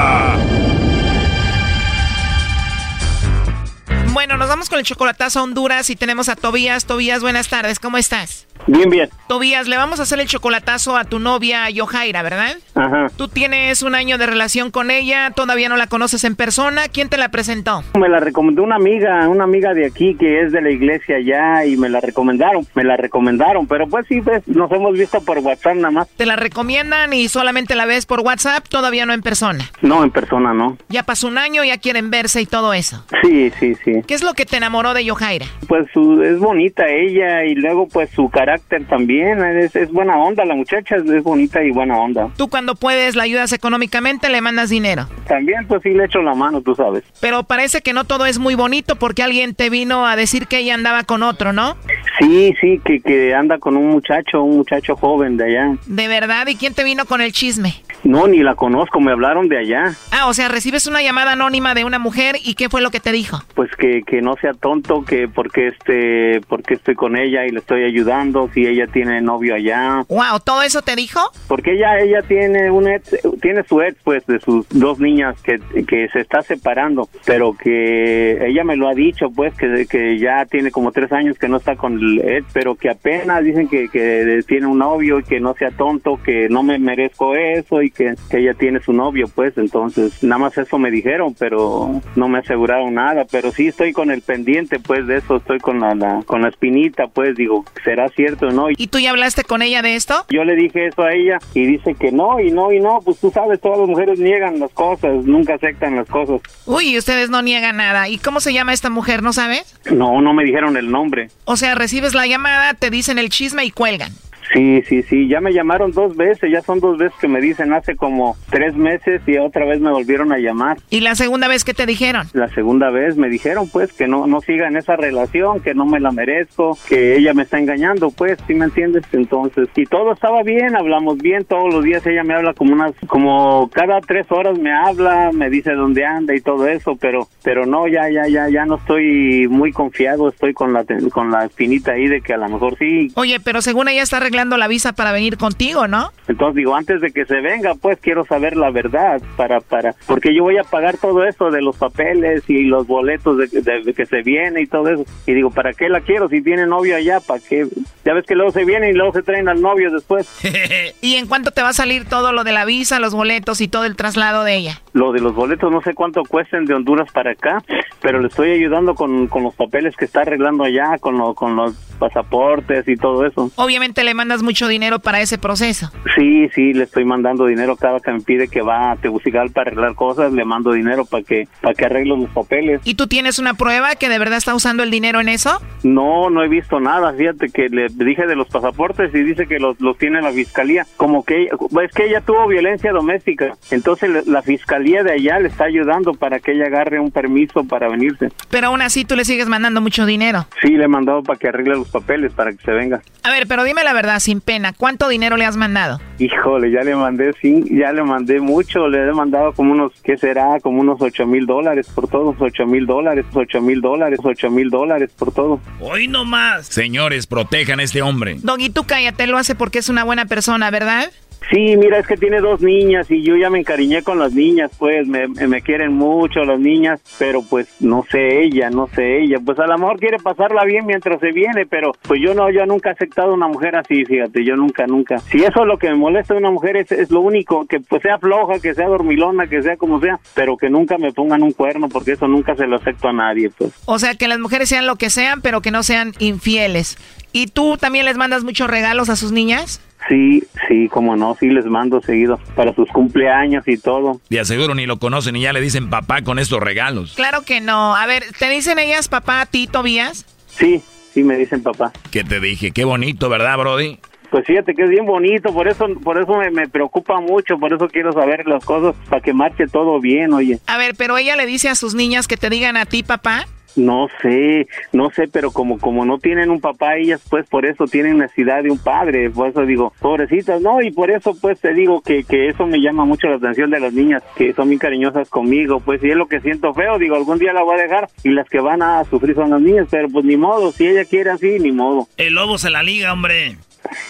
Bueno, 4.13 4.35
nos 4.35 4.49
vamos 4.49 4.69
con 4.69 4.77
el 4.77 4.83
chocolatazo 4.83 5.39
a 5.39 5.43
Honduras 5.43 5.89
y 5.89 5.95
tenemos 5.95 6.27
a 6.27 6.35
Tobías. 6.35 6.85
Tobías, 6.85 7.21
buenas 7.21 7.47
tardes, 7.47 7.79
¿cómo 7.79 7.97
estás? 7.97 8.45
Bien, 8.67 8.89
bien. 8.89 9.09
Tobías, 9.27 9.67
le 9.67 9.77
vamos 9.77 9.99
a 9.99 10.03
hacer 10.03 10.19
el 10.19 10.27
chocolatazo 10.27 10.95
a 10.95 11.05
tu 11.05 11.19
novia 11.19 11.69
Yojaira, 11.69 12.21
¿verdad? 12.21 12.57
Ajá. 12.75 13.07
Tú 13.15 13.27
tienes 13.27 13.81
un 13.81 13.95
año 13.95 14.17
de 14.17 14.27
relación 14.27 14.69
con 14.69 14.91
ella, 14.91 15.31
todavía 15.31 15.69
no 15.69 15.77
la 15.77 15.87
conoces 15.87 16.23
en 16.25 16.35
persona. 16.35 16.83
¿Quién 16.91 17.09
te 17.09 17.17
la 17.17 17.29
presentó? 17.29 17.83
Me 17.97 18.07
la 18.07 18.19
recomendó 18.19 18.63
una 18.63 18.75
amiga, 18.75 19.27
una 19.27 19.45
amiga 19.45 19.73
de 19.73 19.85
aquí 19.87 20.15
que 20.15 20.41
es 20.41 20.51
de 20.51 20.61
la 20.61 20.69
iglesia 20.69 21.19
ya 21.19 21.65
y 21.65 21.75
me 21.77 21.89
la 21.89 22.01
recomendaron, 22.01 22.67
me 22.75 22.83
la 22.83 22.97
recomendaron, 22.97 23.65
pero 23.65 23.87
pues 23.87 24.05
sí, 24.07 24.21
pues 24.21 24.47
nos 24.47 24.71
hemos 24.71 24.93
visto 24.93 25.21
por 25.21 25.39
WhatsApp 25.39 25.75
nada 25.75 25.91
más. 25.91 26.07
Te 26.09 26.25
la 26.25 26.35
recomiendan 26.35 27.13
y 27.13 27.29
solamente 27.29 27.75
la 27.75 27.85
ves 27.85 28.05
por 28.05 28.19
WhatsApp, 28.19 28.67
todavía 28.67 29.05
no 29.05 29.13
en 29.13 29.21
persona. 29.21 29.71
No, 29.81 30.03
en 30.03 30.11
persona 30.11 30.53
no. 30.53 30.77
Ya 30.89 31.03
pasó 31.03 31.27
un 31.27 31.37
año, 31.37 31.63
ya 31.63 31.77
quieren 31.79 32.11
verse 32.11 32.41
y 32.41 32.45
todo 32.45 32.73
eso. 32.73 33.03
Sí, 33.23 33.51
sí, 33.59 33.75
sí. 33.83 34.00
¿Qué 34.07 34.13
es 34.13 34.23
lo 34.23 34.33
que 34.33 34.45
te 34.45 34.57
enamoró 34.57 34.93
de 34.93 35.05
Yojaira? 35.05 35.45
Pues 35.67 35.87
su- 35.93 36.21
es 36.23 36.39
bonita 36.39 36.87
ella 36.87 37.43
y 37.45 37.55
luego 37.55 37.87
pues 37.87 38.09
su 38.11 38.29
carácter 38.29 38.85
también, 38.87 39.43
es, 39.43 39.75
es 39.75 39.91
buena 39.91 40.17
onda 40.17 40.45
la 40.45 40.55
muchacha, 40.55 40.95
es, 40.97 41.05
es 41.09 41.23
bonita 41.23 41.63
y 41.63 41.71
buena 41.71 41.97
onda. 41.97 42.29
Tú 42.37 42.47
cuando 42.49 42.75
puedes 42.75 43.15
la 43.15 43.23
ayudas 43.23 43.53
económicamente, 43.53 44.29
le 44.29 44.41
mandas 44.41 44.69
dinero. 44.69 45.07
También 45.27 45.65
pues 45.67 45.81
sí 45.83 45.89
le 45.89 46.05
echo 46.05 46.21
la 46.21 46.33
mano, 46.33 46.61
tú 46.61 46.75
sabes. 46.75 47.03
Pero 47.19 47.43
parece 47.43 47.81
que 47.81 47.93
no 47.93 48.03
todo 48.05 48.25
es 48.25 48.39
muy 48.39 48.55
bonito 48.55 48.95
porque 48.95 49.23
alguien 49.23 49.55
te 49.55 49.69
vino 49.69 50.05
a 50.07 50.15
decir 50.15 50.47
que 50.47 50.57
ella 50.59 50.73
andaba 50.73 51.03
con 51.03 51.23
otro, 51.23 51.53
¿no? 51.53 51.75
Sí, 52.19 52.53
sí, 52.61 52.79
que, 52.83 52.99
que 53.01 53.33
anda 53.33 53.57
con 53.57 53.75
un 53.77 53.87
muchacho, 53.89 54.43
un 54.43 54.57
muchacho 54.57 54.95
joven 54.95 55.37
de 55.37 55.45
allá. 55.45 55.75
¿De 55.87 56.07
verdad? 56.07 56.47
¿Y 56.47 56.55
quién 56.55 56.73
te 56.73 56.83
vino 56.83 57.05
con 57.05 57.21
el 57.21 57.31
chisme? 57.31 57.73
No, 58.03 58.27
ni 58.27 58.39
la 58.39 58.55
conozco, 58.55 58.99
me 58.99 59.11
hablaron 59.11 59.47
de 59.47 59.59
allá. 59.59 59.93
Ah, 60.11 60.27
o 60.27 60.33
sea, 60.33 60.47
recibes 60.47 60.87
una 60.87 61.01
llamada 61.03 61.33
anónima 61.33 61.73
de 61.75 61.83
una 61.85 61.99
mujer 61.99 62.35
y 62.43 62.55
¿qué 62.55 62.67
fue 62.69 62.81
lo 62.81 62.89
que 62.91 62.99
te 62.99 63.11
dijo? 63.11 63.39
Pues 63.55 63.69
que, 63.77 63.90
que 64.05 64.21
no 64.21 64.35
sea 64.37 64.53
tonto, 64.53 65.03
que 65.03 65.27
porque 65.27 65.67
este, 65.67 66.41
porque 66.47 66.75
estoy 66.75 66.95
con 66.95 67.15
ella 67.15 67.45
y 67.45 67.49
le 67.49 67.59
estoy 67.59 67.83
ayudando, 67.83 68.49
si 68.53 68.65
ella 68.65 68.87
tiene 68.87 69.21
novio 69.21 69.55
allá. 69.55 70.03
Wow, 70.07 70.39
¿todo 70.43 70.63
eso 70.63 70.81
te 70.81 70.95
dijo? 70.95 71.19
Porque 71.47 71.73
ella, 71.73 71.99
ella 71.99 72.21
tiene 72.21 72.71
un 72.71 72.87
ex, 72.87 73.17
tiene 73.41 73.63
su 73.63 73.81
ex 73.81 73.97
pues 74.03 74.25
de 74.25 74.39
sus 74.39 74.67
dos 74.69 74.99
niñas 74.99 75.41
que, 75.41 75.59
que 75.85 76.07
se 76.09 76.19
está 76.19 76.41
separando, 76.41 77.09
pero 77.25 77.53
que 77.53 78.45
ella 78.47 78.63
me 78.63 78.75
lo 78.75 78.87
ha 78.87 78.93
dicho 78.93 79.29
pues 79.35 79.53
que, 79.55 79.85
que 79.87 80.17
ya 80.19 80.45
tiene 80.45 80.71
como 80.71 80.91
tres 80.91 81.11
años 81.11 81.37
que 81.37 81.47
no 81.47 81.57
está 81.57 81.75
con 81.75 81.99
el 81.99 82.21
ex, 82.21 82.47
pero 82.53 82.75
que 82.75 82.89
apenas 82.89 83.43
dicen 83.43 83.67
que, 83.67 83.89
que 83.89 84.41
tiene 84.47 84.67
un 84.67 84.79
novio 84.79 85.19
y 85.19 85.23
que 85.23 85.39
no 85.39 85.53
sea 85.53 85.71
tonto, 85.71 86.19
que 86.23 86.49
no 86.49 86.63
me 86.63 86.79
merezco 86.79 87.35
eso 87.35 87.81
y 87.81 87.91
que, 87.91 88.15
que 88.29 88.39
ella 88.39 88.53
tiene 88.53 88.79
su 88.79 88.93
novio 88.93 89.27
pues, 89.33 89.57
entonces 89.57 90.23
nada 90.23 90.39
más 90.39 90.57
eso 90.57 90.77
me 90.77 90.91
dijeron, 90.91 91.35
pero 91.37 92.01
no 92.15 92.27
me 92.27 92.39
aseguraron 92.39 92.93
nada, 92.93 93.25
pero 93.29 93.51
sí 93.51 93.71
estoy 93.81 93.93
con 93.93 94.11
el 94.11 94.21
pendiente 94.21 94.79
pues 94.79 95.07
de 95.07 95.17
eso, 95.17 95.37
estoy 95.37 95.59
con 95.59 95.79
la, 95.79 95.95
la- 95.95 96.21
con 96.27 96.43
la 96.43 96.49
espinita 96.49 97.07
pues, 97.07 97.35
digo, 97.35 97.65
¿será 97.83 98.09
cierto 98.09 98.49
o 98.49 98.51
no? 98.51 98.67
¿Y 98.69 98.87
tú 98.87 98.99
ya 98.99 99.09
hablaste 99.09 99.43
con 99.43 99.63
ella 99.63 99.81
de 99.81 99.95
esto? 99.95 100.13
Yo 100.29 100.43
le 100.43 100.55
dije 100.55 100.85
eso 100.85 101.01
a 101.01 101.11
ella 101.13 101.39
y 101.55 101.65
dice 101.65 101.95
que 101.95 102.11
no, 102.11 102.39
y 102.39 102.51
no, 102.51 102.71
y 102.71 102.79
no, 102.79 102.99
pues 103.03 103.19
tú 103.19 103.31
sabes, 103.31 103.59
todas 103.59 103.79
las 103.79 103.87
mujeres 103.87 104.19
niegan 104.19 104.59
las 104.59 104.69
cosas, 104.71 105.25
nunca 105.25 105.55
aceptan 105.55 105.95
las 105.95 106.07
cosas. 106.07 106.41
Uy, 106.67 106.95
ustedes 106.95 107.31
no 107.31 107.41
niegan 107.41 107.77
nada. 107.77 108.07
¿Y 108.07 108.19
cómo 108.19 108.39
se 108.39 108.53
llama 108.53 108.71
esta 108.73 108.91
mujer, 108.91 109.23
no 109.23 109.33
sabes? 109.33 109.75
No, 109.91 110.21
no 110.21 110.33
me 110.35 110.43
dijeron 110.43 110.77
el 110.77 110.91
nombre. 110.91 111.29
O 111.45 111.57
sea, 111.57 111.73
recibes 111.73 112.13
la 112.13 112.27
llamada, 112.27 112.75
te 112.75 112.91
dicen 112.91 113.17
el 113.17 113.29
chisme 113.29 113.65
y 113.65 113.71
cuelgan. 113.71 114.11
Sí, 114.53 114.81
sí, 114.87 115.03
sí, 115.03 115.27
ya 115.27 115.39
me 115.39 115.53
llamaron 115.53 115.91
dos 115.91 116.15
veces, 116.15 116.51
ya 116.51 116.61
son 116.61 116.79
dos 116.79 116.97
veces 116.97 117.17
que 117.19 117.27
me 117.27 117.39
dicen 117.39 117.73
hace 117.73 117.95
como 117.95 118.35
tres 118.49 118.75
meses 118.75 119.21
y 119.25 119.37
otra 119.37 119.65
vez 119.65 119.79
me 119.79 119.91
volvieron 119.91 120.31
a 120.31 120.37
llamar. 120.37 120.77
¿Y 120.89 121.01
la 121.01 121.15
segunda 121.15 121.47
vez 121.47 121.63
que 121.63 121.73
te 121.73 121.85
dijeron? 121.85 122.27
La 122.33 122.49
segunda 122.49 122.89
vez 122.89 123.15
me 123.15 123.29
dijeron 123.29 123.69
pues 123.69 123.93
que 123.93 124.07
no, 124.07 124.27
no 124.27 124.41
siga 124.41 124.67
en 124.67 124.77
esa 124.77 124.95
relación, 124.95 125.61
que 125.61 125.73
no 125.73 125.85
me 125.85 125.99
la 125.99 126.11
merezco, 126.11 126.77
que 126.87 127.15
ella 127.17 127.33
me 127.33 127.43
está 127.43 127.59
engañando 127.59 128.11
pues, 128.11 128.37
¿sí 128.47 128.53
me 128.53 128.65
entiendes? 128.65 129.03
Entonces, 129.11 129.69
y 129.75 129.85
todo 129.85 130.13
estaba 130.13 130.43
bien, 130.43 130.75
hablamos 130.75 131.17
bien, 131.17 131.45
todos 131.45 131.73
los 131.73 131.83
días 131.83 132.05
ella 132.05 132.23
me 132.23 132.33
habla 132.33 132.53
como 132.53 132.73
unas, 132.73 132.93
como 133.07 133.69
cada 133.69 134.01
tres 134.01 134.27
horas 134.31 134.59
me 134.59 134.73
habla, 134.73 135.31
me 135.33 135.49
dice 135.49 135.71
dónde 135.73 136.05
anda 136.05 136.35
y 136.35 136.41
todo 136.41 136.67
eso, 136.67 136.97
pero, 136.99 137.27
pero 137.43 137.65
no, 137.65 137.87
ya, 137.87 138.09
ya, 138.09 138.27
ya, 138.27 138.49
ya 138.49 138.65
no 138.65 138.75
estoy 138.75 139.47
muy 139.47 139.71
confiado, 139.71 140.29
estoy 140.29 140.53
con 140.53 140.73
la, 140.73 140.85
con 141.11 141.31
la 141.31 141.45
espinita 141.45 141.93
ahí 141.93 142.07
de 142.07 142.21
que 142.21 142.33
a 142.33 142.37
lo 142.37 142.49
mejor 142.49 142.77
sí, 142.77 143.11
Oye, 143.15 143.39
pero 143.39 143.61
según 143.61 143.87
ella 143.87 144.03
está 144.03 144.17
arreglando 144.17 144.40
la 144.57 144.67
visa 144.67 144.93
para 144.93 145.11
venir 145.11 145.37
contigo, 145.37 145.87
¿no? 145.87 146.11
Entonces 146.27 146.55
digo, 146.55 146.75
antes 146.75 147.01
de 147.01 147.11
que 147.11 147.25
se 147.25 147.41
venga, 147.41 147.73
pues 147.75 147.99
quiero 148.01 148.25
saber 148.25 148.55
la 148.55 148.69
verdad 148.71 149.21
para 149.37 149.59
para 149.61 149.93
porque 150.07 150.33
yo 150.35 150.43
voy 150.43 150.57
a 150.57 150.63
pagar 150.63 150.97
todo 150.97 151.23
eso 151.25 151.51
de 151.51 151.61
los 151.61 151.75
papeles 151.77 152.43
y 152.49 152.63
los 152.63 152.87
boletos 152.87 153.37
de, 153.37 153.47
de- 153.47 153.81
de 153.83 153.93
que 153.93 154.05
se 154.05 154.21
viene 154.21 154.61
y 154.61 154.67
todo 154.67 154.87
eso. 154.89 155.05
Y 155.25 155.33
digo, 155.33 155.51
¿para 155.51 155.73
qué 155.73 155.89
la 155.89 156.01
quiero 156.01 156.27
si 156.29 156.41
tiene 156.41 156.65
novio 156.65 156.95
allá? 156.95 157.19
¿Para 157.19 157.39
qué? 157.39 157.67
Ya 158.05 158.13
ves 158.13 158.25
que 158.25 158.35
luego 158.35 158.51
se 158.51 158.65
viene 158.65 158.89
y 158.89 158.93
luego 158.93 159.13
se 159.13 159.21
traen 159.23 159.47
al 159.49 159.61
novio 159.61 159.91
después. 159.91 160.27
¿Y 161.01 161.15
en 161.15 161.27
cuánto 161.27 161.51
te 161.51 161.61
va 161.61 161.69
a 161.69 161.73
salir 161.73 162.05
todo 162.05 162.31
lo 162.31 162.43
de 162.43 162.51
la 162.51 162.65
visa, 162.65 162.99
los 162.99 163.13
boletos 163.13 163.61
y 163.61 163.67
todo 163.67 163.85
el 163.85 163.95
traslado 163.95 164.43
de 164.43 164.55
ella? 164.55 164.81
Lo 164.93 165.11
de 165.11 165.19
los 165.21 165.33
boletos 165.35 165.71
no 165.71 165.81
sé 165.81 165.93
cuánto 165.93 166.23
cuesten 166.23 166.65
de 166.65 166.73
Honduras 166.73 167.11
para 167.11 167.31
acá, 167.31 167.63
pero 168.01 168.19
le 168.19 168.27
estoy 168.27 168.51
ayudando 168.51 168.95
con, 168.95 169.27
con 169.27 169.43
los 169.43 169.55
papeles 169.55 169.95
que 169.95 170.05
está 170.05 170.21
arreglando 170.21 170.63
allá, 170.63 170.97
con, 170.99 171.17
lo- 171.17 171.33
con 171.33 171.55
los 171.55 171.75
pasaportes 171.99 172.87
y 172.87 172.95
todo 172.97 173.25
eso. 173.25 173.51
Obviamente 173.55 174.03
le 174.03 174.13
mandas 174.31 174.43
mucho 174.43 174.69
dinero 174.69 174.99
para 174.99 175.19
ese 175.19 175.37
proceso. 175.37 175.91
Sí, 176.15 176.47
sí, 176.55 176.73
le 176.73 176.85
estoy 176.85 177.03
mandando 177.03 177.47
dinero 177.47 177.75
cada 177.75 177.99
que 177.99 178.13
me 178.13 178.21
pide 178.21 178.47
que 178.47 178.61
va 178.61 178.91
a 178.91 178.95
Tegucigalpa 178.95 179.51
para 179.51 179.71
arreglar 179.71 179.95
cosas, 179.95 180.31
le 180.31 180.45
mando 180.45 180.71
dinero 180.71 181.03
para 181.03 181.23
que 181.23 181.47
para 181.59 181.73
que 181.73 181.85
arregle 181.85 182.15
los 182.15 182.29
papeles. 182.29 182.79
¿Y 182.85 182.95
tú 182.95 183.07
tienes 183.07 183.39
una 183.39 183.55
prueba 183.55 183.95
que 183.95 184.07
de 184.07 184.17
verdad 184.19 184.37
está 184.37 184.55
usando 184.55 184.83
el 184.83 184.91
dinero 184.91 185.19
en 185.19 185.27
eso? 185.27 185.61
No, 185.83 186.29
no 186.29 186.43
he 186.43 186.47
visto 186.47 186.79
nada, 186.79 187.13
fíjate 187.13 187.49
que 187.49 187.67
le 187.67 187.87
dije 187.89 188.25
de 188.25 188.35
los 188.37 188.47
pasaportes 188.47 189.13
y 189.13 189.23
dice 189.23 189.47
que 189.47 189.59
los, 189.59 189.81
los 189.81 189.97
tiene 189.97 190.21
la 190.21 190.31
fiscalía, 190.31 190.85
como 190.95 191.25
que 191.25 191.45
es 191.45 191.91
que 191.93 192.05
ella 192.05 192.21
tuvo 192.21 192.47
violencia 192.47 192.93
doméstica, 192.93 193.57
entonces 193.69 194.25
la 194.27 194.41
fiscalía 194.41 195.03
de 195.03 195.13
allá 195.13 195.39
le 195.39 195.49
está 195.49 195.65
ayudando 195.65 196.13
para 196.13 196.39
que 196.39 196.53
ella 196.53 196.67
agarre 196.67 196.99
un 196.99 197.11
permiso 197.11 197.65
para 197.65 197.89
venirse. 197.89 198.29
Pero 198.49 198.67
aún 198.67 198.81
así 198.81 199.03
tú 199.03 199.17
le 199.17 199.25
sigues 199.25 199.49
mandando 199.49 199.81
mucho 199.81 200.05
dinero. 200.05 200.47
Sí, 200.61 200.69
le 200.69 200.85
he 200.85 200.87
mandado 200.87 201.21
para 201.21 201.37
que 201.37 201.49
arregle 201.49 201.75
los 201.75 201.89
papeles 201.89 202.31
para 202.31 202.51
que 202.51 202.63
se 202.63 202.71
venga. 202.71 203.01
A 203.23 203.31
ver, 203.31 203.47
pero 203.47 203.63
dime 203.63 203.83
la 203.83 203.93
verdad, 203.93 204.19
sin 204.21 204.41
pena, 204.41 204.73
¿cuánto 204.73 205.07
dinero 205.09 205.37
le 205.37 205.45
has 205.45 205.57
mandado? 205.57 205.99
Híjole, 206.19 206.71
ya 206.71 206.81
le 206.81 206.95
mandé, 206.95 207.33
sí, 207.41 207.63
ya 207.69 207.91
le 207.91 208.03
mandé 208.03 208.39
mucho, 208.39 208.87
le 208.87 209.07
he 209.07 209.11
mandado 209.13 209.53
como 209.53 209.71
unos, 209.71 209.91
¿qué 210.03 210.17
será? 210.17 210.59
Como 210.61 210.81
unos 210.81 211.01
ocho 211.01 211.25
mil 211.25 211.45
dólares 211.45 211.87
por 211.93 212.07
todo, 212.07 212.35
ocho 212.39 212.65
mil 212.65 212.85
dólares, 212.85 213.25
ocho 213.33 213.61
mil 213.61 213.81
dólares, 213.81 214.19
ocho 214.23 214.49
mil 214.49 214.69
dólares 214.69 215.11
por 215.17 215.33
todo. 215.33 215.59
Hoy 215.79 216.07
no 216.07 216.25
más. 216.25 216.67
Señores, 216.67 217.27
protejan 217.27 217.79
a 217.79 217.83
este 217.83 218.01
hombre. 218.01 218.37
Doggy, 218.41 218.69
tú 218.69 218.83
cállate, 218.83 219.27
lo 219.27 219.37
hace 219.37 219.55
porque 219.55 219.79
es 219.79 219.89
una 219.89 220.03
buena 220.03 220.25
persona, 220.25 220.69
¿verdad? 220.71 221.11
Sí, 221.49 221.75
mira, 221.75 221.99
es 221.99 222.07
que 222.07 222.17
tiene 222.17 222.39
dos 222.39 222.61
niñas 222.61 223.09
y 223.09 223.23
yo 223.23 223.35
ya 223.35 223.49
me 223.49 223.59
encariñé 223.59 224.03
con 224.03 224.19
las 224.19 224.33
niñas, 224.33 224.71
pues 224.77 225.07
me, 225.07 225.27
me 225.27 225.61
quieren 225.61 225.93
mucho 225.93 226.41
las 226.41 226.59
niñas, 226.59 227.01
pero 227.19 227.41
pues 227.41 227.67
no 227.81 228.05
sé 228.09 228.43
ella, 228.43 228.69
no 228.69 228.87
sé 228.87 229.21
ella, 229.23 229.37
pues 229.43 229.59
a 229.59 229.67
lo 229.67 229.77
mejor 229.77 229.99
quiere 229.99 230.17
pasarla 230.17 230.63
bien 230.63 230.85
mientras 230.85 231.19
se 231.19 231.31
viene, 231.31 231.65
pero 231.65 231.91
pues 232.07 232.21
yo 232.23 232.33
no, 232.33 232.49
yo 232.51 232.65
nunca 232.65 232.89
he 232.89 232.93
aceptado 232.93 233.33
una 233.33 233.47
mujer 233.47 233.75
así, 233.75 234.05
fíjate, 234.05 234.45
yo 234.45 234.55
nunca, 234.55 234.85
nunca. 234.87 235.19
Si 235.19 235.39
eso 235.39 235.61
es 235.61 235.67
lo 235.67 235.77
que 235.77 235.89
me 235.89 235.95
molesta 235.95 236.33
de 236.33 236.39
una 236.39 236.51
mujer 236.51 236.77
es, 236.77 236.91
es 236.91 237.11
lo 237.11 237.21
único, 237.21 237.65
que 237.65 237.79
pues 237.79 238.01
sea 238.01 238.17
floja, 238.17 238.59
que 238.59 238.73
sea 238.73 238.87
dormilona, 238.87 239.47
que 239.47 239.61
sea 239.61 239.75
como 239.75 239.99
sea, 239.99 240.19
pero 240.33 240.55
que 240.55 240.69
nunca 240.69 240.97
me 240.97 241.11
pongan 241.11 241.43
un 241.43 241.51
cuerno, 241.51 241.89
porque 241.89 242.13
eso 242.13 242.27
nunca 242.27 242.55
se 242.55 242.67
lo 242.67 242.77
acepto 242.77 243.09
a 243.09 243.13
nadie, 243.13 243.49
pues. 243.49 243.73
O 243.85 243.99
sea, 243.99 244.15
que 244.15 244.27
las 244.27 244.39
mujeres 244.39 244.69
sean 244.69 244.85
lo 244.85 244.95
que 244.95 245.09
sean, 245.09 245.41
pero 245.41 245.61
que 245.61 245.71
no 245.71 245.83
sean 245.83 246.13
infieles. 246.19 246.97
¿Y 247.33 247.47
tú 247.47 247.77
también 247.77 248.05
les 248.05 248.17
mandas 248.17 248.43
muchos 248.43 248.69
regalos 248.69 249.09
a 249.09 249.15
sus 249.15 249.31
niñas? 249.31 249.81
Sí, 250.07 250.43
sí, 250.67 250.89
como 250.89 251.15
no, 251.15 251.35
sí 251.39 251.47
les 251.47 251.65
mando 251.65 252.01
seguido 252.01 252.39
para 252.55 252.73
sus 252.73 252.89
cumpleaños 252.89 253.67
y 253.67 253.77
todo. 253.77 254.19
Y 254.29 254.37
aseguro 254.37 254.75
ni 254.75 254.85
lo 254.85 254.99
conocen 254.99 255.35
y 255.35 255.41
ya 255.41 255.53
le 255.53 255.61
dicen 255.61 255.89
papá 255.89 256.21
con 256.21 256.39
estos 256.39 256.59
regalos. 256.59 257.13
Claro 257.15 257.43
que 257.43 257.61
no. 257.61 257.95
A 257.95 258.05
ver, 258.07 258.23
¿te 258.37 258.49
dicen 258.49 258.79
ellas 258.79 259.07
papá 259.07 259.41
a 259.41 259.45
ti, 259.45 259.67
Tobías? 259.67 260.25
Sí, 260.47 260.81
sí 261.13 261.23
me 261.23 261.37
dicen 261.37 261.63
papá. 261.63 261.91
¿Qué 262.11 262.23
te 262.23 262.39
dije? 262.39 262.71
Qué 262.71 262.83
bonito, 262.83 263.29
¿verdad, 263.29 263.57
Brody? 263.57 263.99
Pues 264.31 264.45
fíjate 264.45 264.73
que 264.73 264.83
es 264.83 264.89
bien 264.89 265.05
bonito, 265.05 265.53
por 265.53 265.67
eso, 265.67 265.87
por 266.03 266.17
eso 266.17 266.37
me, 266.37 266.49
me 266.51 266.69
preocupa 266.69 267.19
mucho, 267.19 267.57
por 267.59 267.73
eso 267.73 267.89
quiero 267.89 268.13
saber 268.13 268.47
las 268.47 268.63
cosas 268.63 268.95
para 269.09 269.21
que 269.21 269.33
marche 269.33 269.67
todo 269.67 269.99
bien, 269.99 270.31
oye. 270.31 270.57
A 270.67 270.77
ver, 270.77 270.95
pero 270.97 271.17
ella 271.17 271.35
le 271.35 271.45
dice 271.45 271.67
a 271.67 271.75
sus 271.75 271.95
niñas 271.95 272.29
que 272.29 272.37
te 272.37 272.49
digan 272.49 272.77
a 272.77 272.85
ti 272.85 273.03
papá. 273.03 273.45
No 273.75 274.07
sé, 274.21 274.67
no 274.91 275.09
sé, 275.11 275.27
pero 275.27 275.51
como 275.51 275.79
como 275.79 276.05
no 276.05 276.17
tienen 276.17 276.49
un 276.49 276.61
papá 276.61 276.97
ellas, 276.97 277.21
pues 277.29 277.47
por 277.47 277.65
eso 277.65 277.85
tienen 277.85 278.17
necesidad 278.17 278.63
de 278.63 278.71
un 278.71 278.77
padre, 278.77 279.29
por 279.29 279.49
eso 279.49 279.65
digo, 279.65 279.93
pobrecitas, 279.99 280.61
no, 280.61 280.81
y 280.81 280.91
por 280.91 281.11
eso 281.11 281.35
pues 281.39 281.59
te 281.59 281.73
digo 281.73 282.01
que, 282.01 282.23
que 282.23 282.49
eso 282.49 282.65
me 282.65 282.81
llama 282.81 283.05
mucho 283.05 283.27
la 283.27 283.35
atención 283.35 283.71
de 283.71 283.79
las 283.79 283.93
niñas, 283.93 284.23
que 284.35 284.53
son 284.53 284.67
muy 284.67 284.77
cariñosas 284.77 285.29
conmigo, 285.29 285.79
pues 285.79 286.03
y 286.03 286.09
es 286.09 286.15
lo 286.15 286.27
que 286.27 286.41
siento 286.41 286.73
feo, 286.73 286.97
digo, 286.97 287.15
algún 287.15 287.39
día 287.39 287.53
la 287.53 287.63
voy 287.63 287.79
a 287.79 287.83
dejar 287.83 288.09
y 288.23 288.29
las 288.29 288.47
que 288.49 288.59
van 288.59 288.81
a 288.81 289.03
sufrir 289.05 289.35
son 289.35 289.51
las 289.51 289.61
niñas, 289.61 289.87
pero 289.89 290.09
pues 290.09 290.25
ni 290.25 290.37
modo, 290.37 290.71
si 290.71 290.87
ella 290.87 291.05
quiere 291.05 291.31
así, 291.31 291.59
ni 291.59 291.71
modo. 291.71 292.07
El 292.17 292.33
lobo 292.33 292.57
se 292.57 292.69
la 292.69 292.83
liga, 292.83 293.13
hombre. 293.13 293.57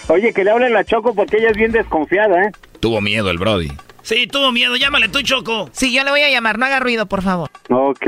Oye, 0.07 0.33
que 0.33 0.43
le 0.43 0.51
hable 0.51 0.69
la 0.69 0.83
Choco 0.83 1.13
porque 1.13 1.37
ella 1.37 1.49
es 1.49 1.57
bien 1.57 1.71
desconfiada, 1.71 2.43
¿eh? 2.45 2.51
Tuvo 2.79 3.01
miedo 3.01 3.29
el 3.29 3.37
Brody. 3.37 3.69
Sí, 4.03 4.27
tuvo 4.27 4.51
miedo, 4.51 4.75
llámale 4.75 5.09
tú, 5.09 5.21
Choco. 5.21 5.69
Sí, 5.71 5.93
yo 5.93 6.03
le 6.03 6.11
voy 6.11 6.21
a 6.21 6.29
llamar, 6.29 6.57
no 6.57 6.65
haga 6.65 6.79
ruido, 6.79 7.05
por 7.05 7.21
favor. 7.21 7.49
Ok. 7.69 8.05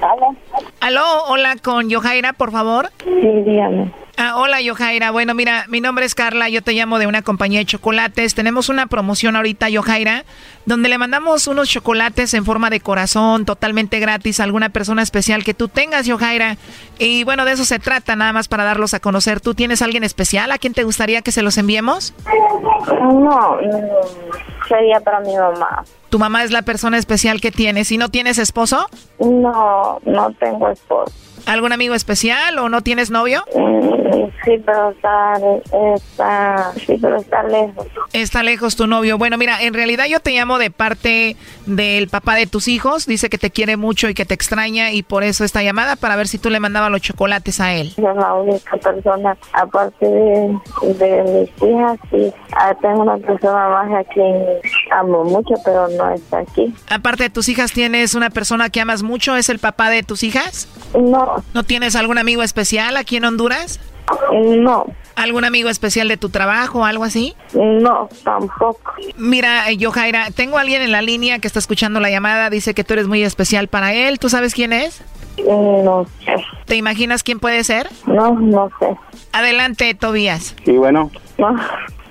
¿Aló? 0.00 0.36
Aló, 0.80 1.24
hola 1.28 1.56
con 1.62 1.88
Yojaira, 1.88 2.32
por 2.32 2.50
favor. 2.50 2.90
Sí, 3.04 3.42
dígame. 3.46 3.92
Ah, 4.18 4.34
hola 4.36 4.60
Yojaira, 4.60 5.10
bueno 5.10 5.32
mira, 5.32 5.64
mi 5.68 5.80
nombre 5.80 6.04
es 6.04 6.14
Carla, 6.14 6.50
yo 6.50 6.62
te 6.62 6.72
llamo 6.72 6.98
de 6.98 7.06
una 7.06 7.22
compañía 7.22 7.60
de 7.60 7.64
chocolates. 7.64 8.34
Tenemos 8.34 8.68
una 8.68 8.86
promoción 8.86 9.36
ahorita, 9.36 9.70
Yojaira, 9.70 10.24
donde 10.66 10.90
le 10.90 10.98
mandamos 10.98 11.46
unos 11.46 11.68
chocolates 11.70 12.34
en 12.34 12.44
forma 12.44 12.68
de 12.68 12.80
corazón, 12.80 13.46
totalmente 13.46 14.00
gratis 14.00 14.38
a 14.38 14.44
alguna 14.44 14.68
persona 14.68 15.02
especial 15.02 15.44
que 15.44 15.54
tú 15.54 15.68
tengas, 15.68 16.06
Yojaira. 16.06 16.58
Y 16.98 17.24
bueno, 17.24 17.46
de 17.46 17.52
eso 17.52 17.64
se 17.64 17.78
trata, 17.78 18.14
nada 18.14 18.34
más 18.34 18.48
para 18.48 18.64
darlos 18.64 18.92
a 18.92 19.00
conocer. 19.00 19.40
¿Tú 19.40 19.54
tienes 19.54 19.80
alguien 19.80 20.04
especial 20.04 20.52
a 20.52 20.58
quien 20.58 20.74
te 20.74 20.84
gustaría 20.84 21.22
que 21.22 21.32
se 21.32 21.42
los 21.42 21.56
enviemos? 21.56 22.12
No, 22.86 23.56
mm, 23.62 24.68
sería 24.68 25.00
para 25.00 25.20
mi 25.20 25.34
mamá. 25.34 25.84
¿Tu 26.10 26.18
mamá 26.18 26.44
es 26.44 26.50
la 26.50 26.60
persona 26.60 26.98
especial 26.98 27.40
que 27.40 27.50
tienes? 27.50 27.90
¿Y 27.90 27.96
no 27.96 28.10
tienes 28.10 28.36
esposo? 28.36 28.86
No, 29.18 29.98
no 30.04 30.32
tengo 30.34 30.68
esposo. 30.68 31.10
¿Algún 31.46 31.72
amigo 31.72 31.94
especial 31.94 32.58
o 32.58 32.68
no 32.68 32.82
tienes 32.82 33.10
novio? 33.10 33.44
Mm, 33.54 33.82
Sí, 34.44 34.60
pero 34.66 34.90
está, 34.90 35.34
está, 35.94 36.72
sí, 36.84 36.98
pero 37.00 37.16
está 37.16 37.44
lejos. 37.44 37.86
Está 38.12 38.42
lejos 38.42 38.74
tu 38.74 38.88
novio. 38.88 39.16
Bueno, 39.16 39.38
mira, 39.38 39.62
en 39.62 39.72
realidad 39.72 40.06
yo 40.06 40.18
te 40.18 40.32
llamo 40.32 40.58
de 40.58 40.70
parte 40.70 41.36
del 41.66 42.08
papá 42.08 42.34
de 42.34 42.48
tus 42.48 42.66
hijos. 42.66 43.06
Dice 43.06 43.30
que 43.30 43.38
te 43.38 43.50
quiere 43.50 43.76
mucho 43.76 44.08
y 44.08 44.14
que 44.14 44.24
te 44.24 44.34
extraña 44.34 44.90
y 44.90 45.04
por 45.04 45.22
eso 45.22 45.44
esta 45.44 45.62
llamada 45.62 45.94
para 45.94 46.16
ver 46.16 46.26
si 46.26 46.38
tú 46.38 46.50
le 46.50 46.58
mandabas 46.58 46.90
los 46.90 47.00
chocolates 47.00 47.60
a 47.60 47.72
él. 47.74 47.88
Es 47.96 47.98
la 47.98 48.34
única 48.34 48.76
persona, 48.78 49.36
aparte 49.52 50.06
de, 50.06 50.58
de 50.98 51.22
mis 51.62 51.70
hijas, 51.70 51.98
sí. 52.10 52.32
Ah, 52.56 52.74
tengo 52.80 53.02
una 53.02 53.18
persona 53.18 53.68
más 53.68 53.92
a 54.00 54.04
quien 54.12 54.44
amo 54.90 55.22
mucho, 55.24 55.54
pero 55.64 55.86
no 55.88 56.10
está 56.10 56.38
aquí. 56.40 56.74
Aparte 56.90 57.24
de 57.24 57.30
tus 57.30 57.48
hijas, 57.48 57.72
¿tienes 57.72 58.14
una 58.14 58.30
persona 58.30 58.70
que 58.70 58.80
amas 58.80 59.04
mucho? 59.04 59.36
¿Es 59.36 59.48
el 59.48 59.60
papá 59.60 59.88
de 59.90 60.02
tus 60.02 60.24
hijas? 60.24 60.66
No. 60.98 61.31
¿No 61.54 61.62
tienes 61.64 61.96
algún 61.96 62.18
amigo 62.18 62.42
especial 62.42 62.96
aquí 62.96 63.16
en 63.16 63.24
Honduras? 63.24 63.80
No. 64.32 64.86
¿Algún 65.14 65.44
amigo 65.44 65.68
especial 65.68 66.08
de 66.08 66.16
tu 66.16 66.30
trabajo 66.30 66.80
o 66.80 66.84
algo 66.84 67.04
así? 67.04 67.34
No, 67.54 68.08
tampoco. 68.24 68.94
Mira, 69.16 69.70
eh, 69.70 69.76
yo, 69.76 69.90
Jaira, 69.92 70.30
tengo 70.30 70.58
a 70.58 70.62
alguien 70.62 70.82
en 70.82 70.90
la 70.92 71.02
línea 71.02 71.38
que 71.38 71.46
está 71.46 71.58
escuchando 71.58 72.00
la 72.00 72.10
llamada. 72.10 72.50
Dice 72.50 72.74
que 72.74 72.84
tú 72.84 72.94
eres 72.94 73.08
muy 73.08 73.22
especial 73.22 73.68
para 73.68 73.92
él. 73.94 74.18
¿Tú 74.18 74.28
sabes 74.28 74.54
quién 74.54 74.72
es? 74.72 75.02
No 75.38 76.06
sé. 76.24 76.34
¿Te 76.66 76.76
imaginas 76.76 77.22
quién 77.22 77.40
puede 77.40 77.62
ser? 77.64 77.88
No, 78.06 78.32
no 78.32 78.70
sé. 78.78 78.96
Adelante, 79.32 79.94
Tobías. 79.94 80.54
Sí, 80.64 80.72
bueno. 80.72 81.10
No. 81.38 81.54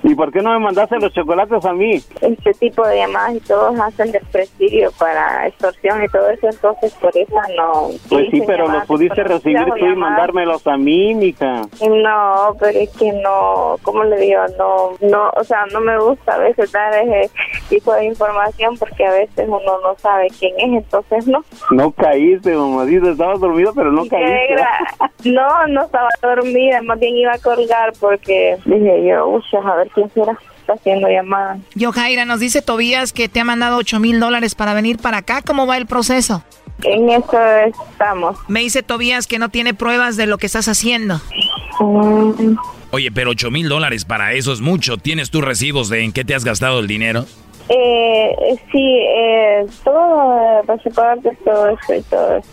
¿Y 0.02 0.14
por 0.14 0.32
qué 0.32 0.42
no 0.42 0.50
me 0.52 0.58
mandaste 0.58 0.98
los 0.98 1.12
chocolates 1.12 1.64
a 1.64 1.72
mí? 1.72 2.02
Este 2.20 2.52
tipo 2.54 2.86
de 2.86 2.98
llamadas 2.98 3.36
y 3.36 3.40
todos 3.40 3.78
hacen 3.78 4.10
de 4.12 4.20
prestigio 4.32 4.90
para 4.98 5.46
extorsión 5.46 6.02
y 6.02 6.08
todo 6.08 6.28
eso, 6.30 6.48
entonces 6.48 6.92
por 6.94 7.16
eso 7.16 7.36
no. 7.56 7.90
Pues 8.08 8.28
sí, 8.30 8.42
pero 8.46 8.68
los 8.68 8.84
pudiste 8.86 9.22
recibir 9.22 9.64
tú 9.78 9.86
y 9.86 9.96
mandármelos 9.96 10.66
a 10.66 10.76
mí, 10.76 11.14
mija. 11.14 11.62
No, 11.80 12.56
pero 12.58 12.78
es 12.78 12.90
que 12.96 13.12
no, 13.12 13.76
¿cómo 13.82 14.02
le 14.04 14.18
digo? 14.18 14.42
No, 14.58 14.90
no, 15.00 15.30
o 15.36 15.44
sea, 15.44 15.66
no 15.72 15.80
me 15.80 15.98
gusta 15.98 16.34
a 16.34 16.38
veces 16.38 16.72
dar 16.72 16.94
ese 16.94 17.30
tipo 17.68 17.92
de 17.94 18.06
información 18.06 18.76
porque 18.78 19.06
a 19.06 19.12
veces 19.12 19.46
uno 19.46 19.80
no 19.82 19.94
sabe 19.98 20.28
quién 20.38 20.54
es, 20.58 20.82
entonces 20.84 21.26
no. 21.28 21.44
No 21.70 21.92
caíste, 21.92 22.54
mamadita. 22.54 23.10
Estabas 23.10 23.40
dormido, 23.40 23.72
pero 23.74 23.92
no 23.92 24.06
caíste. 24.06 24.56
No, 25.24 25.66
no 25.68 25.84
estaba 25.84 26.08
dormida, 26.20 26.82
más 26.82 26.98
bien 26.98 27.16
iba 27.16 27.32
a 27.32 27.38
colgar 27.38 27.92
porque 28.00 28.56
dije 28.64 29.06
yo, 29.06 29.28
uy, 29.28 29.42
a 29.64 29.74
ver 29.76 29.91
quién 29.94 30.10
será, 30.12 30.38
está 30.60 30.74
haciendo 30.74 31.08
llamadas. 31.08 31.58
Yo, 31.74 31.92
Jaira, 31.92 32.24
nos 32.24 32.40
dice 32.40 32.62
Tobías 32.62 33.12
que 33.12 33.28
te 33.28 33.40
ha 33.40 33.44
mandado 33.44 33.76
8 33.76 34.00
mil 34.00 34.20
dólares 34.20 34.54
para 34.54 34.74
venir 34.74 34.98
para 34.98 35.18
acá. 35.18 35.42
¿Cómo 35.42 35.66
va 35.66 35.76
el 35.76 35.86
proceso? 35.86 36.42
En 36.84 37.08
eso 37.10 37.38
estamos. 37.92 38.38
Me 38.48 38.60
dice 38.60 38.82
Tobías 38.82 39.26
que 39.26 39.38
no 39.38 39.48
tiene 39.50 39.74
pruebas 39.74 40.16
de 40.16 40.26
lo 40.26 40.38
que 40.38 40.46
estás 40.46 40.66
haciendo. 40.68 41.20
Mm, 41.80 42.56
Oye, 42.90 43.10
pero 43.10 43.30
8 43.30 43.50
mil 43.50 43.68
dólares 43.68 44.04
para 44.04 44.32
eso 44.34 44.52
es 44.52 44.60
mucho. 44.60 44.96
¿Tienes 44.98 45.30
tus 45.30 45.42
recibos 45.44 45.88
de 45.88 46.04
en 46.04 46.12
qué 46.12 46.24
te 46.24 46.34
has 46.34 46.44
gastado 46.44 46.80
el 46.80 46.86
dinero? 46.86 47.24
eh, 47.68 48.58
sí, 48.70 48.98
eh, 49.16 49.64
todo, 49.84 50.60
eh, 50.60 50.66
pasaporte, 50.66 51.30
todo 51.44 51.68
eso 51.68 51.94
y 51.94 52.02
todo 52.02 52.36
eso. 52.36 52.48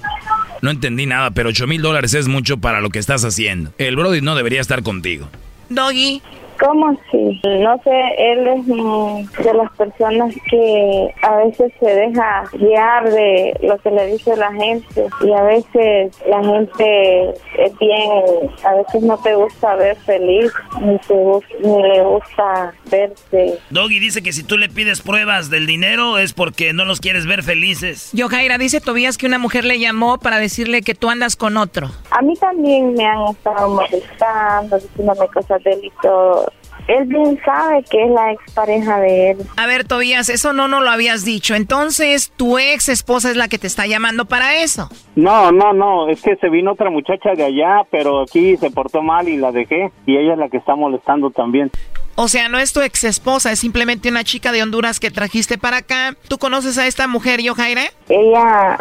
No 0.61 0.69
entendí 0.69 1.05
nada, 1.05 1.31
pero 1.31 1.49
8 1.49 1.67
mil 1.67 1.81
dólares 1.81 2.13
es 2.13 2.27
mucho 2.27 2.57
para 2.57 2.79
lo 2.79 2.89
que 2.89 2.99
estás 2.99 3.25
haciendo. 3.25 3.71
El 3.77 3.95
Brody 3.95 4.21
no 4.21 4.35
debería 4.35 4.61
estar 4.61 4.81
contigo. 4.83 5.27
Doggy. 5.69 6.21
¿Cómo 6.59 6.87
así? 6.89 7.41
No 7.43 7.79
sé, 7.83 8.01
él 8.17 8.47
es 8.47 8.67
mm, 8.67 9.43
de 9.43 9.53
las 9.53 9.71
personas 9.77 10.35
que 10.49 11.13
a 11.21 11.37
veces 11.37 11.71
se 11.79 11.85
deja 11.85 12.43
guiar 12.53 13.09
de 13.09 13.57
lo 13.63 13.77
que 13.77 13.91
le 13.91 14.07
dice 14.07 14.35
la 14.35 14.51
gente 14.51 15.07
y 15.21 15.31
a 15.31 15.43
veces 15.43 16.19
la 16.27 16.43
gente 16.43 17.29
es 17.57 17.77
bien, 17.79 18.51
a 18.65 18.73
veces 18.75 19.01
no 19.03 19.17
te 19.19 19.35
gusta 19.35 19.75
ver 19.75 19.95
feliz 20.05 20.51
ni, 20.81 20.97
te 20.99 21.15
ni 21.61 21.81
le 21.81 22.03
gusta 22.03 22.73
verte. 22.91 23.57
Doggy 23.69 23.99
dice 23.99 24.21
que 24.21 24.33
si 24.33 24.43
tú 24.43 24.57
le 24.57 24.67
pides 24.67 25.01
pruebas 25.01 25.49
del 25.49 25.65
dinero 25.65 26.17
es 26.17 26.33
porque 26.33 26.73
no 26.73 26.83
los 26.83 26.99
quieres 26.99 27.25
ver 27.25 27.43
felices. 27.43 28.09
Yo, 28.11 28.27
Jaira, 28.27 28.57
dice 28.57 28.81
Tobías 28.81 29.17
que 29.17 29.27
una 29.27 29.39
mujer 29.39 29.63
le 29.63 29.79
llamó 29.79 30.17
para 30.17 30.39
decirle 30.39 30.81
que 30.81 30.95
tú 30.95 31.09
andas 31.09 31.37
con 31.37 31.55
otro. 31.55 31.89
A 32.11 32.21
mí 32.21 32.33
también 32.35 32.93
me 32.93 33.05
han 33.05 33.27
estado 33.27 33.69
molestando, 33.69 34.77
diciéndome 34.77 35.27
cosas 35.29 35.63
de 35.63 35.71
él 35.71 35.79
y 35.83 35.91
todo. 36.01 36.48
Él 36.89 37.05
bien 37.05 37.39
sabe 37.45 37.83
que 37.83 38.03
es 38.03 38.09
la 38.09 38.31
expareja 38.31 38.99
de 38.99 39.31
él. 39.31 39.37
A 39.57 39.67
ver, 39.67 39.85
Tobías, 39.85 40.27
eso 40.27 40.53
no 40.53 40.67
nos 40.67 40.83
lo 40.83 40.89
habías 40.89 41.23
dicho. 41.23 41.53
Entonces, 41.53 42.31
tu 42.35 42.57
ex 42.57 42.89
esposa 42.89 43.29
es 43.29 43.37
la 43.37 43.47
que 43.47 43.59
te 43.59 43.67
está 43.67 43.85
llamando 43.85 44.25
para 44.25 44.55
eso. 44.63 44.89
No, 45.15 45.51
no, 45.51 45.71
no, 45.71 46.09
es 46.09 46.19
que 46.21 46.35
se 46.37 46.49
vino 46.49 46.71
otra 46.71 46.89
muchacha 46.89 47.35
de 47.35 47.43
allá, 47.43 47.83
pero 47.91 48.23
aquí 48.23 48.57
se 48.57 48.71
portó 48.71 49.03
mal 49.03 49.29
y 49.29 49.37
la 49.37 49.51
dejé 49.51 49.91
y 50.07 50.17
ella 50.17 50.33
es 50.33 50.39
la 50.39 50.49
que 50.49 50.57
está 50.57 50.75
molestando 50.75 51.29
también. 51.29 51.69
O 52.15 52.27
sea, 52.27 52.49
no 52.49 52.57
es 52.57 52.73
tu 52.73 52.81
ex 52.81 53.03
esposa, 53.03 53.51
es 53.51 53.59
simplemente 53.59 54.09
una 54.09 54.23
chica 54.23 54.51
de 54.51 54.63
Honduras 54.63 54.99
que 54.99 55.11
trajiste 55.11 55.59
para 55.59 55.77
acá. 55.77 56.15
¿Tú 56.27 56.39
conoces 56.39 56.79
a 56.79 56.87
esta 56.87 57.07
mujer, 57.07 57.39
Yojaira? 57.39 57.83
Ella, 58.09 58.79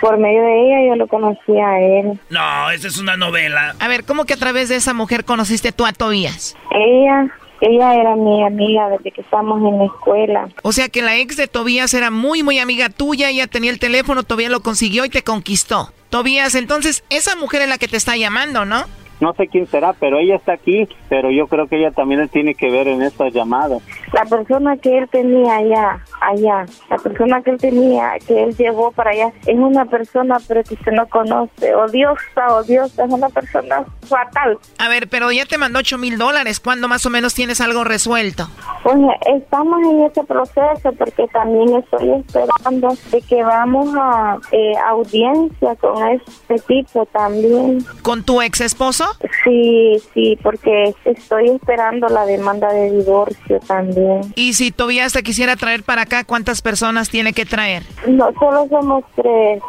por 0.00 0.16
medio 0.16 0.42
de 0.42 0.60
ella, 0.62 0.88
yo 0.88 0.96
lo 0.96 1.08
conocí 1.08 1.58
a 1.58 1.80
él. 1.80 2.20
No, 2.30 2.70
esa 2.70 2.86
es 2.86 2.98
una 2.98 3.16
novela. 3.16 3.74
A 3.80 3.88
ver, 3.88 4.04
¿cómo 4.04 4.24
que 4.26 4.34
a 4.34 4.38
través 4.38 4.68
de 4.68 4.76
esa 4.76 4.94
mujer 4.94 5.24
conociste 5.24 5.72
tú 5.72 5.84
a 5.86 5.92
Tobías? 5.92 6.56
Ella, 6.70 7.26
ella 7.60 7.94
era 7.94 8.16
mi 8.16 8.44
amiga 8.44 8.88
desde 8.88 9.10
que 9.10 9.20
estábamos 9.20 9.58
en 9.72 9.78
la 9.78 9.84
escuela. 9.86 10.48
O 10.62 10.72
sea 10.72 10.88
que 10.88 11.02
la 11.02 11.16
ex 11.16 11.36
de 11.36 11.48
Tobías 11.48 11.92
era 11.94 12.10
muy, 12.10 12.42
muy 12.42 12.58
amiga 12.58 12.88
tuya, 12.88 13.30
ella 13.30 13.46
tenía 13.46 13.70
el 13.70 13.78
teléfono, 13.78 14.22
Tobías 14.22 14.50
lo 14.50 14.60
consiguió 14.60 15.04
y 15.04 15.10
te 15.10 15.22
conquistó. 15.22 15.92
Tobías, 16.10 16.54
entonces, 16.54 17.04
esa 17.10 17.36
mujer 17.36 17.62
es 17.62 17.68
la 17.68 17.78
que 17.78 17.88
te 17.88 17.96
está 17.96 18.16
llamando, 18.16 18.64
¿no? 18.64 18.84
No 19.20 19.34
sé 19.34 19.48
quién 19.48 19.66
será, 19.66 19.92
pero 19.94 20.18
ella 20.18 20.36
está 20.36 20.52
aquí, 20.52 20.88
pero 21.08 21.30
yo 21.30 21.46
creo 21.46 21.66
que 21.66 21.78
ella 21.78 21.90
también 21.90 22.28
tiene 22.28 22.54
que 22.54 22.70
ver 22.70 22.88
en 22.88 23.02
estas 23.02 23.32
llamadas. 23.32 23.82
La 24.12 24.24
persona 24.24 24.76
que 24.76 24.98
él 24.98 25.08
tenía 25.10 25.56
allá, 25.56 26.04
allá, 26.20 26.66
la 26.90 26.96
persona 26.98 27.42
que 27.42 27.50
él 27.50 27.58
tenía, 27.58 28.12
que 28.26 28.44
él 28.44 28.56
llevó 28.56 28.92
para 28.92 29.10
allá, 29.10 29.32
es 29.46 29.56
una 29.56 29.84
persona 29.84 30.38
pero 30.46 30.62
que 30.64 30.74
usted 30.74 30.92
no 30.92 31.06
conoce, 31.08 31.74
odiosa, 31.74 32.46
odiosa, 32.50 33.04
es 33.04 33.12
una 33.12 33.28
persona 33.28 33.84
fatal. 34.02 34.58
A 34.78 34.88
ver, 34.88 35.08
pero 35.08 35.30
ya 35.32 35.46
te 35.46 35.58
mandó 35.58 35.78
8 35.78 35.98
mil 35.98 36.18
dólares, 36.18 36.60
¿cuándo 36.60 36.88
más 36.88 37.04
o 37.06 37.10
menos 37.10 37.34
tienes 37.34 37.60
algo 37.60 37.84
resuelto? 37.84 38.48
Pues 38.82 38.98
estamos 39.34 39.80
en 39.82 40.02
ese 40.02 40.24
proceso 40.24 40.92
porque 40.96 41.26
también 41.28 41.76
estoy 41.76 42.10
esperando 42.12 42.88
de 43.10 43.22
que 43.22 43.42
vamos 43.42 43.88
a 43.96 44.38
eh, 44.52 44.72
audiencia 44.88 45.76
con 45.76 46.08
este 46.08 46.58
tipo 46.66 47.06
también. 47.06 47.84
¿Con 48.02 48.22
tu 48.22 48.40
ex 48.40 48.60
esposo? 48.60 49.04
Sí, 49.44 49.96
sí, 50.14 50.38
porque 50.42 50.94
estoy 51.04 51.50
esperando 51.50 52.08
la 52.08 52.24
demanda 52.26 52.72
de 52.72 52.90
divorcio 52.90 53.60
también. 53.66 54.32
Y 54.34 54.54
si 54.54 54.70
Tobías 54.70 55.12
te 55.12 55.22
quisiera 55.22 55.56
traer 55.56 55.82
para 55.82 56.02
acá, 56.02 56.24
¿cuántas 56.24 56.62
personas 56.62 57.08
tiene 57.10 57.32
que 57.32 57.46
traer? 57.46 57.82
No, 58.06 58.30
solo 58.38 58.66
somos 58.68 59.04
tres. 59.14 59.62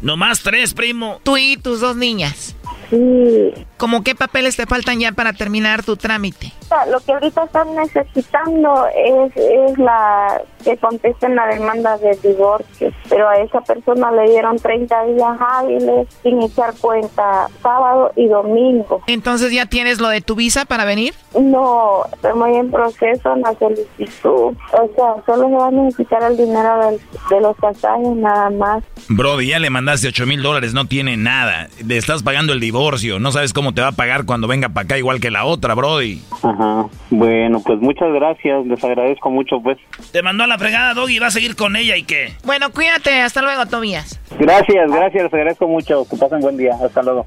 Nomás 0.00 0.42
tres, 0.42 0.74
primo. 0.74 1.20
Tú 1.22 1.36
y 1.36 1.56
tus 1.56 1.80
dos 1.80 1.96
niñas. 1.96 2.56
Sí. 2.90 3.52
¿Cómo 3.76 4.02
qué 4.04 4.14
papeles 4.14 4.56
te 4.56 4.66
faltan 4.66 5.00
ya 5.00 5.12
para 5.12 5.32
terminar 5.32 5.82
tu 5.82 5.96
trámite? 5.96 6.52
Lo 6.90 7.00
que 7.00 7.12
ahorita 7.12 7.44
están 7.44 7.74
necesitando 7.74 8.86
es, 8.96 9.36
es 9.36 9.78
la 9.78 10.40
que 10.64 10.76
contesten 10.78 11.34
la 11.34 11.46
demanda 11.48 11.98
de 11.98 12.16
divorcio, 12.22 12.92
pero 13.08 13.28
a 13.28 13.36
esa 13.38 13.60
persona 13.60 14.10
le 14.12 14.30
dieron 14.30 14.56
30 14.56 15.04
días 15.06 15.36
hábiles 15.40 16.06
sin 16.22 16.40
echar 16.42 16.72
cuenta 16.80 17.48
sábado 17.62 18.12
y 18.16 18.26
domingo. 18.28 19.02
Entonces 19.06 19.52
ya 19.52 19.66
tienes 19.66 20.00
lo 20.00 20.08
de 20.08 20.20
tu 20.20 20.34
visa 20.36 20.64
para 20.64 20.84
venir? 20.84 21.14
No, 21.38 22.04
estamos 22.12 22.48
en 22.50 22.70
proceso 22.70 23.34
en 23.34 23.40
la 23.42 23.54
solicitud. 23.58 24.54
O 24.72 24.90
sea, 24.94 25.14
solo 25.26 25.48
se 25.48 25.54
va 25.54 25.66
a 25.66 25.70
necesitar 25.72 26.22
el 26.30 26.36
dinero 26.36 26.86
del- 26.86 27.00
de 27.30 27.40
los 27.40 27.56
pasajes 27.56 28.08
nada 28.16 28.48
más. 28.50 28.82
Brody, 29.08 29.48
ya 29.48 29.58
le 29.58 29.68
mandaste 29.70 30.08
8 30.08 30.26
mil 30.26 30.42
dólares, 30.42 30.72
no 30.72 30.86
tiene 30.86 31.16
nada. 31.16 31.68
Le 31.84 31.96
estás 31.96 32.22
pagando 32.22 32.52
el 32.52 32.60
divorcio. 32.62 33.18
No 33.18 33.30
sabes 33.32 33.52
cómo 33.52 33.74
te 33.74 33.82
va 33.82 33.88
a 33.88 33.92
pagar 33.92 34.24
cuando 34.24 34.48
venga 34.48 34.70
para 34.70 34.84
acá 34.84 34.96
igual 34.96 35.20
que 35.20 35.30
la 35.30 35.44
otra, 35.44 35.74
Brody. 35.74 36.22
Ajá. 36.42 36.86
Bueno, 37.10 37.60
pues 37.60 37.78
muchas 37.80 38.10
gracias, 38.12 38.66
les 38.66 38.82
agradezco 38.82 39.30
mucho, 39.30 39.60
pues. 39.62 39.76
Te 40.12 40.22
mandó 40.22 40.44
a 40.44 40.46
la 40.46 40.58
fregada, 40.58 40.94
Doggy, 40.94 41.18
va 41.18 41.26
a 41.26 41.30
seguir 41.30 41.56
con 41.56 41.76
ella 41.76 41.96
y 41.96 42.04
qué. 42.04 42.32
Bueno, 42.44 42.70
cuídate, 42.70 43.20
hasta 43.20 43.42
luego, 43.42 43.66
Tobías. 43.66 44.18
Gracias, 44.38 44.90
gracias, 44.90 45.24
les 45.24 45.34
agradezco 45.34 45.68
mucho. 45.68 46.06
Que 46.08 46.16
pasen 46.16 46.40
buen 46.40 46.56
día. 46.56 46.72
Hasta 46.82 47.02
luego. 47.02 47.26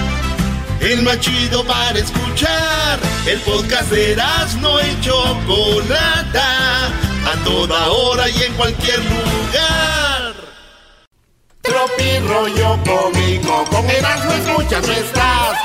El 0.81 1.03
más 1.03 1.19
chido 1.19 1.63
para 1.63 1.99
escuchar. 1.99 2.99
El 3.27 3.39
podcast 3.41 3.91
de 3.91 4.15
no 4.59 4.79
y 4.81 5.01
Chocolata. 5.01 6.87
A 6.87 7.43
toda 7.43 7.87
hora 7.89 8.27
y 8.29 8.43
en 8.43 8.53
cualquier 8.53 8.99
lugar. 8.99 10.33
Tropi 11.61 12.19
rollo 12.27 12.79
cómico. 12.83 13.63
Con 13.65 13.89
Erasmo 13.89 14.33
escuchas 14.33 14.87
no 14.87 14.93
estás. 14.93 15.57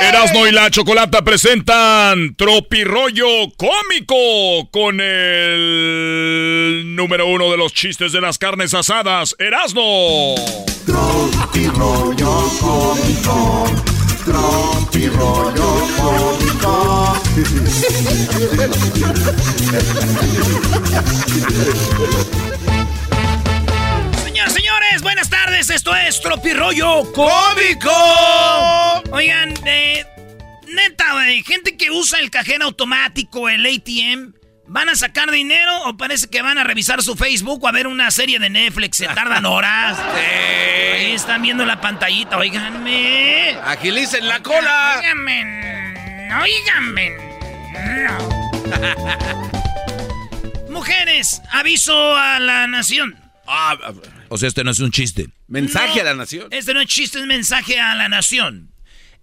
Erasno 0.00 0.46
y 0.48 0.52
la 0.52 0.70
Chocolata 0.70 1.22
presentan 1.22 2.34
Tropirollo 2.34 3.52
Cómico 3.56 4.70
con 4.72 4.98
el 5.00 6.96
número 6.96 7.26
uno 7.26 7.50
de 7.50 7.58
los 7.58 7.74
chistes 7.74 8.10
de 8.12 8.20
las 8.20 8.38
carnes 8.38 8.72
asadas, 8.72 9.36
Erasno. 9.38 9.82
Tropirollo 10.86 12.48
cómico. 12.58 13.89
Tropirollo 14.30 15.70
cómico. 15.96 17.20
Señoras, 24.22 24.52
señores, 24.52 25.02
buenas 25.02 25.28
tardes. 25.28 25.70
Esto 25.70 25.96
es 25.96 26.20
Tropirollo 26.20 27.10
Cómico. 27.12 27.90
Oigan, 29.10 29.52
eh, 29.66 30.06
neta, 30.68 31.14
güey, 31.14 31.42
gente 31.42 31.76
que 31.76 31.90
usa 31.90 32.20
el 32.20 32.30
cajero 32.30 32.66
automático, 32.66 33.48
el 33.48 33.66
ATM, 33.66 34.32
¿van 34.70 34.88
a 34.88 34.94
sacar 34.94 35.32
dinero 35.32 35.82
o 35.86 35.96
parece 35.96 36.28
que 36.28 36.42
van 36.42 36.56
a 36.56 36.62
revisar 36.62 37.02
su 37.02 37.16
Facebook 37.16 37.62
o 37.64 37.68
a 37.68 37.72
ver 37.72 37.88
una 37.88 38.10
serie 38.12 38.38
de 38.38 38.48
Netflix? 38.48 38.98
Se 38.98 39.06
tardan 39.08 39.44
horas. 39.44 39.98
Ahí 40.94 41.12
están 41.12 41.42
viendo 41.42 41.64
la 41.66 41.80
pantallita, 41.80 42.38
oiganme. 42.38 43.58
Agilicen 43.64 44.28
la 44.28 44.40
cola. 44.42 45.02
Óiganme. 46.40 47.16
No. 47.96 48.30
Mujeres, 50.70 51.42
aviso 51.50 52.16
a 52.16 52.38
la 52.38 52.68
nación. 52.68 53.18
Ah, 53.48 53.76
O 54.28 54.38
sea, 54.38 54.46
este 54.48 54.62
no 54.62 54.70
es 54.70 54.78
un 54.78 54.92
chiste. 54.92 55.28
mensaje 55.48 55.96
No, 55.96 56.02
a 56.02 56.04
la 56.04 56.14
nación. 56.14 56.46
Este 56.52 56.72
no 56.72 56.80
es 56.80 56.86
chiste, 56.86 57.18
es 57.18 57.26
mensaje 57.26 57.80
a 57.80 57.96
la 57.96 58.08
nación. 58.08 58.70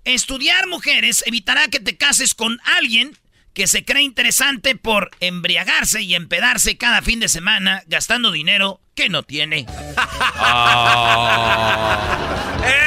Estudiar 0.03 0.67
mujeres 0.67 1.23
evitará 1.25 1.69
que 1.69 1.79
te 1.79 1.95
cases 1.97 2.33
con 2.33 2.59
alguien 2.77 3.17
que 3.57 3.65
se 3.65 3.83
cree 3.83 4.03
interesante 4.03 4.75
por 4.75 5.09
embriagarse 5.19 6.03
y 6.03 6.13
empedarse 6.13 6.77
cada 6.77 7.01
fin 7.01 7.19
de 7.19 7.27
semana 7.27 7.81
gastando 7.87 8.31
dinero 8.31 8.81
que 8.93 9.09
no 9.09 9.23
tiene. 9.23 9.61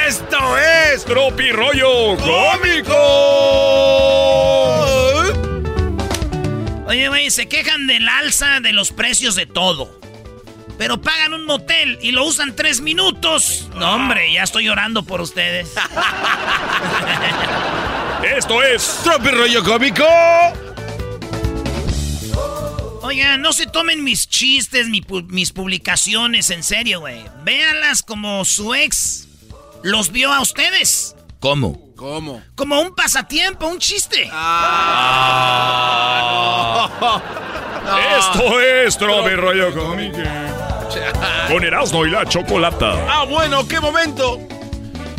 Esto 0.07 0.57
es 0.57 1.03
Tropirollo 1.03 2.15
Cómico. 2.15 2.95
Oye, 6.87 7.09
güey, 7.09 7.29
se 7.31 7.49
quejan 7.49 7.85
del 7.85 8.07
alza 8.07 8.61
de 8.61 8.71
los 8.71 8.93
precios 8.93 9.35
de 9.35 9.47
todo. 9.47 9.99
Pero 10.77 11.01
pagan 11.01 11.33
un 11.33 11.43
motel 11.43 11.99
y 12.01 12.13
lo 12.13 12.23
usan 12.23 12.55
tres 12.55 12.79
minutos. 12.79 13.69
No, 13.75 13.95
hombre, 13.95 14.31
ya 14.31 14.43
estoy 14.43 14.67
llorando 14.67 15.03
por 15.03 15.19
ustedes. 15.19 15.73
Esto 18.23 18.61
es 18.63 18.99
Tropirollo 19.03 19.63
Cómico. 19.63 20.03
Oigan, 23.03 23.41
no 23.41 23.51
se 23.51 23.65
tomen 23.65 24.03
mis 24.03 24.27
chistes, 24.29 24.87
mi 24.89 25.01
pu- 25.01 25.25
mis 25.27 25.51
publicaciones 25.51 26.49
en 26.51 26.63
serio, 26.63 26.99
güey. 27.01 27.23
Véanlas 27.43 28.01
como 28.03 28.45
su 28.45 28.73
ex 28.75 29.27
los 29.83 30.11
vio 30.11 30.31
a 30.31 30.39
ustedes. 30.41 31.15
¿Cómo? 31.39 31.89
¿Cómo? 31.95 32.41
Como 32.55 32.79
un 32.81 32.93
pasatiempo, 32.95 33.67
un 33.67 33.79
chiste. 33.79 34.23
Esto 38.19 38.61
es 38.61 38.97
Tropirollo 38.97 39.73
Cómico. 39.73 40.17
Con 41.47 41.63
Erasno 41.63 42.05
y 42.05 42.11
la 42.11 42.25
Chocolata. 42.25 42.93
Ah, 43.09 43.23
bueno, 43.25 43.67
qué 43.67 43.79
momento. 43.79 44.39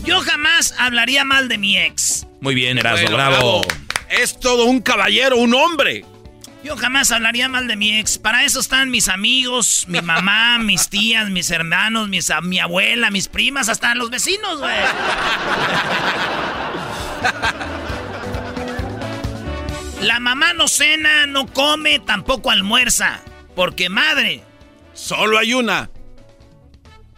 Yo 0.04 0.20
jamás 0.20 0.74
hablaría 0.78 1.24
mal 1.24 1.48
de 1.48 1.58
mi 1.58 1.76
ex. 1.78 2.26
Muy 2.42 2.54
bien, 2.56 2.76
Erasno, 2.76 3.02
Bueno, 3.02 3.16
bravo. 3.16 3.62
Es 4.10 4.38
todo 4.40 4.64
un 4.66 4.80
caballero, 4.82 5.36
un 5.36 5.54
hombre. 5.54 6.04
Yo 6.64 6.76
jamás 6.76 7.10
hablaría 7.12 7.48
mal 7.48 7.68
de 7.68 7.76
mi 7.76 7.96
ex. 7.98 8.18
Para 8.18 8.44
eso 8.44 8.58
están 8.58 8.90
mis 8.90 9.08
amigos, 9.08 9.84
mi 9.86 10.00
mamá, 10.02 10.58
mis 10.60 10.88
tías, 10.88 11.30
mis 11.30 11.50
hermanos, 11.52 12.08
mis, 12.08 12.30
a- 12.30 12.40
mi 12.40 12.58
abuela, 12.58 13.10
mis 13.12 13.28
primas, 13.28 13.68
hasta 13.68 13.94
los 13.94 14.10
vecinos, 14.10 14.58
güey. 14.58 14.74
La 20.00 20.18
mamá 20.18 20.52
no 20.54 20.66
cena, 20.66 21.26
no 21.26 21.46
come, 21.46 22.00
tampoco 22.00 22.50
almuerza. 22.50 23.20
Porque 23.54 23.88
madre. 23.88 24.42
Solo 24.94 25.38
hay 25.38 25.54
una. 25.54 25.88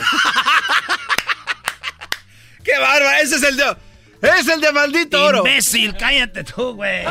¡Qué 2.64 2.80
barba! 2.80 3.20
Ese 3.20 3.36
es 3.36 3.44
el 3.44 3.58
de. 3.58 3.76
¡Es 4.24 4.48
el 4.48 4.62
de 4.62 4.72
maldito 4.72 5.24
oro! 5.24 5.40
Imbécil, 5.40 5.96
cállate 5.98 6.44
tú, 6.44 6.74
güey. 6.76 7.04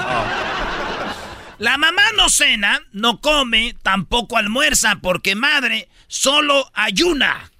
La 1.58 1.78
mamá 1.78 2.02
no 2.16 2.28
cena, 2.28 2.80
no 2.92 3.20
come, 3.20 3.76
tampoco 3.82 4.36
almuerza, 4.36 4.96
porque 5.00 5.34
madre 5.36 5.88
solo 6.08 6.68
ayuna. 6.74 7.50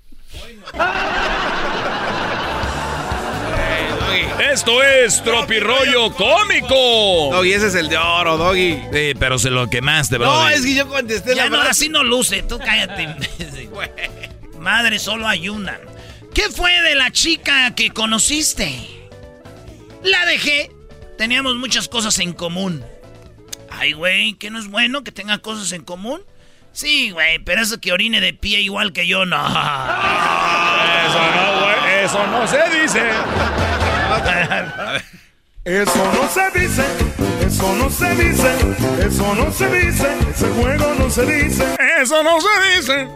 Esto 4.52 4.82
es 4.82 5.22
Tropirollo 5.22 6.12
Cómico. 6.14 7.30
Doggy, 7.32 7.52
ese 7.52 7.68
es 7.68 7.74
el 7.74 7.88
de 7.88 7.96
oro, 7.96 8.36
Doggy. 8.36 8.82
Sí, 8.92 9.12
pero 9.18 9.38
se 9.38 9.50
lo 9.50 9.68
quemaste, 9.70 10.18
bro. 10.18 10.26
No, 10.26 10.48
es 10.48 10.62
que 10.62 10.74
yo 10.74 10.88
contesté 10.88 11.34
Ya 11.34 11.44
la 11.44 11.50
no, 11.50 11.56
verdad. 11.58 11.70
así 11.70 11.88
no 11.88 12.02
luce, 12.02 12.42
tú 12.42 12.58
cállate. 12.58 13.02
imbécil. 13.04 13.70
Madre 14.58 14.98
solo 14.98 15.26
ayuna. 15.28 15.78
¿Qué 16.34 16.50
fue 16.50 16.72
de 16.82 16.94
la 16.94 17.10
chica 17.10 17.74
que 17.74 17.90
conociste? 17.90 19.01
La 20.02 20.24
dejé. 20.26 20.70
Teníamos 21.18 21.56
muchas 21.56 21.88
cosas 21.88 22.18
en 22.18 22.32
común. 22.32 22.82
Ay, 23.70 23.92
güey, 23.92 24.34
¿que 24.34 24.50
no 24.50 24.58
es 24.58 24.68
bueno 24.68 25.02
que 25.04 25.12
tenga 25.12 25.38
cosas 25.38 25.72
en 25.72 25.82
común? 25.82 26.20
Sí, 26.72 27.10
güey, 27.10 27.38
pero 27.38 27.62
eso 27.62 27.80
que 27.80 27.92
orine 27.92 28.20
de 28.20 28.32
pie 28.32 28.60
igual 28.60 28.92
que 28.92 29.06
yo, 29.06 29.24
no. 29.26 29.36
Eso 31.06 31.18
no, 31.18 31.60
güey. 31.60 32.04
Eso 32.04 32.26
no 32.28 32.46
se 32.46 32.80
dice. 32.80 33.02
Eso 35.64 36.12
no 36.12 36.28
se 36.28 36.58
dice, 36.58 36.84
eso 37.46 37.74
no 37.76 37.90
se 37.90 38.14
dice, 38.16 38.50
eso 39.06 39.34
no 39.36 39.52
se 39.52 39.70
dice, 39.70 40.08
ese 40.34 40.48
juego 40.48 40.94
no 40.98 41.08
se 41.10 41.24
dice. 41.24 41.64
Eso 42.00 42.22
no 42.24 42.38
se 42.40 42.48
dice. 42.76 43.08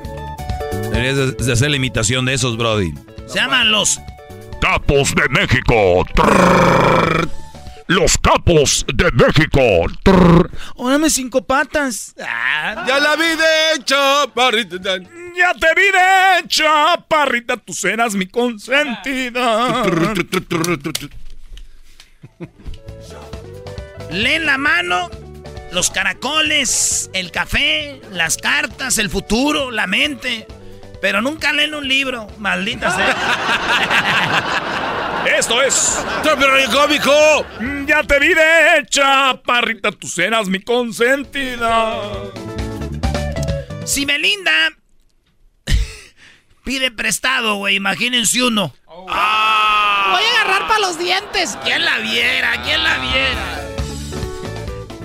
Deberías 0.91 1.37
de- 1.37 1.53
hacer 1.53 1.71
la 1.71 1.77
imitación 1.77 2.25
de 2.25 2.35
esos, 2.35 2.57
Brody. 2.57 2.93
Se 3.27 3.39
llaman 3.41 3.73
los 3.73 3.99
Capos 4.61 5.15
de 5.15 5.29
México. 5.29 6.05
Trrr. 6.15 7.29
Los 7.89 8.19
capos 8.19 8.85
de 8.93 9.11
México. 9.13 9.61
Trrr. 10.03 10.51
Órame 10.77 11.09
cinco 11.11 11.43
patas. 11.45 12.15
Ah. 12.21 12.85
Ya 12.87 12.99
la 12.99 13.17
vi 13.17 13.29
de 13.29 13.85
chaparrita. 13.85 14.77
Ya 15.37 15.53
te 15.55 15.69
vi 15.77 15.87
de 15.93 16.49
chaparrita, 16.49 17.57
tú 17.59 17.73
serás 17.73 18.15
mi 18.15 18.27
consentida. 18.27 19.85
Leen 24.11 24.47
la 24.47 24.57
mano, 24.57 25.11
los 25.73 25.91
caracoles, 25.91 27.11
el 27.13 27.31
café, 27.31 28.01
las 28.13 28.37
cartas, 28.39 28.99
el 28.99 29.11
futuro, 29.11 29.71
la 29.71 29.87
mente. 29.87 30.47
Pero 31.01 31.21
nunca 31.21 31.53
leen 31.53 31.75
un 31.75 31.87
libro, 31.87 32.27
maldita 32.39 32.91
sea. 32.95 33.17
Esto 35.39 35.61
es 35.63 36.05
Tropirollo 36.23 36.71
Cómico. 36.71 37.13
Ya 37.87 38.03
te 38.03 38.19
vi 38.19 38.29
de 38.29 38.87
chaparrita, 38.89 39.93
tú 39.93 40.07
serás 40.07 40.49
mi 40.49 40.61
consentida. 40.61 42.01
Si 43.85 44.05
Belinda 44.05 44.71
pide 46.65 46.91
prestado, 46.91 47.57
güey, 47.57 47.77
imagínense 47.77 48.43
uno. 48.43 48.75
Voy 48.87 49.05
a 49.13 50.41
agarrar 50.41 50.67
para 50.69 50.81
los 50.81 50.99
dientes. 50.99 51.59
¿Quién 51.65 51.85
la 51.85 51.99
viera? 51.99 52.63
¿Quién 52.63 52.83
la 52.83 52.99
viera? 52.99 53.63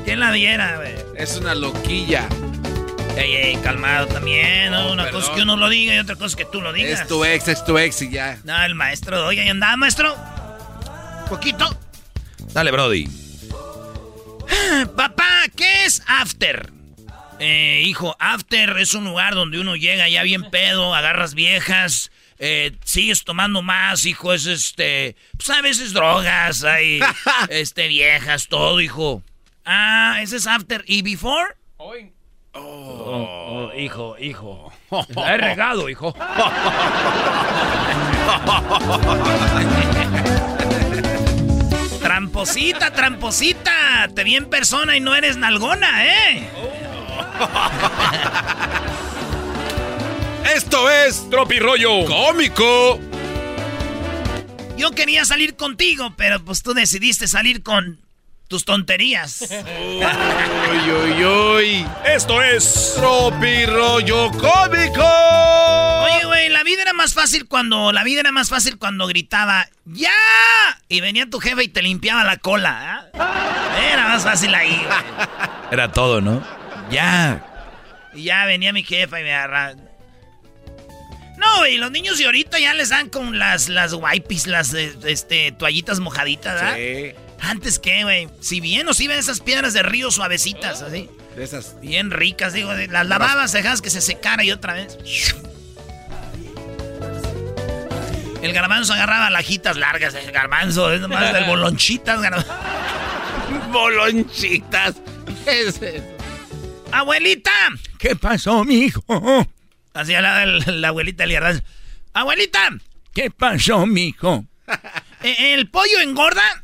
¿Quién 0.05 0.19
la 0.19 0.31
viera, 0.31 0.77
güey? 0.77 0.95
Es 1.15 1.35
una 1.37 1.53
loquilla. 1.53 2.27
Ey, 3.17 3.35
ey, 3.35 3.55
calmado 3.57 4.07
también, 4.07 4.71
¿no? 4.71 4.91
Una 4.91 5.03
perdón. 5.03 5.21
cosa 5.21 5.31
es 5.31 5.37
que 5.37 5.43
uno 5.43 5.57
lo 5.57 5.69
diga 5.69 5.95
y 5.95 5.99
otra 5.99 6.15
cosa 6.15 6.27
es 6.27 6.35
que 6.35 6.45
tú 6.45 6.61
lo 6.61 6.73
digas. 6.73 7.01
Es 7.01 7.07
tu 7.07 7.23
ex, 7.23 7.47
es 7.47 7.63
tu 7.65 7.77
ex 7.77 8.01
y 8.01 8.09
ya. 8.09 8.39
No, 8.43 8.63
el 8.63 8.75
maestro, 8.75 9.25
oye, 9.27 9.43
¿y 9.45 9.49
andaba, 9.49 9.75
maestro? 9.77 10.15
Poquito. 11.29 11.77
Dale, 12.53 12.71
Brody. 12.71 13.07
Papá, 14.95 15.43
¿qué 15.55 15.85
es 15.85 16.01
after? 16.07 16.71
Eh, 17.39 17.83
hijo, 17.85 18.15
after 18.19 18.77
es 18.77 18.93
un 18.93 19.05
lugar 19.05 19.33
donde 19.33 19.59
uno 19.59 19.75
llega 19.75 20.07
ya 20.07 20.23
bien 20.23 20.49
pedo, 20.51 20.93
agarras 20.93 21.33
viejas, 21.33 22.11
eh, 22.37 22.73
sigues 22.83 23.23
tomando 23.23 23.61
más, 23.61 24.05
hijo, 24.05 24.33
es 24.33 24.45
este, 24.45 25.15
pues 25.37 25.49
a 25.49 25.61
veces 25.61 25.93
drogas, 25.93 26.63
hay, 26.63 26.99
este, 27.49 27.87
viejas, 27.87 28.47
todo, 28.47 28.79
hijo. 28.79 29.23
Ah, 29.65 30.19
ese 30.21 30.37
es 30.37 30.47
after. 30.47 30.83
¿Y 30.87 31.01
before? 31.01 31.55
Oh, 32.53 33.71
hijo, 33.77 34.17
hijo. 34.19 34.71
La 35.15 35.35
he 35.35 35.37
regado, 35.37 35.87
hijo. 35.89 36.13
Tramposita, 42.01 42.91
tramposita. 42.91 44.09
Te 44.13 44.23
vi 44.23 44.35
en 44.35 44.49
persona 44.49 44.97
y 44.97 44.99
no 44.99 45.15
eres 45.15 45.37
nalgona, 45.37 46.05
¿eh? 46.05 46.49
Esto 50.55 50.89
es 50.89 51.29
Tropirollo 51.29 52.05
Cómico. 52.05 52.99
Yo 54.75 54.91
quería 54.91 55.23
salir 55.23 55.55
contigo, 55.55 56.13
pero 56.17 56.43
pues 56.43 56.63
tú 56.63 56.73
decidiste 56.73 57.27
salir 57.27 57.63
con 57.63 58.01
tus 58.51 58.65
tonterías. 58.65 59.47
Uy, 59.49 60.91
uy, 60.91 61.25
uy. 61.25 61.87
Esto 62.05 62.43
es 62.43 62.95
Tropirollo 62.97 64.29
Cómico. 64.31 65.07
Oye, 66.03 66.25
güey, 66.25 66.49
la 66.49 66.61
vida 66.63 66.81
era 66.81 66.91
más 66.91 67.13
fácil 67.13 67.47
cuando. 67.47 67.93
La 67.93 68.03
vida 68.03 68.19
era 68.19 68.33
más 68.33 68.49
fácil 68.49 68.77
cuando 68.77 69.07
gritaba 69.07 69.69
¡Ya! 69.85 70.11
Y 70.89 70.99
venía 70.99 71.29
tu 71.29 71.39
jefe 71.39 71.63
y 71.63 71.69
te 71.69 71.81
limpiaba 71.81 72.25
la 72.25 72.35
cola. 72.35 73.09
¿ah? 73.13 73.79
Era 73.89 74.09
más 74.09 74.25
fácil 74.25 74.53
ahí, 74.53 74.75
güey. 74.75 75.29
Era 75.71 75.89
todo, 75.93 76.19
¿no? 76.19 76.45
Ya. 76.91 77.45
Y 78.13 78.23
ya 78.23 78.43
venía 78.43 78.73
mi 78.73 78.83
jefa 78.83 79.21
y 79.21 79.23
me 79.23 79.33
agarraba. 79.33 79.75
No, 81.37 81.59
güey, 81.59 81.77
los 81.77 81.89
niños 81.89 82.17
de 82.17 82.25
ahorita 82.25 82.59
ya 82.59 82.73
les 82.73 82.89
dan 82.89 83.07
con 83.07 83.39
las, 83.39 83.69
las 83.69 83.93
wipes, 83.93 84.45
las 84.45 84.73
eh, 84.73 84.93
este, 85.05 85.53
toallitas 85.53 86.01
mojaditas, 86.01 86.55
¿verdad? 86.55 86.75
Sí. 86.75 87.15
Antes 87.41 87.79
que, 87.79 88.03
güey, 88.03 88.29
si 88.39 88.61
bien 88.61 88.87
o 88.87 88.93
si 88.93 89.07
ven 89.07 89.17
esas 89.19 89.39
piedras 89.41 89.73
de 89.73 89.81
río 89.83 90.11
suavecitas, 90.11 90.81
así. 90.81 91.09
De 91.35 91.43
esas. 91.43 91.79
Bien 91.81 92.11
ricas, 92.11 92.53
digo, 92.53 92.73
de- 92.73 92.87
las 92.87 93.05
lavabas, 93.07 93.51
dejabas 93.51 93.81
que 93.81 93.89
se 93.89 93.99
secara 94.01 94.43
y 94.43 94.51
otra 94.51 94.73
vez. 94.73 94.97
El 98.41 98.53
garbanzo 98.53 98.93
agarraba 98.93 99.29
lajitas 99.29 99.77
largas, 99.77 100.15
el 100.15 100.31
garbanzo, 100.31 100.91
es 100.91 101.01
nomás 101.01 101.31
del 101.33 101.45
bolonchitas, 101.45 102.21
garbanzo. 102.21 102.51
Bolonchitas. 103.71 104.95
¿Qué 105.45 105.61
es 105.61 105.81
eso? 105.81 106.03
¡Abuelita! 106.91 107.51
¿Qué 107.99 108.15
pasó, 108.15 108.63
mijo? 108.65 109.03
Hacía 109.93 110.21
la, 110.21 110.45
la 110.45 110.87
abuelita 110.87 111.23
del 111.23 111.33
garbanzo. 111.33 111.63
¡Abuelita! 112.13 112.69
¿Qué 113.13 113.29
pasó, 113.29 113.85
mijo? 113.85 114.45
¿E- 115.23 115.53
¿El 115.53 115.69
pollo 115.69 115.99
engorda? 116.01 116.60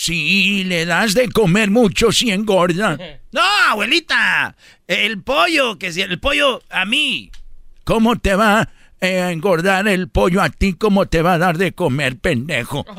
Sí, 0.00 0.62
le 0.62 0.86
das 0.86 1.12
de 1.14 1.28
comer 1.28 1.72
mucho 1.72 2.12
si 2.12 2.30
engorda. 2.30 2.96
No, 3.32 3.42
abuelita. 3.68 4.54
El 4.86 5.22
pollo, 5.22 5.78
que 5.78 5.92
si 5.92 6.00
el 6.00 6.18
pollo 6.18 6.62
a 6.70 6.86
mí. 6.86 7.30
¿Cómo 7.84 8.16
te 8.16 8.34
va 8.34 8.70
a 9.02 9.30
engordar 9.30 9.86
el 9.86 10.08
pollo 10.08 10.40
a 10.40 10.48
ti? 10.48 10.72
¿Cómo 10.72 11.04
te 11.04 11.20
va 11.20 11.34
a 11.34 11.38
dar 11.38 11.58
de 11.58 11.72
comer, 11.72 12.16
pendejo? 12.16 12.86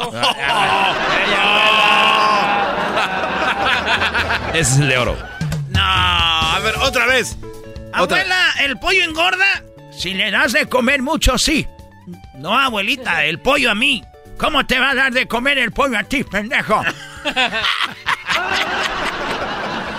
Ese 4.54 4.60
es 4.60 4.78
el 4.78 4.90
de 4.90 4.98
oro. 5.00 5.18
No, 5.70 5.82
a 5.82 6.60
ver, 6.64 6.76
otra 6.84 7.08
vez. 7.08 7.36
Otra. 7.98 8.18
Abuela, 8.18 8.54
¿el 8.62 8.78
pollo 8.78 9.04
engorda? 9.04 9.64
Si 9.98 10.14
le 10.14 10.30
das 10.30 10.54
de 10.54 10.68
comer 10.68 11.02
mucho, 11.02 11.40
sí. 11.40 11.66
No, 12.36 12.56
abuelita, 12.56 13.26
el 13.26 13.40
pollo 13.40 13.72
a 13.72 13.76
mí. 13.76 14.04
¿Cómo 14.40 14.66
te 14.66 14.80
va 14.80 14.92
a 14.92 14.96
dar 14.96 15.12
de 15.14 15.28
comer 15.28 15.58
el 15.60 15.72
pollo 15.72 15.98
a 15.98 16.04
ti, 16.04 16.24
pendejo? 16.24 16.82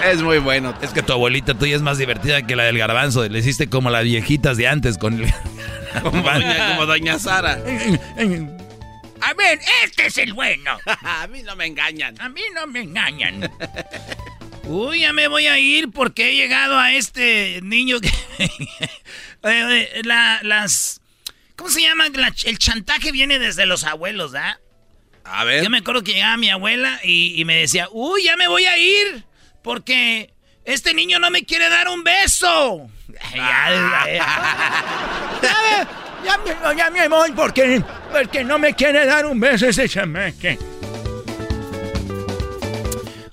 Es 0.05 0.23
muy 0.23 0.39
bueno. 0.39 0.75
Es 0.81 0.91
que 0.91 1.03
tu 1.03 1.13
abuelita 1.13 1.55
tuya 1.55 1.77
es 1.77 1.83
más 1.83 1.99
divertida 1.99 2.47
que 2.47 2.57
la 2.57 2.65
del 2.65 2.79
garbanzo. 2.79 3.29
Le 3.29 3.39
hiciste 3.39 3.69
como 3.69 3.91
las 3.91 4.03
viejitas 4.05 4.57
de 4.57 4.67
antes 4.67 4.97
con 4.99 5.23
el... 5.23 5.33
Como 6.05 6.23
doña, 6.23 6.69
como 6.69 6.87
doña 6.87 7.19
Sara. 7.19 7.55
A 9.21 9.35
ver, 9.35 9.59
este 9.85 10.07
es 10.07 10.19
el 10.19 10.35
bueno. 10.35 10.79
A 11.03 11.27
mí 11.27 11.43
no 11.43 11.57
me 11.57 11.67
engañan. 11.67 12.15
A 12.21 12.29
mí 12.29 12.41
no 12.55 12.69
me 12.69 12.83
engañan. 12.83 13.51
Uy, 14.69 15.01
ya 15.01 15.13
me 15.13 15.27
voy 15.27 15.49
a 15.49 15.59
ir 15.59 15.91
porque 15.91 16.31
he 16.31 16.37
llegado 16.37 16.79
a 16.79 16.93
este 16.93 17.59
niño 17.65 18.01
que... 18.01 18.09
Eh, 19.43 19.89
eh, 19.95 20.01
la- 20.05 20.39
las... 20.43 21.00
¿Cómo 21.61 21.69
se 21.69 21.83
llama? 21.83 22.09
La- 22.15 22.33
el 22.45 22.59
chantaje 22.59 23.13
viene 23.13 23.39
desde 23.39 23.67
los 23.67 23.85
abuelos, 23.85 24.35
¿ah? 24.35 24.59
A 25.25 25.45
ver. 25.45 25.63
Yo 25.63 25.69
me 25.69 25.77
acuerdo 25.77 26.03
que 26.03 26.15
llegaba 26.15 26.39
mi 26.39 26.49
abuela 26.49 26.99
y, 27.05 27.39
y 27.39 27.45
me 27.45 27.55
decía, 27.55 27.87
uy, 27.93 28.25
ya 28.25 28.35
me 28.39 28.49
voy 28.49 28.65
a 28.65 28.79
ir. 28.79 29.27
porque 29.63 30.33
este 30.65 30.95
niño 30.95 31.19
no 31.19 31.31
me 31.31 31.45
quiere 31.45 31.69
dar 31.69 31.89
un 31.89 32.03
beso. 32.03 32.89
ya, 33.35 34.07
ya, 36.25 36.39
ya, 36.65 36.73
ya, 36.75 36.91
me 36.91 37.09
voy 37.09 37.33
porque, 37.33 37.83
porque 38.11 38.43
no 38.43 38.59
me 38.59 38.73
quiere 38.75 39.05
dar 39.05 39.27
un 39.27 39.39
beso 39.39 39.67
ese 39.67 39.87
chamaque. 39.87 40.59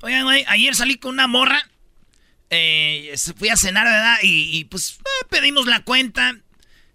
Oigan, 0.02 0.24
güey, 0.26 0.44
ayer 0.50 0.76
salí 0.76 0.98
con 0.98 1.14
una 1.14 1.28
morra. 1.28 1.66
Eh, 2.50 3.16
fui 3.38 3.48
a 3.48 3.56
cenar, 3.56 3.86
¿verdad? 3.86 4.18
Y, 4.22 4.66
pues 4.66 5.00
eh, 5.00 5.26
pedimos 5.30 5.66
la 5.66 5.82
cuenta. 5.86 6.36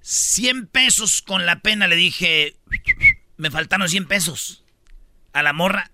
100 0.03 0.67
pesos 0.67 1.23
con 1.23 1.47
la 1.47 1.61
pena. 1.61 1.87
Le 1.89 1.97
dije, 1.97 2.57
me 3.37 3.51
faltaron 3.51 3.89
100 3.89 4.07
pesos. 4.07 4.65
A 5.33 5.43
la 5.43 5.53
morra 5.53 5.91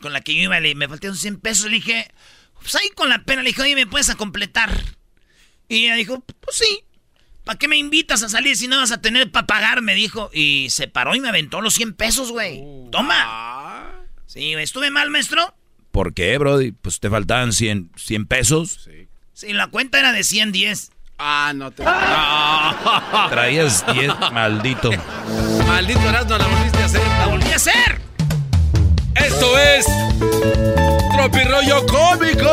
con 0.00 0.12
la 0.12 0.20
que 0.20 0.34
yo 0.34 0.42
iba, 0.42 0.60
le, 0.60 0.74
me 0.74 0.88
faltaron 0.88 1.16
100 1.16 1.40
pesos. 1.40 1.66
Le 1.66 1.76
dije, 1.76 2.10
pues 2.60 2.74
ahí 2.76 2.88
con 2.94 3.08
la 3.08 3.24
pena. 3.24 3.42
Le 3.42 3.50
dije, 3.50 3.62
oye, 3.62 3.74
¿me 3.74 3.86
puedes 3.86 4.10
a 4.10 4.14
completar? 4.14 4.70
Y 5.68 5.84
ella 5.84 5.96
dijo, 5.96 6.20
pues 6.20 6.56
sí. 6.56 6.80
¿Para 7.44 7.58
qué 7.58 7.68
me 7.68 7.76
invitas 7.76 8.24
a 8.24 8.28
salir 8.28 8.56
si 8.56 8.66
no 8.66 8.78
vas 8.78 8.90
a 8.90 9.00
tener 9.00 9.30
para 9.30 9.46
pagar? 9.46 9.80
Me 9.80 9.94
dijo. 9.94 10.30
Y 10.32 10.68
se 10.70 10.88
paró 10.88 11.14
y 11.14 11.20
me 11.20 11.28
aventó 11.28 11.60
los 11.60 11.74
100 11.74 11.94
pesos, 11.94 12.32
güey. 12.32 12.60
Toma. 12.90 13.14
Ah. 13.18 14.00
Sí, 14.26 14.52
¿estuve 14.54 14.90
mal, 14.90 15.10
maestro? 15.10 15.54
¿Por 15.92 16.12
qué, 16.12 16.36
Brody? 16.38 16.72
Pues 16.72 16.98
te 16.98 17.08
faltaban 17.08 17.52
100, 17.52 17.92
100 17.96 18.26
pesos. 18.26 18.80
Sí. 18.84 19.08
Sí, 19.32 19.52
la 19.52 19.68
cuenta 19.68 19.98
era 19.98 20.12
de 20.12 20.24
110. 20.24 20.90
Ah, 21.18 21.52
no 21.54 21.70
te. 21.70 21.82
Traías 23.30 23.84
10, 23.92 24.12
maldito. 24.32 24.90
Maldito 25.66 26.08
Erasmo, 26.08 26.36
la 26.36 26.46
volviste 26.46 26.82
a 26.82 26.84
hacer. 26.84 27.00
¡La 27.18 27.26
volví 27.26 27.52
a 27.52 27.56
hacer! 27.56 28.00
Esto 29.14 29.58
es. 29.58 29.86
Tropirollo 31.12 31.86
Cómico. 31.86 32.52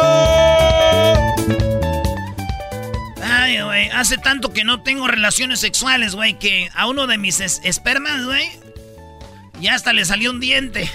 Ay, 3.21 3.61
güey, 3.61 3.89
hace 3.89 4.17
tanto 4.17 4.53
que 4.53 4.63
no 4.63 4.81
tengo 4.81 5.07
relaciones 5.07 5.59
sexuales, 5.59 6.15
güey, 6.15 6.39
que 6.39 6.69
a 6.73 6.87
uno 6.87 7.05
de 7.05 7.17
mis 7.17 7.41
espermas, 7.41 8.25
güey, 8.25 8.49
ya 9.59 9.75
hasta 9.75 9.91
le 9.91 10.05
salió 10.05 10.31
un 10.31 10.39
diente. 10.39 10.89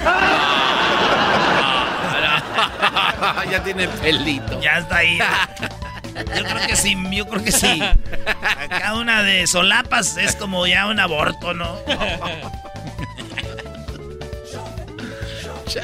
ya 3.50 3.62
tiene 3.64 3.88
pelito. 3.88 4.60
Ya 4.60 4.78
está 4.78 4.98
ahí. 4.98 5.18
Yo 6.18 6.44
creo 6.44 6.66
que 6.66 6.76
sí, 6.76 6.96
yo 7.12 7.26
creo 7.28 7.44
que 7.44 7.52
sí. 7.52 7.80
Cada 8.68 8.94
una 8.96 9.22
de 9.22 9.46
solapas 9.46 10.16
es 10.16 10.36
como 10.36 10.66
ya 10.66 10.86
un 10.86 11.00
aborto, 11.00 11.54
¿no? 11.54 11.78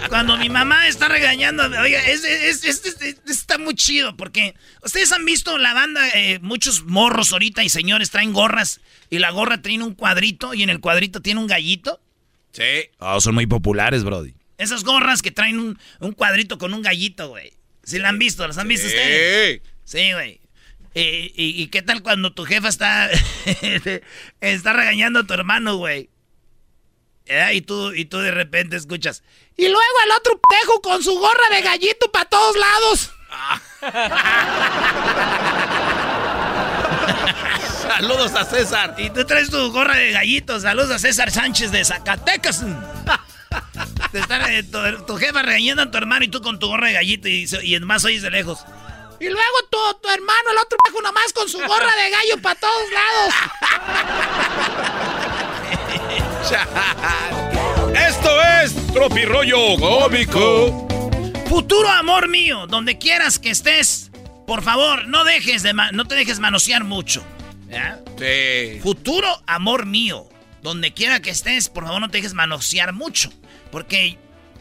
Cuando 0.09 0.37
mi 0.37 0.49
mamá 0.49 0.89
está 0.89 1.09
regañando, 1.09 1.65
oiga, 1.65 2.01
es, 2.07 2.25
está 3.29 3.59
muy 3.59 3.75
chido 3.75 4.17
porque 4.17 4.55
ustedes 4.83 5.13
han 5.13 5.25
visto 5.25 5.59
la 5.59 5.75
banda, 5.75 6.09
eh, 6.15 6.39
muchos 6.41 6.85
morros 6.85 7.33
ahorita 7.33 7.63
y 7.65 7.69
señores 7.69 8.11
traen 8.11 8.33
gorras 8.33 8.81
y 9.11 9.19
la 9.19 9.31
gorra 9.31 9.61
tiene 9.61 9.85
un 9.85 9.95
cuadrito 9.95 10.55
y 10.55 10.63
en 10.63 10.71
el 10.71 10.81
cuadrito 10.81 11.21
tiene 11.21 11.41
un 11.41 11.47
gallito. 11.47 12.01
Sí. 12.53 12.91
Oh, 12.99 13.21
son 13.21 13.35
muy 13.35 13.47
populares, 13.47 14.05
Brody. 14.05 14.35
Esas 14.57 14.85
gorras 14.85 15.21
que 15.21 15.33
traen 15.33 15.59
un, 15.59 16.13
cuadrito 16.13 16.59
con 16.59 16.73
un 16.73 16.83
gallito, 16.83 17.29
güey. 17.29 17.53
¿Sí 17.83 17.99
la 17.99 18.09
han 18.09 18.19
visto? 18.19 18.47
¿Las 18.47 18.57
han 18.57 18.69
visto 18.69 18.87
ustedes? 18.87 19.61
Sí, 19.85 20.13
güey. 20.13 20.41
¿Y, 20.95 21.67
qué 21.69 21.83
tal 21.83 22.03
cuando 22.03 22.33
tu 22.33 22.45
jefa 22.45 22.69
está, 22.69 23.11
está 24.41 24.73
regañando 24.73 25.21
a 25.21 25.25
tu 25.25 25.35
hermano, 25.35 25.77
güey? 25.77 26.09
Y, 27.53 27.63
tú, 27.63 27.93
y 27.93 28.05
tú 28.05 28.19
de 28.19 28.31
repente 28.31 28.77
escuchas. 28.77 29.25
Y 29.57 29.69
luego 29.69 29.83
el 30.05 30.13
otro 30.13 30.41
pejo 30.49 30.81
con 30.83 31.03
su 31.03 31.19
gorra 31.19 31.49
de 31.51 31.63
gallito 31.63 32.13
para 32.13 32.27
todos 32.27 32.57
lados. 32.57 33.11
Saludos 37.83 38.35
a 38.35 38.45
César. 38.45 38.95
Y 38.99 39.11
tú 39.11 39.25
traes 39.25 39.51
tu 39.51 39.73
gorra 39.73 39.97
de 39.97 40.13
gallito. 40.13 40.61
Saludos 40.61 40.91
a 40.91 40.99
César 40.99 41.31
Sánchez 41.31 41.73
de 41.73 41.85
Zacatecas. 41.85 42.65
Te 44.13 44.21
está 44.21 44.41
tu, 45.07 45.17
jefa 45.17 45.43
regañando 45.43 45.83
a 45.83 45.91
tu 45.91 45.99
hermano 45.99 46.25
y 46.25 46.29
tú 46.29 46.41
con 46.41 46.59
tu 46.59 46.69
gorra 46.69 46.89
de 46.89 46.95
gallito 46.95 47.29
y, 47.29 47.47
y 47.63 47.81
más 47.81 48.05
oyes 48.05 48.23
de 48.23 48.31
lejos. 48.31 48.65
Y 49.21 49.29
luego 49.29 49.57
tu, 49.71 49.79
tu 50.01 50.09
hermano, 50.09 50.51
el 50.51 50.59
otro 50.59 50.77
pejo 50.85 51.01
nomás 51.03 51.33
con 51.33 51.49
su 51.49 51.59
gorra 51.59 51.95
de 51.97 52.11
gallo 52.11 52.43
para 52.43 52.61
todos 52.61 52.91
lados. 52.93 53.35
Esto 58.09 58.43
es 58.63 58.75
Tropirollo 58.93 59.77
Cómico. 59.79 60.89
Futuro 61.49 61.89
amor 61.89 62.29
mío, 62.29 62.67
donde 62.67 62.99
quieras 62.99 63.39
que 63.39 63.51
estés, 63.51 64.11
por 64.47 64.63
favor, 64.63 65.07
no 65.09 65.25
dejes 65.25 65.63
de 65.63 65.73
no 65.73 66.05
te 66.07 66.15
dejes 66.15 66.41
manosear 66.41 66.85
mucho. 66.85 67.25
Sí. 68.19 68.81
Futuro 68.83 69.29
amor 69.47 69.87
mío, 69.87 70.29
donde 70.63 70.93
quiera 70.93 71.21
que 71.21 71.31
estés, 71.31 71.69
por 71.69 71.85
favor, 71.85 72.01
no 72.01 72.11
te 72.11 72.19
dejes 72.19 72.35
manosear 72.35 72.93
mucho, 72.93 73.33
porque 73.71 74.19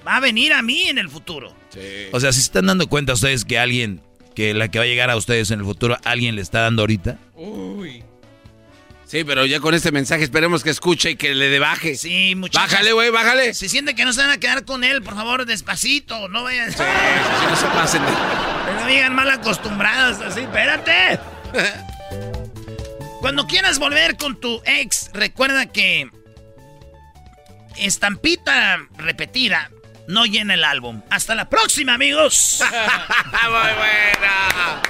va 0.08 0.18
a 0.18 0.20
venir 0.20 0.54
a 0.54 0.62
mí 0.62 0.84
en 0.84 0.98
el 0.98 1.10
futuro. 1.10 1.54
Sí. 1.70 2.08
O 2.12 2.20
sea, 2.20 2.32
si 2.32 2.40
se 2.40 2.46
están 2.46 2.68
dando 2.68 2.88
cuenta 2.88 3.14
ustedes 3.14 3.46
que 3.46 3.60
alguien, 3.60 4.02
que 4.36 4.54
la 4.54 4.70
que 4.70 4.80
va 4.80 4.86
a 4.86 4.88
llegar 4.88 5.10
a 5.10 5.16
ustedes 5.16 5.52
en 5.52 5.60
el 5.60 5.66
futuro, 5.66 5.98
alguien 6.04 6.36
le 6.36 6.42
está 6.42 6.62
dando 6.62 6.84
ahorita. 6.84 7.18
Uy. 7.36 8.04
Sí, 9.06 9.24
pero 9.24 9.46
ya 9.46 9.60
con 9.60 9.76
este 9.76 9.92
mensaje 9.92 10.24
esperemos 10.24 10.64
que 10.64 10.72
escuche 10.72 11.12
y 11.12 11.16
que 11.16 11.36
le 11.36 11.50
debaje. 11.50 11.96
Sí, 11.96 12.34
muchachos. 12.36 12.72
Bájale, 12.72 12.94
güey, 12.94 13.12
bájale. 13.12 13.54
Si 13.54 13.70
siente 13.70 13.94
que 13.94 14.06
no 14.06 14.14
se 14.14 14.22
van 14.22 14.32
a 14.32 14.40
quedar 14.40 14.66
con 14.66 14.84
él, 14.84 15.04
por 15.04 15.14
favor, 15.14 15.46
despacito. 15.46 16.30
No 16.30 16.42
vayan. 16.42 16.72
Sí, 16.72 16.78
sí, 16.80 17.46
no 17.48 17.56
se 17.56 17.68
pasen. 17.68 18.02
No 18.02 18.88
digan 18.88 19.14
mal 19.14 19.30
acostumbrados 19.30 20.20
así. 20.20 20.40
Espérate. 20.40 21.20
Cuando 23.22 23.46
quieras 23.46 23.78
volver 23.78 24.18
con 24.18 24.40
tu 24.40 24.64
ex, 24.66 25.12
recuerda 25.14 25.68
que 25.68 26.10
estampita 27.78 28.80
repetida 28.98 29.70
no 30.08 30.26
llena 30.26 30.54
el 30.54 30.64
álbum. 30.64 31.02
Hasta 31.10 31.36
la 31.36 31.50
próxima, 31.50 31.94
amigos. 31.94 32.60
Muy 33.26 33.50
buena. 33.52 34.82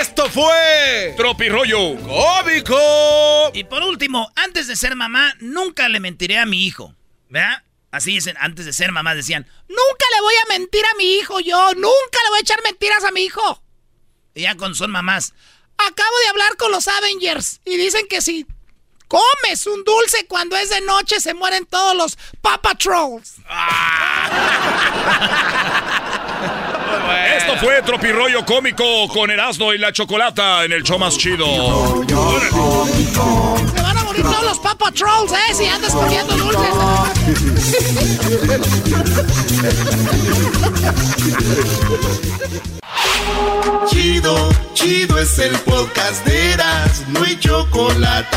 Esto 0.00 0.28
fue 0.28 1.14
Tropirollo 1.16 1.96
Cómico. 1.96 3.50
Y 3.54 3.64
por 3.64 3.82
último, 3.82 4.30
antes 4.36 4.66
de 4.66 4.76
ser 4.76 4.96
mamá, 4.96 5.34
nunca 5.40 5.88
le 5.88 6.00
mentiré 6.00 6.38
a 6.38 6.46
mi 6.46 6.66
hijo. 6.66 6.94
¿Verdad? 7.28 7.62
Así 7.90 8.12
dicen, 8.12 8.36
antes 8.38 8.66
de 8.66 8.72
ser 8.72 8.92
mamá 8.92 9.14
decían, 9.14 9.46
nunca 9.68 10.06
le 10.14 10.20
voy 10.20 10.34
a 10.34 10.58
mentir 10.58 10.84
a 10.84 10.96
mi 10.98 11.14
hijo 11.16 11.40
yo, 11.40 11.72
nunca 11.74 12.18
le 12.24 12.30
voy 12.30 12.38
a 12.38 12.42
echar 12.42 12.62
mentiras 12.62 13.02
a 13.04 13.12
mi 13.12 13.22
hijo. 13.22 13.62
Y 14.34 14.42
ya 14.42 14.56
con 14.56 14.74
son 14.74 14.90
mamás, 14.90 15.32
acabo 15.78 16.18
de 16.22 16.28
hablar 16.28 16.56
con 16.56 16.70
los 16.70 16.86
Avengers 16.86 17.60
y 17.64 17.76
dicen 17.78 18.06
que 18.08 18.20
si 18.20 18.46
comes 19.08 19.66
un 19.66 19.82
dulce 19.84 20.26
cuando 20.28 20.56
es 20.56 20.70
de 20.70 20.80
noche 20.82 21.20
se 21.20 21.34
mueren 21.34 21.66
todos 21.66 21.96
los 21.96 22.18
Papa 22.40 22.74
Trolls. 22.74 23.34
Esto 27.36 27.56
fue 27.56 27.82
Tropirollo 27.82 28.44
Cómico 28.44 29.08
con 29.08 29.30
Erasmo 29.30 29.72
y 29.72 29.78
la 29.78 29.92
Chocolata 29.92 30.64
en 30.64 30.72
el 30.72 30.82
show 30.82 30.98
más 30.98 31.16
chido. 31.16 31.46
Morir 34.18 34.36
todos 34.36 34.44
los 34.44 34.58
Papa 34.58 34.90
Trolls, 34.92 35.32
¿eh? 35.32 35.54
Si 35.54 35.66
andas 35.66 35.92
comiendo 35.92 36.36
dulces. 36.36 36.74
Chido, 43.88 44.48
chido 44.74 45.18
es 45.18 45.38
el 45.38 45.56
podcast 45.60 46.24
de 46.26 46.52
Eras, 46.52 47.04
no 47.08 47.22
hay 47.22 47.38
chocolate. 47.38 48.36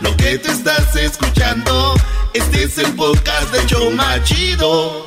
Lo 0.00 0.14
que 0.16 0.38
te 0.38 0.50
estás 0.50 0.94
escuchando, 0.96 1.94
este 2.34 2.64
es 2.64 2.78
el 2.78 2.94
podcast 2.94 3.50
de 3.52 3.66
Choma 3.66 4.22
Chido. 4.24 5.06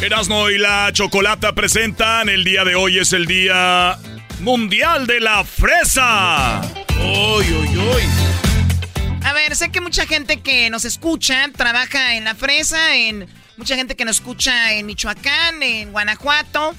Erasmo 0.00 0.48
y 0.48 0.58
la 0.58 0.92
Chocolata 0.92 1.54
presentan 1.54 2.28
el 2.28 2.44
día 2.44 2.64
de 2.64 2.76
hoy 2.76 2.98
es 2.98 3.12
el 3.12 3.26
Día 3.26 3.98
Mundial 4.40 5.08
de 5.08 5.18
la 5.18 5.42
Fresa. 5.42 6.60
Uy, 7.00 7.44
uy, 7.44 7.76
uy. 7.76 8.02
A 9.24 9.32
ver, 9.32 9.56
sé 9.56 9.70
que 9.70 9.80
mucha 9.80 10.06
gente 10.06 10.40
que 10.40 10.70
nos 10.70 10.84
escucha 10.84 11.50
trabaja 11.54 12.14
en 12.14 12.22
la 12.22 12.36
fresa, 12.36 12.94
en 12.94 13.26
mucha 13.56 13.74
gente 13.74 13.96
que 13.96 14.04
nos 14.04 14.16
escucha 14.16 14.72
en 14.74 14.86
Michoacán, 14.86 15.64
en 15.64 15.90
Guanajuato, 15.90 16.76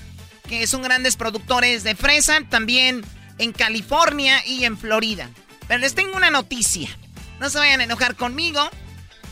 que 0.47 0.65
son 0.65 0.81
grandes 0.81 1.17
productores 1.17 1.83
de 1.83 1.95
fresa, 1.95 2.39
también 2.49 3.03
en 3.37 3.51
California 3.51 4.41
y 4.45 4.63
en 4.63 4.77
Florida. 4.77 5.29
Pero 5.67 5.81
les 5.81 5.93
tengo 5.93 6.15
una 6.15 6.31
noticia. 6.31 6.89
No 7.41 7.49
se 7.49 7.57
vayan 7.57 7.81
a 7.81 7.83
enojar 7.83 8.15
conmigo. 8.15 8.61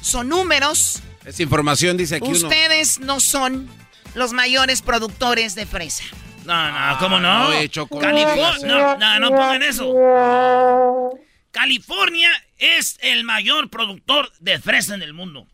Son 0.01 0.27
números. 0.27 1.01
Es 1.27 1.41
información, 1.41 1.97
dice 1.97 2.15
aquí 2.15 2.31
Ustedes 2.31 3.01
no 3.01 3.19
son 3.19 3.69
los 4.15 4.31
mayores 4.31 4.81
productores 4.81 5.55
de 5.55 5.65
fresa. 5.65 6.05
No, 6.45 6.71
no, 6.71 6.99
¿cómo 6.99 7.19
no? 7.19 7.49
No, 7.49 7.99
California. 7.99 8.57
No, 8.65 8.97
no, 8.97 9.19
no 9.19 9.29
pongan 9.31 9.61
eso. 9.61 11.19
California 11.51 12.31
es 12.57 12.97
el 13.01 13.25
mayor 13.25 13.69
productor 13.69 14.31
de 14.39 14.57
fresa 14.59 14.95
en 14.95 15.01
el 15.01 15.11
mundo. 15.11 15.45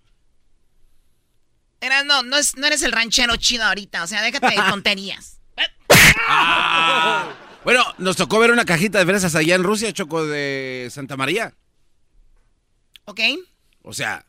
Era, 1.81 2.03
no, 2.03 2.21
no, 2.21 2.37
es, 2.37 2.55
no 2.55 2.67
eres 2.67 2.83
el 2.83 2.91
ranchero 2.91 3.35
chido 3.37 3.65
ahorita, 3.65 4.03
o 4.03 4.07
sea, 4.07 4.21
déjate 4.21 4.51
de 4.51 4.61
tonterías. 4.69 5.39
Ah. 6.27 7.33
Bueno, 7.63 7.83
nos 7.97 8.15
tocó 8.15 8.37
ver 8.37 8.51
una 8.51 8.65
cajita 8.65 8.99
de 8.99 9.05
fresas 9.05 9.33
allá 9.33 9.55
en 9.55 9.63
Rusia, 9.63 9.91
Choco, 9.91 10.23
de 10.25 10.89
Santa 10.91 11.17
María. 11.17 11.55
¿Ok? 13.05 13.21
O 13.81 13.93
sea, 13.93 14.25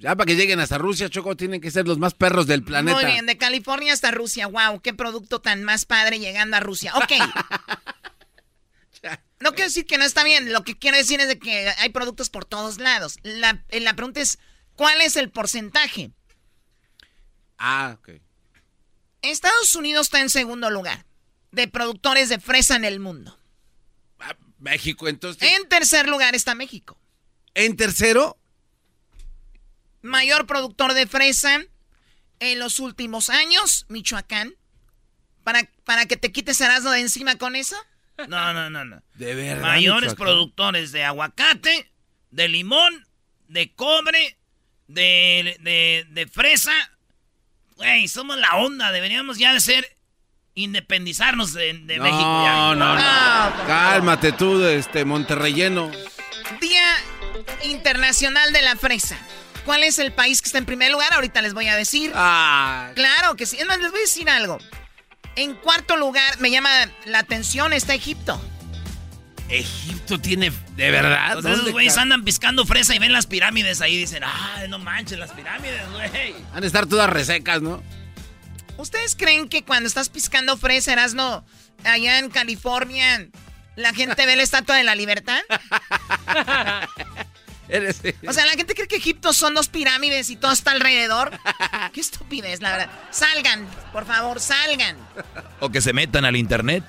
ya 0.00 0.16
para 0.16 0.26
que 0.26 0.34
lleguen 0.34 0.60
hasta 0.60 0.78
Rusia, 0.78 1.10
Choco, 1.10 1.36
tienen 1.36 1.60
que 1.60 1.70
ser 1.70 1.86
los 1.86 1.98
más 1.98 2.14
perros 2.14 2.46
del 2.46 2.64
planeta. 2.64 2.96
Muy 2.96 3.04
bien, 3.04 3.26
de 3.26 3.36
California 3.36 3.92
hasta 3.92 4.10
Rusia. 4.10 4.46
Wow, 4.46 4.80
qué 4.80 4.94
producto 4.94 5.42
tan 5.42 5.62
más 5.62 5.84
padre 5.84 6.18
llegando 6.18 6.56
a 6.56 6.60
Rusia. 6.60 6.92
Ok. 6.96 7.12
No 9.40 9.52
quiero 9.52 9.68
decir 9.68 9.86
que 9.86 9.96
no 9.96 10.04
está 10.04 10.22
bien, 10.24 10.52
lo 10.52 10.64
que 10.64 10.78
quiero 10.78 10.98
decir 10.98 11.18
es 11.20 11.28
de 11.28 11.38
que 11.38 11.70
hay 11.78 11.88
productos 11.88 12.28
por 12.28 12.44
todos 12.44 12.78
lados. 12.78 13.16
La, 13.22 13.64
la 13.70 13.94
pregunta 13.94 14.20
es, 14.20 14.38
¿cuál 14.74 15.00
es 15.00 15.16
el 15.16 15.30
porcentaje? 15.30 16.10
Ah, 17.56 17.96
ok. 17.98 18.20
Estados 19.22 19.74
Unidos 19.74 20.08
está 20.08 20.20
en 20.20 20.28
segundo 20.28 20.68
lugar 20.68 21.06
de 21.52 21.68
productores 21.68 22.28
de 22.28 22.38
fresa 22.38 22.76
en 22.76 22.84
el 22.84 23.00
mundo. 23.00 23.38
Ah, 24.18 24.36
México, 24.58 25.08
entonces. 25.08 25.42
En 25.42 25.66
tercer 25.70 26.06
lugar 26.06 26.34
está 26.34 26.54
México. 26.54 27.00
¿En 27.54 27.76
tercero? 27.76 28.39
Mayor 30.02 30.46
productor 30.46 30.94
de 30.94 31.06
fresa 31.06 31.60
en 32.38 32.58
los 32.58 32.80
últimos 32.80 33.30
años, 33.30 33.86
Michoacán. 33.88 34.54
¿Para, 35.44 35.68
para 35.84 36.06
que 36.06 36.16
te 36.16 36.32
quites 36.32 36.60
Erasmo 36.60 36.90
de 36.90 37.00
encima 37.00 37.36
con 37.36 37.56
eso? 37.56 37.76
No, 38.28 38.52
no, 38.52 38.68
no, 38.70 38.84
no. 38.84 39.02
De 39.14 39.34
verdad. 39.34 39.62
Mayores 39.62 40.10
Michoacán. 40.12 40.24
productores 40.26 40.92
de 40.92 41.04
aguacate, 41.04 41.90
de 42.30 42.48
limón, 42.48 43.06
de 43.48 43.72
cobre, 43.74 44.36
de, 44.88 45.56
de, 45.60 46.06
de 46.10 46.26
fresa. 46.26 46.72
Güey, 47.76 48.08
somos 48.08 48.36
la 48.38 48.56
onda. 48.56 48.92
Deberíamos 48.92 49.38
ya 49.38 49.52
de 49.54 49.60
ser 49.60 49.96
independizarnos 50.54 51.52
de, 51.54 51.72
de 51.78 51.96
no, 51.96 52.02
México. 52.04 52.44
ya. 52.44 52.74
No, 52.74 52.74
no, 52.74 53.56
por 53.56 53.66
Cálmate 53.66 54.32
tú, 54.32 54.62
este 54.64 55.04
Monterreyeno. 55.04 55.90
Día 56.60 56.84
Internacional 57.64 58.52
de 58.52 58.62
la 58.62 58.76
Fresa. 58.76 59.18
¿Cuál 59.64 59.84
es 59.84 59.98
el 59.98 60.12
país 60.12 60.40
que 60.42 60.46
está 60.46 60.58
en 60.58 60.64
primer 60.66 60.90
lugar? 60.90 61.12
Ahorita 61.12 61.42
les 61.42 61.54
voy 61.54 61.68
a 61.68 61.76
decir. 61.76 62.12
Ah, 62.14 62.90
Claro 62.94 63.36
que 63.36 63.46
sí. 63.46 63.56
Es 63.58 63.66
más, 63.66 63.78
les 63.78 63.90
voy 63.90 64.00
a 64.00 64.02
decir 64.02 64.28
algo. 64.30 64.58
En 65.36 65.54
cuarto 65.54 65.96
lugar, 65.96 66.38
me 66.40 66.50
llama 66.50 66.70
la 67.04 67.20
atención, 67.20 67.72
está 67.72 67.94
Egipto. 67.94 68.40
Egipto 69.48 70.20
tiene. 70.20 70.52
¿De 70.76 70.90
verdad? 70.90 71.28
Entonces, 71.28 71.50
esos 71.52 71.58
¿Dónde 71.58 71.72
güeyes 71.72 71.96
andan 71.98 72.24
piscando 72.24 72.64
fresa 72.64 72.94
y 72.94 72.98
ven 72.98 73.12
las 73.12 73.26
pirámides 73.26 73.80
ahí 73.80 73.94
y 73.94 73.98
dicen, 73.98 74.22
ah, 74.24 74.62
no 74.68 74.78
manches, 74.78 75.18
las 75.18 75.32
pirámides, 75.32 75.82
güey. 75.92 76.34
Han 76.54 76.60
de 76.60 76.66
estar 76.66 76.86
todas 76.86 77.10
resecas, 77.10 77.60
¿no? 77.62 77.82
¿Ustedes 78.76 79.14
creen 79.14 79.48
que 79.48 79.62
cuando 79.64 79.86
estás 79.88 80.08
piscando 80.08 80.56
fresa, 80.56 80.92
Erasno, 80.92 81.44
allá 81.84 82.18
en 82.18 82.30
California, 82.30 83.28
la 83.76 83.92
gente 83.92 84.24
ve 84.24 84.36
la 84.36 84.42
Estatua 84.42 84.76
de 84.76 84.84
la 84.84 84.94
Libertad? 84.94 85.40
Eres- 87.70 88.00
O 88.26 88.32
sea, 88.32 88.44
la 88.46 88.52
gente 88.52 88.74
cree 88.74 88.88
que 88.88 88.96
Egipto 88.96 89.32
son 89.32 89.54
dos 89.54 89.68
pirámides 89.68 90.28
y 90.30 90.36
todo 90.36 90.52
está 90.52 90.72
alrededor. 90.72 91.30
Qué 91.92 92.00
estupidez, 92.00 92.60
la 92.60 92.72
verdad. 92.72 92.90
Salgan, 93.10 93.66
por 93.92 94.06
favor, 94.06 94.40
salgan. 94.40 94.96
O 95.60 95.70
que 95.70 95.80
se 95.80 95.92
metan 95.92 96.24
al 96.24 96.36
internet. 96.36 96.84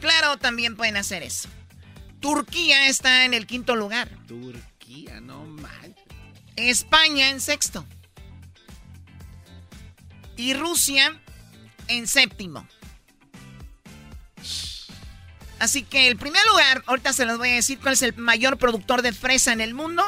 Claro, 0.00 0.36
también 0.38 0.76
pueden 0.76 0.96
hacer 0.96 1.22
eso. 1.22 1.48
Turquía 2.20 2.88
está 2.88 3.24
en 3.24 3.34
el 3.34 3.46
quinto 3.46 3.76
lugar. 3.76 4.08
Turquía, 4.26 5.20
no 5.20 5.44
manches. 5.44 5.94
España 6.56 7.30
en 7.30 7.40
sexto. 7.40 7.84
Y 10.36 10.54
Rusia 10.54 11.20
en 11.88 12.06
séptimo. 12.06 12.66
Así 15.58 15.82
que 15.82 16.08
el 16.08 16.16
primer 16.16 16.42
lugar, 16.46 16.82
ahorita 16.86 17.12
se 17.12 17.24
los 17.24 17.38
voy 17.38 17.50
a 17.50 17.54
decir 17.54 17.78
cuál 17.80 17.94
es 17.94 18.02
el 18.02 18.16
mayor 18.16 18.58
productor 18.58 19.02
de 19.02 19.12
fresa 19.12 19.52
en 19.52 19.60
el 19.60 19.74
mundo. 19.74 20.04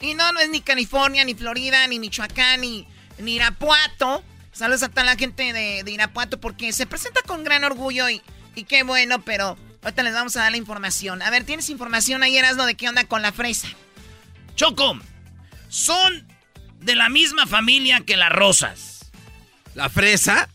Y 0.00 0.14
no, 0.14 0.32
no 0.32 0.40
es 0.40 0.48
ni 0.50 0.60
California, 0.60 1.24
ni 1.24 1.34
Florida, 1.34 1.86
ni 1.86 1.98
Michoacán, 1.98 2.60
ni, 2.60 2.86
ni 3.18 3.34
Irapuato. 3.34 4.22
Saludos 4.52 4.82
a 4.82 4.88
toda 4.88 5.04
la 5.04 5.16
gente 5.16 5.52
de, 5.52 5.82
de 5.84 5.90
Irapuato 5.90 6.40
porque 6.40 6.72
se 6.72 6.86
presenta 6.86 7.22
con 7.22 7.44
gran 7.44 7.64
orgullo 7.64 8.08
y, 8.08 8.22
y 8.54 8.64
qué 8.64 8.82
bueno, 8.82 9.22
pero 9.24 9.56
ahorita 9.82 10.02
les 10.02 10.14
vamos 10.14 10.36
a 10.36 10.40
dar 10.40 10.50
la 10.50 10.58
información. 10.58 11.22
A 11.22 11.30
ver, 11.30 11.44
¿tienes 11.44 11.70
información 11.70 12.22
ahí, 12.22 12.36
Erasmo, 12.36 12.66
de 12.66 12.74
qué 12.74 12.88
onda 12.88 13.04
con 13.04 13.22
la 13.22 13.32
fresa? 13.32 13.68
Choco, 14.56 14.98
son 15.68 16.26
de 16.80 16.94
la 16.94 17.08
misma 17.08 17.46
familia 17.46 18.00
que 18.00 18.16
las 18.16 18.30
rosas. 18.32 19.10
¿La 19.74 19.88
fresa? 19.88 20.48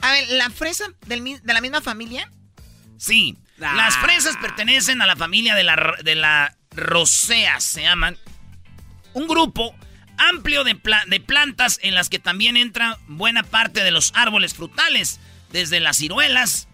A 0.00 0.12
ver, 0.12 0.28
¿la 0.30 0.50
fresa 0.50 0.86
del 1.06 1.22
de 1.42 1.52
la 1.52 1.60
misma 1.60 1.80
familia? 1.80 2.30
Sí, 2.96 3.36
Ah. 3.60 3.74
las 3.74 3.96
fresas 3.96 4.36
pertenecen 4.36 5.02
a 5.02 5.06
la 5.06 5.16
familia 5.16 5.54
de 5.54 5.64
la, 5.64 5.94
de 6.02 6.14
la 6.14 6.54
roseas, 6.74 7.64
se 7.64 7.82
llaman. 7.82 8.16
Un 9.14 9.26
grupo 9.26 9.74
amplio 10.16 10.64
de, 10.64 10.74
pla- 10.74 11.04
de 11.06 11.20
plantas 11.20 11.78
en 11.82 11.94
las 11.94 12.08
que 12.08 12.18
también 12.18 12.56
entra 12.56 12.98
buena 13.08 13.42
parte 13.42 13.82
de 13.84 13.90
los 13.90 14.12
árboles 14.14 14.54
frutales, 14.54 15.18
desde 15.50 15.80
las 15.80 15.96
ciruelas, 15.96 16.68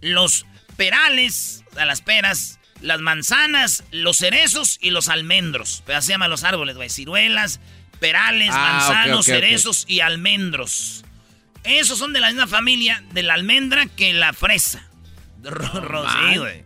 los 0.00 0.46
perales, 0.76 1.64
a 1.78 1.84
las 1.84 2.00
peras, 2.02 2.58
las 2.80 3.00
manzanas, 3.00 3.82
los 3.90 4.18
cerezos 4.18 4.78
y 4.80 4.90
los 4.90 5.08
almendros. 5.08 5.82
Pero 5.86 5.98
así 5.98 6.06
se 6.08 6.12
llaman 6.12 6.30
los 6.30 6.44
árboles, 6.44 6.76
güey. 6.76 6.90
Ciruelas, 6.90 7.60
perales, 7.98 8.50
Ah, 8.52 8.72
manzanos, 8.72 9.24
cerezos 9.26 9.84
y 9.88 10.00
almendros. 10.00 11.04
Esos 11.64 11.98
son 11.98 12.12
de 12.12 12.20
la 12.20 12.28
misma 12.28 12.46
familia 12.46 13.02
de 13.12 13.22
la 13.22 13.34
almendra 13.34 13.86
que 13.86 14.12
la 14.12 14.32
fresa. 14.32 14.85
Ro- 15.46 15.80
ro- 15.80 16.08
sí, 16.10 16.16
man. 16.16 16.38
güey. 16.38 16.64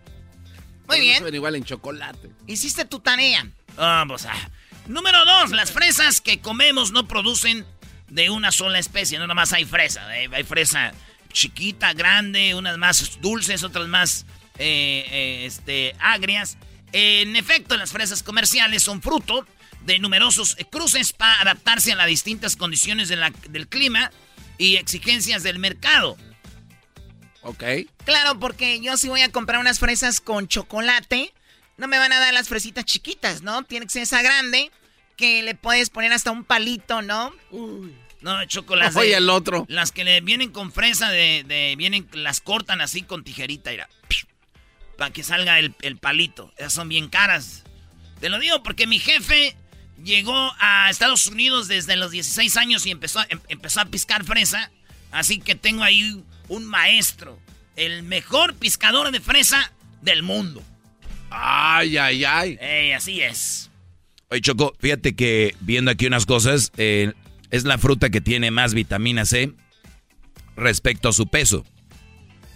Muy 0.89 0.97
No 0.99 1.03
bien. 1.05 1.19
saben 1.19 1.35
igual 1.35 1.55
en 1.55 1.65
chocolate. 1.65 2.31
Hiciste 2.47 2.85
tu 2.85 3.01
tarea. 3.01 3.47
Vamos 3.77 4.27
a. 4.27 4.33
Número 4.87 5.25
dos, 5.25 5.51
las 5.53 5.71
fresas 5.71 6.21
que 6.21 6.41
comemos 6.41 6.91
no 6.91 7.07
producen 7.07 7.65
de 8.09 8.31
una 8.31 8.51
sola 8.51 8.79
especie, 8.81 9.19
no 9.19 9.27
nomás 9.29 9.53
hay 9.53 9.65
fresa. 9.65 10.07
Hay 10.09 10.43
fresa 10.45 10.93
chiquita, 11.33 11.93
grande, 11.93 12.57
unas 12.57 12.77
más 12.77 13.21
dulces, 13.21 13.63
otras 13.63 13.87
más 13.87 14.27
eh, 14.59 15.05
eh, 15.11 15.47
este, 15.47 15.95
agrias. 16.01 16.59
En 16.93 17.37
efecto, 17.37 17.77
las 17.77 17.93
fresas 17.93 18.25
comerciales 18.25 18.83
son 18.83 19.01
fruto 19.01 19.47
de 19.83 20.01
numerosos 20.01 20.57
cruces 20.73 21.13
para 21.13 21.41
adaptarse 21.43 21.93
a 21.93 21.97
las 21.97 22.09
distintas 22.09 22.57
condiciones 22.57 23.09
de 23.09 23.15
la- 23.17 23.33
del 23.49 23.69
clima 23.69 24.11
y 24.59 24.75
exigencias 24.77 25.45
del 25.45 25.61
mercado. 25.61 26.17
Ok. 27.43 27.65
Claro, 28.05 28.39
porque 28.39 28.81
yo 28.81 28.97
si 28.97 29.09
voy 29.09 29.23
a 29.23 29.31
comprar 29.33 29.61
unas 29.61 29.79
fresas 29.79 30.21
con 30.21 30.47
chocolate, 30.49 31.33
no 31.77 31.89
me 31.89 31.99
van 31.99 32.13
a 32.13 32.21
dar 32.21 32.35
las 32.35 32.49
fresitas 32.49 32.85
chiquitas, 32.85 33.43
¿no? 33.43 33.63
Tiene 33.65 33.87
que 33.87 33.93
ser 33.93 34.03
esa 34.03 34.21
grande 34.23 34.71
que 35.17 35.43
le 35.43 35.55
puedes 35.55 35.91
poner 35.91 36.13
hasta 36.13 36.31
un 36.31 36.45
palito, 36.45 37.03
¿no? 37.03 37.35
No, 38.21 38.45
chocolate. 38.45 38.99
Oye, 38.99 39.15
el 39.17 39.31
otro. 39.31 39.65
Las 39.69 39.93
que 39.93 40.05
le 40.05 40.21
vienen 40.21 40.51
con 40.51 40.73
fresa 40.73 41.09
de, 41.11 41.45
de- 41.47 41.75
vienen, 41.79 42.07
las 42.13 42.41
cortan 42.41 42.81
así 42.83 43.03
con 43.03 43.25
tijerita, 43.25 43.71
mira. 43.71 43.89
Para 44.99 45.11
que 45.13 45.23
salga 45.23 45.59
el, 45.59 45.75
el 45.81 45.97
palito. 45.97 46.53
Esas 46.59 46.75
son 46.75 46.89
bien 46.91 47.09
caras. 47.09 47.65
Te 48.21 48.29
lo 48.29 48.39
digo 48.39 48.63
porque 48.63 48.87
mi 48.87 48.99
jefe 48.99 49.57
llegó 50.05 50.53
a 50.59 50.91
Estados 50.91 51.27
Unidos 51.27 51.69
desde 51.69 51.97
los 51.97 52.11
16 52.11 52.57
años 52.59 52.85
y 52.85 52.91
empezó, 52.91 53.21
em- 53.31 53.41
empezó 53.49 53.81
a 53.81 53.87
piscar 53.87 54.25
fresa. 54.25 54.71
Así 55.11 55.39
que 55.41 55.55
tengo 55.55 55.83
ahí 55.83 56.23
un 56.51 56.67
maestro. 56.67 57.39
El 57.77 58.03
mejor 58.03 58.55
piscador 58.55 59.11
de 59.11 59.21
fresa 59.21 59.73
del 60.03 60.23
mundo. 60.23 60.63
Ay, 61.31 61.97
ay, 61.97 62.25
ay. 62.25 62.59
Ey, 62.61 62.93
así 62.93 63.23
es. 63.23 63.71
Oye, 64.29 64.43
Choco, 64.43 64.75
fíjate 64.79 65.15
que 65.15 65.55
viendo 65.61 65.91
aquí 65.91 66.07
unas 66.07 66.27
cosas, 66.27 66.73
eh, 66.77 67.13
es 67.51 67.65
la 67.65 67.79
fruta 67.79 68.11
que 68.11 68.21
tiene 68.21 68.51
más 68.51 68.75
vitamina 68.75 69.25
C 69.25 69.53
respecto 70.57 71.09
a 71.09 71.13
su 71.13 71.29
peso. 71.29 71.65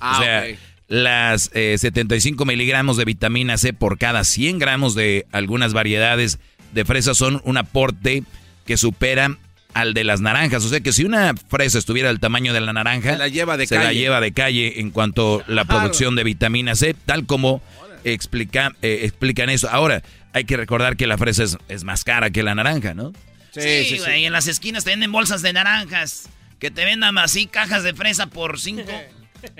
Ah, 0.00 0.18
o 0.18 0.22
sea, 0.22 0.44
ok. 0.50 0.58
las 0.88 1.50
eh, 1.54 1.76
75 1.78 2.44
miligramos 2.44 2.96
de 2.96 3.04
vitamina 3.04 3.56
C 3.56 3.72
por 3.72 3.96
cada 3.96 4.24
100 4.24 4.58
gramos 4.58 4.94
de 4.94 5.26
algunas 5.32 5.72
variedades 5.72 6.38
de 6.72 6.84
fresa 6.84 7.14
son 7.14 7.40
un 7.44 7.56
aporte 7.56 8.24
que 8.66 8.76
supera 8.76 9.38
al 9.74 9.92
de 9.94 10.04
las 10.04 10.20
naranjas. 10.20 10.64
O 10.64 10.68
sea 10.68 10.80
que 10.80 10.92
si 10.92 11.04
una 11.04 11.34
fresa 11.34 11.78
estuviera 11.78 12.08
del 12.08 12.20
tamaño 12.20 12.52
de 12.52 12.60
la 12.60 12.72
naranja, 12.72 13.12
Se 13.12 13.18
la 13.18 13.28
lleva 13.28 13.56
de 13.56 13.66
se 13.66 13.74
la 13.76 13.82
calle. 13.82 14.00
lleva 14.00 14.20
de 14.20 14.32
calle 14.32 14.80
en 14.80 14.90
cuanto 14.90 15.42
a 15.46 15.50
la 15.50 15.64
producción 15.64 16.16
de 16.16 16.24
vitamina 16.24 16.74
C, 16.74 16.94
tal 16.94 17.26
como 17.26 17.60
explica, 18.04 18.72
eh, 18.82 19.00
explican 19.02 19.50
eso. 19.50 19.68
Ahora, 19.68 20.02
hay 20.32 20.44
que 20.44 20.56
recordar 20.56 20.96
que 20.96 21.06
la 21.06 21.18
fresa 21.18 21.42
es, 21.44 21.58
es 21.68 21.84
más 21.84 22.04
cara 22.04 22.30
que 22.30 22.42
la 22.42 22.54
naranja, 22.54 22.94
¿no? 22.94 23.12
Sí, 23.52 23.98
güey, 23.98 24.24
en 24.24 24.32
las 24.32 24.48
esquinas 24.48 24.84
te 24.84 24.90
venden 24.90 25.12
bolsas 25.12 25.42
de 25.42 25.52
naranjas. 25.52 26.28
Que 26.58 26.70
te 26.70 26.84
vendan 26.84 27.18
así 27.18 27.46
cajas 27.46 27.82
de 27.82 27.94
fresa 27.94 28.26
por 28.26 28.58
5. 28.60 28.82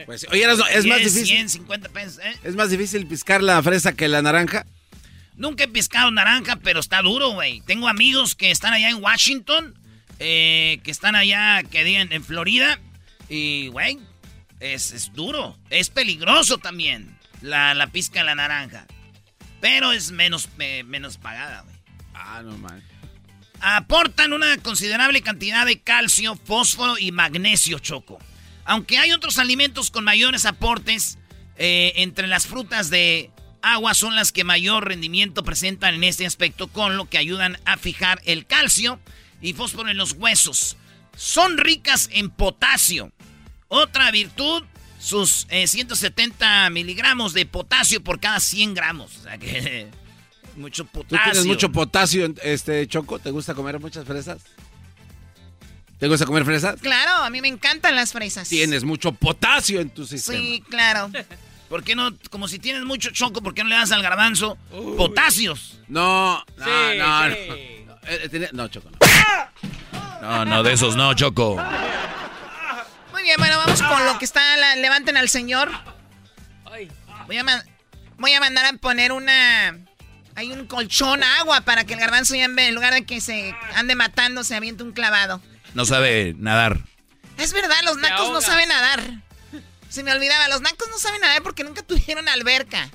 Pues, 0.07 0.27
oye, 0.32 0.47
es 0.73 0.86
más 0.86 0.99
difícil. 1.01 1.27
100, 1.27 1.49
50 1.51 1.91
pesos, 1.91 2.19
¿eh? 2.24 2.35
¿Es 2.43 2.57
más 2.57 2.70
difícil 2.70 3.07
piscar 3.07 3.43
la 3.43 3.62
fresa 3.62 3.93
que 3.93 4.09
la 4.09 4.23
naranja? 4.23 4.65
Nunca 5.36 5.65
he 5.65 5.69
piscado 5.69 6.11
naranja, 6.11 6.57
pero 6.57 6.81
está 6.81 7.03
duro, 7.03 7.32
güey. 7.32 7.61
Tengo 7.66 7.86
amigos 7.86 8.35
que 8.35 8.51
están 8.51 8.73
allá 8.73 8.89
en 8.89 9.03
Washington, 9.03 9.74
eh, 10.27 10.81
que 10.83 10.91
están 10.91 11.17
allá, 11.17 11.63
que 11.65 11.85
digan, 11.85 12.11
en 12.11 12.25
Florida. 12.25 12.81
Y, 13.29 13.69
güey, 13.69 13.99
es, 14.59 14.93
es 14.93 15.13
duro. 15.13 15.59
Es 15.69 15.91
peligroso 15.91 16.57
también 16.57 17.19
la, 17.43 17.75
la 17.75 17.89
pizca 17.89 18.21
de 18.21 18.25
la 18.25 18.35
naranja. 18.35 18.87
Pero 19.61 19.93
es 19.93 20.13
menos, 20.13 20.49
eh, 20.59 20.83
menos 20.85 21.19
pagada, 21.19 21.61
güey. 21.61 21.77
Ah, 22.15 22.41
no 22.43 22.57
man. 22.57 22.83
Aportan 23.61 24.33
una 24.33 24.57
considerable 24.59 25.21
cantidad 25.21 25.67
de 25.67 25.81
calcio, 25.81 26.37
fósforo 26.43 26.97
y 26.99 27.13
magnesio, 27.13 27.79
Choco. 27.79 28.19
Aunque 28.65 28.97
hay 28.97 29.13
otros 29.13 29.39
alimentos 29.39 29.91
con 29.91 30.05
mayores 30.05 30.47
aportes, 30.47 31.19
eh, 31.59 31.93
entre 31.97 32.29
las 32.29 32.47
frutas 32.47 32.89
de 32.89 33.31
agua 33.61 33.93
son 33.93 34.17
las 34.17 34.33
que 34.33 34.43
mayor 34.43 34.89
rendimiento 34.89 35.45
presentan 35.45 35.95
en 35.95 36.05
este 36.05 36.25
aspecto, 36.25 36.69
con 36.69 36.97
lo 36.97 37.11
que 37.11 37.19
ayudan 37.19 37.59
a 37.67 37.77
fijar 37.77 38.23
el 38.25 38.47
calcio 38.47 38.99
y 39.45 39.53
fósforo 39.53 39.91
en 39.91 39.97
los 39.97 40.12
huesos. 40.12 40.77
Son 41.16 41.59
ricas 41.59 42.09
en 42.12 42.31
potasio. 42.31 43.12
Otra 43.69 44.11
virtud, 44.11 44.62
sus 44.99 45.47
eh, 45.51 45.66
170 45.66 46.71
miligramos 46.71 47.35
de 47.35 47.47
potasio 47.47 48.03
por 48.03 48.19
cada 48.21 48.41
100 48.41 48.75
gramos. 48.75 49.16
O 49.19 49.23
sea 49.25 49.39
que 49.39 49.89
mucho 50.57 50.85
¿Tú 50.85 50.91
potasio. 51.03 51.23
tienes 51.33 51.47
mucho 51.47 51.71
potasio, 51.71 52.35
este 52.43 52.87
Choco? 52.89 53.19
¿Te 53.19 53.31
gusta 53.31 53.55
comer 53.55 53.79
muchas 53.79 54.05
fresas? 54.07 54.43
¿Te 55.99 56.09
gusta 56.09 56.27
comer 56.27 56.45
fresas? 56.45 56.81
Claro, 56.81 57.23
a 57.25 57.31
mí 57.31 57.41
me 57.41 57.49
encantan 57.49 57.95
las 57.95 58.12
fresas. 58.12 58.49
Tienes 58.49 58.83
mucho 58.83 59.12
potasio 59.12 59.81
en 59.81 59.91
tu 59.91 60.07
sistema. 60.07 60.39
Sí, 60.39 60.62
claro. 60.69 61.11
¿Por 61.69 61.83
qué 61.85 61.95
no? 61.95 62.11
Como 62.31 62.47
si 62.49 62.59
tienes 62.59 62.85
mucho 62.85 63.11
choco, 63.11 63.41
¿por 63.43 63.55
qué 63.55 63.62
no 63.62 63.71
le 63.71 63.77
das 63.77 63.91
al 63.93 64.03
garbanzo 64.03 64.57
potasios? 64.97 65.81
No, 65.89 66.45
no, 66.57 66.65
Sí, 66.65 66.99
no, 66.99 67.31
sí. 67.31 67.84
no. 67.84 67.84
Eh, 68.07 68.29
tenía- 68.31 68.51
no, 68.53 68.69
Choco, 68.69 68.91
no. 68.91 68.99
No, 70.23 70.45
no, 70.45 70.63
de 70.63 70.73
esos 70.73 70.97
no, 70.97 71.13
Choco. 71.15 71.57
Muy 73.13 73.23
bien, 73.23 73.37
bueno, 73.39 73.59
vamos 73.59 73.83
con 73.83 74.05
lo 74.07 74.19
que 74.19 74.25
está. 74.25 74.57
la- 74.57 74.77
levanten 74.77 75.17
al 75.17 75.29
señor. 75.29 75.71
Voy 77.27 77.39
a, 77.39 77.45
ma- 77.45 77.65
voy 78.19 78.33
a 78.35 78.41
mandar 78.41 78.67
a 78.67 78.73
poner 78.79 79.13
una. 79.13 79.79
Hay 80.37 80.51
un 80.53 80.67
colchón 80.67 81.23
agua 81.23 81.61
para 81.63 81.85
que 81.85 81.95
el 81.95 82.01
garbanzo 82.01 82.35
ya 82.35 82.45
en 82.45 82.57
vez- 82.57 82.69
en 82.69 82.75
lugar 82.75 82.93
de 82.93 83.05
que 83.07 83.21
se 83.21 83.55
ande 83.75 83.95
matando, 83.95 84.45
se 84.45 84.55
aviente 84.57 84.83
un 84.83 84.93
clavado. 84.93 85.41
No 85.75 85.85
sabe 85.87 86.35
nadar. 86.37 86.81
Es 87.39 87.53
verdad, 87.53 87.77
los 87.85 87.97
nacos 87.99 88.31
no 88.31 88.41
saben 88.41 88.69
nadar. 88.69 89.01
Se 89.89 90.03
me 90.03 90.13
olvidaba, 90.13 90.49
los 90.49 90.61
nacos 90.61 90.89
no 90.91 90.99
saben 90.99 91.21
nadar 91.21 91.43
porque 91.43 91.63
nunca 91.65 91.83
tuvieron 91.83 92.29
alberca. 92.29 92.89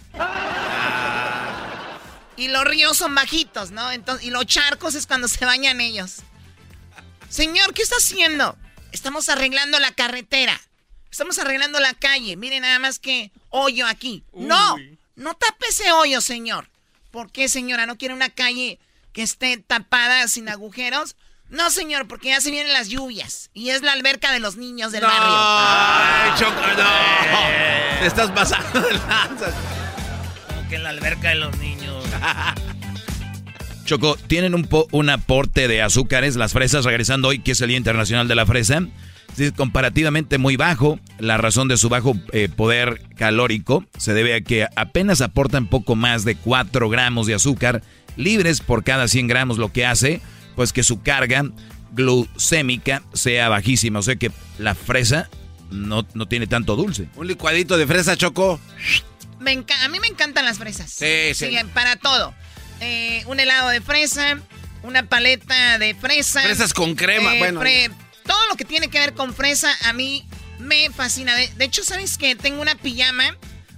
Y 2.39 2.47
los 2.47 2.63
ríos 2.63 2.95
son 2.95 3.13
bajitos, 3.13 3.71
¿no? 3.71 3.91
Entonces, 3.91 4.25
y 4.25 4.29
los 4.31 4.45
charcos 4.45 4.95
es 4.95 5.05
cuando 5.05 5.27
se 5.27 5.43
bañan 5.43 5.81
ellos. 5.81 6.19
Señor, 7.27 7.73
¿qué 7.73 7.81
está 7.81 7.97
haciendo? 7.97 8.57
Estamos 8.93 9.27
arreglando 9.27 9.77
la 9.77 9.91
carretera. 9.91 10.59
Estamos 11.11 11.37
arreglando 11.37 11.81
la 11.81 11.93
calle. 11.93 12.37
Miren 12.37 12.61
nada 12.61 12.79
más 12.79 12.97
que 12.97 13.31
hoyo 13.49 13.85
aquí. 13.85 14.23
No, 14.33 14.77
no 15.17 15.33
tape 15.33 15.65
ese 15.67 15.91
hoyo, 15.91 16.21
señor. 16.21 16.69
¿Por 17.11 17.29
qué, 17.29 17.49
señora? 17.49 17.85
¿No 17.85 17.97
quiere 17.97 18.13
una 18.13 18.29
calle 18.29 18.79
que 19.11 19.21
esté 19.21 19.57
tapada 19.57 20.25
sin 20.29 20.47
agujeros? 20.47 21.17
No, 21.49 21.69
señor, 21.71 22.07
porque 22.07 22.29
ya 22.29 22.39
se 22.39 22.51
vienen 22.51 22.71
las 22.71 22.87
lluvias. 22.87 23.49
Y 23.53 23.71
es 23.71 23.81
la 23.81 23.91
alberca 23.91 24.31
de 24.31 24.39
los 24.39 24.55
niños 24.55 24.93
del 24.93 25.03
barrio. 25.03 25.27
Ay, 25.29 26.31
Choco, 26.37 26.61
no. 26.77 27.99
Te 27.99 28.05
estás 28.05 28.31
pasando 28.31 28.79
de 28.79 28.93
lanzas. 28.93 29.53
Como 30.47 30.69
que 30.69 30.75
en 30.75 30.83
la 30.83 30.89
alberca 30.91 31.29
de 31.29 31.35
los 31.35 31.57
niños. 31.57 31.78
Choco, 33.85 34.17
tienen 34.27 34.53
un, 34.53 34.67
un 34.91 35.09
aporte 35.09 35.67
de 35.67 35.81
azúcares, 35.81 36.35
las 36.35 36.53
fresas, 36.53 36.85
regresando 36.85 37.29
hoy, 37.29 37.39
que 37.39 37.51
es 37.51 37.61
el 37.61 37.69
Día 37.69 37.77
Internacional 37.77 38.27
de 38.27 38.35
la 38.35 38.45
Fresa. 38.45 38.87
Es 39.37 39.51
comparativamente 39.53 40.37
muy 40.37 40.57
bajo. 40.57 40.99
La 41.17 41.37
razón 41.37 41.67
de 41.67 41.77
su 41.77 41.89
bajo 41.89 42.15
eh, 42.31 42.49
poder 42.55 43.01
calórico 43.15 43.85
se 43.97 44.13
debe 44.13 44.35
a 44.35 44.41
que 44.41 44.67
apenas 44.75 45.21
aportan 45.21 45.67
poco 45.67 45.95
más 45.95 46.25
de 46.25 46.35
4 46.35 46.89
gramos 46.89 47.25
de 47.25 47.35
azúcar 47.35 47.81
libres 48.15 48.59
por 48.59 48.83
cada 48.83 49.07
100 49.07 49.27
gramos, 49.27 49.57
lo 49.57 49.71
que 49.71 49.85
hace 49.85 50.21
pues 50.55 50.73
que 50.73 50.83
su 50.83 51.01
carga 51.01 51.45
glucémica 51.93 53.01
sea 53.13 53.47
bajísima. 53.47 53.99
O 53.99 54.01
sea 54.01 54.17
que 54.17 54.29
la 54.57 54.75
fresa 54.75 55.29
no, 55.71 56.05
no 56.13 56.27
tiene 56.27 56.47
tanto 56.47 56.75
dulce. 56.75 57.07
Un 57.15 57.27
licuadito 57.27 57.77
de 57.77 57.87
fresa, 57.87 58.17
Choco. 58.17 58.59
Me 59.39 59.51
a 59.83 59.87
mí 59.87 59.99
me 59.99 60.07
encantan 60.07 60.45
las 60.45 60.57
fresas. 60.57 60.91
Sí, 60.91 61.33
sí. 61.33 61.49
para 61.73 61.95
todo. 61.95 62.33
Eh, 62.81 63.23
un 63.25 63.39
helado 63.39 63.69
de 63.69 63.81
fresa, 63.81 64.39
una 64.83 65.03
paleta 65.03 65.77
de 65.79 65.95
fresa. 65.95 66.41
Fresas 66.41 66.73
con 66.73 66.95
crema, 66.95 67.33
bueno. 67.35 67.61
Todo 68.25 68.47
lo 68.47 68.55
que 68.55 68.65
tiene 68.65 68.89
que 68.89 68.99
ver 68.99 69.13
con 69.13 69.33
fresa 69.33 69.69
a 69.85 69.93
mí 69.93 70.25
me 70.59 70.89
fascina. 70.91 71.35
De, 71.35 71.47
de 71.47 71.65
hecho, 71.65 71.83
¿sabes 71.83 72.17
qué? 72.17 72.35
Tengo 72.35 72.61
una 72.61 72.75
pijama 72.75 73.35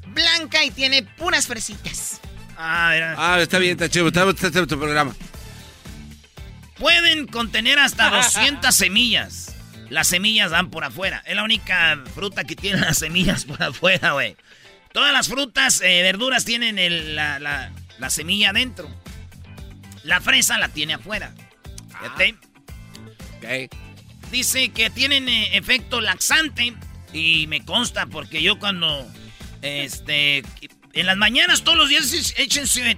blanca 0.07 0.63
y 0.63 0.71
tiene 0.71 1.03
puras 1.03 1.47
fresitas. 1.47 2.19
Ah, 2.57 2.91
mira. 2.93 3.15
Ah, 3.17 3.39
está 3.39 3.59
bien, 3.59 3.71
está 3.73 3.89
chido. 3.89 4.07
Está, 4.07 4.29
está- 4.29 4.47
está 4.47 4.67
tu 4.67 4.77
programa. 4.77 5.15
Pueden 6.77 7.27
contener 7.27 7.79
hasta 7.79 8.09
200 8.15 8.75
semillas. 8.75 9.55
Las 9.89 10.07
semillas 10.07 10.51
dan 10.51 10.69
por 10.69 10.83
afuera. 10.83 11.21
Es 11.25 11.35
la 11.35 11.43
única 11.43 12.01
fruta 12.15 12.43
que 12.43 12.55
tiene 12.55 12.79
las 12.81 12.97
semillas 12.99 13.45
por 13.45 13.61
afuera, 13.61 14.11
güey. 14.13 14.35
Todas 14.93 15.13
las 15.13 15.27
frutas, 15.27 15.81
eh, 15.81 16.01
verduras 16.03 16.45
tienen 16.45 16.77
el- 16.79 17.15
la, 17.15 17.39
la- 17.39 17.71
la 17.99 18.09
semilla 18.09 18.49
adentro. 18.49 18.89
La 20.03 20.19
fresa 20.21 20.57
la 20.57 20.69
tiene 20.69 20.95
afuera. 20.95 21.33
Fíjate. 21.89 22.35
Dice 24.31 24.69
que 24.69 24.89
tienen 24.89 25.27
eh, 25.29 25.57
efecto 25.57 26.01
laxante 26.01 26.73
y 27.13 27.47
me 27.47 27.63
consta 27.65 28.05
porque 28.05 28.41
yo 28.41 28.57
cuando, 28.59 29.05
este, 29.61 30.43
en 30.93 31.05
las 31.05 31.17
mañanas 31.17 31.63
todos 31.63 31.77
los 31.77 31.89
días 31.89 32.33
échense 32.37 32.97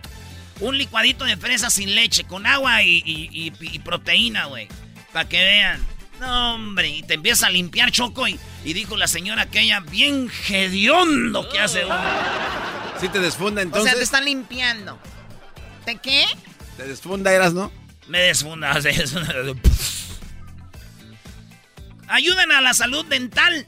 un 0.59 0.77
licuadito 0.77 1.25
de 1.25 1.35
fresa 1.37 1.69
sin 1.69 1.95
leche, 1.95 2.23
con 2.23 2.45
agua 2.45 2.83
y, 2.83 3.01
y- 3.05 3.29
y- 3.31 3.51
y 3.59 3.79
proteína, 3.79 4.45
güey, 4.45 4.67
para 5.11 5.27
que 5.27 5.37
vean. 5.43 5.85
No, 6.23 6.55
hombre, 6.55 6.87
y 6.87 7.03
te 7.03 7.15
empieza 7.15 7.47
a 7.47 7.49
limpiar 7.49 7.91
choco 7.91 8.25
y, 8.29 8.39
y 8.63 8.71
dijo 8.71 8.95
la 8.95 9.09
señora 9.09 9.41
aquella, 9.41 9.81
bien 9.81 10.31
hediondo 10.49 11.49
que 11.49 11.59
hace 11.59 11.83
uno. 11.83 11.99
¿Sí 13.01 13.09
te 13.09 13.19
desfunda 13.19 13.59
O 13.59 13.63
entonces? 13.63 13.91
sea, 13.91 13.97
te 13.97 14.03
están 14.05 14.23
limpiando. 14.23 14.97
¿De 15.85 15.97
qué? 15.97 16.25
¿Te 16.77 16.83
desfunda, 16.87 17.33
eras, 17.33 17.53
no? 17.53 17.73
Me 18.07 18.19
desfunda. 18.19 18.73
Ayudan 22.07 22.51
a 22.53 22.61
la 22.61 22.73
salud 22.73 23.05
dental. 23.05 23.67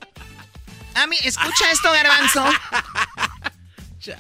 A 0.94 1.08
mí, 1.08 1.18
escucha 1.26 1.72
esto, 1.74 1.92
garbanzo. 1.92 2.46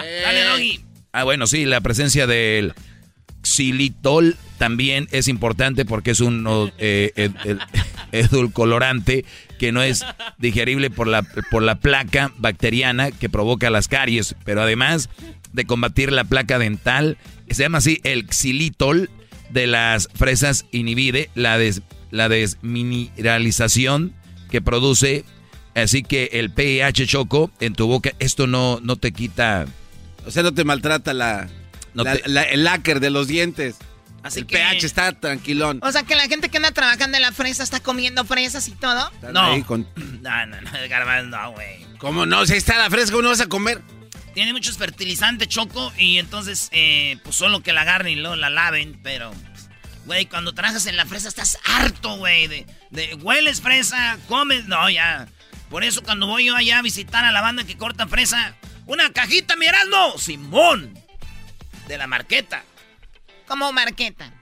Dale, 0.00 0.44
Doggy. 0.44 0.84
Ah, 1.12 1.24
bueno, 1.24 1.46
sí, 1.46 1.64
la 1.64 1.80
presencia 1.80 2.26
del 2.26 2.74
xilitol 3.42 4.36
también 4.58 5.08
es 5.10 5.28
importante 5.28 5.84
porque 5.84 6.10
es 6.10 6.20
un 6.20 6.46
eh, 6.78 7.12
ed- 7.16 7.32
el- 7.44 7.60
edulcorante 8.12 9.24
que 9.58 9.72
no 9.72 9.82
es 9.82 10.04
digerible 10.38 10.90
por 10.90 11.06
la, 11.06 11.22
por 11.22 11.62
la 11.62 11.76
placa 11.76 12.32
bacteriana 12.38 13.10
que 13.10 13.28
provoca 13.28 13.70
las 13.70 13.88
caries, 13.88 14.34
pero 14.44 14.62
además 14.62 15.08
de 15.52 15.64
combatir 15.64 16.12
la 16.12 16.24
placa 16.24 16.58
dental, 16.58 17.18
se 17.50 17.62
llama 17.62 17.78
así 17.78 18.00
el 18.04 18.26
xilitol 18.30 19.10
de 19.50 19.66
las 19.66 20.08
fresas 20.14 20.66
inhibide 20.70 21.28
la, 21.34 21.58
des- 21.58 21.82
la 22.10 22.28
desmineralización 22.28 24.12
que 24.50 24.60
produce, 24.60 25.24
así 25.74 26.02
que 26.02 26.30
el 26.32 26.50
pH 26.50 27.06
choco 27.06 27.50
en 27.60 27.74
tu 27.74 27.86
boca, 27.86 28.12
esto 28.18 28.46
no, 28.46 28.80
no 28.82 28.96
te 28.96 29.12
quita... 29.12 29.66
O 30.26 30.30
sea, 30.30 30.42
no 30.42 30.52
te 30.52 30.64
maltrata 30.64 31.14
la, 31.14 31.48
No 31.94 32.04
la- 32.04 32.16
te- 32.16 32.28
la- 32.28 32.42
el 32.42 32.64
láquer 32.64 33.00
de 33.00 33.10
los 33.10 33.26
dientes. 33.28 33.76
Así 34.22 34.40
el 34.40 34.46
que- 34.46 34.56
pH 34.56 34.84
está 34.86 35.12
tranquilón. 35.12 35.80
O 35.82 35.90
sea, 35.92 36.02
que 36.02 36.14
la 36.14 36.28
gente 36.28 36.48
que 36.50 36.58
anda 36.58 36.70
trabajando 36.72 37.16
en 37.16 37.22
la 37.22 37.32
fresa 37.32 37.62
está 37.62 37.80
comiendo 37.80 38.24
fresas 38.24 38.68
y 38.68 38.72
todo. 38.72 39.10
Están 39.14 39.32
No. 39.32 39.42
ahí 39.52 39.62
con- 39.62 39.88
No, 40.22 40.46
no, 40.46 40.60
no, 40.60 40.70
garbanzo, 40.88 41.36
no, 41.36 41.52
güey. 41.52 41.86
¿Cómo 41.98 42.26
no? 42.26 42.44
Si 42.46 42.52
ahí 42.52 42.58
está 42.58 42.76
la 42.78 42.90
fresca, 42.90 43.12
¿cómo 43.12 43.22
no 43.22 43.28
vas 43.30 43.40
a 43.40 43.46
comer? 43.46 43.80
Tiene 44.34 44.52
muchos 44.52 44.76
fertilizantes, 44.78 45.48
Choco, 45.48 45.92
y 45.98 46.18
entonces, 46.18 46.68
eh, 46.72 47.18
pues 47.24 47.34
solo 47.36 47.62
que 47.62 47.72
la 47.72 47.80
agarren 47.80 48.12
y 48.12 48.20
luego 48.20 48.36
la 48.36 48.50
laven, 48.50 48.98
pero 49.02 49.32
Güey, 50.06 50.26
cuando 50.26 50.54
trabajas 50.54 50.86
en 50.86 50.96
la 50.96 51.04
fresa 51.06 51.28
estás 51.28 51.58
harto, 51.64 52.16
güey. 52.16 52.46
De, 52.48 52.66
de, 52.90 53.14
hueles 53.16 53.60
fresa, 53.60 54.18
comes. 54.28 54.64
No, 54.66 54.88
ya. 54.90 55.28
Por 55.68 55.84
eso 55.84 56.02
cuando 56.02 56.26
voy 56.26 56.46
yo 56.46 56.56
allá 56.56 56.78
a 56.78 56.82
visitar 56.82 57.24
a 57.24 57.30
la 57.30 57.40
banda 57.42 57.64
que 57.64 57.76
corta 57.76 58.08
fresa, 58.08 58.56
una 58.86 59.12
cajita, 59.12 59.56
mirando, 59.56 60.18
Simón. 60.18 60.98
De 61.90 61.98
la 61.98 62.06
marqueta. 62.06 62.62
¿Cómo 63.48 63.72
marqueta? 63.72 64.32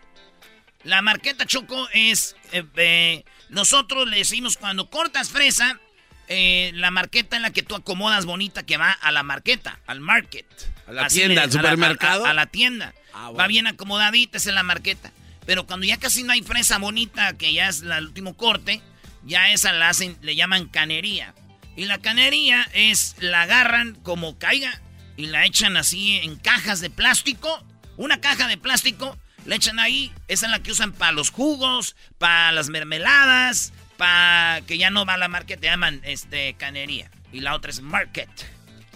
La 0.85 1.01
marqueta 1.01 1.47
choco 1.47 1.89
es. 1.95 2.37
eh, 2.53 2.63
eh, 2.77 3.25
nosotros 3.49 4.07
le 4.07 4.19
decimos 4.19 4.59
cuando 4.59 4.91
cortas 4.91 5.31
fresa, 5.31 5.81
eh, 6.29 6.73
la 6.75 6.91
marqueta 6.91 7.37
en 7.37 7.43
la 7.43 7.51
que 7.51 7.63
tú 7.63 7.75
acomodas 7.75 8.27
bonita 8.27 8.67
que 8.67 8.77
va 8.77 8.93
a 8.93 9.11
la 9.13 9.23
marqueta, 9.23 9.79
al 9.87 10.01
market. 10.01 10.45
A 10.87 10.93
la 10.93 11.07
Así 11.07 11.21
tienda, 11.21 11.35
le- 11.37 11.41
al 11.41 11.45
a 11.45 11.47
la- 11.47 11.53
supermercado. 11.71 12.27
A, 12.27 12.31
a 12.31 12.35
la 12.35 12.45
tienda. 12.47 12.93
Ah, 13.15 13.31
Va 13.31 13.47
bien 13.47 13.67
acomodadita, 13.67 14.37
esa 14.37 14.51
es 14.51 14.55
la 14.55 14.63
marqueta. 14.63 15.11
Pero 15.47 15.65
cuando 15.67 15.87
ya 15.87 15.97
casi 15.97 16.25
no 16.25 16.35
hay 16.35 16.43
fresa 16.43 16.77
bonita, 16.77 17.33
que 17.39 17.55
ya 17.55 17.69
es 17.71 17.81
la- 17.81 17.97
el 17.97 18.09
último 18.09 18.37
corte, 18.37 18.83
ya 19.25 19.51
esa 19.53 19.73
la 19.73 19.89
hacen, 19.89 20.19
le 20.21 20.37
llaman 20.37 20.69
canería. 20.69 21.35
Y 21.77 21.87
la 21.87 21.97
canería 21.97 22.69
es, 22.75 23.17
la 23.21 23.41
agarran 23.43 23.95
como 24.03 24.39
caiga 24.39 24.83
y 25.19 25.27
la 25.27 25.45
echan 25.45 25.77
así 25.77 26.17
en 26.19 26.37
cajas 26.37 26.81
de 26.81 26.91
plástico. 26.91 27.63
Una 27.97 28.21
caja 28.21 28.47
de 28.47 28.57
plástico, 28.57 29.19
la 29.45 29.57
echan 29.57 29.81
ahí. 29.81 30.13
Esa 30.29 30.47
es 30.47 30.53
la 30.53 30.63
que 30.63 30.71
usan 30.71 30.93
para 30.93 31.11
los 31.11 31.31
jugos, 31.31 31.97
para 32.19 32.53
las 32.53 32.69
mermeladas, 32.69 33.73
para 33.97 34.61
que 34.65 34.79
ya 34.79 34.91
no 34.91 35.05
va 35.05 35.17
la 35.17 35.27
market, 35.27 35.59
te 35.59 35.67
llaman 35.67 36.01
este, 36.05 36.55
canería. 36.55 37.11
Y 37.33 37.41
la 37.41 37.57
otra 37.57 37.73
es 37.73 37.81
market, 37.83 38.31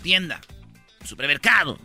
tienda, 0.01 0.41
supermercado. 1.05 1.77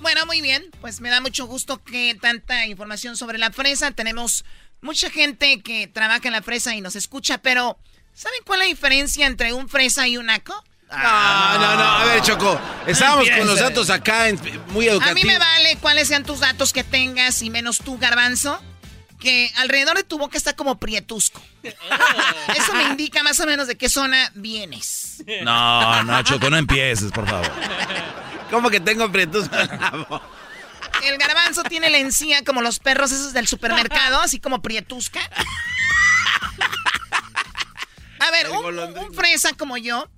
Bueno, 0.00 0.24
muy 0.24 0.40
bien. 0.40 0.70
Pues 0.80 1.02
me 1.02 1.10
da 1.10 1.20
mucho 1.20 1.44
gusto 1.46 1.84
que 1.84 2.16
tanta 2.18 2.64
información 2.66 3.18
sobre 3.18 3.36
la 3.36 3.52
fresa. 3.52 3.90
Tenemos 3.90 4.46
mucha 4.80 5.10
gente 5.10 5.60
que 5.60 5.86
trabaja 5.86 6.28
en 6.28 6.32
la 6.32 6.42
fresa 6.42 6.74
y 6.74 6.80
nos 6.80 6.96
escucha, 6.96 7.42
pero 7.42 7.78
¿saben 8.14 8.40
cuál 8.46 8.62
es 8.62 8.68
la 8.68 8.70
diferencia 8.70 9.26
entre 9.26 9.52
un 9.52 9.68
fresa 9.68 10.08
y 10.08 10.16
un 10.16 10.26
naco? 10.26 10.64
No, 10.92 11.58
no, 11.58 11.76
no. 11.76 11.82
A 11.82 12.04
ver, 12.04 12.22
Choco. 12.22 12.60
Estábamos 12.86 13.28
con 13.30 13.46
los 13.46 13.58
datos 13.58 13.90
acá 13.90 14.28
en- 14.28 14.36
muy 14.68 14.88
A 14.88 14.92
mí 14.92 14.96
educativos. 14.98 15.24
me 15.24 15.38
vale 15.38 15.76
cuáles 15.80 16.08
sean 16.08 16.24
tus 16.24 16.40
datos 16.40 16.72
que 16.72 16.84
tengas 16.84 17.40
y 17.42 17.50
menos 17.50 17.78
tú, 17.78 17.98
garbanzo. 17.98 18.60
Que 19.18 19.52
alrededor 19.58 19.96
de 19.96 20.02
tu 20.02 20.18
boca 20.18 20.36
está 20.36 20.54
como 20.56 20.78
prietusco. 20.80 21.40
Eso 21.62 22.74
me 22.74 22.82
indica 22.84 23.22
más 23.22 23.38
o 23.38 23.46
menos 23.46 23.68
de 23.68 23.76
qué 23.76 23.88
zona 23.88 24.32
vienes. 24.34 25.22
No, 25.42 26.02
no, 26.02 26.22
Choco, 26.24 26.50
no 26.50 26.56
empieces, 26.56 27.12
por 27.12 27.28
favor. 27.28 27.48
¿Cómo 28.50 28.68
que 28.68 28.80
tengo 28.80 29.06
la 29.06 29.90
boca? 30.08 30.22
El 31.04 31.16
garbanzo 31.18 31.62
tiene 31.62 31.88
la 31.88 31.98
encía 31.98 32.42
como 32.44 32.60
los 32.62 32.80
perros 32.80 33.12
esos 33.12 33.32
del 33.32 33.46
supermercado, 33.46 34.20
así 34.20 34.40
como 34.40 34.60
prietusca. 34.60 35.20
A 38.18 38.30
ver, 38.30 38.50
un, 38.50 38.78
un 38.78 39.14
fresa 39.14 39.52
como 39.54 39.76
yo, 39.76 40.08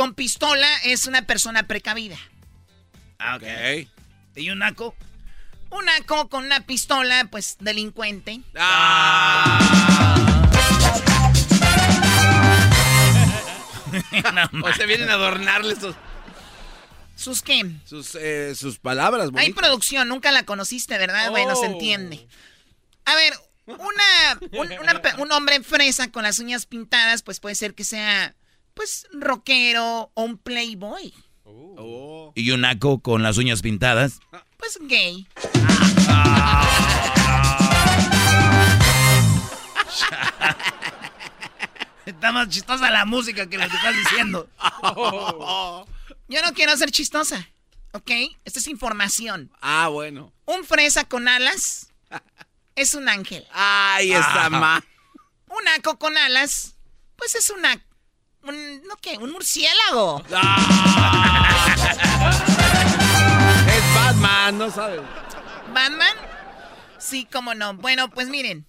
con 0.00 0.14
pistola, 0.14 0.66
es 0.84 1.04
una 1.04 1.26
persona 1.26 1.64
precavida. 1.64 2.16
Ah, 3.18 3.36
ok. 3.36 3.86
¿Y 4.34 4.48
un 4.48 4.60
naco? 4.60 4.94
Un 5.68 5.84
naco 5.84 6.30
con 6.30 6.46
una 6.46 6.60
pistola, 6.64 7.28
pues 7.30 7.58
delincuente. 7.60 8.40
o 14.64 14.72
se 14.72 14.86
vienen 14.86 15.10
a 15.10 15.14
adornarle 15.14 15.74
sus, 15.76 15.94
¿Sus 17.16 17.42
qué? 17.42 17.62
sus, 17.84 18.14
eh, 18.14 18.54
sus 18.54 18.78
palabras. 18.78 19.26
Hay 19.26 19.30
bonitas. 19.32 19.56
producción, 19.64 20.08
nunca 20.08 20.32
la 20.32 20.44
conociste, 20.44 20.96
¿verdad? 20.98 21.30
Bueno, 21.30 21.54
se 21.56 21.66
Oh. 21.66 21.72
entiende. 21.72 22.26
A 23.04 23.14
ver, 23.14 23.34
una, 23.66 24.58
un, 24.60 24.72
una 24.80 25.02
pe- 25.02 25.14
un 25.18 25.30
hombre 25.32 25.62
fresa 25.62 26.10
con 26.10 26.22
las 26.22 26.38
uñas 26.38 26.66
pintadas, 26.66 27.22
pues 27.22 27.40
puede 27.40 27.54
ser 27.54 27.74
que 27.74 27.84
sea, 27.84 28.34
pues, 28.80 29.06
rockero 29.12 30.10
o 30.14 30.22
un 30.22 30.38
playboy. 30.38 31.12
Y 32.34 32.50
un 32.50 32.62
naco 32.62 33.00
con 33.00 33.22
las 33.22 33.36
uñas 33.36 33.60
pintadas. 33.60 34.20
Pues 34.56 34.78
gay. 34.80 35.28
Está 42.06 42.32
más 42.32 42.48
chistosa 42.48 42.90
la 42.90 43.04
música 43.04 43.48
que 43.50 43.58
lo 43.58 43.68
que 43.68 43.76
estás 43.76 43.94
diciendo. 43.94 44.48
Yo 46.28 46.42
no 46.42 46.54
quiero 46.54 46.74
ser 46.78 46.90
chistosa, 46.90 47.50
¿ok? 47.92 48.10
Esta 48.46 48.60
es 48.60 48.66
información. 48.68 49.52
Ah, 49.60 49.88
bueno. 49.88 50.32
Un 50.46 50.64
fresa 50.64 51.04
con 51.04 51.28
alas 51.28 51.92
es 52.76 52.94
un 52.94 53.10
ángel. 53.10 53.46
Ay, 53.52 54.12
esa 54.12 54.46
Ah. 54.46 54.50
ma. 54.50 54.82
Un 55.48 55.64
naco 55.64 55.98
con 55.98 56.16
alas, 56.16 56.76
pues 57.16 57.34
es 57.34 57.50
una... 57.50 57.78
Un, 58.42 58.82
¿No 58.86 58.96
qué? 59.00 59.18
Un 59.18 59.30
murciélago. 59.32 60.22
Es 63.68 63.94
Batman, 63.94 64.58
no 64.58 64.70
sabes. 64.70 65.00
¿Batman? 65.72 66.14
Sí, 66.98 67.26
cómo 67.30 67.54
no. 67.54 67.74
Bueno, 67.74 68.10
pues 68.10 68.28
miren. 68.28 68.66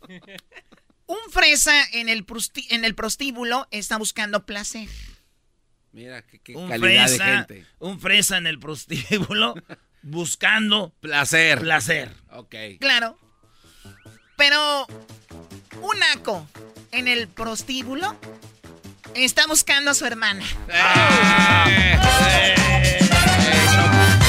Un 1.07 1.17
fresa 1.31 1.73
en 1.93 2.07
el, 2.09 2.25
en 2.69 2.85
el 2.85 2.95
prostíbulo 2.95 3.67
está 3.71 3.97
buscando 3.97 4.45
placer. 4.45 4.87
Mira, 5.91 6.21
qué, 6.21 6.39
qué 6.39 6.55
Un 6.55 6.69
calidad 6.69 7.07
fresa, 7.07 7.25
de 7.25 7.31
gente. 7.37 7.65
un 7.79 7.99
fresa 7.99 8.37
en 8.37 8.47
el 8.47 8.59
prostíbulo 8.59 9.55
buscando 10.03 10.93
Placer. 11.01 11.59
placer. 11.59 12.15
Ok. 12.31 12.55
Claro. 12.79 13.17
Pero 14.37 14.87
un 15.81 15.99
naco 15.99 16.47
en 16.91 17.07
el 17.09 17.27
prostíbulo 17.27 18.17
está 19.15 19.47
buscando 19.47 19.91
a 19.91 19.93
su 19.93 20.05
hermana. 20.05 20.43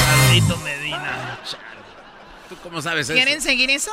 Maldito 0.07 0.57
Medina. 0.57 1.39
¿Tú 2.49 2.55
cómo 2.63 2.81
sabes 2.81 3.07
eso? 3.07 3.13
¿Quieren 3.13 3.41
seguir 3.41 3.69
eso? 3.69 3.91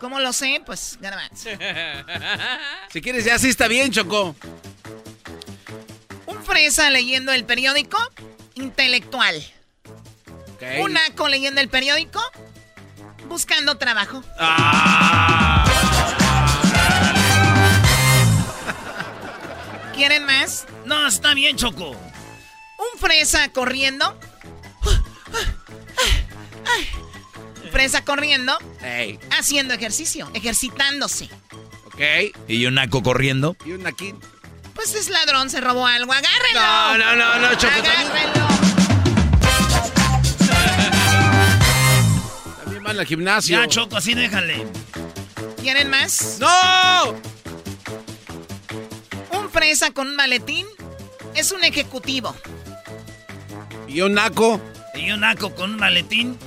¿Cómo 0.00 0.18
lo 0.20 0.32
sé? 0.32 0.62
Pues 0.64 0.98
garbanzo. 1.00 1.50
Si 2.90 3.00
quieres, 3.02 3.24
ya 3.24 3.38
sí 3.38 3.48
está 3.48 3.68
bien, 3.68 3.92
Choco. 3.92 4.34
Un 6.26 6.42
fresa 6.44 6.90
leyendo 6.90 7.32
el 7.32 7.44
periódico, 7.44 7.98
intelectual. 8.54 9.36
Ok. 10.54 10.62
Un 10.80 10.94
naco 10.94 11.28
leyendo 11.28 11.60
el 11.60 11.68
periódico, 11.68 12.20
buscando 13.28 13.76
trabajo. 13.76 14.22
¿Quieren 20.00 20.24
más? 20.24 20.64
No, 20.86 21.06
está 21.06 21.34
bien, 21.34 21.58
Choco. 21.58 21.90
Un 21.90 22.98
fresa 22.98 23.52
corriendo. 23.52 24.18
Fresa 27.70 28.02
corriendo, 28.02 28.56
Ey, 28.82 29.18
haciendo 29.38 29.74
ejercicio, 29.74 30.30
ejercitándose. 30.32 31.28
ok. 31.84 32.00
Y 32.48 32.64
un 32.64 32.76
naco 32.76 33.02
corriendo. 33.02 33.58
Y 33.66 33.72
un 33.72 33.86
aquí. 33.86 34.14
Pues 34.74 34.94
es 34.94 35.10
ladrón, 35.10 35.50
se 35.50 35.60
robó 35.60 35.86
algo. 35.86 36.14
¡Agárrenlo! 36.14 36.60
No, 36.62 36.96
no, 36.96 37.16
no, 37.16 37.38
no, 37.38 37.54
Choco. 37.58 37.74
¡Agárrenlo! 37.74 38.48
también 42.64 42.82
van 42.82 42.98
al 42.98 43.04
gimnasio. 43.06 43.60
Ya, 43.60 43.68
Choco, 43.68 43.98
así 43.98 44.14
déjale. 44.14 44.66
¿Quieren 45.60 45.90
más? 45.90 46.38
¡No! 46.40 47.29
Un 49.50 49.54
fresa 49.54 49.90
con 49.90 50.06
un 50.06 50.14
maletín 50.14 50.64
es 51.34 51.50
un 51.50 51.64
ejecutivo. 51.64 52.36
Y 53.88 54.00
un 54.00 54.14
naco. 54.14 54.60
Y 54.94 55.10
un 55.10 55.22
naco 55.22 55.52
con 55.56 55.72
un 55.72 55.76
maletín. 55.76 56.38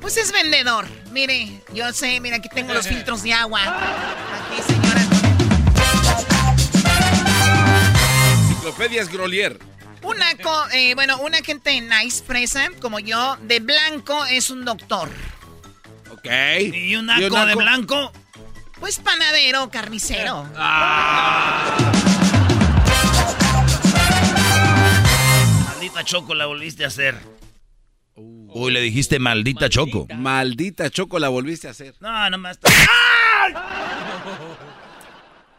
Pues 0.00 0.16
es 0.16 0.32
vendedor. 0.32 0.86
Mire, 1.12 1.60
yo 1.74 1.92
sé, 1.92 2.20
mira, 2.20 2.36
aquí 2.36 2.48
tengo 2.48 2.72
los 2.72 2.88
filtros 2.88 3.22
de 3.22 3.34
agua. 3.34 3.60
Aquí, 3.64 4.62
señora. 4.66 5.02
Enciclopedias 8.44 9.12
Grolier. 9.12 9.58
Un 10.02 10.16
naco, 10.16 10.70
eh, 10.72 10.94
bueno, 10.94 11.18
una 11.18 11.42
gente 11.42 11.78
nice, 11.82 12.24
fresa, 12.24 12.70
como 12.80 12.98
yo, 12.98 13.36
de 13.42 13.60
blanco 13.60 14.24
es 14.24 14.48
un 14.48 14.64
doctor. 14.64 15.10
Ok. 16.12 16.26
Y 16.72 16.96
un 16.96 17.04
naco, 17.04 17.44
de 17.44 17.54
blanco. 17.56 18.10
Pues 18.80 18.98
panadero, 19.00 19.68
carnicero. 19.68 20.46
Maldita 25.88 26.04
Choco, 26.04 26.34
la 26.34 26.44
volviste 26.44 26.84
a 26.84 26.88
hacer. 26.88 27.18
Uy, 28.14 28.70
le 28.72 28.80
dijiste 28.82 29.18
maldita 29.18 29.70
Choco. 29.70 30.06
Maldita 30.14 30.90
Choco, 30.90 31.18
la 31.18 31.30
volviste 31.30 31.66
a 31.66 31.70
hacer. 31.70 31.94
No, 32.00 32.28
nomás. 32.28 32.58
está- 32.58 32.68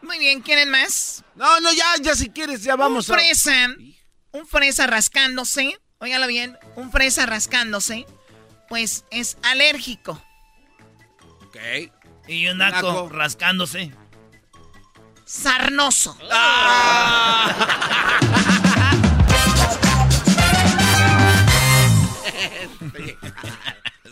Muy 0.03 0.19
bien, 0.19 0.41
¿quieren 0.41 0.69
más? 0.69 1.23
No, 1.35 1.59
no, 1.61 1.73
ya, 1.73 1.85
ya 2.01 2.13
si 2.15 2.29
quieres, 2.29 2.63
ya 2.63 2.75
vamos 2.75 3.09
un 3.09 3.15
a... 3.15 3.17
fresa, 3.17 3.67
un 4.31 4.45
fresa 4.45 4.85
rascándose, 4.85 5.79
óigalo 5.97 6.27
bien, 6.27 6.57
un 6.75 6.91
fresa 6.91 7.25
rascándose, 7.25 8.05
pues 8.67 9.05
es 9.09 9.35
alérgico. 9.41 10.21
Ok. 11.47 11.57
Y 12.27 12.47
un 12.49 12.59
naco, 12.59 13.09
rascándose. 13.09 13.91
Sarnoso. 15.25 16.15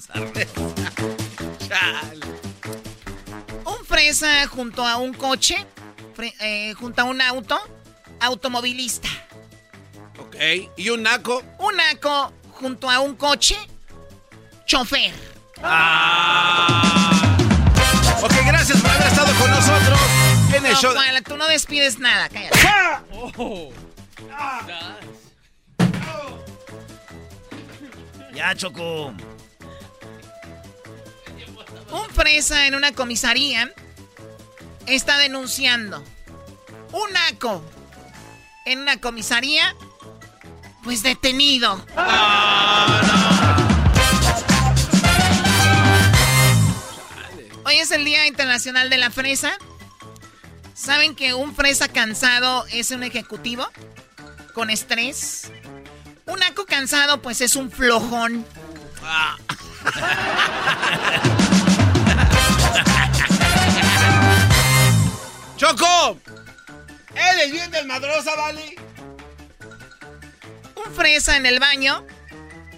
Un 3.65 3.85
fresa 3.85 4.47
junto 4.47 4.85
a 4.85 4.97
un 4.97 5.13
coche, 5.13 5.65
eh, 6.39 6.73
junto 6.73 7.01
a 7.01 7.05
un 7.05 7.21
auto, 7.21 7.59
automovilista. 8.19 9.09
Ok. 10.19 10.35
¿Y 10.77 10.89
un 10.89 11.03
naco? 11.03 11.43
Un 11.59 11.75
naco 11.75 12.33
junto 12.51 12.89
a 12.89 12.99
un 12.99 13.15
coche, 13.15 13.55
chofer. 14.65 15.13
Ok, 18.21 18.33
gracias 18.45 18.81
por 18.81 18.89
haber 18.91 19.07
estado 19.07 19.33
con 19.39 19.51
nosotros 19.51 19.99
en 20.55 20.65
el 20.65 20.73
No, 20.73 20.81
show. 20.81 20.93
Juan, 20.93 21.23
tú 21.23 21.37
no 21.37 21.47
despides 21.47 21.99
nada, 21.99 22.29
cállate. 22.29 22.57
Ya, 28.37 28.53
Choco. 28.53 29.07
Un 31.91 32.09
fresa 32.13 32.67
en 32.67 32.75
una 32.75 32.91
comisaría 32.91 33.73
está 34.85 35.17
denunciando. 35.17 36.03
Un 36.91 37.13
naco 37.13 37.63
en 38.67 38.81
una 38.81 39.01
comisaría, 39.01 39.75
pues 40.83 41.01
detenido. 41.01 41.83
Hoy 47.65 47.77
es 47.77 47.89
el 47.89 48.05
Día 48.05 48.27
Internacional 48.27 48.91
de 48.91 48.97
la 48.97 49.09
Fresa. 49.09 49.57
¿Saben 50.75 51.15
que 51.15 51.33
un 51.33 51.55
fresa 51.55 51.87
cansado 51.87 52.67
es 52.67 52.91
un 52.91 53.01
ejecutivo? 53.01 53.67
Con 54.53 54.69
estrés. 54.69 55.51
Un 56.27 56.39
naco 56.39 56.65
cansado, 56.65 57.21
pues 57.21 57.41
es 57.41 57.55
un 57.55 57.71
flojón. 57.71 58.45
¡Choco! 65.57 66.19
¿Eres 67.15 67.51
bien 67.51 67.71
del 67.71 67.87
madrosa, 67.87 68.35
Vali? 68.35 68.75
Un 70.75 70.93
fresa 70.93 71.37
en 71.37 71.45
el 71.45 71.59
baño, 71.59 72.05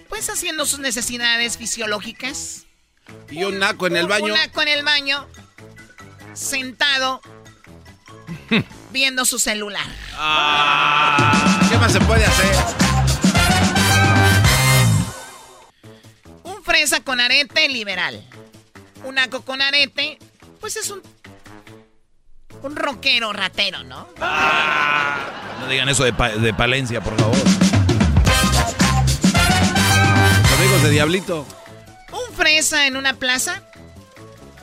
pues 0.08 0.30
haciendo 0.30 0.64
sus 0.64 0.78
necesidades 0.78 1.58
fisiológicas. 1.58 2.64
Y 3.28 3.44
un 3.44 3.58
naco 3.58 3.86
en 3.86 3.96
el 3.96 4.06
baño. 4.06 4.26
Un 4.26 4.32
naco 4.32 4.62
en 4.62 4.68
el 4.68 4.84
baño, 4.84 5.26
sentado, 6.32 7.20
viendo 8.92 9.24
su 9.24 9.38
celular. 9.38 9.86
Ah, 10.14 11.60
¿Qué 11.68 11.76
más 11.76 11.92
se 11.92 12.00
puede 12.00 12.24
hacer? 12.24 12.89
Fresa 16.70 17.00
con 17.00 17.18
arete 17.20 17.68
liberal. 17.68 18.24
Un 19.04 19.16
naco 19.16 19.42
con 19.42 19.60
arete, 19.60 20.18
pues 20.60 20.76
es 20.76 20.88
un. 20.90 21.02
Un 22.62 22.76
rockero 22.76 23.32
ratero, 23.32 23.82
¿no? 23.82 24.06
No 25.60 25.66
digan 25.68 25.88
eso 25.88 26.04
de, 26.04 26.12
Pa- 26.12 26.28
de 26.30 26.54
Palencia, 26.54 27.00
por 27.02 27.18
favor. 27.18 27.36
Amigos 30.58 30.82
de 30.84 30.90
Diablito. 30.90 31.46
Un 32.12 32.34
fresa 32.36 32.86
en 32.86 32.96
una 32.96 33.14
plaza. 33.14 33.62